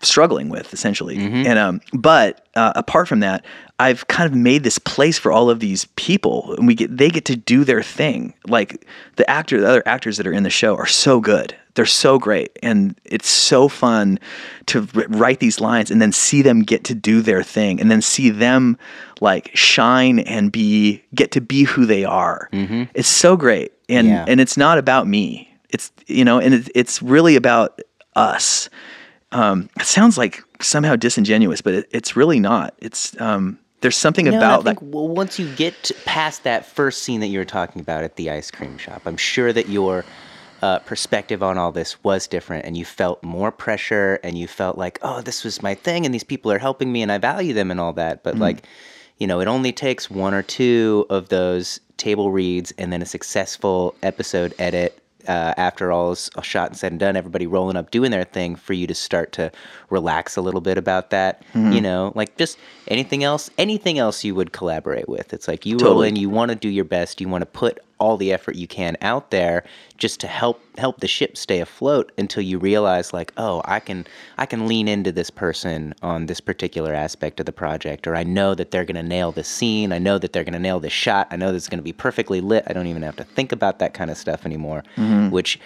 struggling 0.01 0.49
with 0.49 0.73
essentially. 0.73 1.17
And 1.17 1.59
um 1.59 1.81
but 1.93 2.47
uh, 2.55 2.73
apart 2.75 3.07
from 3.07 3.19
that 3.21 3.45
i've 3.79 4.07
kind 4.07 4.29
of 4.29 4.35
made 4.37 4.63
this 4.63 4.77
place 4.79 5.17
for 5.19 5.31
all 5.31 5.49
of 5.49 5.59
these 5.59 5.85
people 5.95 6.53
and 6.57 6.65
we 6.67 6.73
get 6.75 6.97
they 6.97 7.09
get 7.09 7.25
to 7.25 7.35
do 7.35 7.63
their 7.63 7.83
thing. 7.83 8.33
Like 8.47 8.85
the 9.17 9.29
actor 9.29 9.61
the 9.61 9.67
other 9.67 9.83
actors 9.85 10.17
that 10.17 10.25
are 10.27 10.33
in 10.33 10.43
the 10.43 10.49
show 10.49 10.75
are 10.75 10.87
so 10.87 11.19
good. 11.19 11.55
They're 11.75 11.85
so 11.85 12.17
great. 12.19 12.57
And 12.63 12.99
it's 13.05 13.29
so 13.29 13.69
fun 13.69 14.19
to 14.65 14.81
write 15.07 15.39
these 15.39 15.61
lines 15.61 15.91
and 15.91 16.01
then 16.01 16.11
see 16.11 16.41
them 16.41 16.61
get 16.63 16.83
to 16.85 16.95
do 16.95 17.21
their 17.21 17.43
thing 17.43 17.79
and 17.79 17.89
then 17.91 18.01
see 18.01 18.31
them 18.31 18.75
like 19.21 19.51
shine 19.55 20.19
and 20.19 20.51
be 20.51 21.03
get 21.15 21.31
to 21.33 21.41
be 21.41 21.63
who 21.63 21.85
they 21.85 22.03
are. 22.05 22.49
It's 22.95 23.07
so 23.07 23.37
great. 23.37 23.71
And 23.87 24.07
Yeah. 24.07 24.25
and 24.27 24.41
it's 24.41 24.57
not 24.57 24.77
about 24.79 25.07
me. 25.07 25.47
It's 25.69 25.91
you 26.07 26.25
know 26.25 26.39
and 26.39 26.53
it, 26.55 26.69
it's 26.73 27.01
really 27.03 27.35
about 27.35 27.79
us 28.15 28.69
um, 29.31 29.69
it 29.79 29.85
sounds 29.85 30.17
like 30.17 30.43
somehow 30.61 30.95
disingenuous, 30.95 31.61
but 31.61 31.73
it, 31.73 31.89
it's 31.91 32.15
really 32.15 32.39
not. 32.39 32.73
It's 32.79 33.19
um, 33.21 33.59
there's 33.81 33.97
something 33.97 34.25
No, 34.25 34.37
about 34.37 34.65
like 34.65 34.81
well, 34.81 35.07
once 35.07 35.39
you 35.39 35.53
get 35.55 35.91
past 36.05 36.43
that 36.43 36.65
first 36.65 37.03
scene 37.03 37.19
that 37.21 37.27
you 37.27 37.39
were 37.39 37.45
talking 37.45 37.81
about 37.81 38.03
at 38.03 38.15
the 38.15 38.29
ice 38.29 38.51
cream 38.51 38.77
shop, 38.77 39.03
I'm 39.05 39.17
sure 39.17 39.53
that 39.53 39.69
your 39.69 40.03
uh, 40.61 40.79
perspective 40.79 41.41
on 41.41 41.57
all 41.57 41.71
this 41.71 42.03
was 42.03 42.27
different, 42.27 42.65
and 42.65 42.75
you 42.75 42.85
felt 42.85 43.23
more 43.23 43.51
pressure, 43.51 44.19
and 44.23 44.37
you 44.37 44.47
felt 44.47 44.77
like, 44.77 44.99
oh, 45.01 45.21
this 45.21 45.43
was 45.43 45.61
my 45.61 45.75
thing, 45.75 46.05
and 46.05 46.13
these 46.13 46.23
people 46.23 46.51
are 46.51 46.59
helping 46.59 46.91
me, 46.91 47.01
and 47.01 47.11
I 47.11 47.17
value 47.17 47.53
them, 47.53 47.71
and 47.71 47.79
all 47.79 47.93
that. 47.93 48.23
But 48.23 48.37
like, 48.37 48.65
you 49.19 49.27
know, 49.27 49.39
it 49.39 49.47
only 49.47 49.71
takes 49.71 50.09
one 50.09 50.33
or 50.33 50.41
two 50.41 51.05
of 51.09 51.29
those 51.29 51.79
table 51.97 52.31
reads, 52.31 52.73
and 52.77 52.91
then 52.91 53.01
a 53.01 53.05
successful 53.05 53.95
episode 54.03 54.53
edit. 54.59 55.01
Uh, 55.29 55.53
after 55.57 55.91
all 55.91 56.11
is 56.11 56.29
shot 56.41 56.69
and 56.69 56.77
said 56.77 56.91
and 56.91 56.99
done, 56.99 57.15
everybody 57.15 57.45
rolling 57.45 57.77
up 57.77 57.91
doing 57.91 58.09
their 58.09 58.23
thing 58.23 58.55
for 58.55 58.73
you 58.73 58.87
to 58.87 58.95
start 58.95 59.31
to 59.33 59.51
relax 59.91 60.35
a 60.35 60.41
little 60.41 60.59
bit 60.59 60.77
about 60.77 61.11
that. 61.11 61.43
You 61.53 61.81
know, 61.81 62.11
like 62.15 62.35
just 62.35 62.57
anything 62.87 63.23
else, 63.23 63.49
anything 63.57 63.99
else 63.99 64.23
you 64.23 64.33
would 64.33 64.51
collaborate 64.51 65.07
with. 65.07 65.31
It's 65.31 65.47
like 65.47 65.65
you 65.67 65.77
roll 65.77 65.89
Totally. 65.91 66.09
in, 66.09 66.15
you 66.15 66.29
want 66.29 66.49
to 66.49 66.55
do 66.55 66.67
your 66.67 66.83
best, 66.85 67.21
you 67.21 67.29
want 67.29 67.43
to 67.43 67.45
put 67.45 67.79
all 67.99 68.17
the 68.17 68.33
effort 68.33 68.55
you 68.55 68.67
can 68.67 68.97
out 69.01 69.31
there 69.31 69.63
just 69.97 70.19
to 70.21 70.27
help 70.27 70.61
help 70.77 71.01
the 71.01 71.07
ship 71.07 71.35
stay 71.35 71.59
afloat 71.59 72.11
until 72.17 72.41
you 72.41 72.57
realize 72.57 73.13
like, 73.13 73.33
oh, 73.37 73.61
I 73.65 73.79
can 73.79 74.07
I 74.37 74.45
can 74.45 74.67
lean 74.67 74.87
into 74.87 75.11
this 75.11 75.29
person 75.29 75.93
on 76.01 76.25
this 76.25 76.39
particular 76.39 76.93
aspect 76.93 77.39
of 77.39 77.45
the 77.45 77.51
project, 77.51 78.07
or 78.07 78.15
I 78.15 78.23
know 78.23 78.55
that 78.55 78.71
they're 78.71 78.85
gonna 78.85 79.03
nail 79.03 79.31
this 79.31 79.47
scene, 79.47 79.91
I 79.91 79.99
know 79.99 80.17
that 80.17 80.33
they're 80.33 80.43
gonna 80.43 80.59
nail 80.59 80.79
this 80.79 80.93
shot, 80.93 81.27
I 81.31 81.35
know 81.35 81.51
that 81.51 81.57
it's 81.57 81.69
gonna 81.69 81.81
be 81.81 81.93
perfectly 81.93 82.41
lit. 82.41 82.63
I 82.67 82.73
don't 82.73 82.87
even 82.87 83.03
have 83.03 83.17
to 83.17 83.23
think 83.23 83.51
about 83.51 83.79
that 83.79 83.93
kind 83.93 84.09
of 84.09 84.17
stuff 84.17 84.45
anymore, 84.45 84.83
mm-hmm. 84.95 85.29
which 85.29 85.59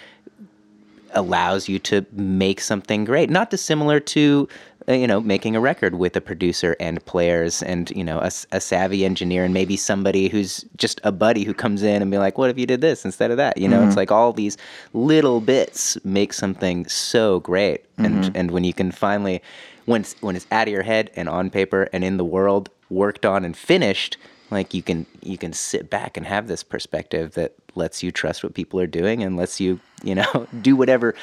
allows 1.14 1.68
you 1.68 1.78
to 1.78 2.04
make 2.12 2.60
something 2.60 3.04
great. 3.04 3.30
Not 3.30 3.50
dissimilar 3.50 4.00
to 4.00 4.48
Uh, 4.86 4.92
you 4.92 5.06
know, 5.06 5.18
making 5.18 5.56
a 5.56 5.60
record 5.60 5.94
with 5.94 6.14
a 6.14 6.20
producer 6.20 6.76
and 6.78 7.02
players 7.06 7.62
and, 7.62 7.90
you 7.92 8.04
know, 8.04 8.18
a 8.18 8.60
savvy 8.60 9.02
engineer 9.02 9.42
and 9.42 9.54
maybe 9.54 9.78
somebody 9.78 10.28
who's 10.28 10.62
just 10.76 11.00
a 11.04 11.10
buddy 11.10 11.42
who 11.42 11.54
comes 11.54 11.82
in 11.82 12.02
and 12.02 12.10
be 12.10 12.18
like, 12.18 12.36
what 12.36 12.50
if 12.50 12.58
you 12.58 12.66
did 12.66 12.82
this 12.82 13.02
instead 13.02 13.30
of 13.30 13.38
that? 13.38 13.56
You 13.56 13.66
know, 13.66 13.80
it's 13.80 13.90
mm-hmm. 13.90 14.00
like 14.00 14.12
all 14.12 14.34
these 14.34 14.58
little 14.92 15.40
bits 15.40 15.96
make 16.04 16.34
something 16.34 16.86
so 16.86 17.40
great. 17.40 17.86
And, 17.96 18.24
mm-hmm. 18.24 18.36
and 18.36 18.50
when 18.50 18.64
you 18.64 18.74
can 18.74 18.92
finally, 18.92 19.40
when 19.86 20.02
it's, 20.02 20.16
when 20.20 20.36
it's 20.36 20.46
out 20.52 20.68
of 20.68 20.72
your 20.72 20.82
head 20.82 21.10
and 21.16 21.30
on 21.30 21.48
paper 21.48 21.88
and 21.94 22.04
in 22.04 22.18
the 22.18 22.24
world, 22.24 22.68
worked 22.90 23.24
on 23.24 23.44
and 23.44 23.56
finished, 23.56 24.18
like 24.50 24.74
you 24.74 24.82
can 24.82 25.06
you 25.22 25.38
can 25.38 25.52
sit 25.52 25.90
back 25.90 26.16
and 26.16 26.26
have 26.26 26.46
this 26.46 26.62
perspective 26.62 27.32
that 27.34 27.54
lets 27.74 28.02
you 28.02 28.12
trust 28.12 28.44
what 28.44 28.54
people 28.54 28.78
are 28.78 28.86
doing 28.86 29.22
and 29.22 29.36
lets 29.36 29.60
you 29.60 29.80
you 30.04 30.14
know 30.14 30.46
do 30.62 30.76
whatever 30.76 31.14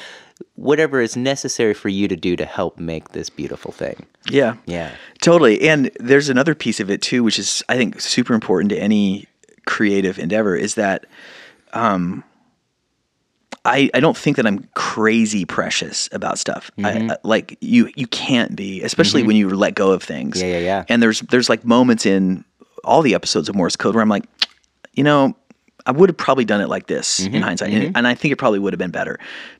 whatever 0.56 1.00
is 1.00 1.16
necessary 1.16 1.72
for 1.74 1.88
you 1.88 2.08
to 2.08 2.16
do 2.16 2.34
to 2.36 2.44
help 2.44 2.78
make 2.78 3.10
this 3.10 3.30
beautiful 3.30 3.70
thing 3.72 4.06
Yeah. 4.28 4.56
yeah 4.66 4.90
Totally. 5.20 5.68
And 5.68 5.90
there's 6.00 6.28
another 6.28 6.54
piece 6.54 6.80
of 6.80 6.90
it 6.90 7.00
too, 7.00 7.22
which 7.22 7.38
is 7.38 7.62
I 7.68 7.76
think 7.76 8.00
super 8.00 8.34
important 8.34 8.70
to 8.70 8.76
any 8.78 9.28
creative 9.66 10.18
endeavor 10.18 10.56
is 10.56 10.74
that 10.74 11.06
um 11.72 12.24
I, 13.64 13.90
I 13.94 14.00
don't 14.00 14.16
think 14.16 14.36
that 14.38 14.46
I'm 14.46 14.68
crazy 14.74 15.44
precious 15.44 16.08
about 16.10 16.36
stuff. 16.38 16.70
Mm-hmm. 16.76 17.10
I, 17.10 17.14
I- 17.14 17.18
like 17.22 17.56
you 17.60 17.88
you 17.94 18.08
can't 18.08 18.56
be, 18.56 18.82
especially 18.82 19.22
when 19.22 19.36
you 19.36 19.48
let 19.50 19.74
go 19.76 19.92
of 19.92 20.02
things. 20.02 20.42
Yeah, 20.42 20.48
yeah, 20.54 20.58
yeah. 20.58 20.84
And 20.88 21.00
there's 21.00 21.20
there's 21.20 21.48
like 21.48 21.64
moments 21.64 22.04
in 22.04 22.44
all 22.82 23.02
the 23.02 23.14
episodes 23.14 23.48
of 23.48 23.54
Morse 23.54 23.76
Code 23.76 23.94
where 23.94 24.02
I'm 24.02 24.08
like, 24.08 24.24
you 24.94 25.04
know, 25.04 25.36
I 25.86 25.92
would 25.92 26.08
have 26.08 26.16
probably 26.16 26.44
done 26.44 26.60
it 26.60 26.68
like 26.68 26.86
this 26.86 27.20
Mm-hmm, 27.20 27.34
in 27.34 27.42
hindsight, 27.42 27.72
and, 27.72 27.96
and 27.96 28.06
I 28.08 28.14
think 28.14 28.32
it 28.32 28.36
probably 28.36 28.58
would 28.58 28.72
have 28.72 28.78
been 28.78 28.90
better. 28.90 29.18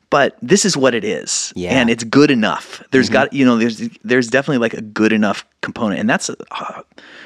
But 0.09 0.37
this 0.41 0.63
is 0.63 0.77
what 0.77 0.93
it 0.93 1.03
is, 1.03 1.51
Yeah. 1.55 1.69
Mm-hmm. 1.71 1.77
and 1.79 1.89
it's 1.89 2.03
good 2.03 2.31
enough. 2.31 2.83
There's 2.91 3.09
got 3.09 3.33
you 3.33 3.45
know, 3.45 3.57
there's 3.57 3.81
there's 4.03 4.27
definitely 4.27 4.59
like 4.59 4.73
a 4.73 4.81
good 4.81 5.11
enough 5.11 5.45
component, 5.61 5.99
and 5.99 6.09
that's 6.09 6.29
uh, 6.29 6.81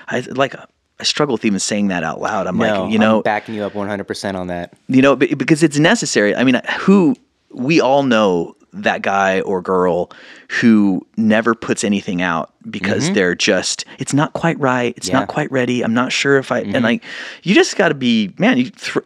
I 0.07 0.19
like 0.31 0.55
I 0.99 1.03
struggle 1.03 1.33
with 1.33 1.45
even 1.45 1.59
saying 1.59 1.89
that 1.89 2.03
out 2.03 2.19
loud. 2.21 2.47
I'm 2.47 2.57
no 2.57 2.83
like, 2.83 2.91
you 2.91 2.97
know, 2.97 3.17
I'm 3.17 3.21
backing 3.23 3.53
you 3.55 3.63
up 3.63 3.73
100% 3.73 4.35
on 4.35 4.47
that 4.47 4.73
you 4.87 5.01
know, 5.01 5.15
because 5.15 5.61
it's 5.63 5.77
necessary. 5.77 6.35
I 6.35 6.43
mean, 6.43 6.59
who 6.79 7.15
we 7.51 7.79
all 7.79 8.03
know 8.03 8.55
that 8.83 9.01
guy 9.01 9.41
or 9.41 9.61
girl 9.61 10.11
who 10.61 11.05
never 11.17 11.53
puts 11.55 11.83
anything 11.83 12.21
out 12.21 12.53
because 12.69 13.11
they're 13.13 13.35
just 13.35 13.85
it's 13.97 14.13
not 14.13 14.33
quite 14.33 14.59
right, 14.59 14.93
it's 14.97 15.07
Mm-hmm. 15.07 15.15
Yeah. 15.15 15.19
Mm-hmm. 15.19 15.27
not 15.27 15.33
quite 15.33 15.51
ready. 15.51 15.83
I'm 15.83 15.93
not 15.93 16.11
sure 16.11 16.37
if 16.37 16.51
I 16.51 16.59
and 16.59 16.83
like 16.83 17.03
you 17.43 17.55
just 17.55 17.75
got 17.77 17.89
to 17.89 17.95
be 17.95 18.33
man, 18.37 18.57
you 18.57 18.69
thr 18.69 18.99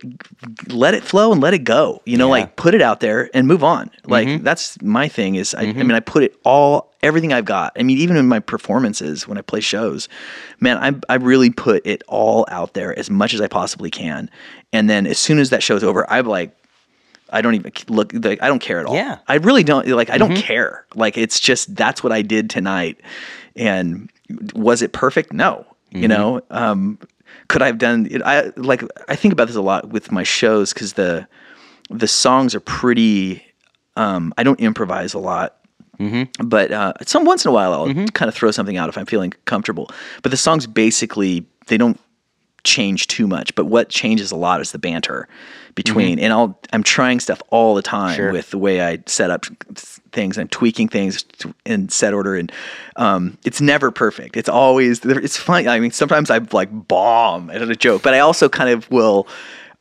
let 0.70 0.94
it 0.94 1.04
flow 1.04 1.32
and 1.32 1.42
let 1.42 1.54
it 1.54 1.60
go. 1.64 2.02
You 2.06 2.18
know, 2.18 2.28
Yeah. 2.34 2.42
Mm-hmm. 2.42 2.50
like 2.50 2.56
put 2.56 2.74
it 2.74 2.82
out 2.82 3.00
there 3.02 3.30
and 3.34 3.48
move 3.48 3.64
on. 3.64 3.90
Like 4.06 4.44
that's 4.44 4.82
my 4.82 5.08
thing 5.08 5.36
is 5.36 5.54
I, 5.56 5.62
I 5.62 5.74
mean 5.74 5.92
I 5.92 6.00
put 6.00 6.24
it 6.24 6.36
all 6.44 6.92
everything 7.04 7.34
I've 7.34 7.46
got. 7.46 7.74
I 7.80 7.84
mean 7.84 7.98
even 7.98 8.18
in 8.18 8.28
my 8.28 8.40
performances 8.40 9.28
when 9.28 9.38
I 9.38 9.42
play 9.42 9.60
shows, 9.62 10.10
man, 10.60 10.78
I 10.78 11.14
I 11.14 11.16
really 11.18 11.50
put 11.50 11.86
it 11.86 12.02
all 12.08 12.46
out 12.50 12.74
there 12.74 12.98
as 12.98 13.10
much 13.10 13.34
as 13.34 13.42
I 13.42 13.48
possibly 13.48 13.90
can. 13.92 14.30
And 14.74 14.90
then 14.90 15.06
as 15.06 15.20
soon 15.20 15.38
as 15.40 15.50
that 15.50 15.62
show's 15.64 15.84
over, 15.84 16.10
I'm 16.10 16.26
like 16.26 16.56
I 17.32 17.42
don't 17.42 17.56
even 17.56 17.72
look 17.88 18.12
like 18.14 18.42
I 18.42 18.48
don't 18.48 18.62
care 18.62 18.80
at 18.80 18.86
all. 18.86 18.96
Yeah. 18.96 19.20
I 19.28 19.36
really 19.36 19.64
don't 19.64 19.88
like 19.88 20.10
I 20.10 20.18
don't 20.18 20.36
care. 20.36 20.86
Like 20.96 21.18
it's 21.18 21.40
just 21.40 21.76
that's 21.76 22.04
what 22.04 22.12
I 22.12 22.22
did 22.22 22.50
tonight. 22.50 23.00
And 23.56 24.10
was 24.54 24.82
it 24.82 24.94
perfect? 24.94 25.34
No. 25.34 25.66
You 25.92 26.08
know, 26.08 26.42
um 26.52 26.98
could 27.48 27.62
I 27.62 27.68
have 27.68 27.78
done 27.78 28.08
it 28.10 28.22
I 28.22 28.52
like 28.56 28.84
I 29.10 29.16
think 29.16 29.34
about 29.34 29.48
this 29.48 29.56
a 29.56 29.62
lot 29.62 29.90
with 29.90 30.12
my 30.12 30.24
shows 30.24 30.74
cuz 30.74 30.94
the 30.94 31.28
the 31.90 32.08
songs 32.08 32.56
are 32.56 32.62
pretty 32.62 33.44
um 33.98 34.34
I 34.38 34.44
don't 34.44 34.60
improvise 34.60 35.14
a 35.14 35.20
lot. 35.20 35.58
But 36.40 36.72
uh, 36.72 36.94
some 37.06 37.26
once 37.26 37.46
in 37.46 37.50
a 37.50 37.54
while, 37.54 37.74
I'll 37.74 37.94
kind 38.08 38.28
of 38.28 38.34
throw 38.34 38.50
something 38.50 38.76
out 38.76 38.90
if 38.90 38.98
I'm 38.98 39.06
feeling 39.06 39.34
comfortable. 39.46 39.88
But 40.24 40.32
the 40.32 40.38
songs 40.38 40.66
basically 40.66 41.46
they 41.68 41.78
don't 41.78 42.00
change 42.64 43.06
too 43.08 43.28
much. 43.28 43.54
But 43.54 43.66
what 43.66 43.90
changes 43.90 44.32
a 44.32 44.36
lot 44.36 44.62
is 44.62 44.72
the 44.72 44.80
banter 44.80 45.28
between. 45.76 46.20
And 46.20 46.32
I'll 46.34 46.60
I'm 46.74 46.84
trying 46.84 47.20
stuff 47.20 47.42
all 47.50 47.76
the 47.76 47.82
time 47.82 48.16
Sure. 48.16 48.32
with 48.32 48.52
the 48.52 48.58
way 48.58 48.82
I 48.82 49.00
set 49.06 49.30
up 49.32 49.46
things. 50.12 50.38
I'm 50.38 50.48
tweaking 50.48 50.88
things 50.90 51.24
in 51.66 51.90
set 51.90 52.14
order, 52.14 52.36
and 52.36 52.52
um, 52.96 53.38
it's 53.46 53.62
never 53.62 53.92
perfect. 53.92 54.38
It's 54.38 54.50
always 54.50 55.04
it's 55.06 55.38
funny. 55.38 55.68
I 55.68 55.80
mean, 55.80 55.92
sometimes 55.92 56.30
I 56.30 56.40
like 56.52 56.70
bomb 56.88 57.50
at 57.50 57.62
a 57.62 57.76
joke, 57.76 58.02
but 58.04 58.14
I 58.14 58.20
also 58.20 58.50
kind 58.50 58.70
of 58.70 58.90
will. 58.92 59.28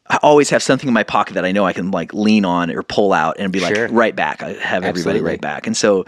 I 0.09 0.19
always 0.25 0.51
have 0.51 0.61
something 0.61 0.89
in 0.89 0.95
my 0.95 1.05
pocket 1.05 1.35
that 1.35 1.45
I 1.45 1.53
know 1.53 1.65
I 1.65 1.73
can 1.73 1.93
like 1.93 2.13
lean 2.13 2.45
on 2.45 2.69
or 2.73 2.83
pull 2.83 3.13
out 3.13 3.37
and 3.39 3.53
be 3.53 3.61
like 3.61 3.77
Sure. 3.77 3.87
right 3.89 4.15
back. 4.17 4.43
I 4.43 4.55
have 4.55 4.83
everybody 4.83 5.19
Absolutely. 5.19 5.21
right 5.23 5.41
back. 5.41 5.69
And 5.69 5.77
so, 5.77 6.05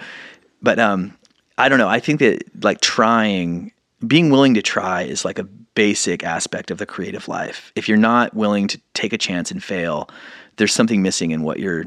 but 0.61 0.81
um, 0.81 1.17
I 1.57 1.69
don't 1.69 1.79
know. 1.79 1.89
I 1.89 2.01
think 2.01 2.19
that 2.19 2.43
like 2.65 2.81
trying, 2.81 3.71
being 4.05 4.31
willing 4.31 4.55
to 4.55 4.63
try 4.63 5.03
is 5.03 5.25
like 5.25 5.39
a 5.39 5.47
basic 5.75 6.25
aspect 6.25 6.71
of 6.71 6.79
the 6.79 6.87
creative 6.87 7.29
life. 7.29 7.73
If 7.75 7.89
you're 7.89 7.99
not 7.99 8.35
willing 8.35 8.69
to 8.69 8.81
take 8.95 9.13
a 9.13 9.19
chance 9.19 9.51
and 9.51 9.63
fail, 9.63 10.09
there's 10.57 10.73
something 10.73 11.03
missing 11.03 11.31
in 11.31 11.43
what 11.43 11.59
you're 11.59 11.87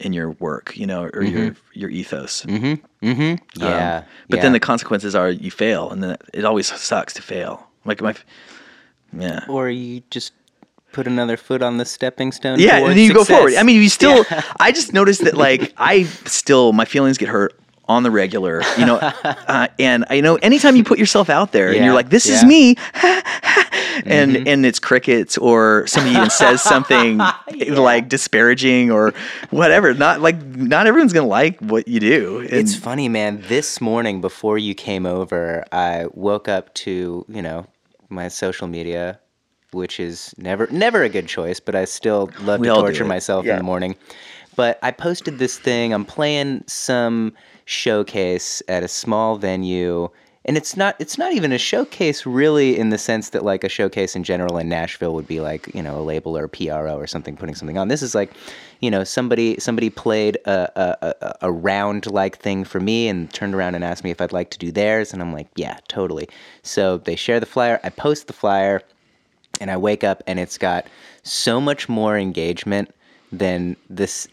in 0.00 0.12
your 0.12 0.32
work, 0.32 0.76
you 0.76 0.86
know, 0.86 1.04
or 1.12 1.22
your 1.22 1.50
mm-hmm. 1.50 1.78
your 1.78 1.90
ethos. 1.90 2.44
Mm-hmm. 2.44 3.06
Mm-hmm. 3.06 3.22
Um, 3.22 3.38
yeah 3.70 3.98
Um, 3.98 4.04
but 4.28 4.36
yeah. 4.36 4.42
then 4.42 4.52
the 4.52 4.60
consequences 4.60 5.14
are 5.14 5.30
you 5.30 5.50
fail, 5.50 5.90
and 5.90 6.02
then 6.02 6.16
it 6.32 6.44
always 6.44 6.66
sucks 6.66 7.12
to 7.14 7.22
fail. 7.22 7.68
Like 7.84 8.00
my, 8.00 8.14
yeah. 9.12 9.44
or 9.48 9.68
you 9.68 10.02
just 10.10 10.32
put 10.92 11.06
another 11.06 11.36
foot 11.36 11.60
on 11.60 11.76
the 11.76 11.84
stepping 11.84 12.32
stone 12.32 12.58
Yeah, 12.58 12.78
and 12.78 12.90
then 12.90 12.98
you 12.98 13.12
go 13.12 13.24
forward. 13.24 13.54
I 13.54 13.62
mean, 13.62 13.80
you 13.80 13.88
still. 13.88 14.24
I 14.60 14.72
just 14.72 14.92
noticed 14.92 15.24
that, 15.24 15.36
like, 15.36 15.74
I 15.76 16.04
still 16.24 16.72
my 16.72 16.84
feelings 16.84 17.18
get 17.18 17.28
hurt 17.28 17.58
on 17.86 18.02
the 18.02 18.10
regular, 18.10 18.62
you 18.78 18.86
know, 18.86 18.96
uh, 19.24 19.68
and 19.78 20.04
I 20.08 20.20
know 20.20 20.36
anytime 20.36 20.76
you 20.76 20.84
put 20.84 20.98
yourself 20.98 21.28
out 21.28 21.52
there 21.52 21.72
and 21.72 21.84
you're 21.84 21.94
like, 21.94 22.08
"This 22.10 22.26
is 22.26 22.44
me," 22.44 22.76
and 24.06 24.48
and 24.48 24.66
it's 24.66 24.78
crickets 24.78 25.36
or 25.38 25.86
somebody 25.86 26.16
even 26.16 26.30
says 26.30 26.62
something 26.62 27.18
like 27.68 28.08
disparaging 28.08 28.90
or 28.90 29.12
whatever. 29.50 29.94
Not 29.94 30.20
like 30.20 30.42
not 30.44 30.86
everyone's 30.86 31.12
gonna 31.12 31.26
like 31.26 31.60
what 31.60 31.86
you 31.88 32.00
do. 32.00 32.40
And 32.40 32.52
It's 32.52 32.74
funny, 32.74 33.08
man. 33.08 33.42
This 33.48 33.80
morning 33.80 34.20
before 34.20 34.58
you 34.58 34.74
came 34.74 35.06
over, 35.06 35.64
I 35.72 36.06
woke 36.12 36.48
up 36.48 36.72
to, 36.74 37.24
you 37.28 37.42
know, 37.42 37.66
my 38.08 38.28
social 38.28 38.66
media, 38.66 39.18
which 39.72 40.00
is 40.00 40.34
never 40.38 40.66
never 40.70 41.02
a 41.02 41.08
good 41.08 41.26
choice, 41.28 41.60
but 41.60 41.74
I 41.74 41.84
still 41.84 42.30
love 42.40 42.60
We 42.60 42.68
to 42.68 42.74
torture 42.74 43.04
myself 43.04 43.46
in 43.46 43.56
the 43.56 43.62
morning. 43.62 43.96
But 44.56 44.78
I 44.82 44.92
posted 44.92 45.38
this 45.38 45.58
thing. 45.58 45.92
I'm 45.92 46.04
playing 46.04 46.62
some 46.68 47.32
showcase 47.64 48.62
at 48.68 48.82
a 48.82 48.88
small 48.88 49.36
venue. 49.36 50.08
And 50.46 50.58
it's 50.58 50.76
not 50.76 50.94
it's 50.98 51.16
not 51.16 51.32
even 51.32 51.52
a 51.52 51.58
showcase 51.58 52.26
really 52.26 52.78
in 52.78 52.90
the 52.90 52.98
sense 52.98 53.30
that 53.30 53.44
like 53.44 53.64
a 53.64 53.68
showcase 53.68 54.14
in 54.14 54.24
general 54.24 54.58
in 54.58 54.68
Nashville 54.68 55.14
would 55.14 55.26
be 55.26 55.40
like, 55.40 55.74
you 55.74 55.82
know, 55.82 55.98
a 55.98 56.02
label 56.02 56.36
or 56.36 56.44
a 56.44 56.48
PRO 56.50 56.96
or 56.96 57.06
something 57.06 57.34
putting 57.34 57.54
something 57.54 57.78
on. 57.78 57.88
This 57.88 58.02
is 58.02 58.14
like, 58.14 58.30
you 58.80 58.90
know, 58.90 59.04
somebody 59.04 59.58
somebody 59.58 59.88
played 59.88 60.36
a 60.44 60.70
a, 60.78 61.14
a, 61.22 61.34
a 61.42 61.52
round 61.52 62.10
like 62.10 62.36
thing 62.38 62.64
for 62.64 62.78
me 62.78 63.08
and 63.08 63.32
turned 63.32 63.54
around 63.54 63.74
and 63.74 63.82
asked 63.82 64.04
me 64.04 64.10
if 64.10 64.20
I'd 64.20 64.32
like 64.32 64.50
to 64.50 64.58
do 64.58 64.70
theirs 64.70 65.14
and 65.14 65.22
I'm 65.22 65.32
like, 65.32 65.48
yeah, 65.56 65.78
totally. 65.88 66.28
So 66.62 66.98
they 66.98 67.16
share 67.16 67.40
the 67.40 67.46
flyer, 67.46 67.80
I 67.82 67.88
post 67.88 68.26
the 68.26 68.34
flyer, 68.34 68.82
and 69.60 69.70
I 69.70 69.78
wake 69.78 70.04
up 70.04 70.22
and 70.26 70.38
it's 70.38 70.58
got 70.58 70.86
so 71.22 71.58
much 71.58 71.88
more 71.88 72.18
engagement 72.18 72.93
than 73.38 73.76
this 73.90 74.28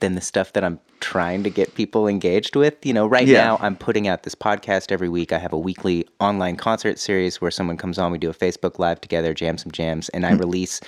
than 0.00 0.14
the 0.14 0.20
stuff 0.20 0.52
that 0.52 0.64
I'm 0.64 0.78
trying 1.00 1.42
to 1.42 1.50
get 1.50 1.74
people 1.74 2.06
engaged 2.06 2.54
with. 2.54 2.74
You 2.86 2.92
know, 2.92 3.06
right 3.06 3.26
Yeah. 3.26 3.42
now 3.42 3.58
I'm 3.60 3.74
putting 3.76 4.06
out 4.06 4.22
this 4.22 4.36
podcast 4.36 4.92
every 4.92 5.08
week. 5.08 5.32
I 5.32 5.38
have 5.38 5.52
a 5.52 5.58
weekly 5.58 6.06
online 6.20 6.56
concert 6.56 6.98
series 6.98 7.40
where 7.40 7.50
someone 7.50 7.76
comes 7.76 7.98
on, 7.98 8.12
we 8.12 8.18
do 8.18 8.30
a 8.30 8.34
Facebook 8.34 8.78
live 8.78 9.00
together, 9.00 9.34
jam 9.34 9.58
some 9.58 9.72
jams, 9.72 10.08
and 10.10 10.24
I 10.24 10.30
release 10.32 10.80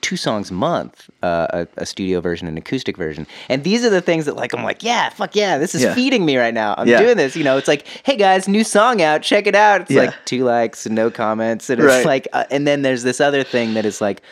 two 0.00 0.16
songs 0.16 0.50
a 0.50 0.54
month, 0.54 1.10
uh, 1.22 1.48
a, 1.50 1.66
a 1.78 1.84
studio 1.84 2.20
version 2.22 2.46
and 2.48 2.56
acoustic 2.56 2.96
version. 2.96 3.26
And 3.50 3.62
these 3.64 3.84
are 3.84 3.90
the 3.90 4.00
things 4.00 4.24
that 4.24 4.36
like 4.36 4.54
I'm 4.54 4.62
like, 4.64 4.82
yeah, 4.82 5.10
fuck 5.10 5.36
yeah, 5.36 5.58
this 5.58 5.74
is 5.74 5.82
Yeah. 5.82 5.94
feeding 5.94 6.24
me 6.24 6.38
right 6.38 6.54
now. 6.54 6.74
I'm 6.78 6.88
Yeah. 6.88 7.00
doing 7.02 7.16
this. 7.18 7.36
You 7.36 7.44
know, 7.44 7.58
it's 7.58 7.68
like, 7.68 7.86
hey 8.04 8.16
guys, 8.16 8.48
new 8.48 8.64
song 8.64 9.02
out, 9.02 9.20
check 9.22 9.46
it 9.46 9.54
out. 9.56 9.82
It's 9.82 9.90
like 9.90 10.14
two 10.24 10.44
likes 10.44 10.86
and 10.86 10.94
no 10.94 11.10
comments, 11.10 11.68
and 11.68 11.78
it's 11.80 11.88
Right. 11.88 12.06
like, 12.06 12.28
uh, 12.32 12.44
and 12.50 12.66
then 12.66 12.82
there's 12.82 13.02
this 13.02 13.20
other 13.20 13.42
thing 13.42 13.74
that 13.74 13.84
is 13.84 14.00
like, 14.00 14.22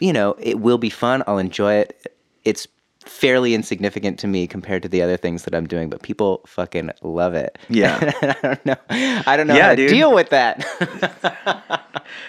you 0.00 0.12
know, 0.12 0.36
it 0.38 0.60
will 0.60 0.78
be 0.78 0.90
fun. 0.90 1.22
I'll 1.26 1.38
enjoy 1.38 1.74
it. 1.74 2.14
It's 2.44 2.68
fairly 3.08 3.54
insignificant 3.54 4.18
to 4.20 4.26
me 4.26 4.46
compared 4.46 4.82
to 4.82 4.88
the 4.88 5.02
other 5.02 5.16
things 5.16 5.44
that 5.44 5.54
I'm 5.54 5.66
doing, 5.66 5.88
but 5.88 6.02
people 6.02 6.42
fucking 6.46 6.90
love 7.02 7.34
it. 7.34 7.58
Yeah. 7.68 8.12
I 8.22 8.42
don't 8.42 8.66
know. 8.66 8.76
I 8.90 9.36
don't 9.36 9.46
know 9.46 9.54
Yeah, 9.54 9.62
how 9.62 9.70
to 9.70 9.76
dude. 9.76 9.90
deal 9.90 10.14
with 10.14 10.30
that. 10.30 10.64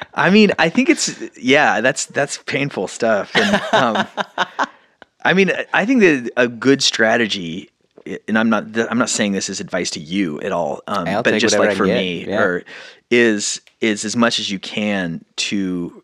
I 0.14 0.30
mean, 0.30 0.52
I 0.58 0.70
think 0.70 0.90
it's 0.90 1.22
yeah, 1.38 1.82
that's 1.82 2.06
that's 2.08 2.38
painful 2.44 2.88
stuff. 2.88 3.36
And 3.36 3.62
um, 3.74 4.08
I 5.24 5.34
mean, 5.34 5.52
I 5.74 5.86
think 5.86 6.02
that 6.02 6.32
a 6.38 6.48
good 6.48 6.82
strategy, 6.82 7.70
and 8.28 8.38
I'm 8.38 8.50
not 8.50 8.78
I'm 8.78 8.98
not 8.98 9.10
saying 9.10 9.34
this 9.34 9.50
as 9.50 9.60
advice 9.60 9.90
to 9.92 10.00
you 10.00 10.40
at 10.42 10.52
all, 10.52 10.82
um, 10.88 11.06
but 11.24 11.38
just 11.40 11.58
like 11.58 11.76
for 11.76 11.86
me, 11.86 12.26
yeah. 12.26 12.42
or 12.42 12.64
is 13.10 13.62
is 13.82 14.06
as 14.06 14.16
much 14.16 14.40
as 14.40 14.50
you 14.50 14.60
can 14.60 15.24
to 15.38 16.04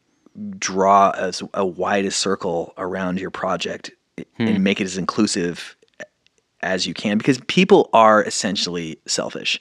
draw 0.58 1.12
as 1.12 1.42
a 1.54 1.66
widest 1.66 2.20
circle 2.20 2.74
around 2.78 3.20
your 3.20 3.32
project 3.32 3.92
Hmm. 4.38 4.48
and 4.48 4.64
make 4.64 4.80
it 4.80 4.86
as 4.86 4.98
inclusive 4.98 5.76
as 6.62 6.88
you 6.88 6.94
can 6.94 7.18
because 7.18 7.38
people 7.48 7.90
are 7.92 8.24
essentially 8.24 8.98
selfish, 9.06 9.60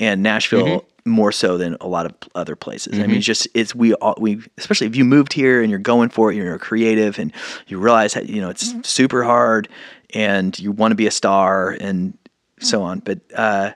and 0.00 0.22
Nashville 0.22 0.84
more 1.04 1.30
so 1.32 1.56
than 1.56 1.76
a 1.80 1.86
lot 1.86 2.06
of 2.06 2.14
other 2.34 2.56
places. 2.56 2.98
I 2.98 3.06
mean, 3.06 3.16
it's 3.18 3.26
just 3.26 3.46
it's 3.54 3.74
we 3.76 3.94
all 3.94 4.16
we 4.18 4.40
especially 4.58 4.88
if 4.88 4.96
you 4.96 5.04
moved 5.04 5.32
here 5.32 5.62
and 5.62 5.70
you're 5.70 5.78
going 5.78 6.08
for 6.08 6.32
it, 6.32 6.36
you're 6.36 6.54
a 6.54 6.58
creative, 6.58 7.18
and 7.18 7.32
you 7.68 7.78
realize 7.78 8.14
that 8.14 8.28
you 8.28 8.40
know 8.40 8.50
it's 8.50 8.74
super 8.86 9.22
hard, 9.22 9.68
and 10.14 10.58
you 10.58 10.72
want 10.72 10.90
to 10.90 10.96
be 10.96 11.06
a 11.06 11.10
star 11.12 11.70
and 11.80 12.18
so 12.58 12.82
on. 12.82 12.98
But 13.00 13.20
uh, 13.36 13.70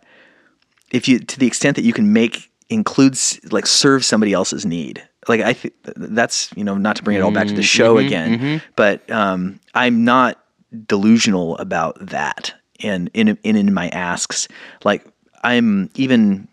if 0.91 1.07
you 1.09 1.21
to 1.21 1.39
the 1.39 1.47
extent 1.47 1.77
that 1.77 1.83
you 1.83 1.93
can 1.93 2.13
make 2.13 2.51
includes 2.69 3.39
like 3.53 3.67
serve 3.67 4.05
somebody 4.05 4.33
else's 4.33 4.67
need 4.67 5.07
like 5.29 5.41
i 5.41 5.53
think 5.53 5.74
that's 5.85 6.51
you 6.57 6.64
know 6.64 6.77
not 6.77 6.97
to 6.97 7.03
bring 7.03 7.16
it 7.16 7.20
all 7.20 7.31
back 7.31 7.47
to 7.47 7.55
the 7.55 7.62
show 7.62 7.99
again 7.99 8.62
but 8.77 9.09
um 9.11 9.59
i'm 9.74 10.05
not 10.05 10.43
delusional 10.87 11.57
about 11.59 11.97
that 12.01 12.55
and 12.81 13.11
in 13.14 13.39
in 13.43 13.57
in 13.57 13.72
my 13.72 13.89
asks. 13.91 14.49
Like 14.85 15.07
i'm 15.43 15.91
even 15.95 16.49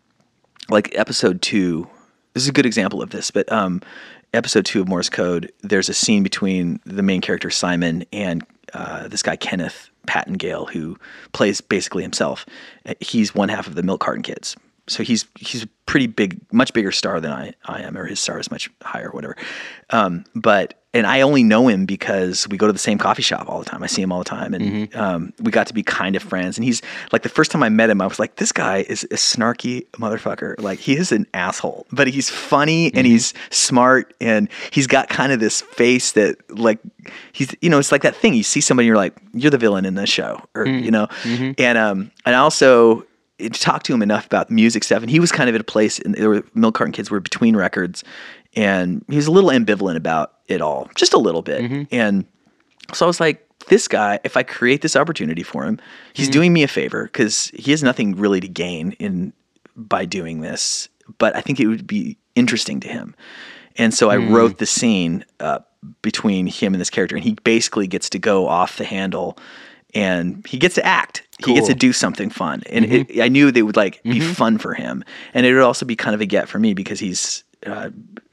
like 0.69 0.97
episode 0.97 1.41
2 1.41 1.87
this 2.33 2.43
is 2.43 2.49
a 2.49 2.53
good 2.53 2.65
example 2.65 3.01
of 3.01 3.09
this 3.09 3.31
but 3.31 3.51
um 3.51 3.81
episode 4.33 4.65
2 4.65 4.81
of 4.81 4.87
morse 4.87 5.09
code 5.09 5.51
there's 5.61 5.89
a 5.89 5.93
scene 5.93 6.23
between 6.23 6.79
the 6.85 7.03
main 7.03 7.21
character 7.21 7.49
simon 7.49 8.05
and 8.13 8.45
uh, 8.73 9.07
this 9.07 9.21
guy 9.21 9.35
kenneth 9.35 9.89
Pattengale, 10.07 10.69
who 10.69 10.97
plays 11.31 11.61
basically 11.61 12.03
himself. 12.03 12.45
He's 12.99 13.33
one 13.33 13.49
half 13.49 13.67
of 13.67 13.75
the 13.75 13.83
Milk 13.83 14.01
Carton 14.01 14.23
Kids, 14.23 14.55
so 14.87 15.03
he's 15.03 15.25
he's 15.39 15.63
a 15.63 15.67
pretty 15.85 16.07
big, 16.07 16.39
much 16.51 16.73
bigger 16.73 16.91
star 16.91 17.19
than 17.19 17.31
I, 17.31 17.53
I 17.65 17.81
am, 17.81 17.97
or 17.97 18.05
his 18.05 18.19
star 18.19 18.39
is 18.39 18.51
much 18.51 18.69
higher, 18.81 19.09
whatever. 19.11 19.37
Um, 19.89 20.25
but 20.35 20.73
and 20.95 21.07
I 21.07 21.21
only 21.21 21.43
know 21.43 21.67
him 21.69 21.85
because 21.85 22.47
we 22.49 22.57
go 22.57 22.67
to 22.67 22.73
the 22.73 22.79
same 22.79 22.99
coffee 22.99 23.23
shop 23.23 23.49
all 23.49 23.59
the 23.59 23.65
time. 23.65 23.81
I 23.81 23.87
see 23.87 24.01
him 24.01 24.11
all 24.11 24.19
the 24.19 24.25
time, 24.29 24.53
and 24.53 24.95
um, 24.95 25.33
we 25.39 25.51
got 25.51 25.67
to 25.67 25.73
be 25.73 25.81
kind 25.83 26.15
of 26.15 26.21
friends. 26.21 26.57
And 26.57 26.65
he's 26.65 26.81
like 27.11 27.23
the 27.23 27.29
first 27.29 27.49
time 27.49 27.63
I 27.63 27.69
met 27.69 27.89
him, 27.89 28.01
I 28.01 28.05
was 28.05 28.19
like, 28.19 28.35
this 28.35 28.51
guy 28.51 28.85
is 28.87 29.03
a 29.05 29.15
snarky 29.15 29.87
motherfucker. 29.91 30.59
Like 30.61 30.79
he 30.79 30.95
is 30.95 31.11
an 31.11 31.25
asshole, 31.33 31.87
but 31.91 32.07
he's 32.07 32.29
funny 32.29 32.93
and 32.93 33.07
he's 33.07 33.33
smart, 33.49 34.13
and 34.19 34.49
he's 34.71 34.87
got 34.87 35.09
kind 35.09 35.31
of 35.31 35.39
this 35.39 35.61
face 35.61 36.11
that 36.11 36.37
like 36.57 36.79
he's 37.31 37.55
you 37.61 37.69
know 37.69 37.79
it's 37.79 37.91
like 37.91 38.03
that 38.03 38.15
thing 38.15 38.33
you 38.33 38.43
see 38.43 38.61
somebody, 38.61 38.85
you're 38.85 38.97
like 38.97 39.15
you're 39.33 39.51
the 39.51 39.57
villain 39.57 39.85
in 39.85 39.95
this 39.95 40.09
show, 40.09 40.41
or 40.55 40.65
you 40.67 40.91
know, 40.91 41.07
and 41.57 41.77
um 41.77 42.11
and 42.25 42.35
also 42.35 43.05
Eh, 43.39 43.49
talked 43.51 43.85
to 43.87 43.93
him 43.93 44.01
enough 44.01 44.25
about 44.25 44.49
music 44.49 44.83
stuff, 44.83 45.01
and 45.01 45.09
he 45.09 45.19
was 45.19 45.31
kind 45.31 45.49
of 45.49 45.55
at 45.55 45.61
a 45.61 45.65
place. 45.65 45.99
And 45.99 46.15
there 46.15 46.29
were 46.29 46.43
Milk 46.53 46.75
Carton 46.75 46.91
Kids 46.91 47.09
were 47.09 47.19
between 47.19 47.55
records, 47.55 48.03
and 48.55 49.03
he 49.09 49.15
was 49.15 49.27
a 49.27 49.31
little 49.31 49.49
ambivalent 49.49 49.95
about 49.95 50.33
it 50.47 50.61
all, 50.61 50.89
just 50.95 51.13
a 51.13 51.17
little 51.17 51.41
bit. 51.41 51.61
Mm-hmm. 51.61 51.83
And 51.91 52.25
so 52.93 53.05
I 53.05 53.07
was 53.07 53.19
like, 53.19 53.47
this 53.67 53.87
guy, 53.87 54.19
if 54.23 54.35
I 54.37 54.43
create 54.43 54.81
this 54.81 54.95
opportunity 54.95 55.41
for 55.41 55.63
him, 55.65 55.79
he's 56.13 56.27
mm-hmm. 56.27 56.33
doing 56.33 56.53
me 56.53 56.63
a 56.63 56.67
favor 56.67 57.05
because 57.05 57.47
he 57.55 57.71
has 57.71 57.81
nothing 57.81 58.15
really 58.15 58.39
to 58.39 58.47
gain 58.47 58.91
in 58.93 59.33
by 59.75 60.05
doing 60.05 60.41
this. 60.41 60.89
But 61.17 61.35
I 61.35 61.41
think 61.41 61.59
it 61.59 61.67
would 61.67 61.87
be 61.87 62.17
interesting 62.35 62.79
to 62.81 62.87
him, 62.87 63.15
and 63.77 63.93
so 63.93 64.09
I 64.09 64.17
mm. 64.17 64.31
wrote 64.31 64.57
the 64.57 64.65
scene 64.65 65.25
uh, 65.39 65.59
between 66.01 66.47
him 66.47 66.73
and 66.73 66.79
this 66.79 66.89
character, 66.89 67.15
and 67.15 67.23
he 67.23 67.33
basically 67.43 67.87
gets 67.87 68.09
to 68.11 68.19
go 68.19 68.47
off 68.47 68.77
the 68.77 68.85
handle, 68.85 69.37
and 69.93 70.45
he 70.47 70.57
gets 70.57 70.75
to 70.75 70.85
act. 70.85 71.23
He 71.45 71.53
gets 71.55 71.67
to 71.67 71.73
do 71.75 71.91
something 71.91 72.29
fun, 72.29 72.63
and 72.69 72.85
it, 72.85 73.21
I 73.21 73.27
knew 73.27 73.51
they 73.51 73.63
would 73.63 73.75
like 73.75 74.01
be 74.03 74.19
fun 74.19 74.57
for 74.57 74.73
him, 74.73 75.03
and 75.33 75.45
it 75.45 75.53
would 75.53 75.63
also 75.63 75.85
be 75.85 75.95
kind 75.95 76.15
of 76.15 76.21
a 76.21 76.25
get 76.25 76.47
for 76.47 76.59
me 76.59 76.73
because 76.73 76.99
he's. 76.99 77.43
Uh, 77.65 77.89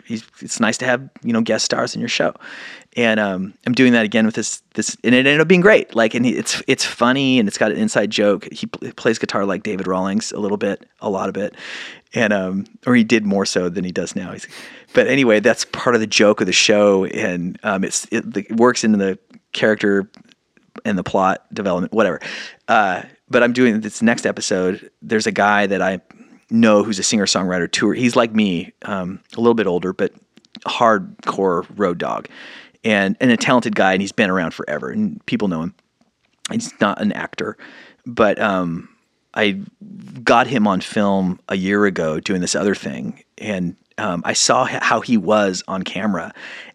He's, 0.06 0.24
it's 0.40 0.58
nice 0.58 0.76
to 0.78 0.86
have 0.86 1.08
you 1.22 1.32
know 1.32 1.40
guest 1.40 1.64
stars 1.64 1.94
in 1.94 2.00
your 2.00 2.08
show, 2.08 2.34
and 2.96 3.20
um, 3.20 3.54
I'm 3.64 3.74
doing 3.74 3.92
that 3.92 4.04
again 4.04 4.26
with 4.26 4.34
this 4.34 4.60
this, 4.74 4.96
and 5.04 5.14
it 5.14 5.18
ended 5.18 5.40
up 5.40 5.46
being 5.46 5.60
great. 5.60 5.94
Like, 5.94 6.14
and 6.14 6.26
he, 6.26 6.32
it's 6.32 6.60
it's 6.66 6.84
funny 6.84 7.38
and 7.38 7.46
it's 7.46 7.56
got 7.56 7.70
an 7.70 7.76
inside 7.76 8.10
joke. 8.10 8.48
He 8.50 8.66
pl- 8.66 8.90
plays 8.94 9.20
guitar 9.20 9.44
like 9.44 9.62
David 9.62 9.86
Rawlings 9.86 10.32
a 10.32 10.40
little 10.40 10.56
bit, 10.56 10.84
a 10.98 11.08
lot 11.08 11.28
of 11.28 11.36
it, 11.36 11.54
and 12.12 12.32
um, 12.32 12.64
or 12.88 12.96
he 12.96 13.04
did 13.04 13.24
more 13.24 13.46
so 13.46 13.68
than 13.68 13.84
he 13.84 13.92
does 13.92 14.16
now. 14.16 14.32
He's, 14.32 14.48
but 14.94 15.06
anyway, 15.06 15.38
that's 15.38 15.64
part 15.66 15.94
of 15.94 16.00
the 16.00 16.08
joke 16.08 16.40
of 16.40 16.48
the 16.48 16.52
show, 16.52 17.04
and 17.04 17.56
um, 17.62 17.84
it's 17.84 18.08
it, 18.10 18.36
it 18.36 18.56
works 18.56 18.82
into 18.82 18.98
the 18.98 19.16
character 19.52 20.10
and 20.84 20.98
the 20.98 21.04
plot 21.04 21.52
development, 21.52 21.92
whatever. 21.92 22.20
Uh, 22.68 23.02
but 23.28 23.42
I'm 23.42 23.52
doing 23.52 23.80
this 23.80 24.02
next 24.02 24.26
episode. 24.26 24.90
There's 25.02 25.26
a 25.26 25.32
guy 25.32 25.66
that 25.66 25.82
I 25.82 26.00
know 26.50 26.82
who's 26.82 26.98
a 26.98 27.02
singer 27.02 27.26
songwriter 27.26 27.70
tour. 27.70 27.94
He's 27.94 28.16
like 28.16 28.34
me, 28.34 28.72
um, 28.82 29.20
a 29.36 29.40
little 29.40 29.54
bit 29.54 29.66
older, 29.66 29.92
but 29.92 30.12
hardcore 30.66 31.66
road 31.76 31.98
dog, 31.98 32.28
and 32.84 33.16
and 33.20 33.30
a 33.30 33.36
talented 33.36 33.76
guy, 33.76 33.92
and 33.92 34.02
he's 34.02 34.12
been 34.12 34.30
around 34.30 34.52
forever, 34.52 34.90
and 34.90 35.24
people 35.26 35.48
know 35.48 35.62
him. 35.62 35.74
He's 36.50 36.78
not 36.80 37.00
an 37.00 37.12
actor, 37.12 37.56
but 38.04 38.40
um, 38.40 38.88
I 39.34 39.60
got 40.24 40.48
him 40.48 40.66
on 40.66 40.80
film 40.80 41.38
a 41.48 41.56
year 41.56 41.86
ago 41.86 42.18
doing 42.18 42.40
this 42.40 42.56
other 42.56 42.74
thing, 42.74 43.22
and 43.38 43.76
um, 43.98 44.22
I 44.24 44.32
saw 44.32 44.64
how 44.64 45.00
he 45.00 45.16
was 45.16 45.62
on 45.68 45.82
camera, 45.82 46.32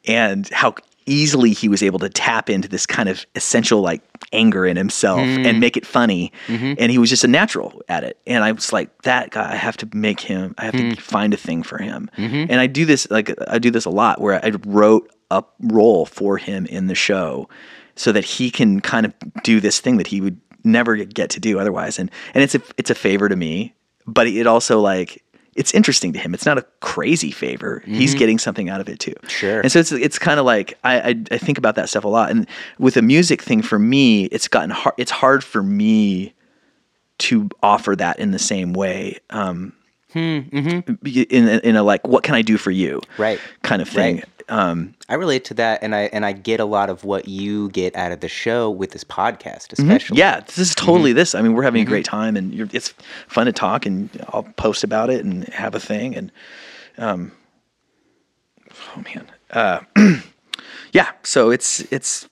and 0.08 0.48
how 0.50 0.76
easily 1.06 1.51
he 1.51 1.70
was 1.70 1.84
able 1.84 1.99
to 1.99 2.10
tap 2.10 2.49
into 2.49 2.68
this 2.68 2.86
kind 2.86 3.10
of 3.10 3.26
essential 3.36 3.82
like 3.82 4.01
anger 4.34 4.66
in 4.66 4.78
himself 4.78 5.20
mm-hmm. 5.20 5.45
and 5.45 5.60
make 5.60 5.78
it 5.78 5.86
funny, 5.86 6.32
mm-hmm. 6.47 6.74
and 6.78 6.91
he 6.91 6.97
was 6.97 7.10
just 7.10 7.24
a 7.24 7.28
natural 7.28 7.82
at 7.89 8.03
it. 8.03 8.18
And 8.26 8.43
I 8.43 8.51
was 8.51 8.74
like, 8.74 9.01
that 9.03 9.32
guy, 9.32 9.51
I 9.51 9.56
have 9.56 9.78
to 9.78 9.89
make 9.93 10.20
him, 10.20 10.56
I 10.58 10.66
have 10.66 10.76
to 10.76 10.84
mm. 10.84 10.99
find 10.99 11.34
a 11.34 11.38
thing 11.38 11.64
for 11.64 11.78
him. 11.78 12.10
Mm-hmm. 12.18 12.51
And 12.51 12.60
I 12.60 12.68
do 12.68 12.86
this 12.86 13.10
like 13.10 13.34
I 13.47 13.60
do 13.60 13.72
this 13.72 13.86
a 13.86 13.89
lot, 13.89 14.22
where 14.22 14.43
I 14.43 14.51
wrote 14.66 15.12
a 15.32 15.43
role 15.60 16.06
for 16.06 16.38
him 16.38 16.66
in 16.68 16.88
the 16.88 16.95
show 16.95 17.49
so 17.95 18.12
that 18.12 18.26
he 18.26 18.51
can 18.51 18.82
kind 18.82 19.06
of 19.06 19.14
do 19.43 19.60
this 19.60 19.80
thing 19.80 19.97
that 19.97 20.08
he 20.08 20.22
would 20.22 20.39
never 20.64 20.95
get 20.95 21.30
to 21.32 21.39
do 21.39 21.60
otherwise. 21.60 21.99
And 21.99 22.12
and 22.34 22.43
it's 22.43 22.56
a 22.56 22.62
it's 22.78 22.89
a 22.89 22.95
favor 22.95 23.30
to 23.30 23.36
me, 23.36 23.74
but 24.06 24.28
it 24.28 24.47
also 24.47 24.80
like 24.80 25.24
it's 25.56 25.74
interesting 25.74 26.12
to 26.14 26.20
him. 26.20 26.34
It's 26.34 26.45
not 26.45 26.58
a 26.58 26.66
crazy 26.82 27.32
favor. 27.32 27.82
He's 27.86 28.12
mm-hmm. 28.12 28.20
getting 28.20 28.39
something 28.39 28.70
out 28.70 28.82
of 28.82 28.89
it 28.89 28.99
too. 28.99 29.16
Sure. 29.28 29.62
And 29.62 29.72
so 29.72 29.80
it's 29.80 29.91
it's 29.91 30.20
kind 30.20 30.39
of 30.39 30.45
like 30.45 30.78
I, 30.84 30.99
I 30.99 31.16
I 31.32 31.38
think 31.38 31.58
about 31.58 31.76
that 31.76 31.89
stuff 31.89 32.03
a 32.03 32.10
lot. 32.10 32.30
And 32.30 32.45
with 32.78 32.97
a 32.97 33.01
music 33.01 33.41
thing 33.41 33.62
for 33.62 33.80
me, 33.80 34.26
it's 34.26 34.47
gotten 34.47 34.70
hard. 34.70 34.95
It's 34.97 35.12
hard 35.12 35.43
for 35.43 35.64
me 35.64 36.34
to 37.18 37.49
offer 37.64 37.95
that 37.95 38.20
in 38.20 38.32
the 38.32 38.39
same 38.39 38.74
way. 38.74 39.20
Um, 39.30 39.72
hmm, 40.12 40.20
mm-hmm. 40.20 41.08
in 41.08 41.47
in 41.47 41.76
a 41.78 41.84
like, 41.84 42.06
what 42.06 42.24
can 42.24 42.36
I 42.36 42.41
do 42.41 42.58
for 42.58 42.72
you? 42.72 43.01
Right. 43.18 43.39
Kind 43.64 43.82
of 43.82 43.88
thing. 43.88 44.18
Right. 44.18 44.26
Um, 44.48 44.93
I 45.10 45.16
relate 45.16 45.46
to 45.46 45.54
that, 45.56 45.82
and 45.82 45.96
I 45.96 46.02
and 46.14 46.26
I 46.26 46.32
get 46.32 46.60
a 46.60 46.66
lot 46.66 46.89
of 46.89 47.04
what 47.04 47.28
you 47.28 47.70
get 47.70 47.96
out 47.96 48.12
of 48.12 48.20
the 48.20 48.28
show 48.28 48.70
with 48.70 48.91
this 48.91 49.04
podcast, 49.04 49.74
especially. 49.74 50.18
Yeah, 50.18 50.41
this 50.41 50.60
is 50.60 50.76
totally 50.76 51.14
this. 51.14 51.34
I 51.34 51.41
mean, 51.41 51.54
we're 51.54 51.64
having 51.64 51.82
a 51.82 51.86
great 51.86 52.06
time, 52.06 52.36
and 52.36 52.54
you're, 52.54 52.68
it's 52.72 52.93
fun 53.28 53.48
to 53.48 53.52
talk, 53.52 53.86
and 53.86 54.10
I'll 54.30 54.43
post 54.43 54.84
about 54.84 55.10
it 55.10 55.26
and 55.26 55.46
have 55.50 55.74
a 55.74 55.80
thing, 55.80 56.16
and 56.16 56.32
um, 56.98 57.32
oh 58.96 59.04
man, 59.04 59.32
uh, 59.52 59.80
yeah. 60.91 61.12
So 61.24 61.50
it's 61.50 61.82
it's, 61.91 62.30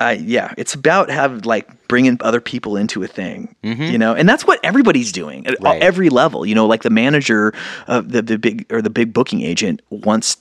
uh, 0.00 0.16
yeah, 0.18 0.52
it's 0.56 0.74
about 0.74 1.10
have 1.10 1.44
like 1.46 1.68
bringing 1.88 2.18
other 2.20 2.40
people 2.40 2.76
into 2.76 3.02
a 3.02 3.06
thing, 3.06 3.54
you 3.62 3.96
know, 3.96 4.14
and 4.14 4.28
that's 4.28 4.46
what 4.46 4.60
everybody's 4.62 5.10
doing 5.10 5.46
at 5.46 5.56
Right. 5.60 5.80
every 5.82 6.10
level. 6.10 6.44
You 6.44 6.54
know, 6.54 6.66
like 6.66 6.82
the 6.82 6.90
manager 6.90 7.52
of 7.86 8.12
the 8.12 8.22
the 8.22 8.38
big 8.38 8.66
or 8.70 8.82
the 8.82 8.90
big 8.90 9.12
booking 9.12 9.40
agent 9.42 9.80
wants 9.90 10.36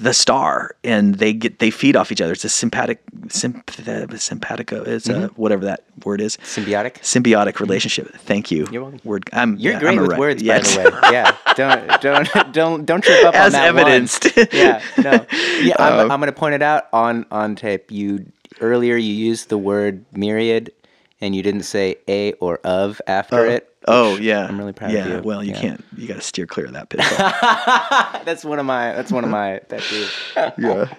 the 0.00 0.12
star, 0.14 0.76
and 0.84 1.16
they 1.16 1.32
get 1.32 1.58
they 1.58 1.70
feed 1.70 1.94
off 1.96 2.10
each 2.12 2.20
other. 2.20 2.32
It's 2.32 2.44
a 2.44 2.48
sympathetic, 2.48 3.00
sympath, 3.28 4.18
simpatico. 4.20 4.82
It's 4.82 5.08
a, 5.08 5.28
whatever 5.36 5.64
that 5.66 5.84
word 6.04 6.20
is. 6.20 6.36
Symbiotic? 6.38 6.94
Symbiotic 7.02 7.60
relationship. 7.60 8.14
Thank 8.16 8.50
you. 8.50 8.66
You're 8.70 8.82
welcome. 8.82 9.00
Word. 9.04 9.28
I'm, 9.32 9.56
You're 9.56 9.74
yeah, 9.74 9.80
great 9.80 9.96
I'm 9.96 10.02
with 10.02 10.10
right- 10.12 10.20
words, 10.20 10.42
yes. 10.42 10.76
by 10.76 10.84
the 10.84 10.90
way. 10.90 10.98
Yeah, 11.12 11.36
don't 11.54 12.00
don't 12.00 12.52
don't 12.52 12.86
don't 12.86 13.02
trip 13.04 13.24
up 13.24 13.34
on 13.34 13.40
As 13.40 13.52
that 13.52 13.74
one. 13.74 13.82
evidenced. 13.82 14.28
Yeah, 14.52 14.82
no, 14.98 15.26
yeah. 15.62 15.74
I'm, 15.78 15.92
Um, 16.06 16.10
I'm 16.10 16.20
going 16.20 16.32
to 16.32 16.38
point 16.38 16.54
it 16.54 16.62
out 16.62 16.84
on 16.92 17.26
on 17.30 17.56
tape. 17.56 17.90
You 17.90 18.26
earlier 18.60 18.96
you 18.96 19.12
used 19.12 19.48
the 19.48 19.58
word 19.58 20.04
myriad, 20.12 20.72
and 21.20 21.34
you 21.34 21.42
didn't 21.42 21.62
say 21.64 21.96
a 22.08 22.32
or 22.34 22.58
of 22.58 23.00
after 23.06 23.46
it. 23.46 23.72
Oh 23.86 24.16
yeah. 24.16 24.46
I'm 24.46 24.58
really 24.58 24.72
proud 24.72 24.92
yeah, 24.92 25.06
of 25.06 25.08
you. 25.08 25.22
Well, 25.22 25.42
you 25.42 25.52
Yeah. 25.52 25.60
can't. 25.60 25.84
You 25.96 26.06
got 26.08 26.14
to 26.14 26.20
steer 26.20 26.46
clear 26.46 26.66
of 26.66 26.72
that 26.74 26.88
pitfall. 26.90 28.22
That's 28.24 28.44
one 28.44 28.58
of 28.58 28.66
my. 28.66 28.92
That's 28.92 29.10
one 29.12 29.24
of 29.24 29.30
my 29.30 29.60
pet 29.68 29.80
peeves. 29.80 30.52
yeah. 30.58 30.94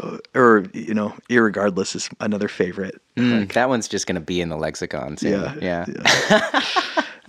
Uh, 0.00 0.18
or 0.34 0.64
you 0.72 0.94
know, 0.94 1.14
irregardless 1.30 1.94
is 1.94 2.10
another 2.20 2.48
favorite. 2.48 3.00
Mm, 3.16 3.52
that 3.52 3.68
one's 3.68 3.86
just 3.86 4.06
going 4.06 4.16
to 4.16 4.20
be 4.20 4.40
in 4.40 4.48
the 4.48 4.56
lexicon 4.56 5.16
soon. 5.16 5.58
Yeah. 5.62 5.84
yeah. 5.88 6.60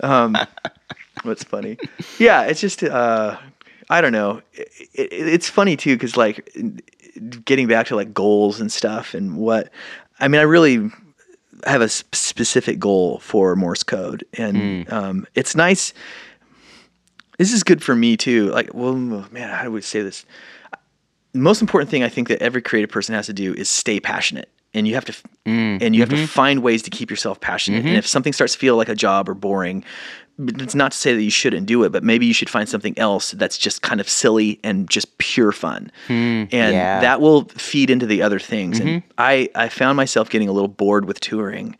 um, 0.00 0.36
what's 1.22 1.44
funny? 1.44 1.78
Yeah, 2.18 2.42
it's 2.42 2.60
just 2.60 2.82
uh, 2.82 3.38
I 3.88 4.00
don't 4.00 4.12
know. 4.12 4.42
It, 4.54 4.68
it, 4.92 5.28
it's 5.28 5.48
funny 5.48 5.76
too 5.76 5.94
because 5.94 6.16
like 6.16 6.52
getting 7.44 7.66
back 7.66 7.86
to 7.86 7.96
like 7.96 8.14
goals 8.14 8.60
and 8.60 8.70
stuff 8.70 9.14
and 9.14 9.36
what 9.36 9.70
I 10.20 10.28
mean, 10.28 10.40
I 10.40 10.44
really 10.44 10.90
have 11.66 11.80
a 11.80 11.88
specific 11.88 12.78
goal 12.78 13.18
for 13.20 13.54
Morse 13.56 13.82
code, 13.82 14.24
and 14.34 14.90
um, 14.92 15.26
it's 15.34 15.54
nice. 15.54 15.92
This 17.38 17.52
is 17.52 17.62
good 17.62 17.82
for 17.82 17.94
me 17.94 18.16
too. 18.16 18.50
Like, 18.50 18.74
well, 18.74 18.94
man, 18.94 19.48
how 19.48 19.62
do 19.62 19.70
we 19.70 19.80
say 19.80 20.02
this? 20.02 20.26
The 21.32 21.38
most 21.38 21.60
important 21.60 21.90
thing 21.90 22.02
I 22.02 22.08
think 22.08 22.28
that 22.28 22.42
every 22.42 22.62
creative 22.62 22.90
person 22.90 23.14
has 23.14 23.26
to 23.26 23.32
do 23.32 23.54
is 23.54 23.68
stay 23.68 24.00
passionate 24.00 24.48
and 24.74 24.88
you 24.88 24.94
have 24.94 25.04
to 25.06 25.12
f 25.12 25.22
Mm, 25.46 25.80
and 25.80 25.94
you 25.94 26.02
have 26.02 26.10
mm-hmm. 26.10 26.22
to 26.22 26.26
find 26.26 26.62
ways 26.62 26.82
to 26.82 26.90
keep 26.90 27.08
yourself 27.08 27.40
passionate. 27.40 27.86
And 27.86 27.96
if 27.96 28.06
something 28.06 28.34
starts 28.34 28.52
to 28.52 28.58
feel 28.58 28.76
like 28.76 28.90
a 28.90 28.94
job 28.94 29.26
or 29.26 29.34
boring, 29.34 29.82
it's 30.38 30.74
not 30.74 30.92
to 30.92 30.98
say 30.98 31.14
that 31.14 31.22
you 31.22 31.30
shouldn't 31.30 31.66
do 31.66 31.82
it, 31.84 31.90
but 31.90 32.04
maybe 32.04 32.24
you 32.26 32.32
should 32.34 32.48
find 32.50 32.68
something 32.68 32.96
else 32.98 33.32
that's 33.32 33.58
just 33.58 33.82
kind 33.82 34.00
of 34.00 34.08
silly 34.08 34.60
and 34.62 34.88
just 34.88 35.18
pure 35.18 35.52
fun. 35.52 35.90
and 36.08 36.48
Hmm, 36.50 36.54
yeah. 36.56 36.70
Mm-hmm. 36.94 37.02
that 37.02 37.20
will 37.20 37.44
feed 37.56 37.90
into 37.90 38.06
the 38.06 38.22
other 38.22 38.38
things. 38.38 38.78
And 38.80 39.02
I, 39.18 39.48
I 39.54 39.68
found 39.68 39.96
myself 39.96 40.30
getting 40.30 40.48
a 40.48 40.52
little 40.52 40.68
bored 40.68 41.06
with 41.06 41.20
touring. 41.20 41.76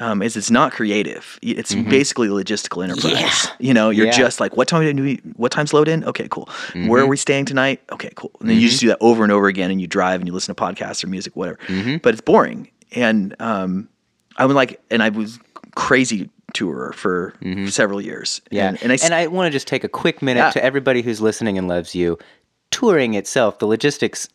Um, 0.00 0.22
is 0.22 0.36
it's 0.36 0.48
not 0.50 0.70
creative. 0.70 1.40
It's 1.42 1.74
basically 1.74 2.28
a 2.28 2.30
logistical 2.30 2.84
enterprise. 2.84 3.14
Mm-hmm. 3.14 3.46
Yeah. 3.62 3.66
You 3.68 3.74
know, 3.74 3.90
you're 3.90 4.06
Yeah. 4.06 4.12
just 4.12 4.38
like, 4.38 4.56
what 4.56 4.68
time 4.68 4.94
do 4.94 5.02
we, 5.02 5.16
what 5.34 5.50
time's 5.50 5.72
load 5.74 5.88
in? 5.88 6.04
Okay, 6.04 6.28
cool. 6.30 6.46
Mm-hmm. 6.46 6.86
Where 6.86 7.02
are 7.02 7.06
we 7.08 7.16
staying 7.16 7.46
tonight? 7.46 7.82
Okay, 7.90 8.12
cool. 8.14 8.30
And 8.38 8.48
then 8.48 8.60
you 8.60 8.68
just 8.68 8.80
do 8.80 8.86
that 8.88 8.98
over 9.00 9.24
and 9.24 9.32
over 9.32 9.48
again, 9.48 9.72
and 9.72 9.80
you 9.80 9.88
drive 9.88 10.20
and 10.20 10.28
you 10.28 10.32
listen 10.32 10.54
to 10.54 10.62
podcasts 10.62 11.02
or 11.02 11.08
music, 11.08 11.34
whatever. 11.34 11.58
Mm-hmm. 11.66 11.96
But 11.96 12.14
it's 12.14 12.20
boring. 12.20 12.70
And 12.92 13.34
um, 13.40 13.88
I 14.36 14.46
was 14.46 14.54
like, 14.54 14.80
and 14.88 15.02
I 15.02 15.08
was 15.08 15.40
crazy 15.74 16.30
tourer 16.54 16.94
for 16.94 17.34
several 17.68 18.00
years. 18.00 18.40
Mm-hmm. 18.46 18.54
Yeah. 18.56 18.68
and, 18.68 18.82
and 19.02 19.14
I, 19.14 19.22
s- 19.24 19.28
want 19.28 19.46
to 19.46 19.50
just 19.50 19.66
take 19.68 19.84
a 19.84 19.88
quick 19.88 20.22
minute 20.22 20.40
Yeah. 20.40 20.50
to 20.52 20.64
everybody 20.64 21.02
who's 21.02 21.20
listening 21.20 21.58
and 21.58 21.68
loves 21.68 21.94
you. 21.94 22.18
Touring 22.70 23.14
itself, 23.14 23.58
the 23.58 23.66
logistics 23.66 24.28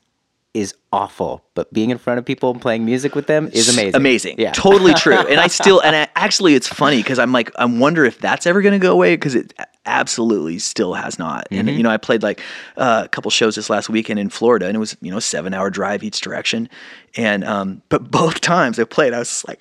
is 0.54 0.76
awful, 0.92 1.44
but 1.56 1.72
being 1.74 1.90
in 1.90 1.98
front 1.98 2.20
of 2.20 2.26
people 2.26 2.52
and 2.52 2.62
playing 2.62 2.86
music 2.86 3.16
with 3.16 3.26
them 3.26 3.50
is 3.54 3.70
amazing. 3.74 3.96
Amazing. 3.96 4.36
Yeah. 4.40 4.52
Totally 4.52 4.94
true. 4.94 5.18
And 5.18 5.40
I 5.40 5.48
still, 5.60 5.80
and 5.82 5.96
I, 5.96 6.08
actually, 6.16 6.54
it's 6.54 6.68
funny 6.68 6.98
because 6.98 7.18
I'm 7.18 7.32
like, 7.32 7.52
I 7.58 7.66
wonder 7.66 8.06
if 8.06 8.20
that's 8.20 8.46
ever 8.46 8.62
going 8.62 8.74
to 8.74 8.80
go 8.80 8.92
away 8.92 9.16
because 9.16 9.34
it 9.34 9.52
absolutely 9.88 10.60
still 10.60 10.94
has 10.94 11.18
not. 11.18 11.48
And, 11.50 11.68
Mm-hmm. 11.68 11.78
you 11.78 11.84
know, 11.84 11.90
I 11.90 11.98
played 11.98 12.22
like 12.22 12.40
uh, 12.78 13.02
a 13.06 13.08
couple 13.10 13.32
shows 13.32 13.56
this 13.56 13.70
last 13.70 13.90
weekend 13.90 14.20
in 14.20 14.30
Florida 14.30 14.68
and 14.68 14.76
it 14.76 14.80
was, 14.80 14.96
you 15.02 15.10
know, 15.10 15.18
a 15.18 15.22
seven 15.22 15.54
hour 15.56 15.72
drive 15.72 16.04
each 16.04 16.22
direction. 16.22 16.70
And, 17.18 17.44
um, 17.44 17.82
but 17.90 18.10
both 18.12 18.40
times 18.40 18.78
I 18.80 18.84
played, 18.84 19.14
I 19.14 19.20
was 19.20 19.30
just 19.30 19.48
like, 19.48 19.60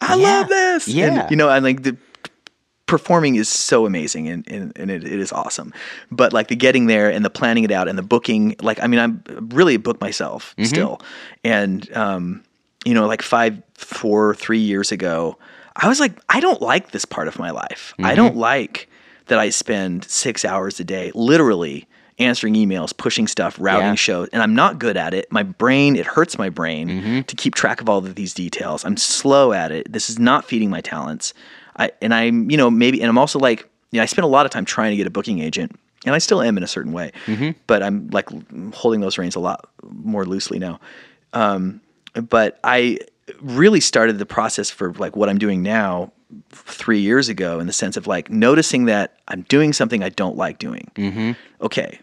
I 0.00 0.16
Yeah. 0.16 0.22
love 0.40 0.48
this. 0.48 0.88
Yeah. 0.88 1.22
And, 1.22 1.30
you 1.30 1.36
know, 1.36 1.48
and 1.50 1.64
like 1.64 1.82
the, 1.82 1.96
performing 2.86 3.36
is 3.36 3.48
so 3.48 3.86
amazing 3.86 4.28
and, 4.28 4.46
and, 4.46 4.70
and 4.76 4.90
it, 4.90 5.02
it 5.04 5.18
is 5.18 5.32
awesome 5.32 5.72
but 6.10 6.34
like 6.34 6.48
the 6.48 6.54
getting 6.54 6.84
there 6.86 7.08
and 7.10 7.24
the 7.24 7.30
planning 7.30 7.64
it 7.64 7.70
out 7.70 7.88
and 7.88 7.96
the 7.96 8.02
booking 8.02 8.54
like 8.60 8.78
i 8.82 8.86
mean 8.86 9.00
i'm 9.00 9.22
really 9.54 9.74
a 9.74 9.78
book 9.78 9.98
myself 10.02 10.54
still 10.66 11.00
and 11.42 11.90
um 11.96 12.44
you 12.84 12.92
know 12.92 13.06
like 13.06 13.22
five 13.22 13.60
four 13.72 14.34
three 14.34 14.58
years 14.58 14.92
ago 14.92 15.38
i 15.76 15.88
was 15.88 15.98
like 15.98 16.12
i 16.28 16.40
don't 16.40 16.60
like 16.60 16.90
this 16.90 17.06
part 17.06 17.26
of 17.26 17.38
my 17.38 17.50
life 17.50 17.94
i 18.00 18.14
don't 18.14 18.36
like 18.36 18.86
that 19.28 19.38
i 19.38 19.48
spend 19.48 20.04
six 20.04 20.44
hours 20.44 20.78
a 20.78 20.84
day 20.84 21.10
literally 21.14 21.88
answering 22.18 22.54
emails 22.54 22.96
pushing 22.96 23.26
stuff 23.26 23.56
routing 23.58 23.88
Yeah. 23.88 23.94
shows 23.94 24.28
and 24.32 24.42
i'm 24.42 24.54
not 24.54 24.78
good 24.78 24.96
at 24.96 25.14
it. 25.14 25.30
My 25.32 25.42
brain 25.42 25.96
it 25.96 26.06
hurts 26.06 26.38
my 26.38 26.48
brain 26.48 26.88
mm-hmm. 26.88 27.20
to 27.22 27.36
keep 27.36 27.54
track 27.54 27.80
of 27.80 27.88
all 27.88 27.98
of 27.98 28.14
these 28.14 28.32
details. 28.32 28.84
I'm 28.84 28.96
slow 28.96 29.52
at 29.52 29.72
it. 29.72 29.92
This 29.92 30.08
is 30.08 30.18
not 30.18 30.44
feeding 30.44 30.70
my 30.70 30.80
talents. 30.80 31.34
I, 31.76 31.90
and 32.00 32.14
i'm 32.14 32.50
you 32.50 32.56
know 32.56 32.70
maybe 32.70 33.00
and 33.00 33.08
i'm 33.08 33.18
also 33.18 33.38
like 33.38 33.68
you 33.90 33.98
know 33.98 34.02
i 34.02 34.06
spent 34.06 34.24
a 34.24 34.28
lot 34.28 34.46
of 34.46 34.52
time 34.52 34.64
trying 34.64 34.92
to 34.92 34.96
get 34.96 35.06
a 35.06 35.10
booking 35.10 35.40
agent 35.40 35.72
and 36.06 36.14
i 36.14 36.18
still 36.18 36.40
am 36.40 36.56
in 36.56 36.62
a 36.62 36.68
certain 36.68 36.92
way 36.92 37.10
mm-hmm. 37.26 37.50
but 37.66 37.82
i'm 37.82 38.08
like 38.10 38.28
holding 38.72 39.00
those 39.00 39.18
reins 39.18 39.34
a 39.34 39.40
lot 39.40 39.68
more 39.82 40.24
loosely 40.24 40.58
now. 40.58 40.78
Um, 41.32 41.80
but 42.14 42.60
i 42.62 42.98
really 43.40 43.80
started 43.80 44.18
the 44.18 44.26
process 44.26 44.70
for 44.70 44.92
like 44.94 45.16
what 45.16 45.28
i'm 45.28 45.38
doing 45.38 45.62
now 45.62 46.12
three 46.50 47.00
years 47.00 47.28
ago 47.28 47.58
in 47.58 47.66
the 47.66 47.72
sense 47.72 47.96
of 47.96 48.06
like 48.06 48.30
noticing 48.30 48.84
that 48.84 49.18
i'm 49.26 49.42
doing 49.42 49.72
something 49.72 50.02
i 50.02 50.08
don't 50.08 50.36
like 50.36 50.58
doing. 50.58 50.90
Mm-hmm. 50.94 51.32
Okay 51.60 51.98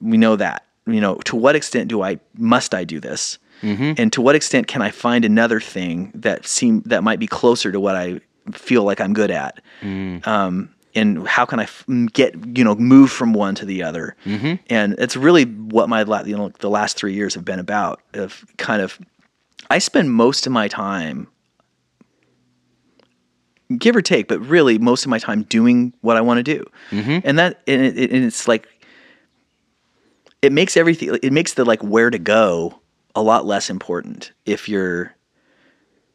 we 0.00 0.16
know 0.16 0.36
that 0.36 0.64
you 0.86 1.00
know 1.00 1.16
to 1.16 1.36
what 1.36 1.56
extent 1.56 1.88
do 1.88 2.02
i 2.02 2.18
must 2.36 2.74
i 2.74 2.84
do 2.84 3.00
this? 3.00 3.38
Mm-hmm. 3.62 3.94
And 3.98 4.12
to 4.12 4.22
what 4.22 4.34
extent 4.34 4.68
can 4.68 4.82
i 4.82 4.90
find 4.90 5.24
another 5.24 5.60
thing 5.60 6.12
that 6.14 6.46
seem 6.46 6.82
that 6.86 7.02
might 7.02 7.18
be 7.18 7.26
closer 7.26 7.72
to 7.72 7.80
what 7.80 7.96
i 7.96 8.20
feel 8.52 8.84
like 8.84 9.00
i'm 9.00 9.12
good 9.12 9.30
at? 9.30 9.60
Mm. 9.82 10.26
Um, 10.26 10.74
and 10.94 11.26
how 11.28 11.44
can 11.44 11.60
i 11.60 11.64
f- 11.64 11.84
get 12.12 12.34
you 12.56 12.64
know 12.64 12.74
move 12.74 13.10
from 13.10 13.32
one 13.32 13.54
to 13.56 13.64
the 13.64 13.82
other? 13.82 14.16
Mm-hmm. 14.24 14.54
And 14.70 14.94
it's 14.98 15.16
really 15.16 15.44
what 15.44 15.88
my 15.88 16.02
la- 16.02 16.22
you 16.22 16.36
know 16.36 16.50
the 16.60 16.70
last 16.70 16.96
three 16.96 17.14
years 17.14 17.34
have 17.34 17.44
been 17.44 17.58
about 17.58 18.00
of 18.14 18.44
kind 18.56 18.82
of 18.82 18.98
i 19.70 19.78
spend 19.78 20.12
most 20.12 20.46
of 20.46 20.52
my 20.52 20.68
time 20.68 21.28
give 23.76 23.94
or 23.94 24.02
take, 24.02 24.28
but 24.28 24.40
really 24.40 24.78
most 24.78 25.04
of 25.04 25.10
my 25.10 25.18
time 25.18 25.42
doing 25.42 25.92
what 26.00 26.16
I 26.16 26.20
want 26.20 26.38
to 26.38 26.42
do. 26.42 26.64
Mm-hmm. 26.90 27.18
And 27.24 27.38
that 27.38 27.60
and, 27.66 27.82
it, 27.82 28.10
and 28.10 28.24
it's 28.24 28.48
like 28.48 28.68
it 30.42 30.52
makes 30.52 30.76
everything 30.76 31.18
it 31.22 31.32
makes 31.32 31.54
the 31.54 31.64
like 31.64 31.82
where 31.82 32.10
to 32.10 32.18
go 32.18 32.78
a 33.14 33.22
lot 33.22 33.44
less 33.46 33.70
important 33.70 34.32
if 34.46 34.68
you're 34.68 35.14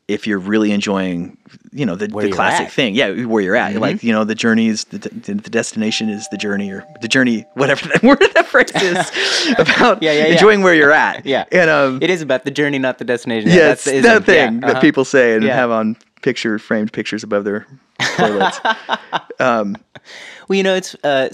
if 0.08 0.28
you're 0.28 0.38
really 0.40 0.72
enjoying 0.72 1.38
you 1.72 1.86
know 1.86 1.95
the, 1.95 2.08
the 2.08 2.30
classic 2.32 2.68
at. 2.68 2.72
thing 2.74 2.94
yeah 2.94 3.24
where 3.26 3.41
you're 3.41 3.56
at 3.56 3.76
like 3.80 4.04
you 4.04 4.12
know 4.12 4.24
the 4.26 4.36
journey 4.36 4.68
is 4.68 4.84
the, 4.86 4.98
the, 4.98 5.34
destination 5.50 6.10
is 6.10 6.28
the 6.30 6.38
journey 6.38 6.70
or 6.72 6.86
the 7.02 7.08
journey 7.08 7.45
whatever 7.54 7.88
that 7.88 8.04
word 8.04 8.20
that 8.36 8.45
phrase 8.45 8.70
is 8.76 9.54
about 9.58 10.04
Yeah, 10.04 10.12
yeah, 10.12 10.26
yeah. 10.28 10.34
enjoying 10.34 10.62
where 10.62 10.74
you're 10.74 10.91
at 10.91 11.26
Yeah. 11.26 11.45
and 11.52 11.70
um 11.70 12.00
It 12.02 12.10
is 12.10 12.22
about 12.22 12.44
the 12.44 12.52
journey, 12.52 12.80
not 12.80 12.98
the 12.98 13.06
destination. 13.06 13.50
yeah, 13.50 13.68
that's 13.70 13.88
it's 13.88 14.06
the 14.06 14.20
that 14.20 14.26
thing 14.26 14.56
Yeah, 14.56 14.60
that 14.62 14.72
uh-huh. 14.72 14.82
people 14.82 15.06
say 15.06 15.36
and 15.36 15.44
Yeah. 15.44 15.56
have 15.56 15.72
on 15.72 15.95
picture 16.22 16.60
framed 16.60 16.91
pictures 16.91 17.24
above 17.24 17.44
their 17.45 17.66
toilets. 18.18 18.60
Well, 19.40 20.58
you 20.58 20.64
know, 20.64 20.76
it's 20.76 20.95
uh, 21.04 21.30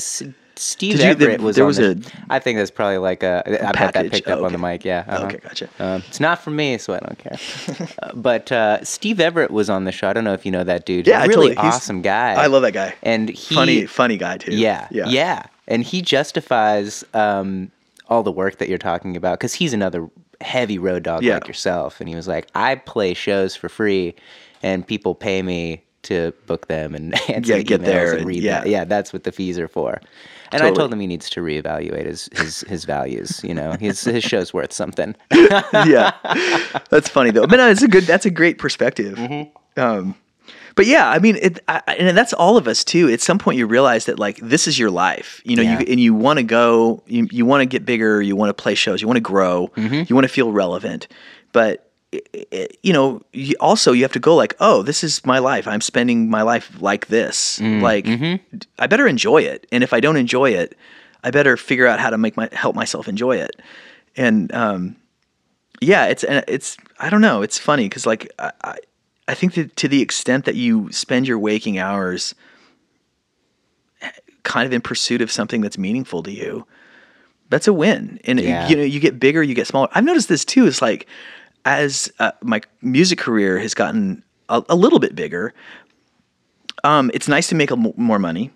Steve 0.61 0.98
Did 0.98 0.99
you- 1.07 1.15
there- 1.15 1.30
Everett 1.31 1.41
was. 1.41 1.56
there 1.56 1.64
on 1.65 1.69
was 1.69 1.77
the- 1.77 2.11
I 2.30 2.40
think 2.40 2.57
that's 2.57 2.69
probably 2.72 2.98
like 2.98 3.23
a. 3.23 3.41
I 3.45 3.49
bet 3.49 3.61
that 3.61 3.76
package. 3.76 4.11
picked 4.11 4.27
up 4.27 4.40
Oh, 4.40 4.45
on 4.45 4.52
the 4.52 4.57
mic. 4.57 4.84
Yeah. 4.84 5.06
uh-huh. 5.07 5.26
Okay, 5.26 5.38
gotcha. 5.38 5.69
Um, 5.80 6.03
it's 6.07 6.19
not 6.19 6.41
for 6.44 6.52
me, 6.52 6.77
so 6.77 6.94
I 6.94 6.99
don't 6.99 7.18
care. 7.18 7.38
Uh, 8.03 8.11
but 8.14 8.52
uh, 8.52 8.84
Steve 8.84 9.19
Everett 9.19 9.52
was 9.52 9.69
on 9.69 9.86
the 9.86 9.91
show. 9.91 10.10
I 10.10 10.14
don't 10.14 10.23
know 10.23 10.34
if 10.34 10.45
you 10.45 10.52
know 10.52 10.64
that 10.64 10.86
dude. 10.86 11.07
Yeah, 11.07 11.19
I 11.22 11.26
really 11.26 11.49
totally- 11.49 11.56
he's- 11.68 11.76
awesome 11.76 12.02
guy. 12.02 12.34
I 12.34 12.48
love 12.48 12.61
that 12.64 12.73
guy. 12.73 12.94
And 13.03 13.30
he, 13.30 13.56
funny, 13.56 13.86
funny 13.86 14.18
guy 14.18 14.38
too. 14.38 14.53
Yeah, 14.53 14.88
yeah, 14.91 15.07
yeah, 15.07 15.44
And 15.68 15.84
he 15.84 16.02
justifies 16.02 17.03
um, 17.14 17.72
all 18.07 18.23
the 18.23 18.31
work 18.31 18.57
that 18.57 18.69
you're 18.69 18.77
talking 18.77 19.15
about 19.15 19.40
because 19.40 19.53
he's 19.53 19.73
another 19.73 20.10
heavy 20.41 20.77
road 20.77 21.03
dog 21.03 21.23
Yeah. 21.23 21.36
like 21.36 21.48
yourself. 21.48 21.99
And 21.99 22.07
he 22.10 22.15
was 22.15 22.27
like, 22.27 22.48
I 22.56 22.76
play 22.76 23.14
shows 23.14 23.56
for 23.56 23.69
free, 23.69 24.15
and 24.64 24.86
people 24.88 25.15
pay 25.15 25.41
me 25.41 25.84
to 26.03 26.31
book 26.48 26.68
them 26.68 26.95
and 26.95 27.14
answer 27.30 27.57
Yeah, 27.57 27.61
get 27.64 27.81
emails 27.81 27.86
there 27.86 28.10
and 28.11 28.18
and- 28.19 28.27
read 28.27 28.41
yeah. 28.44 28.60
that. 28.61 28.69
Yeah, 28.69 28.84
that's 28.86 29.11
what 29.14 29.23
the 29.26 29.31
fees 29.31 29.60
are 29.60 29.68
for. 29.68 29.99
And 30.51 30.63
I 30.63 30.71
told 30.71 30.91
him 30.93 30.99
he 30.99 31.07
needs 31.07 31.30
to 31.31 31.41
reevaluate 31.41 32.05
his 32.05 32.30
his, 32.34 32.61
his 32.61 32.85
values. 32.85 33.41
You 33.43 33.53
know, 33.53 33.73
his 33.80 34.03
his 34.03 34.23
show's 34.23 34.53
worth 34.53 34.73
something. 34.73 35.15
yeah. 35.73 36.11
That's 36.89 37.09
funny 37.09 37.31
though. 37.31 37.47
But 37.47 37.57
no, 37.57 37.69
it's 37.69 37.81
a 37.84 37.88
good. 37.88 38.03
That's 38.03 38.26
a 38.26 38.30
great 38.31 38.57
perspective. 38.57 39.17
Mm-hmm. 39.17 39.80
Um, 39.80 40.15
but 40.76 40.85
yeah, 40.85 41.09
I 41.09 41.19
mean, 41.19 41.35
it, 41.41 41.59
I, 41.67 41.81
and 41.88 42.17
that's 42.17 42.31
all 42.34 42.55
of 42.57 42.67
us 42.67 42.84
too. 42.84 43.09
At 43.09 43.21
some 43.21 43.38
point, 43.38 43.57
you 43.57 43.67
realize 43.67 44.05
that 44.05 44.17
like 44.17 44.38
this 44.38 44.67
is 44.67 44.80
your 44.80 44.89
life, 44.91 45.41
you 45.43 45.55
know, 45.55 45.61
Yeah. 45.61 45.80
you 45.80 45.85
and 45.89 45.99
you 45.99 46.13
want 46.13 46.38
to 46.38 46.43
go, 46.43 47.03
you, 47.05 47.27
you 47.31 47.45
want 47.45 47.61
to 47.61 47.65
get 47.65 47.85
bigger, 47.85 48.21
you 48.21 48.35
want 48.35 48.49
to 48.49 48.53
play 48.53 48.76
shows, 48.76 49.01
you 49.01 49.07
want 49.07 49.17
to 49.17 49.21
grow, 49.21 49.67
Mm-hmm. 49.76 50.03
you 50.07 50.15
want 50.15 50.26
to 50.26 50.34
feel 50.34 50.51
relevant, 50.51 51.07
but. 51.51 51.85
I- 52.14 52.22
i- 52.53 52.68
you 52.84 52.91
know, 52.94 53.22
also 53.60 53.91
you 53.91 54.03
have 54.03 54.11
to 54.14 54.19
go 54.19 54.36
like, 54.36 54.56
oh, 54.60 54.81
this 54.84 55.03
is 55.03 55.26
my 55.26 55.40
life. 55.40 55.68
I'm 55.68 55.81
spending 55.81 56.30
my 56.30 56.41
life 56.41 56.72
like 56.81 57.07
this. 57.07 57.60
Mm, 57.60 57.81
Like, 57.81 58.06
mm-hmm. 58.06 58.57
I 58.80 58.88
better 58.88 59.07
enjoy 59.07 59.44
it. 59.44 59.68
And 59.72 59.84
if 59.84 59.94
I 59.94 59.99
don't 59.99 60.18
enjoy 60.18 60.52
it, 60.52 60.76
I 61.23 61.31
better 61.31 61.57
figure 61.57 61.86
out 61.88 61.99
how 61.99 62.10
to 62.10 62.18
make 62.18 62.36
my 62.38 62.49
help 62.52 62.76
myself 62.76 63.07
enjoy 63.07 63.38
it. 63.38 63.61
And 64.15 64.53
um, 64.53 64.95
yeah, 65.81 66.06
it's 66.07 66.23
and 66.23 66.44
it's 66.48 66.77
I 66.99 67.10
don't 67.10 67.22
know. 67.22 67.41
It's 67.41 67.57
funny 67.57 67.86
because 67.88 68.06
like 68.06 68.31
I, 68.40 68.52
I 68.64 68.76
I 69.27 69.34
think 69.36 69.53
that 69.53 69.76
to 69.77 69.88
the 69.88 70.02
extent 70.02 70.45
that 70.45 70.56
you 70.56 70.91
spend 70.91 71.27
your 71.27 71.38
waking 71.38 71.77
hours 71.77 72.34
kind 74.44 74.65
of 74.65 74.73
in 74.73 74.81
pursuit 74.81 75.22
of 75.22 75.31
something 75.31 75.61
that's 75.61 75.77
meaningful 75.77 76.23
to 76.23 76.31
you, 76.31 76.65
that's 77.49 77.68
a 77.68 77.73
win. 77.73 78.19
And 78.23 78.40
Yeah. 78.40 78.68
you 78.68 78.76
know, 78.77 78.84
you 78.84 78.99
get 78.99 79.19
bigger, 79.19 79.44
you 79.44 79.53
get 79.53 79.68
smaller. 79.68 79.90
I've 79.94 80.03
noticed 80.06 80.30
this 80.30 80.45
too. 80.45 80.65
It's 80.65 80.81
like 80.81 81.07
as 81.69 82.11
uh, 82.19 82.31
my 82.41 82.61
music 82.81 83.19
career 83.19 83.59
has 83.59 83.75
gotten 83.75 84.23
a, 84.49 84.63
a 84.69 84.75
little 84.75 84.97
bit 84.99 85.15
bigger, 85.15 85.53
um, 86.83 87.11
it's 87.13 87.27
nice 87.27 87.47
to 87.49 87.55
make 87.55 87.69
a 87.69 87.77
m- 87.77 87.93
more 87.95 88.17
money 88.17 88.51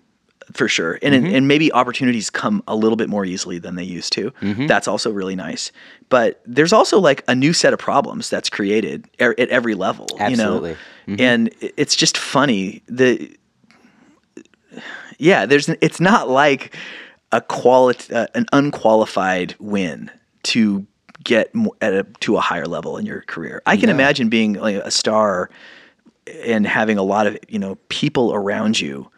for 0.52 0.68
sure. 0.68 0.98
And 1.00 1.14
and 1.14 1.48
maybe 1.48 1.72
opportunities 1.72 2.28
come 2.28 2.62
a 2.66 2.74
little 2.74 2.96
bit 2.96 3.08
more 3.08 3.24
easily 3.24 3.58
than 3.58 3.76
they 3.76 3.84
used 3.84 4.12
to. 4.14 4.32
That's 4.66 4.88
also 4.88 5.10
really 5.10 5.36
nice. 5.36 5.72
But 6.08 6.42
there's 6.44 6.72
also 6.72 6.98
like 6.98 7.22
a 7.28 7.34
new 7.34 7.52
set 7.52 7.72
of 7.72 7.78
problems 7.78 8.28
that's 8.28 8.50
created 8.50 9.06
er- 9.20 9.34
at 9.38 9.48
every 9.48 9.74
level 9.74 10.06
Absolutely. 10.18 10.76
you 11.06 11.16
know? 11.16 11.24
And 11.24 11.54
it's 11.60 11.96
just 11.96 12.18
funny 12.18 12.82
the 12.86 13.34
yeah 15.18 15.46
there's 15.46 15.68
it's 15.80 16.00
not 16.00 16.28
like 16.28 16.76
a 17.30 17.40
quality 17.40 18.12
uh, 18.12 18.26
an 18.34 18.46
unqualified 18.52 19.54
win 19.60 20.10
to 20.42 20.86
get 21.24 21.50
at 21.80 21.94
a, 21.94 22.04
to 22.20 22.36
a 22.36 22.40
higher 22.40 22.66
level 22.66 22.96
in 22.96 23.06
your 23.06 23.22
career. 23.22 23.62
I 23.66 23.76
can 23.76 23.88
imagine 23.88 24.28
being 24.28 24.54
like 24.54 24.76
a 24.76 24.90
star 24.90 25.50
and 26.44 26.66
having 26.66 26.98
a 26.98 27.02
lot 27.02 27.26
of 27.26 27.38
you 27.48 27.58
know 27.58 27.76
people 27.88 28.32
around 28.34 28.80
you 28.80 29.10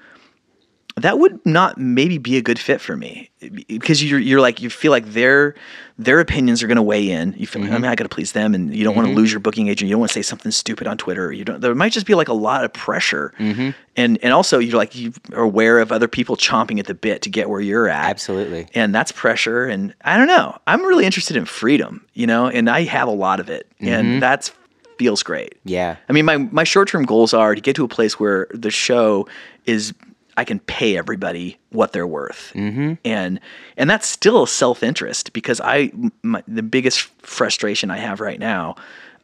that 0.96 1.18
would 1.18 1.44
not 1.44 1.76
maybe 1.76 2.16
be 2.16 2.38
a 2.38 2.42
good 2.42 2.58
fit 2.58 2.80
for 2.80 2.96
me 2.96 3.30
because 3.66 4.02
you're 4.02 4.18
you're 4.18 4.40
like 4.40 4.62
you 4.62 4.70
feel 4.70 4.90
like 4.90 5.04
their 5.12 5.54
their 5.98 6.20
opinions 6.20 6.62
are 6.62 6.66
going 6.66 6.76
to 6.76 6.82
weigh 6.82 7.10
in. 7.10 7.34
You 7.36 7.46
feel 7.46 7.60
like 7.60 7.68
mm-hmm. 7.68 7.76
I 7.76 7.80
mean 7.80 7.90
I 7.90 7.94
got 7.94 8.04
to 8.04 8.08
please 8.08 8.32
them, 8.32 8.54
and 8.54 8.74
you 8.74 8.82
don't 8.82 8.96
want 8.96 9.04
to 9.04 9.10
mm-hmm. 9.10 9.18
lose 9.18 9.30
your 9.30 9.40
booking 9.40 9.68
agent. 9.68 9.88
You 9.88 9.94
don't 9.94 10.00
want 10.00 10.10
to 10.10 10.14
say 10.14 10.22
something 10.22 10.50
stupid 10.50 10.86
on 10.86 10.96
Twitter. 10.96 11.30
You 11.32 11.44
don't. 11.44 11.60
There 11.60 11.74
might 11.74 11.92
just 11.92 12.06
be 12.06 12.14
like 12.14 12.28
a 12.28 12.34
lot 12.34 12.64
of 12.64 12.72
pressure, 12.72 13.34
mm-hmm. 13.38 13.70
and 13.94 14.18
and 14.22 14.32
also 14.32 14.58
you're 14.58 14.78
like 14.78 14.94
you 14.94 15.12
are 15.34 15.42
aware 15.42 15.80
of 15.80 15.92
other 15.92 16.08
people 16.08 16.34
chomping 16.34 16.78
at 16.78 16.86
the 16.86 16.94
bit 16.94 17.20
to 17.22 17.30
get 17.30 17.50
where 17.50 17.60
you're 17.60 17.88
at. 17.88 18.08
Absolutely. 18.08 18.66
and 18.74 18.94
that's 18.94 19.12
pressure. 19.12 19.66
And 19.66 19.94
I 20.02 20.16
don't 20.16 20.28
know. 20.28 20.58
I'm 20.66 20.82
really 20.82 21.04
interested 21.04 21.36
in 21.36 21.44
freedom, 21.44 22.06
you 22.14 22.26
know, 22.26 22.48
and 22.48 22.70
I 22.70 22.84
have 22.84 23.06
a 23.06 23.12
lot 23.12 23.38
of 23.38 23.50
it, 23.50 23.70
and 23.80 24.22
that's 24.22 24.50
feels 24.98 25.22
great. 25.22 25.56
Yeah. 25.64 25.96
I 26.08 26.12
mean, 26.14 26.24
my 26.24 26.38
my 26.38 26.64
short 26.64 26.88
term 26.88 27.04
goals 27.04 27.34
are 27.34 27.54
to 27.54 27.60
get 27.60 27.76
to 27.76 27.84
a 27.84 27.88
place 27.88 28.18
where 28.18 28.46
the 28.52 28.70
show 28.70 29.28
is 29.66 29.92
I 30.36 30.44
can 30.44 30.60
pay 30.60 30.96
everybody 30.96 31.58
what 31.70 31.92
they're 31.92 32.06
worth, 32.06 32.52
mm-hmm. 32.54 32.94
and 33.04 33.40
and 33.76 33.88
that's 33.88 34.06
still 34.06 34.46
self 34.46 34.82
interest 34.82 35.32
because 35.32 35.60
I 35.60 35.92
my, 36.22 36.42
the 36.46 36.62
biggest 36.62 37.00
frustration 37.22 37.90
I 37.90 37.98
have 37.98 38.20
right 38.20 38.38
now, 38.38 38.76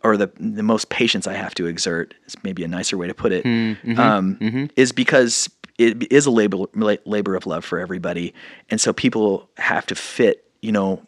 or 0.02 0.16
the 0.16 0.30
the 0.38 0.62
most 0.62 0.88
patience 0.88 1.26
I 1.26 1.34
have 1.34 1.54
to 1.56 1.66
exert 1.66 2.14
is 2.26 2.36
maybe 2.42 2.64
a 2.64 2.68
nicer 2.68 2.96
way 2.96 3.06
to 3.06 3.14
put 3.14 3.32
it, 3.32 3.42
hmm, 3.42 3.72
mm-hmm, 3.72 4.00
um, 4.00 4.36
mm-hmm. 4.36 4.66
is 4.76 4.92
because 4.92 5.50
it 5.78 6.10
is 6.12 6.26
a 6.26 6.30
labor 6.30 6.58
labor 7.04 7.34
of 7.34 7.46
love 7.46 7.64
for 7.64 7.78
everybody, 7.78 8.32
and 8.70 8.80
so 8.80 8.92
people 8.92 9.48
have 9.58 9.86
to 9.86 9.94
fit 9.94 10.44
you 10.62 10.72
know 10.72 11.02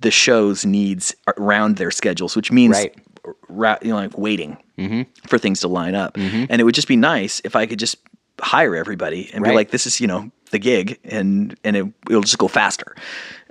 the 0.00 0.10
show's 0.10 0.64
needs 0.64 1.14
around 1.38 1.76
their 1.76 1.90
schedules, 1.90 2.36
which 2.36 2.52
means 2.52 2.76
Right. 2.76 2.94
ra- 3.48 3.78
you 3.82 3.88
know, 3.88 3.96
like 3.96 4.16
waiting 4.16 4.56
mm-hmm. 4.78 5.02
for 5.26 5.38
things 5.38 5.60
to 5.60 5.68
line 5.68 5.94
up. 5.94 6.16
And 6.16 6.60
it 6.60 6.64
would 6.64 6.74
just 6.74 6.88
be 6.88 6.96
nice 6.96 7.40
if 7.44 7.56
I 7.56 7.66
could 7.66 7.78
just 7.78 7.96
hire 8.40 8.76
everybody 8.76 9.30
and 9.32 9.42
be 9.44 9.50
like, 9.56 9.70
this 9.70 9.86
is, 9.86 10.00
you 10.00 10.06
know, 10.06 10.30
the 10.50 10.58
gig 10.58 10.98
and, 11.04 11.58
and 11.64 11.76
it, 11.76 11.86
it'll 12.08 12.22
just 12.22 12.38
go 12.38 12.48
faster. 12.48 12.96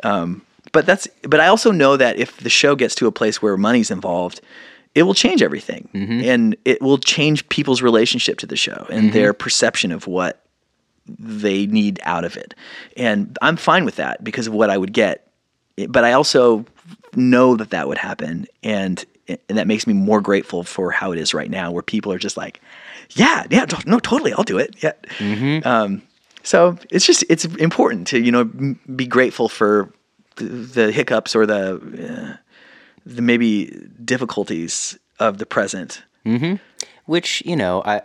Um, 0.04 0.42
but 0.72 0.86
that's, 0.86 1.08
but 1.24 1.40
I 1.40 1.48
also 1.48 1.72
know 1.72 1.98
that 1.98 2.18
if 2.18 2.38
the 2.38 2.50
show 2.50 2.76
gets 2.76 2.96
to 2.96 3.08
a 3.08 3.12
place 3.12 3.42
where 3.42 3.58
money's 3.58 3.92
involved, 3.92 4.42
it 4.96 5.04
will 5.04 5.14
change 5.14 5.42
everything 5.44 5.90
and 6.24 6.56
it 6.66 6.82
will 6.82 6.98
change 6.98 7.48
people's 7.50 7.82
relationship 7.82 8.40
to 8.40 8.48
the 8.48 8.56
show 8.56 8.88
and 8.90 9.14
their 9.14 9.34
perception 9.34 9.92
of 9.92 10.08
what 10.08 10.44
they 11.06 11.68
need 11.68 12.00
out 12.04 12.26
of 12.26 12.36
it. 12.36 12.54
And 12.96 13.38
I'm 13.42 13.58
fine 13.58 13.86
with 13.86 13.98
that 13.98 14.24
because 14.24 14.48
of 14.48 14.54
what 14.54 14.70
I 14.70 14.78
would 14.78 14.94
get. 14.94 15.32
But 15.88 16.04
I 16.04 16.14
also 16.14 16.66
know 17.16 17.56
that 17.56 17.70
that 17.70 17.88
would 17.88 18.00
happen. 18.00 18.48
And, 18.64 19.06
and 19.28 19.58
that 19.58 19.68
makes 19.68 19.86
me 19.86 19.94
more 19.94 20.20
grateful 20.20 20.64
for 20.64 20.90
how 20.90 21.12
it 21.12 21.20
is 21.20 21.34
right 21.34 21.50
now, 21.50 21.72
where 21.72 21.84
people 21.84 22.12
are 22.12 22.18
just 22.20 22.38
like, 22.38 22.60
yeah, 23.12 23.46
yeah, 23.50 23.66
no, 23.86 24.00
totally, 24.00 24.34
I'll 24.34 24.44
do 24.44 24.58
it. 24.58 24.76
Yeah. 24.84 24.94
Um, 25.66 26.02
so 26.44 26.78
it's 26.90 27.06
just, 27.06 27.24
it's 27.30 27.46
important 27.46 28.08
to, 28.08 28.20
you 28.20 28.32
know, 28.32 28.46
be 28.96 29.06
grateful 29.06 29.50
for 29.50 29.92
the, 30.38 30.46
the 30.46 30.92
hiccups 30.92 31.36
or 31.36 31.46
the, 31.46 31.76
uh, 31.76 32.38
the 33.06 33.22
maybe 33.22 33.68
difficulties 34.04 34.98
of 35.20 35.38
the 35.38 35.46
present. 35.46 36.04
Which 37.06 37.42
you 37.46 37.56
know, 37.56 37.82
I, 37.86 38.02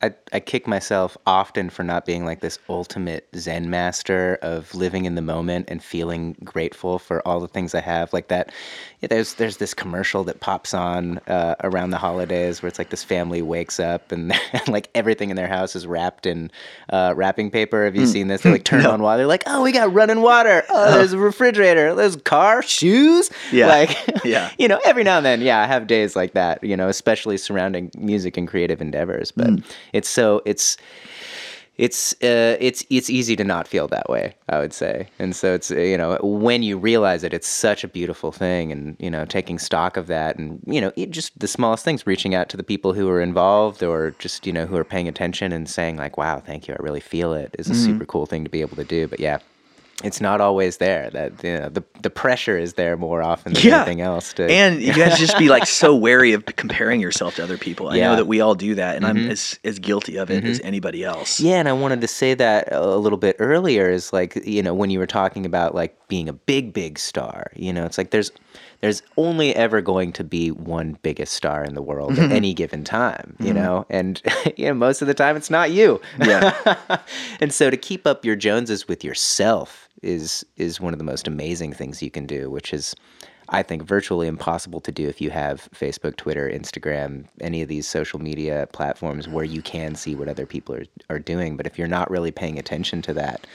I 0.00 0.12
I 0.36 0.40
kick 0.40 0.66
myself 0.66 1.16
often 1.26 1.70
for 1.70 1.82
not 1.82 2.04
being 2.04 2.26
like 2.26 2.40
this 2.40 2.58
ultimate 2.68 3.26
Zen 3.34 3.70
master 3.70 4.38
of 4.42 4.74
living 4.74 5.06
in 5.06 5.14
the 5.14 5.22
moment 5.22 5.64
and 5.70 5.82
feeling 5.82 6.36
grateful 6.44 6.98
for 6.98 7.26
all 7.26 7.40
the 7.40 7.48
things 7.48 7.74
I 7.74 7.80
have. 7.80 8.12
Like 8.12 8.28
that, 8.28 8.52
yeah, 9.00 9.08
there's 9.08 9.34
there's 9.34 9.56
this 9.56 9.72
commercial 9.72 10.24
that 10.24 10.40
pops 10.40 10.74
on 10.74 11.20
uh, 11.26 11.54
around 11.64 11.88
the 11.90 11.96
holidays 11.96 12.60
where 12.60 12.68
it's 12.68 12.78
like 12.78 12.90
this 12.90 13.02
family 13.02 13.40
wakes 13.40 13.80
up 13.80 14.12
and, 14.12 14.34
like 14.68 14.90
everything 14.94 15.30
in 15.30 15.36
their 15.36 15.48
house 15.48 15.74
is 15.74 15.86
wrapped 15.86 16.26
in 16.26 16.50
uh, 16.90 17.14
wrapping 17.16 17.50
paper. 17.50 17.86
Have 17.86 17.96
you 17.96 18.04
seen 18.06 18.28
this? 18.28 18.42
They 18.46 18.50
like 18.52 18.64
turn 18.64 18.84
on 18.84 19.00
water. 19.00 19.16
They're 19.20 19.26
like, 19.26 19.44
oh, 19.46 19.62
we 19.62 19.72
got 19.72 19.90
running 19.94 20.20
water. 20.20 20.64
Oh, 20.68 20.92
there's 20.98 21.14
a 21.14 21.18
refrigerator. 21.18 21.94
There's 21.94 22.16
a 22.16 22.20
car, 22.20 22.60
shoes. 22.62 23.30
Yeah. 23.52 23.68
like 23.68 23.96
Yeah. 24.24 24.50
you 24.58 24.68
know, 24.68 24.80
every 24.84 25.02
now 25.02 25.16
and 25.16 25.24
then, 25.24 25.40
yeah, 25.40 25.60
I 25.62 25.66
have 25.66 25.86
days 25.86 26.14
like 26.14 26.34
that, 26.34 26.62
you 26.62 26.76
know, 26.76 26.88
especially 26.88 27.38
surrounding 27.38 27.90
music 27.96 28.36
and 28.36 28.46
creative 28.46 28.82
endeavors. 28.82 29.30
But 29.32 29.46
Mm. 29.46 29.64
it's 29.92 30.08
so 30.08 30.25
it's 30.44 30.76
it's 31.78 32.14
uh, 32.22 32.56
it's 32.58 32.82
it's 32.88 33.10
easy 33.10 33.36
to 33.36 33.44
not 33.44 33.68
feel 33.68 33.86
that 33.88 34.08
way, 34.08 34.34
I 34.48 34.58
would 34.60 34.72
say. 34.72 35.08
And 35.18 35.36
so 35.36 35.52
it's 35.52 35.70
uh, 35.70 35.76
you 35.76 35.98
know 35.98 36.18
when 36.22 36.62
you 36.62 36.78
realize 36.78 37.22
it, 37.22 37.34
it's 37.34 37.46
such 37.46 37.84
a 37.84 37.88
beautiful 37.88 38.32
thing, 38.32 38.72
and 38.72 38.96
you 38.98 39.10
know 39.10 39.26
taking 39.26 39.58
stock 39.58 39.98
of 39.98 40.06
that, 40.06 40.38
and 40.38 40.58
you 40.66 40.80
know 40.80 40.90
it, 40.96 41.10
just 41.10 41.38
the 41.38 41.46
smallest 41.48 41.84
things, 41.84 42.06
reaching 42.06 42.34
out 42.34 42.48
to 42.48 42.56
the 42.56 42.62
people 42.72 42.94
who 42.94 43.06
are 43.10 43.20
involved, 43.20 43.82
or 43.82 44.14
just 44.18 44.46
you 44.46 44.52
know 44.54 44.64
who 44.64 44.76
are 44.76 44.84
paying 44.84 45.06
attention 45.08 45.52
and 45.52 45.68
saying 45.68 45.96
like, 45.98 46.16
"Wow, 46.16 46.40
thank 46.40 46.66
you, 46.66 46.72
I 46.74 46.82
really 46.82 47.00
feel 47.00 47.34
it," 47.34 47.54
is 47.58 47.68
a 47.68 47.72
Mm-hmm. 47.74 47.84
super 47.84 48.06
cool 48.06 48.24
thing 48.26 48.42
to 48.44 48.50
be 48.50 48.62
able 48.62 48.76
to 48.76 48.84
do. 48.84 49.06
But 49.06 49.20
yeah. 49.20 49.38
It's 50.04 50.20
not 50.20 50.42
always 50.42 50.76
there. 50.76 51.08
That 51.10 51.42
you 51.42 51.58
know, 51.58 51.68
the 51.70 51.82
the 52.02 52.10
pressure 52.10 52.58
is 52.58 52.74
there 52.74 52.98
more 52.98 53.22
often 53.22 53.54
than 53.54 53.62
yeah. 53.62 53.76
anything 53.76 54.02
else. 54.02 54.34
To, 54.34 54.44
and 54.44 54.82
you 54.82 54.92
guys 54.92 55.18
just 55.18 55.38
be 55.38 55.48
like 55.48 55.66
so 55.66 55.94
wary 56.06 56.34
of 56.34 56.44
comparing 56.44 57.00
yourself 57.00 57.36
to 57.36 57.42
other 57.42 57.56
people. 57.56 57.88
I 57.88 57.96
Yeah. 57.96 58.02
Mm-hmm. 58.02 58.10
know 58.10 58.16
that 58.16 58.26
we 58.26 58.42
all 58.42 58.54
do 58.54 58.74
that, 58.74 58.96
and 58.96 59.06
I'm 59.06 59.16
mm-hmm. 59.16 59.30
as 59.30 59.58
as 59.64 59.78
guilty 59.78 60.18
of 60.18 60.30
it 60.30 60.44
as 60.44 60.58
mm-hmm. 60.58 60.66
anybody 60.66 61.02
else. 61.02 61.40
Yeah, 61.40 61.56
and 61.56 61.68
I 61.68 61.72
wanted 61.72 62.02
to 62.02 62.08
say 62.08 62.34
that 62.34 62.70
a 62.72 62.96
little 62.96 63.18
bit 63.18 63.36
earlier 63.38 63.88
is 63.88 64.12
like, 64.12 64.36
you 64.44 64.62
know, 64.62 64.74
when 64.74 64.90
you 64.90 64.98
were 64.98 65.06
talking 65.06 65.46
about 65.46 65.74
like 65.74 65.96
being 66.08 66.28
a 66.28 66.34
big, 66.34 66.74
big 66.74 66.98
star, 66.98 67.50
you 67.56 67.72
know, 67.72 67.86
it's 67.86 67.96
like 67.96 68.10
there's 68.10 68.30
there's 68.80 69.02
only 69.16 69.54
ever 69.54 69.80
going 69.80 70.12
to 70.12 70.24
be 70.24 70.50
one 70.50 70.98
biggest 71.02 71.32
star 71.32 71.64
in 71.64 71.74
the 71.74 71.82
world 71.82 72.12
at 72.12 72.18
mm-hmm. 72.18 72.32
any 72.32 72.54
given 72.54 72.84
time, 72.84 73.34
you 73.40 73.52
know? 73.52 73.86
And 73.88 74.20
you 74.56 74.66
know, 74.66 74.74
most 74.74 75.02
of 75.02 75.08
the 75.08 75.14
time 75.14 75.36
it's 75.36 75.50
not 75.50 75.70
you. 75.70 76.00
Yeah. 76.20 76.98
and 77.40 77.52
so 77.52 77.70
to 77.70 77.76
keep 77.76 78.06
up 78.06 78.24
your 78.24 78.36
Joneses 78.36 78.86
with 78.86 79.02
yourself 79.02 79.85
is 80.02 80.44
is 80.56 80.80
one 80.80 80.92
of 80.92 80.98
the 80.98 81.04
most 81.04 81.26
amazing 81.26 81.72
things 81.72 82.02
you 82.02 82.10
can 82.10 82.26
do, 82.26 82.50
which 82.50 82.72
is 82.72 82.94
I 83.48 83.62
think 83.62 83.82
virtually 83.82 84.26
impossible 84.26 84.80
to 84.80 84.90
do 84.92 85.08
if 85.08 85.20
you 85.20 85.30
have 85.30 85.68
Facebook, 85.74 86.16
Twitter, 86.16 86.50
Instagram, 86.50 87.26
any 87.40 87.62
of 87.62 87.68
these 87.68 87.86
social 87.86 88.18
media 88.18 88.68
platforms 88.72 89.28
where 89.28 89.44
you 89.44 89.62
can 89.62 89.94
see 89.94 90.16
what 90.16 90.28
other 90.28 90.46
people 90.46 90.74
are, 90.74 90.84
are 91.10 91.18
doing. 91.20 91.56
But 91.56 91.66
if 91.66 91.78
you're 91.78 91.86
not 91.86 92.10
really 92.10 92.32
paying 92.32 92.58
attention 92.58 93.02
to 93.02 93.12
that, 93.14 93.46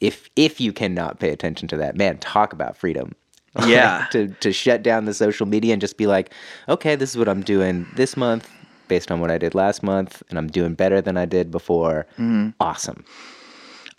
if 0.00 0.28
if 0.36 0.60
you 0.60 0.72
cannot 0.72 1.20
pay 1.20 1.30
attention 1.30 1.68
to 1.68 1.76
that, 1.78 1.96
man, 1.96 2.18
talk 2.18 2.52
about 2.52 2.76
freedom. 2.76 3.12
Like, 3.54 3.68
Yeah. 3.68 4.06
to 4.12 4.28
to 4.28 4.52
shut 4.52 4.82
down 4.82 5.04
the 5.04 5.14
social 5.14 5.46
media 5.46 5.72
and 5.72 5.80
just 5.80 5.96
be 5.96 6.06
like, 6.06 6.32
okay, 6.68 6.94
this 6.96 7.10
is 7.10 7.16
what 7.18 7.28
I'm 7.28 7.42
doing 7.42 7.86
this 7.96 8.16
month 8.16 8.48
based 8.88 9.10
on 9.10 9.20
what 9.20 9.30
I 9.30 9.36
did 9.36 9.54
last 9.54 9.82
month, 9.82 10.22
and 10.30 10.38
I'm 10.38 10.48
doing 10.48 10.72
better 10.72 11.02
than 11.02 11.18
I 11.18 11.26
did 11.26 11.50
before. 11.50 12.06
Mm-hmm. 12.12 12.50
Awesome. 12.58 13.04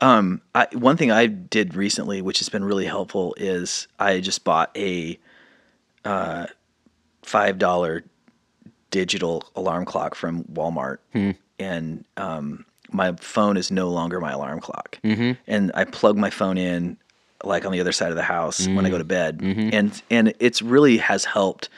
Um, 0.01 0.41
I, 0.55 0.67
one 0.73 0.97
thing 0.97 1.11
I 1.11 1.25
did 1.25 1.75
recently, 1.75 2.21
which 2.21 2.39
has 2.39 2.49
been 2.49 2.63
really 2.63 2.85
helpful, 2.85 3.35
is 3.37 3.87
I 3.99 4.19
just 4.19 4.43
bought 4.43 4.75
a 4.77 5.19
uh, 6.05 6.47
five 7.21 7.57
dollar 7.57 8.03
digital 8.91 9.43
alarm 9.55 9.85
clock 9.85 10.15
from 10.15 10.43
Walmart, 10.45 10.97
and 11.59 12.05
um, 12.17 12.65
my 12.91 13.13
phone 13.13 13.57
is 13.57 13.71
no 13.71 13.89
longer 13.89 14.19
my 14.19 14.31
alarm 14.31 14.61
clock. 14.61 14.99
Mm-hmm. 15.03 15.33
And 15.47 15.71
I 15.75 15.83
plug 15.83 16.17
my 16.17 16.29
phone 16.29 16.57
in 16.57 16.97
like 17.43 17.65
on 17.65 17.71
the 17.71 17.79
other 17.79 17.91
side 17.91 18.09
of 18.09 18.15
the 18.15 18.23
house 18.23 18.67
when 18.67 18.85
I 18.85 18.89
go 18.89 18.97
to 18.97 19.03
bed, 19.03 19.39
and 19.73 20.01
and 20.09 20.33
it's 20.39 20.61
really 20.61 20.97
has 20.97 21.25
helped 21.25 21.69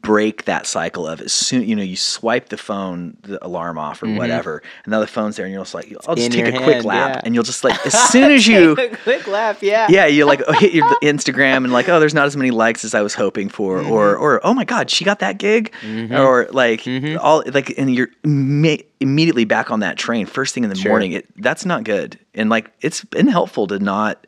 break 0.00 0.46
that 0.46 0.66
cycle 0.66 1.06
of 1.06 1.20
as 1.20 1.32
soon 1.34 1.62
you 1.68 1.76
know 1.76 1.82
you 1.82 1.96
swipe 1.96 2.48
the 2.48 2.56
phone 2.56 3.14
the 3.22 3.44
alarm 3.44 3.76
off 3.76 4.02
or 4.02 4.12
whatever 4.14 4.62
and 4.84 4.90
now 4.90 5.00
the 5.00 5.06
phone's 5.06 5.36
there 5.36 5.44
and 5.44 5.52
you're 5.52 5.60
just 5.62 5.74
like 5.74 5.94
i'll 6.08 6.14
just 6.14 6.26
in 6.28 6.32
take 6.32 6.46
a 6.46 6.52
your 6.56 6.62
quick 6.62 6.82
lap 6.82 7.16
yeah. 7.16 7.20
and 7.24 7.34
you'll 7.34 7.44
just 7.44 7.62
like 7.62 7.74
as 7.86 7.92
soon 8.08 8.32
as 8.32 8.46
you 8.48 8.74
quick 9.02 9.26
lap 9.26 9.58
yeah. 9.60 9.86
yeah 9.90 10.06
you 10.06 10.24
like 10.24 10.40
hit 10.58 10.72
your 10.72 10.88
instagram 11.02 11.58
and 11.58 11.74
like 11.74 11.90
oh 11.90 12.00
there's 12.00 12.14
not 12.14 12.24
as 12.26 12.34
many 12.36 12.50
likes 12.50 12.86
as 12.86 12.94
i 12.94 13.02
was 13.02 13.14
hoping 13.14 13.50
for 13.50 13.76
Mm-hmm. 13.80 13.90
or 13.92 14.16
or 14.16 14.44
oh 14.46 14.54
my 14.54 14.64
god 14.64 14.88
she 14.90 15.04
got 15.04 15.18
that 15.18 15.36
gig 15.38 15.72
or 16.10 16.48
like 16.52 16.80
Mm-hmm. 16.80 17.18
all 17.20 17.42
like 17.52 17.74
and 17.76 17.94
you're 17.94 18.08
ma- 18.24 18.76
immediately 19.00 19.44
back 19.44 19.70
on 19.70 19.80
that 19.80 19.98
train 19.98 20.24
first 20.24 20.54
thing 20.54 20.64
in 20.64 20.70
the 20.70 20.88
morning 20.88 21.12
it 21.12 21.26
that's 21.42 21.66
not 21.66 21.84
good 21.84 22.18
and 22.34 22.48
like 22.48 22.72
it's 22.80 23.04
been 23.04 23.28
helpful 23.28 23.66
to 23.66 23.78
not 23.78 24.26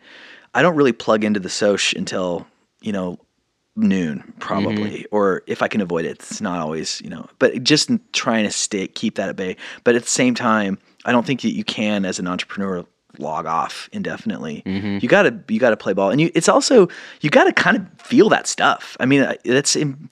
i 0.54 0.60
don't 0.60 0.76
really 0.76 0.92
plug 0.92 1.24
into 1.24 1.40
the 1.40 1.48
soch 1.48 1.94
until 1.94 2.46
you 2.82 2.92
know 2.92 3.18
noon 3.78 4.32
probably 4.40 4.74
Mm-hmm. 5.00 5.14
or 5.16 5.42
if 5.46 5.62
i 5.62 5.68
can 5.68 5.80
avoid 5.80 6.04
it 6.04 6.10
it's 6.10 6.40
not 6.40 6.58
always 6.60 7.00
you 7.00 7.08
know 7.08 7.26
but 7.38 7.62
just 7.62 7.90
trying 8.12 8.44
to 8.44 8.50
stay 8.50 8.86
keep 8.88 9.14
that 9.14 9.28
at 9.28 9.36
bay 9.36 9.56
but 9.84 9.94
at 9.94 10.02
the 10.02 10.08
same 10.08 10.34
time 10.34 10.78
i 11.04 11.12
don't 11.12 11.24
think 11.24 11.42
that 11.42 11.54
you 11.54 11.62
can 11.64 12.04
as 12.04 12.18
an 12.18 12.26
entrepreneur 12.26 12.84
log 13.18 13.46
off 13.46 13.88
indefinitely 13.92 14.62
Mm-hmm. 14.66 14.98
you 15.00 15.08
gotta 15.08 15.38
you 15.48 15.58
gotta 15.60 15.76
play 15.76 15.92
ball 15.92 16.10
and 16.10 16.20
you 16.20 16.30
it's 16.34 16.48
also 16.48 16.88
you 17.20 17.30
gotta 17.30 17.52
kind 17.52 17.76
of 17.76 17.86
feel 18.02 18.28
that 18.30 18.46
stuff 18.46 18.96
i 19.00 19.06
mean 19.06 19.22
I- 19.22 19.38
that's 19.44 19.76
im- 19.76 20.08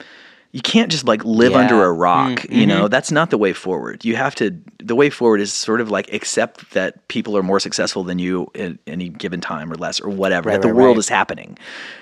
you 0.57 0.61
can't 0.63 0.89
just 0.89 1.05
like 1.05 1.23
live 1.23 1.51
Yeah. 1.51 1.59
under 1.59 1.83
a 1.85 1.91
rock. 1.93 2.39
Mm, 2.39 2.55
You 2.55 2.65
know, 2.65 2.87
that's 2.87 3.11
not 3.11 3.29
the 3.29 3.37
way 3.37 3.53
forward. 3.53 4.03
You 4.03 4.15
have 4.15 4.33
to. 4.35 4.55
The 4.79 4.95
way 4.95 5.09
forward 5.11 5.39
is 5.39 5.53
sort 5.53 5.81
of 5.81 5.91
like 5.91 6.11
accept 6.13 6.71
that 6.73 7.07
people 7.09 7.37
are 7.37 7.43
more 7.43 7.59
successful 7.59 8.03
than 8.03 8.17
you 8.19 8.47
at 8.55 8.73
any 8.87 9.09
given 9.09 9.39
time 9.41 9.71
or 9.71 9.75
less 9.75 9.99
or 9.99 10.09
whatever. 10.09 10.49
Right, 10.49 10.55
that 10.55 10.61
the 10.67 10.73
right, 10.73 10.81
world 10.81 10.95
right. 10.97 10.99
is 11.05 11.09
happening. 11.09 11.57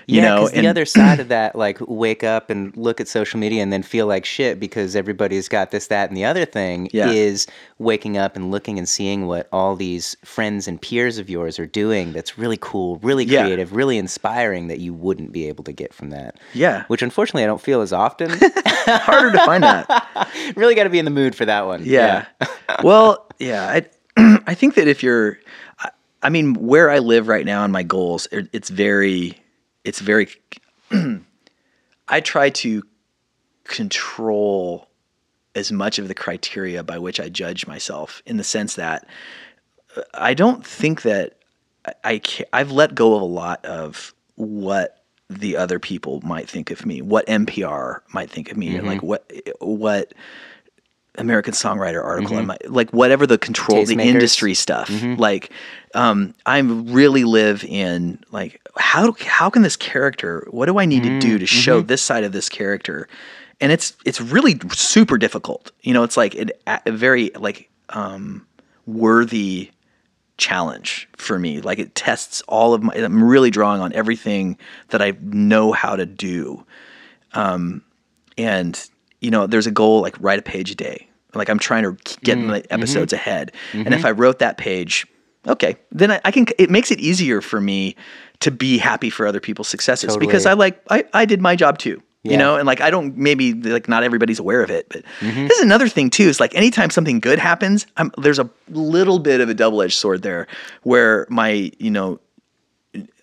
You 0.07 0.17
yeah, 0.21 0.25
know, 0.27 0.37
'cause 0.41 0.51
the 0.51 0.67
other 0.67 0.85
side 0.85 1.19
of 1.19 1.27
that, 1.29 1.55
like 1.57 1.79
wake 1.81 2.23
up 2.23 2.49
and 2.49 2.75
look 2.77 3.01
at 3.01 3.07
social 3.09 3.39
media 3.39 3.61
and 3.63 3.73
then 3.73 3.81
feel 3.83 4.05
like 4.07 4.23
shit 4.23 4.59
because 4.59 4.95
everybody's 4.95 5.49
got 5.49 5.71
this, 5.71 5.87
that, 5.87 6.09
and 6.09 6.15
the 6.15 6.23
other 6.25 6.45
thing 6.45 6.89
Yeah. 6.93 7.09
is 7.09 7.47
waking 7.79 8.15
up 8.17 8.35
and 8.37 8.51
looking 8.51 8.77
and 8.77 8.87
seeing 8.87 9.25
what 9.27 9.47
all 9.51 9.75
these 9.75 10.15
friends 10.23 10.67
and 10.67 10.79
peers 10.81 11.17
of 11.17 11.27
yours 11.29 11.57
are 11.59 11.65
doing 11.65 12.13
that's 12.13 12.37
really 12.37 12.57
cool, 12.61 12.99
really 13.01 13.25
Yeah. 13.25 13.43
creative, 13.45 13.75
really 13.75 13.97
inspiring 13.97 14.67
that 14.67 14.79
you 14.79 14.93
wouldn't 14.93 15.31
be 15.33 15.47
able 15.47 15.63
to 15.65 15.73
get 15.73 15.91
from 15.93 16.11
that. 16.11 16.35
Yeah. 16.53 16.83
Which 16.87 17.01
unfortunately 17.01 17.43
I 17.43 17.47
don't 17.47 17.61
feel 17.61 17.81
as 17.81 17.91
often. 17.91 18.31
harder 18.85 19.31
to 19.31 19.45
find 19.45 19.63
that. 19.63 20.29
really 20.55 20.75
got 20.75 20.83
to 20.85 20.89
be 20.89 20.99
in 20.99 21.05
the 21.05 21.11
mood 21.11 21.35
for 21.35 21.45
that 21.45 21.65
one. 21.65 21.83
Yeah. 21.85 22.25
well, 22.83 23.27
yeah. 23.39 23.81
I, 24.17 24.39
I 24.47 24.53
think 24.53 24.75
that 24.75 24.87
if 24.87 25.03
you're, 25.03 25.39
I, 25.79 25.89
I 26.23 26.29
mean, 26.29 26.53
where 26.55 26.89
I 26.89 26.99
live 26.99 27.27
right 27.27 27.45
now 27.45 27.63
and 27.63 27.73
my 27.73 27.83
goals, 27.83 28.27
it- 28.31 28.49
it's 28.53 28.69
very, 28.69 29.37
it's 29.83 29.99
very, 29.99 30.27
I 32.07 32.21
try 32.21 32.49
to 32.51 32.83
control 33.63 34.87
as 35.55 35.71
much 35.71 35.99
of 35.99 36.07
the 36.07 36.13
criteria 36.13 36.83
by 36.83 36.97
which 36.99 37.19
I 37.19 37.29
judge 37.29 37.65
myself 37.65 38.21
in 38.25 38.37
the 38.37 38.43
sense 38.43 38.75
that 38.75 39.07
uh, 39.95 40.01
I 40.13 40.33
don't 40.33 40.65
think 40.65 41.01
that 41.03 41.39
I, 41.85 41.93
I 42.03 42.21
I've 42.53 42.71
let 42.71 42.93
go 42.95 43.15
of 43.15 43.21
a 43.21 43.25
lot 43.25 43.63
of 43.65 44.13
what 44.35 45.03
the 45.29 45.57
other 45.57 45.79
people 45.79 46.21
might 46.21 46.49
think 46.49 46.71
of 46.71 46.85
me, 46.85 47.01
what 47.01 47.25
NPR 47.27 48.01
might 48.13 48.29
think 48.29 48.51
of 48.51 48.57
me, 48.57 48.77
or 48.77 48.83
like 48.83 48.99
mm-hmm. 48.99 49.07
what 49.07 49.31
what 49.59 50.13
American 51.17 51.53
Songwriter 51.53 52.03
article, 52.03 52.37
I 52.37 52.41
mm-hmm. 52.41 52.73
like 52.73 52.91
whatever 52.91 53.25
the 53.25 53.37
control, 53.37 53.85
the 53.85 53.95
Tastemakers. 53.95 54.05
industry 54.05 54.53
stuff. 54.53 54.89
Mm-hmm. 54.89 55.19
Like, 55.19 55.51
um, 55.93 56.33
I 56.45 56.59
really 56.59 57.23
live 57.23 57.63
in 57.63 58.23
like 58.31 58.61
how 58.77 59.15
how 59.21 59.49
can 59.49 59.61
this 59.61 59.77
character? 59.77 60.47
What 60.51 60.67
do 60.67 60.79
I 60.79 60.85
need 60.85 61.03
to 61.03 61.19
do 61.19 61.39
to 61.39 61.45
show 61.45 61.81
this 61.81 62.01
side 62.01 62.23
of 62.23 62.31
this 62.31 62.49
character? 62.49 63.07
And 63.61 63.71
it's 63.71 63.95
it's 64.05 64.21
really 64.21 64.59
super 64.73 65.17
difficult. 65.17 65.71
You 65.81 65.93
know, 65.93 66.03
it's 66.03 66.17
like 66.17 66.35
an, 66.35 66.51
a 66.67 66.91
very 66.91 67.31
like 67.35 67.69
um, 67.89 68.45
worthy 68.85 69.71
challenge 70.37 71.07
for 71.15 71.39
me. 71.39 71.61
Like 71.61 71.79
it 71.79 71.95
tests 71.95 72.41
all 72.47 72.73
of 72.73 72.83
my. 72.83 72.93
I'm 72.93 73.23
really 73.23 73.51
drawing 73.51 73.81
on 73.81 73.93
everything 73.93 74.57
that 74.89 75.01
I 75.01 75.13
know 75.21 75.71
how 75.71 75.95
to 75.95 76.05
do. 76.05 76.65
Um, 77.33 77.83
and 78.37 78.89
you 79.21 79.31
know, 79.31 79.47
there's 79.47 79.67
a 79.67 79.71
goal 79.71 80.01
like 80.01 80.15
write 80.19 80.39
a 80.39 80.43
page 80.43 80.71
a 80.71 80.75
day. 80.75 81.07
Like 81.33 81.49
I'm 81.49 81.59
trying 81.59 81.83
to 81.83 81.97
get 82.21 82.37
Mm, 82.37 82.45
my 82.45 82.63
episodes 82.69 83.11
mm-hmm. 83.11 83.29
ahead. 83.29 83.51
And 83.73 83.93
if 83.93 84.05
I 84.05 84.11
wrote 84.11 84.39
that 84.39 84.57
page, 84.57 85.05
okay, 85.47 85.75
then 85.91 86.11
I, 86.11 86.21
I 86.23 86.31
can. 86.31 86.45
It 86.57 86.69
makes 86.69 86.91
it 86.91 86.99
easier 86.99 87.41
for 87.41 87.59
me 87.59 87.95
to 88.39 88.51
be 88.51 88.77
happy 88.77 89.09
for 89.09 89.27
other 89.27 89.39
people's 89.39 89.67
successes 89.67 90.17
because 90.17 90.45
I 90.45 90.53
like 90.53 90.81
I, 90.89 91.03
I 91.13 91.25
did 91.25 91.41
my 91.41 91.55
job 91.55 91.77
too. 91.77 92.01
Yeah. 92.25 92.31
You 92.31 92.37
know, 92.37 92.55
and 92.57 92.65
like 92.65 92.81
I 92.81 92.89
don't 92.89 93.15
maybe 93.15 93.53
like 93.53 93.87
not 93.87 94.03
everybody's 94.03 94.39
aware 94.39 94.61
of 94.63 94.69
it, 94.71 94.87
but 94.89 95.03
Mm-hmm. 95.19 95.47
this 95.47 95.57
is 95.59 95.63
another 95.63 95.87
thing 95.87 96.09
too. 96.09 96.27
Is 96.27 96.39
like 96.39 96.55
anytime 96.55 96.89
something 96.89 97.19
good 97.19 97.37
happens, 97.39 97.85
I'm, 97.97 98.11
there's 98.17 98.39
a 98.39 98.49
little 98.69 99.19
bit 99.19 99.41
of 99.41 99.47
a 99.49 99.53
double 99.53 99.81
edged 99.83 99.97
sword 99.97 100.23
there, 100.23 100.47
where 100.83 101.27
my 101.29 101.71
you 101.77 101.91
know 101.91 102.19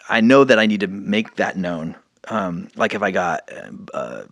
I 0.08 0.20
know 0.20 0.44
that 0.44 0.58
I 0.58 0.66
need 0.66 0.80
to 0.80 0.86
make 0.86 1.34
that 1.36 1.56
known. 1.56 1.96
Um, 2.28 2.68
like 2.76 2.94
if 2.94 3.02
I 3.02 3.10
got 3.10 3.50
uh, 3.52 3.70
a 3.92 4.24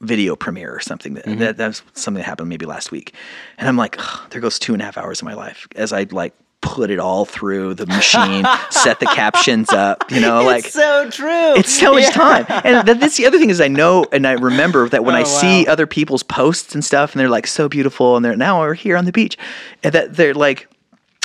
video 0.00 0.36
premiere 0.36 0.72
or 0.74 0.80
something, 0.80 1.14
that, 1.14 1.24
that 1.38 1.56
that's 1.56 1.82
something 1.94 2.20
that 2.20 2.26
happened 2.28 2.48
maybe 2.48 2.66
last 2.66 2.90
week, 2.92 3.14
and 3.58 3.68
I'm 3.68 3.76
like, 3.76 3.96
"Ugh, 3.98 4.30
there 4.30 4.40
goes 4.40 4.58
two 4.58 4.72
and 4.74 4.80
a 4.80 4.84
half 4.84 4.96
hours 4.96 5.20
of 5.20 5.24
my 5.26 5.34
life 5.34 5.66
as 5.74 5.92
I 5.92 6.04
like 6.10 6.34
put 6.62 6.90
it 6.90 6.98
all 6.98 7.24
through 7.24 7.74
the 7.74 7.86
machine, 7.98 8.44
set 8.70 9.00
the 9.00 9.06
captions 9.06 9.70
up, 9.72 10.10
you 10.10 10.20
know, 10.20 10.42
like 10.44 10.64
it's 10.66 10.74
so 10.74 11.08
true. 11.10 11.54
it's 11.56 11.78
so 11.78 11.92
much 11.94 12.02
Yeah. 12.04 12.10
time. 12.10 12.44
And 12.64 12.86
th- 12.86 12.98
that's 12.98 13.16
the 13.16 13.26
other 13.26 13.38
thing 13.38 13.50
is 13.50 13.60
I 13.60 13.68
know 13.68 14.04
and 14.12 14.26
I 14.26 14.32
remember 14.32 14.88
that 14.90 15.04
when 15.04 15.14
I 15.14 15.22
Oh, 15.22 15.24
see 15.24 15.66
other 15.66 15.86
people's 15.86 16.22
posts 16.22 16.74
and 16.74 16.84
stuff 16.84 17.12
and 17.12 17.20
they're 17.20 17.30
like 17.30 17.46
so 17.46 17.68
beautiful 17.68 18.16
and 18.16 18.24
they're 18.24 18.36
now 18.36 18.60
we're 18.60 18.74
here 18.74 18.96
on 18.96 19.04
the 19.06 19.12
beach 19.12 19.38
and 19.82 19.92
that 19.94 20.16
they're 20.16 20.34
like 20.34 20.68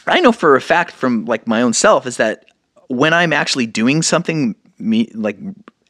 I 0.07 0.19
know 0.21 0.31
for 0.31 0.55
a 0.55 0.61
fact 0.61 0.91
from 0.91 1.25
like 1.25 1.47
my 1.47 1.61
own 1.61 1.73
self 1.73 2.05
is 2.05 2.17
that 2.17 2.45
when 2.87 3.13
I'm 3.13 3.33
actually 3.33 3.65
doing 3.65 4.01
something 4.03 4.55
me 4.77 5.09
like 5.15 5.37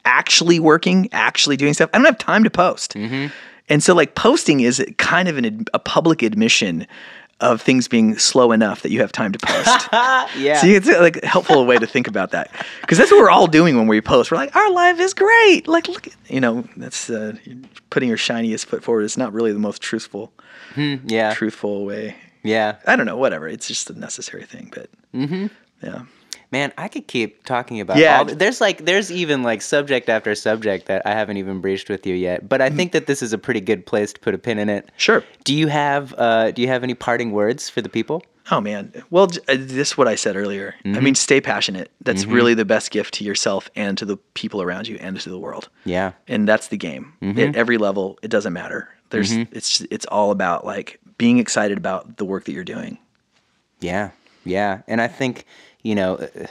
actually 0.06 0.60
working, 0.60 1.10
actually 1.12 1.58
doing 1.58 1.74
stuff, 1.74 1.90
I 1.94 1.98
don't 1.98 2.06
have 2.06 2.18
time 2.18 2.44
to 2.46 2.50
post. 2.50 2.94
Mm-hmm. 2.94 3.28
And 3.68 3.84
so 3.84 3.94
like 3.96 4.16
posting 4.16 4.60
is 4.62 4.84
kind 4.98 5.28
of 5.28 5.38
an, 5.38 5.66
a 5.74 5.80
public 5.80 6.22
admission 6.22 6.86
of 7.41 7.62
things 7.62 7.88
being 7.88 8.18
slow 8.18 8.52
enough 8.53 8.82
that 8.82 8.91
you 8.91 9.02
have 9.02 9.12
time 9.12 9.32
to 9.34 9.40
post. 9.40 9.90
yeah. 10.38 10.57
See, 10.57 10.74
it's 10.74 10.88
like 10.88 11.18
a 11.18 11.28
helpful 11.28 11.66
way 11.66 11.78
to 11.78 11.86
think 11.86 12.07
about 12.07 12.32
that 12.32 12.52
because 12.82 12.98
that's 12.98 13.12
what 13.12 13.20
we're 13.20 13.30
all 13.30 13.48
doing 13.48 13.76
when 13.76 13.88
we 13.88 13.99
post. 13.99 14.32
We're 14.32 14.38
like, 14.38 14.56
our 14.56 14.72
life 14.72 14.99
is 14.99 15.14
great. 15.14 15.68
Like, 15.68 15.88
look, 15.90 16.07
at, 16.07 16.14
you 16.28 16.40
know, 16.40 16.66
that's 16.78 17.10
uh, 17.10 17.36
putting 17.90 18.07
your 18.07 18.18
shiniest 18.18 18.68
foot 18.68 18.84
forward. 18.84 19.03
It's 19.03 19.18
not 19.18 19.34
really 19.34 19.52
the 19.52 19.60
most 19.60 19.82
truthful, 19.82 20.32
yeah. 20.78 21.34
truthful 21.34 21.86
way. 21.86 22.16
Yeah. 22.44 22.78
I 22.88 22.95
don't 22.95 23.06
know. 23.06 23.18
Whatever. 23.18 23.48
It's 23.49 23.68
just 23.68 23.90
a 23.90 23.99
necessary 23.99 24.45
thing. 24.45 24.72
But 24.74 24.90
yeah, 25.84 26.03
Man, 26.56 26.72
I 26.77 26.88
could 26.88 27.06
keep 27.06 27.44
talking 27.44 27.82
about 27.82 27.98
Yeah. 27.98 28.19
all 28.19 28.23
there's 28.23 28.61
like 28.61 28.86
there's 28.86 29.11
even 29.11 29.44
like 29.44 29.61
subject 29.61 30.07
after 30.07 30.34
subject 30.36 30.86
that 30.86 31.02
I 31.06 31.11
haven't 31.11 31.36
even 31.36 31.60
breached 31.60 31.90
with 31.90 32.07
you 32.07 32.15
yet. 32.15 32.48
But 32.48 32.61
I 32.61 32.69
mm. 32.69 32.77
think 32.77 32.94
that 32.94 33.07
this 33.07 33.22
is 33.22 33.34
a 33.34 33.38
pretty 33.38 33.60
good 33.60 33.86
place 33.86 34.14
to 34.14 34.22
put 34.22 34.34
a 34.34 34.38
pin 34.38 34.57
in 34.57 34.69
it. 34.69 34.90
sure. 34.95 35.22
Do 35.44 35.53
you 35.53 35.68
have 35.68 36.15
uh 36.18 36.52
do 36.52 36.61
you 36.61 36.69
have 36.69 36.82
any 36.82 36.94
parting 36.94 37.34
words 37.34 37.69
for 37.69 37.82
the 37.82 37.90
people? 37.90 38.23
Oh 38.52 38.61
man. 38.61 38.94
Well, 39.10 39.26
uh, 39.49 39.57
this 39.57 39.91
is 39.91 39.98
what 39.98 40.07
I 40.07 40.15
said 40.15 40.38
earlier. 40.38 40.76
I 40.86 40.88
mean, 40.88 40.95
mm-hmm. 40.95 41.14
stay 41.15 41.41
passionate. 41.41 41.91
That's 41.99 42.23
mm-hmm. 42.23 42.32
really 42.32 42.53
the 42.53 42.64
best 42.64 42.90
gift 42.90 43.15
to 43.15 43.26
yourself 43.26 43.69
and 43.76 43.98
to 43.98 44.06
the 44.06 44.15
people 44.34 44.61
around 44.61 44.88
you 44.88 44.95
and 45.02 45.19
to 45.19 45.30
the 45.30 45.40
world. 45.40 45.68
Yeah. 45.84 46.14
and 46.26 46.48
that's 46.48 46.69
the 46.69 46.77
game 46.77 47.11
mm-hmm. 47.22 47.38
at 47.38 47.57
every 47.57 47.77
level 47.77 48.18
it 48.22 48.32
doesn't 48.32 48.53
matter 48.53 48.88
there's 49.10 49.34
it's 49.52 49.82
it's 49.91 50.06
all 50.06 50.32
about 50.32 50.65
like 50.65 50.99
being 51.18 51.38
excited 51.38 51.77
about 51.77 52.15
the 52.15 52.26
work 52.26 52.45
that 52.45 52.53
you're 52.53 52.64
doing 52.64 52.98
Yeah. 53.82 54.11
Yeah. 54.45 54.82
And 54.88 55.02
I 55.02 55.07
think, 55.07 55.45
you 55.86 55.94
know, 55.94 56.16
uh, 56.16 56.48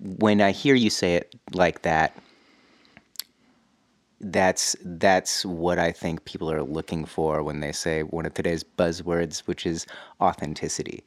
when 0.00 0.40
I 0.40 0.50
hear 0.50 0.74
you 0.74 0.88
say 0.88 1.16
it 1.16 1.34
like 1.52 1.82
that, 1.82 2.16
that's 4.20 4.74
that's 4.82 5.44
what 5.44 5.78
I 5.78 5.92
think 5.92 6.24
people 6.24 6.50
are 6.50 6.62
looking 6.62 7.04
for 7.04 7.42
when 7.42 7.60
they 7.60 7.70
say 7.70 8.02
one 8.02 8.24
of 8.24 8.32
today's 8.32 8.64
buzzwords, 8.64 9.40
which 9.40 9.66
is 9.66 9.86
authenticity. 10.22 11.04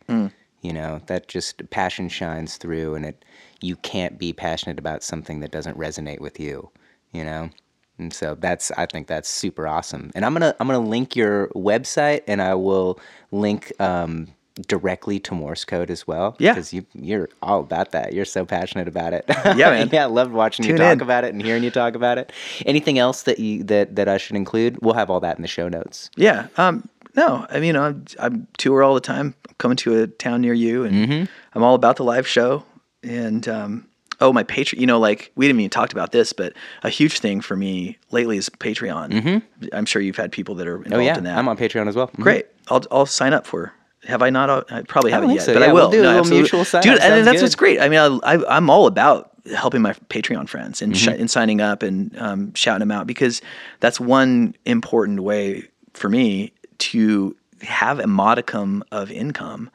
You 0.62 0.74
know, 0.74 1.02
that 1.08 1.28
just 1.28 1.68
passion 1.72 2.08
shines 2.08 2.58
through 2.58 2.94
and 2.94 3.04
it 3.04 3.26
you 3.62 3.76
can't 3.78 4.20
be 4.20 4.32
passionate 4.32 4.78
about 4.78 5.02
something 5.02 5.40
that 5.40 5.52
doesn't 5.52 5.76
resonate 5.76 6.20
with 6.20 6.40
you, 6.40 6.70
you 7.14 7.24
know? 7.24 7.50
And 7.98 8.14
so 8.14 8.36
that's 8.36 8.70
I 8.78 8.86
think 8.86 9.08
that's 9.08 9.28
super 9.28 9.68
awesome. 9.68 10.12
And 10.14 10.24
I'm 10.24 10.34
gonna 10.34 10.56
I'm 10.60 10.68
gonna 10.68 10.88
link 10.88 11.16
your 11.16 11.48
website 11.56 12.22
and 12.28 12.44
I 12.44 12.54
will 12.54 13.00
link 13.32 13.74
um, 13.80 14.28
directly 14.68 15.20
to 15.20 15.34
Morse 15.34 15.66
code 15.66 15.90
as 15.90 16.06
well. 16.08 16.36
Yeah. 16.40 16.54
Because 16.54 16.74
you 16.74 16.86
you're 16.94 17.30
all 17.42 17.62
about 17.62 17.92
that. 17.92 18.14
You're 18.14 18.26
so 18.26 18.46
passionate 18.46 18.88
about 18.88 19.14
it. 19.14 19.26
Yeah, 19.46 19.70
man. 19.72 19.90
yeah, 19.94 20.04
I 20.04 20.08
loved 20.08 20.34
watching 20.34 20.66
you 20.66 20.76
talk 20.78 20.94
in. 20.94 21.02
about 21.02 21.24
it 21.24 21.34
and 21.34 21.42
hearing 21.42 21.64
you 21.64 21.72
talk 21.72 21.96
about 21.96 22.18
it. 22.18 22.32
Anything 22.66 23.00
else 23.00 23.24
that 23.24 23.40
you 23.40 23.64
that 23.66 23.96
that 23.96 24.08
I 24.08 24.18
should 24.18 24.36
include? 24.36 24.80
We'll 24.82 24.94
have 24.96 25.10
all 25.10 25.20
that 25.22 25.38
in 25.38 25.42
the 25.42 25.48
show 25.48 25.68
notes. 25.70 26.10
yeah 26.18 26.48
um 26.58 26.88
no 27.16 27.46
i 27.50 27.60
mean 27.60 27.76
I'm, 27.76 28.06
I'm 28.20 28.48
tour 28.58 28.84
all 28.84 28.94
the 28.94 29.02
time 29.02 29.36
I'm 29.48 29.56
coming 29.58 29.78
to 29.78 30.02
a 30.04 30.08
town 30.08 30.40
near 30.42 30.54
you 30.54 30.86
and 30.86 31.28
i'm 31.54 31.64
all 31.64 31.76
about 31.76 31.98
the 31.98 32.04
live 32.04 32.26
show 32.28 32.64
and 33.04 33.46
um 33.50 33.86
oh 34.22 34.32
my 34.32 34.44
patreon 34.46 34.80
you 34.80 34.86
know 34.88 34.98
like 35.00 35.32
we 35.36 35.46
didn't 35.48 35.60
even 35.60 35.70
talk 35.70 35.92
about 35.92 36.12
this 36.14 36.32
but 36.32 36.54
a 36.84 36.90
huge 36.90 37.20
thing 37.20 37.42
for 37.42 37.56
me 37.58 37.98
lately 38.12 38.38
is 38.38 38.50
patreon 38.50 39.42
i'm 39.74 39.86
sure 39.86 40.02
you've 40.02 40.16
had 40.16 40.32
people 40.32 40.56
that 40.56 40.68
are 40.68 40.78
involved 40.78 40.94
Oh 40.94 41.00
yeah, 41.06 41.18
in 41.18 41.24
that 41.26 41.38
I'm 41.38 41.48
on 41.50 41.58
Patreon 41.58 41.88
as 41.90 41.96
well. 41.96 42.08
Mhm. 42.10 42.24
Great. 42.24 42.46
I'll 42.70 42.84
I'll 42.92 43.06
sign 43.06 43.34
up 43.34 43.46
for. 43.46 43.74
Have 44.06 44.22
I 44.22 44.30
not? 44.30 44.72
I 44.72 44.82
probably 44.84 45.12
haven't 45.12 45.30
think 45.30 45.40
yet, 45.40 45.46
so. 45.46 45.54
but 45.54 45.62
Yeah, 45.62 45.70
I 45.70 45.74
we'll 45.74 45.86
will. 45.86 45.92
do 45.92 46.02
a 46.04 46.10
little 46.22 46.26
mutual 46.26 46.66
sign 46.66 46.82
dude. 46.82 47.00
And 47.00 47.26
that's 47.28 47.38
good. 47.38 47.44
what's 47.44 47.56
great. 47.56 47.80
I 47.80 47.88
mean, 47.90 48.00
I, 48.00 48.34
I 48.36 48.58
I'm 48.58 48.70
all 48.70 48.88
about 48.88 49.32
helping 49.56 49.82
my 49.82 49.94
Patreon 50.10 50.48
friends 50.50 50.82
and 50.82 50.96
sh- 50.98 51.08
Mm-hmm. 51.08 51.22
and 51.22 51.30
signing 51.32 51.62
up 51.62 51.84
and 51.84 52.16
um, 52.18 52.54
shouting 52.54 52.80
them 52.80 52.92
out 52.92 53.06
because 53.08 53.42
that's 53.80 54.00
one 54.00 54.56
important 54.66 55.20
way 55.22 55.68
for 55.94 56.10
me 56.10 56.52
to 56.80 57.36
have 57.62 58.00
a 58.00 58.08
modicum 58.08 58.84
of 58.92 59.12
income 59.12 59.70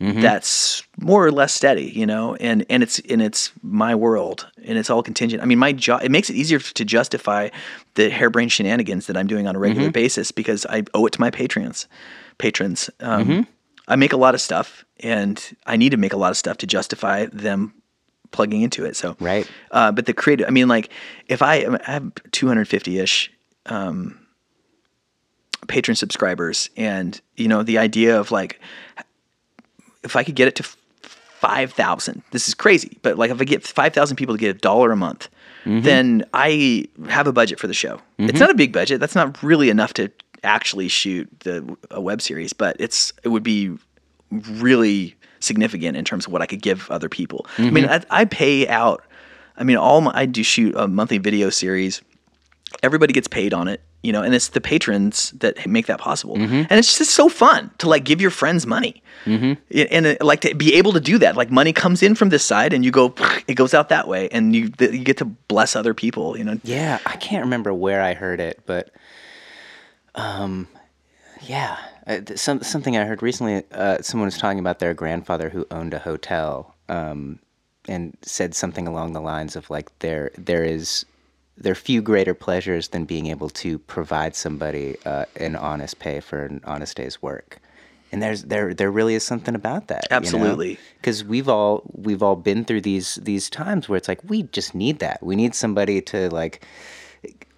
Mm-hmm. 0.00 0.22
that's 0.22 0.82
more 0.98 1.26
or 1.26 1.30
less 1.30 1.52
steady, 1.52 1.84
you 1.94 2.06
know, 2.06 2.34
and 2.36 2.64
and 2.70 2.82
it's 2.82 3.00
and 3.10 3.20
it's 3.20 3.52
my 3.62 3.94
world 3.94 4.48
and 4.64 4.78
it's 4.78 4.88
all 4.88 5.02
contingent. 5.02 5.42
I 5.42 5.44
mean, 5.44 5.58
my 5.58 5.72
job 5.72 6.00
it 6.02 6.10
makes 6.10 6.30
it 6.30 6.36
easier 6.36 6.58
to 6.58 6.84
justify 6.86 7.50
the 7.96 8.08
harebrained 8.08 8.50
shenanigans 8.50 9.08
that 9.08 9.16
I'm 9.18 9.26
doing 9.26 9.46
on 9.46 9.54
a 9.54 9.58
regular 9.58 9.88
Mm-hmm. 9.88 9.92
basis 9.92 10.32
because 10.32 10.64
I 10.70 10.84
owe 10.94 11.04
it 11.04 11.12
to 11.12 11.20
my 11.20 11.30
patrons. 11.30 11.86
Patrons, 12.38 12.88
um, 13.00 13.24
Mm-hmm. 13.26 13.40
I 13.90 13.96
make 13.96 14.12
a 14.12 14.16
lot 14.16 14.34
of 14.34 14.40
stuff, 14.40 14.84
and 15.00 15.42
I 15.66 15.76
need 15.76 15.90
to 15.90 15.96
make 15.98 16.12
a 16.12 16.16
lot 16.16 16.30
of 16.30 16.36
stuff 16.36 16.56
to 16.58 16.66
justify 16.66 17.26
them 17.26 17.74
plugging 18.30 18.62
into 18.62 18.84
it. 18.84 18.96
So 18.96 19.16
Right. 19.20 19.46
uh, 19.72 19.90
but 19.92 20.06
the 20.06 20.12
creative, 20.14 20.46
I 20.46 20.50
mean, 20.50 20.68
like 20.68 20.90
if 21.26 21.42
I, 21.42 21.66
I 21.86 21.90
have 21.90 22.12
250 22.30 22.98
ish 23.00 23.30
um, 23.66 24.18
patron 25.68 25.96
subscribers, 25.96 26.70
and 26.76 27.20
you 27.36 27.48
know 27.48 27.62
the 27.62 27.78
idea 27.78 28.18
of 28.18 28.30
like 28.30 28.60
if 30.02 30.16
I 30.16 30.24
could 30.24 30.34
get 30.36 30.48
it 30.48 30.54
to 30.56 30.62
five 31.02 31.72
thousand, 31.72 32.22
this 32.30 32.48
is 32.48 32.54
crazy, 32.54 32.98
but 33.02 33.18
like 33.18 33.30
if 33.30 33.40
I 33.40 33.44
get 33.44 33.66
five 33.66 33.92
thousand 33.92 34.16
people 34.16 34.34
to 34.34 34.40
get 34.40 34.54
a 34.56 34.58
dollar 34.58 34.92
a 34.92 34.96
month, 34.96 35.28
then 35.64 36.24
I 36.32 36.86
have 37.08 37.26
a 37.26 37.32
budget 37.32 37.58
for 37.60 37.66
the 37.66 37.74
show. 37.74 38.00
It's 38.18 38.40
not 38.40 38.50
a 38.50 38.54
big 38.54 38.72
budget. 38.72 38.98
That's 39.00 39.14
not 39.14 39.42
really 39.42 39.68
enough 39.70 39.92
to 39.94 40.10
actually 40.42 40.88
shoot 40.88 41.28
the 41.40 41.76
a 41.90 42.00
web 42.00 42.20
series, 42.20 42.52
but 42.52 42.76
it's 42.78 43.12
it 43.22 43.28
would 43.28 43.42
be 43.42 43.76
really 44.30 45.16
significant 45.40 45.96
in 45.96 46.04
terms 46.04 46.26
of 46.26 46.32
what 46.32 46.42
I 46.42 46.46
could 46.46 46.62
give 46.62 46.90
other 46.90 47.08
people. 47.08 47.46
I 47.58 47.70
mean, 47.70 47.86
I, 47.86 48.02
I 48.10 48.24
pay 48.24 48.68
out. 48.68 49.02
I 49.56 49.64
mean, 49.64 49.76
all 49.76 50.00
my, 50.00 50.12
I 50.14 50.26
do 50.26 50.42
shoot 50.42 50.74
a 50.76 50.86
monthly 50.86 51.18
video 51.18 51.50
series. 51.50 52.02
Everybody 52.82 53.12
gets 53.12 53.26
paid 53.26 53.52
on 53.52 53.66
it, 53.66 53.80
you 54.02 54.12
know, 54.12 54.22
and 54.22 54.34
it's 54.34 54.48
the 54.48 54.60
patrons 54.60 55.32
that 55.32 55.66
make 55.66 55.86
that 55.86 55.98
possible. 55.98 56.36
And 56.70 56.72
it's 56.72 56.96
just 56.96 57.10
so 57.10 57.28
fun 57.28 57.70
to 57.78 57.88
like 57.88 58.04
give 58.04 58.20
your 58.20 58.30
friends 58.30 58.66
money, 58.66 59.02
mm-hmm. 59.24 59.54
and 59.90 60.06
uh, 60.06 60.14
like 60.20 60.40
to 60.42 60.54
be 60.54 60.74
able 60.74 60.92
to 60.92 61.00
do 61.00 61.18
that. 61.18 61.36
Like 61.36 61.50
money 61.50 61.72
comes 61.72 62.02
in 62.02 62.14
from 62.14 62.28
this 62.28 62.44
side, 62.44 62.72
and 62.72 62.84
you 62.84 62.90
go, 62.90 63.14
it 63.48 63.54
goes 63.54 63.74
out 63.74 63.88
that 63.88 64.06
way, 64.06 64.28
and 64.30 64.54
you 64.54 64.68
th- 64.68 64.92
you 64.92 65.00
get 65.00 65.18
to 65.18 65.24
bless 65.24 65.74
other 65.74 65.94
people. 65.94 66.38
You 66.38 66.44
know, 66.44 66.60
Yeah, 66.62 67.00
I 67.04 67.16
can't 67.16 67.44
remember 67.44 67.74
where 67.74 68.00
I 68.00 68.14
heard 68.14 68.40
it, 68.40 68.60
but 68.66 68.90
um, 70.20 70.68
yeah, 71.42 71.78
uh, 72.06 72.20
some 72.36 72.62
something 72.62 72.96
I 72.96 73.04
heard 73.04 73.22
recently. 73.22 73.64
Uh, 73.72 74.02
someone 74.02 74.26
was 74.26 74.38
talking 74.38 74.58
about 74.58 74.78
their 74.78 74.94
grandfather 74.94 75.48
who 75.48 75.66
owned 75.70 75.94
a 75.94 75.98
hotel, 75.98 76.74
um, 76.88 77.38
and 77.88 78.16
said 78.22 78.54
something 78.54 78.86
along 78.86 79.12
the 79.12 79.20
lines 79.20 79.56
of 79.56 79.70
like 79.70 79.96
there 80.00 80.30
there 80.36 80.64
is 80.64 81.06
there 81.56 81.72
are 81.72 81.76
few 81.76 82.02
greater 82.02 82.34
pleasures 82.34 82.88
than 82.88 83.04
being 83.04 83.26
able 83.26 83.50
to 83.50 83.78
provide 83.78 84.34
somebody 84.34 84.96
uh, 85.04 85.26
an 85.36 85.56
honest 85.56 85.98
pay 85.98 86.20
for 86.20 86.44
an 86.44 86.60
honest 86.64 86.96
day's 86.96 87.20
work. 87.22 87.58
And 88.12 88.22
there's 88.22 88.44
there 88.44 88.74
there 88.74 88.90
really 88.90 89.14
is 89.14 89.24
something 89.24 89.54
about 89.54 89.86
that. 89.88 90.08
Absolutely. 90.10 90.78
Because 90.96 91.22
we've 91.22 91.48
all 91.48 91.82
we've 91.92 92.22
all 92.22 92.36
been 92.36 92.64
through 92.64 92.80
these 92.80 93.16
these 93.16 93.48
times 93.48 93.88
where 93.88 93.96
it's 93.96 94.08
like 94.08 94.20
we 94.28 94.42
just 94.44 94.74
need 94.74 94.98
that. 94.98 95.22
We 95.22 95.36
need 95.36 95.54
somebody 95.54 96.00
to 96.02 96.28
like 96.30 96.66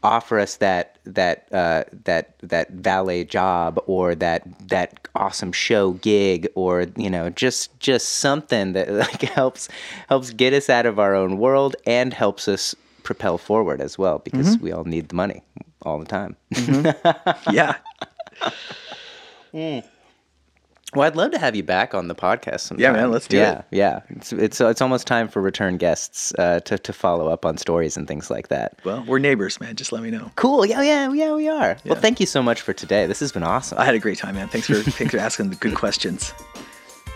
offer 0.02 0.38
us 0.38 0.56
that 0.56 0.98
that 1.04 1.48
uh, 1.52 1.84
that 2.04 2.34
that 2.40 2.70
valet 2.70 3.24
job 3.24 3.82
or 3.86 4.14
that 4.14 4.42
that 4.68 5.08
awesome 5.14 5.52
show 5.52 5.92
gig 5.92 6.48
or 6.54 6.86
you 6.96 7.10
know 7.10 7.30
just 7.30 7.78
just 7.80 8.08
something 8.08 8.72
that 8.72 8.90
like 8.92 9.22
helps 9.22 9.68
helps 10.08 10.30
get 10.30 10.52
us 10.52 10.68
out 10.68 10.86
of 10.86 10.98
our 10.98 11.14
own 11.14 11.38
world 11.38 11.76
and 11.86 12.12
helps 12.12 12.48
us 12.48 12.74
propel 13.02 13.38
forward 13.38 13.80
as 13.80 13.98
well 13.98 14.18
because 14.20 14.56
mm-hmm. 14.56 14.64
we 14.64 14.72
all 14.72 14.84
need 14.84 15.08
the 15.08 15.14
money 15.14 15.42
all 15.82 15.98
the 15.98 16.04
time. 16.04 16.36
Mm-hmm. 16.54 17.50
yeah, 17.54 17.76
hmm. 19.52 19.86
Well, 20.94 21.06
I'd 21.06 21.16
love 21.16 21.30
to 21.30 21.38
have 21.38 21.56
you 21.56 21.62
back 21.62 21.94
on 21.94 22.08
the 22.08 22.14
podcast 22.14 22.60
sometime. 22.60 22.92
man, 22.92 23.10
let's 23.10 23.26
do 23.26 23.38
yeah, 23.38 23.58
it. 23.58 23.64
Yeah, 23.70 24.00
It's 24.10 24.32
it's 24.32 24.60
it's 24.60 24.82
almost 24.82 25.06
time 25.06 25.26
for 25.26 25.40
return 25.40 25.78
guests 25.78 26.34
uh, 26.38 26.60
to 26.60 26.76
to 26.76 26.92
follow 26.92 27.28
up 27.28 27.46
on 27.46 27.56
stories 27.56 27.96
and 27.96 28.06
things 28.06 28.30
like 28.30 28.48
that. 28.48 28.78
well, 28.84 29.02
we're 29.06 29.18
neighbors, 29.18 29.58
man. 29.58 29.74
Just 29.74 29.92
let 29.92 30.02
me 30.02 30.10
know. 30.10 30.30
Cool. 30.36 30.66
Yeah, 30.66 30.82
yeah, 30.82 31.10
yeah. 31.12 31.34
We 31.34 31.48
are. 31.48 31.78
Well, 31.86 31.98
thank 31.98 32.20
you 32.20 32.26
so 32.26 32.42
much 32.42 32.60
for 32.60 32.72
today. 32.72 33.06
This 33.06 33.20
has 33.20 33.32
been 33.32 33.42
awesome. 33.42 33.78
I 33.78 33.84
had 33.84 33.94
a 33.94 33.98
great 33.98 34.18
time, 34.18 34.34
man. 34.34 34.48
Thanks 34.48 34.66
for 34.66 34.74
thanks 34.90 35.12
for 35.12 35.18
asking 35.18 35.50
the 35.50 35.56
good 35.56 35.74
questions. 35.74 36.34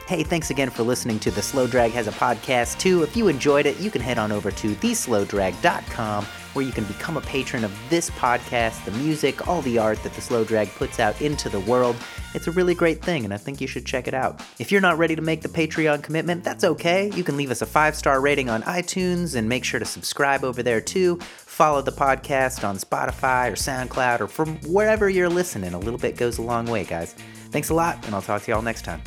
Hey, 0.07 0.23
thanks 0.23 0.51
again 0.51 0.71
for 0.71 0.85
listening 0.85 1.19
to 1.19 1.33
The 1.33 1.43
Slow 1.43 1.67
Drag 1.67 1.91
Has 1.91 2.07
a 2.07 2.13
Podcast 2.13 2.79
too. 2.79 3.03
If 3.03 3.17
you 3.17 3.27
enjoyed 3.27 3.67
it, 3.67 3.81
you 3.81 3.91
can 3.91 4.01
head 4.01 4.19
on 4.19 4.31
over 4.31 4.53
to 4.53 4.75
theslowdrag.com 4.77 6.25
where 6.53 6.65
you 6.65 6.73
can 6.73 6.85
become 6.85 7.17
a 7.17 7.21
patron 7.21 7.65
of 7.65 7.77
this 7.91 8.09
podcast, 8.11 8.85
the 8.85 8.93
music, 8.93 9.47
all 9.47 9.61
the 9.63 9.79
art 9.79 10.03
that 10.05 10.15
The 10.15 10.23
Slow 10.23 10.45
Drag 10.45 10.69
puts 10.77 11.01
out 11.01 11.21
into 11.21 11.49
the 11.49 11.61
world. 11.61 11.97
It's 12.35 12.47
a 12.47 12.51
really 12.51 12.75
great 12.75 13.03
thing, 13.03 13.25
and 13.25 13.33
I 13.33 13.37
think 13.37 13.61
you 13.61 13.67
should 13.67 13.87
check 13.87 14.09
it 14.09 14.15
out. 14.15 14.41
If 14.59 14.71
you're 14.71 14.81
not 14.81 14.99
ready 14.99 15.17
to 15.17 15.23
make 15.23 15.43
the 15.43 15.49
Patreon 15.49 16.03
commitment, 16.03 16.45
that's 16.45 16.65
okay. 16.65 17.11
You 17.15 17.25
can 17.25 17.37
leave 17.37 17.51
us 17.51 17.63
a 17.63 17.67
five 17.67 17.97
star 17.97 18.21
rating 18.21 18.51
on 18.51 18.63
iTunes 18.63 19.35
and 19.37 19.49
make 19.49 19.65
sure 19.65 19.81
to 19.81 19.87
subscribe 19.87 20.45
over 20.45 20.63
there 20.63 20.81
too. 20.81 21.17
Follow 21.21 21.81
the 21.81 21.93
podcast 21.93 22.69
on 22.69 22.77
Spotify 22.77 23.51
or 23.51 23.55
SoundCloud 23.55 24.21
or 24.21 24.27
from 24.27 24.59
wherever 24.61 25.09
you're 25.09 25.31
listening. 25.31 25.73
A 25.73 25.79
little 25.79 25.99
bit 25.99 26.17
goes 26.17 26.39
a 26.39 26.43
long 26.43 26.67
way, 26.67 26.85
guys. 26.85 27.15
Thanks 27.51 27.71
a 27.71 27.75
lot, 27.75 28.05
and 28.05 28.15
I'll 28.15 28.23
talk 28.23 28.43
to 28.43 28.51
y'all 28.51 28.63
next 28.63 28.85
time. 28.85 29.03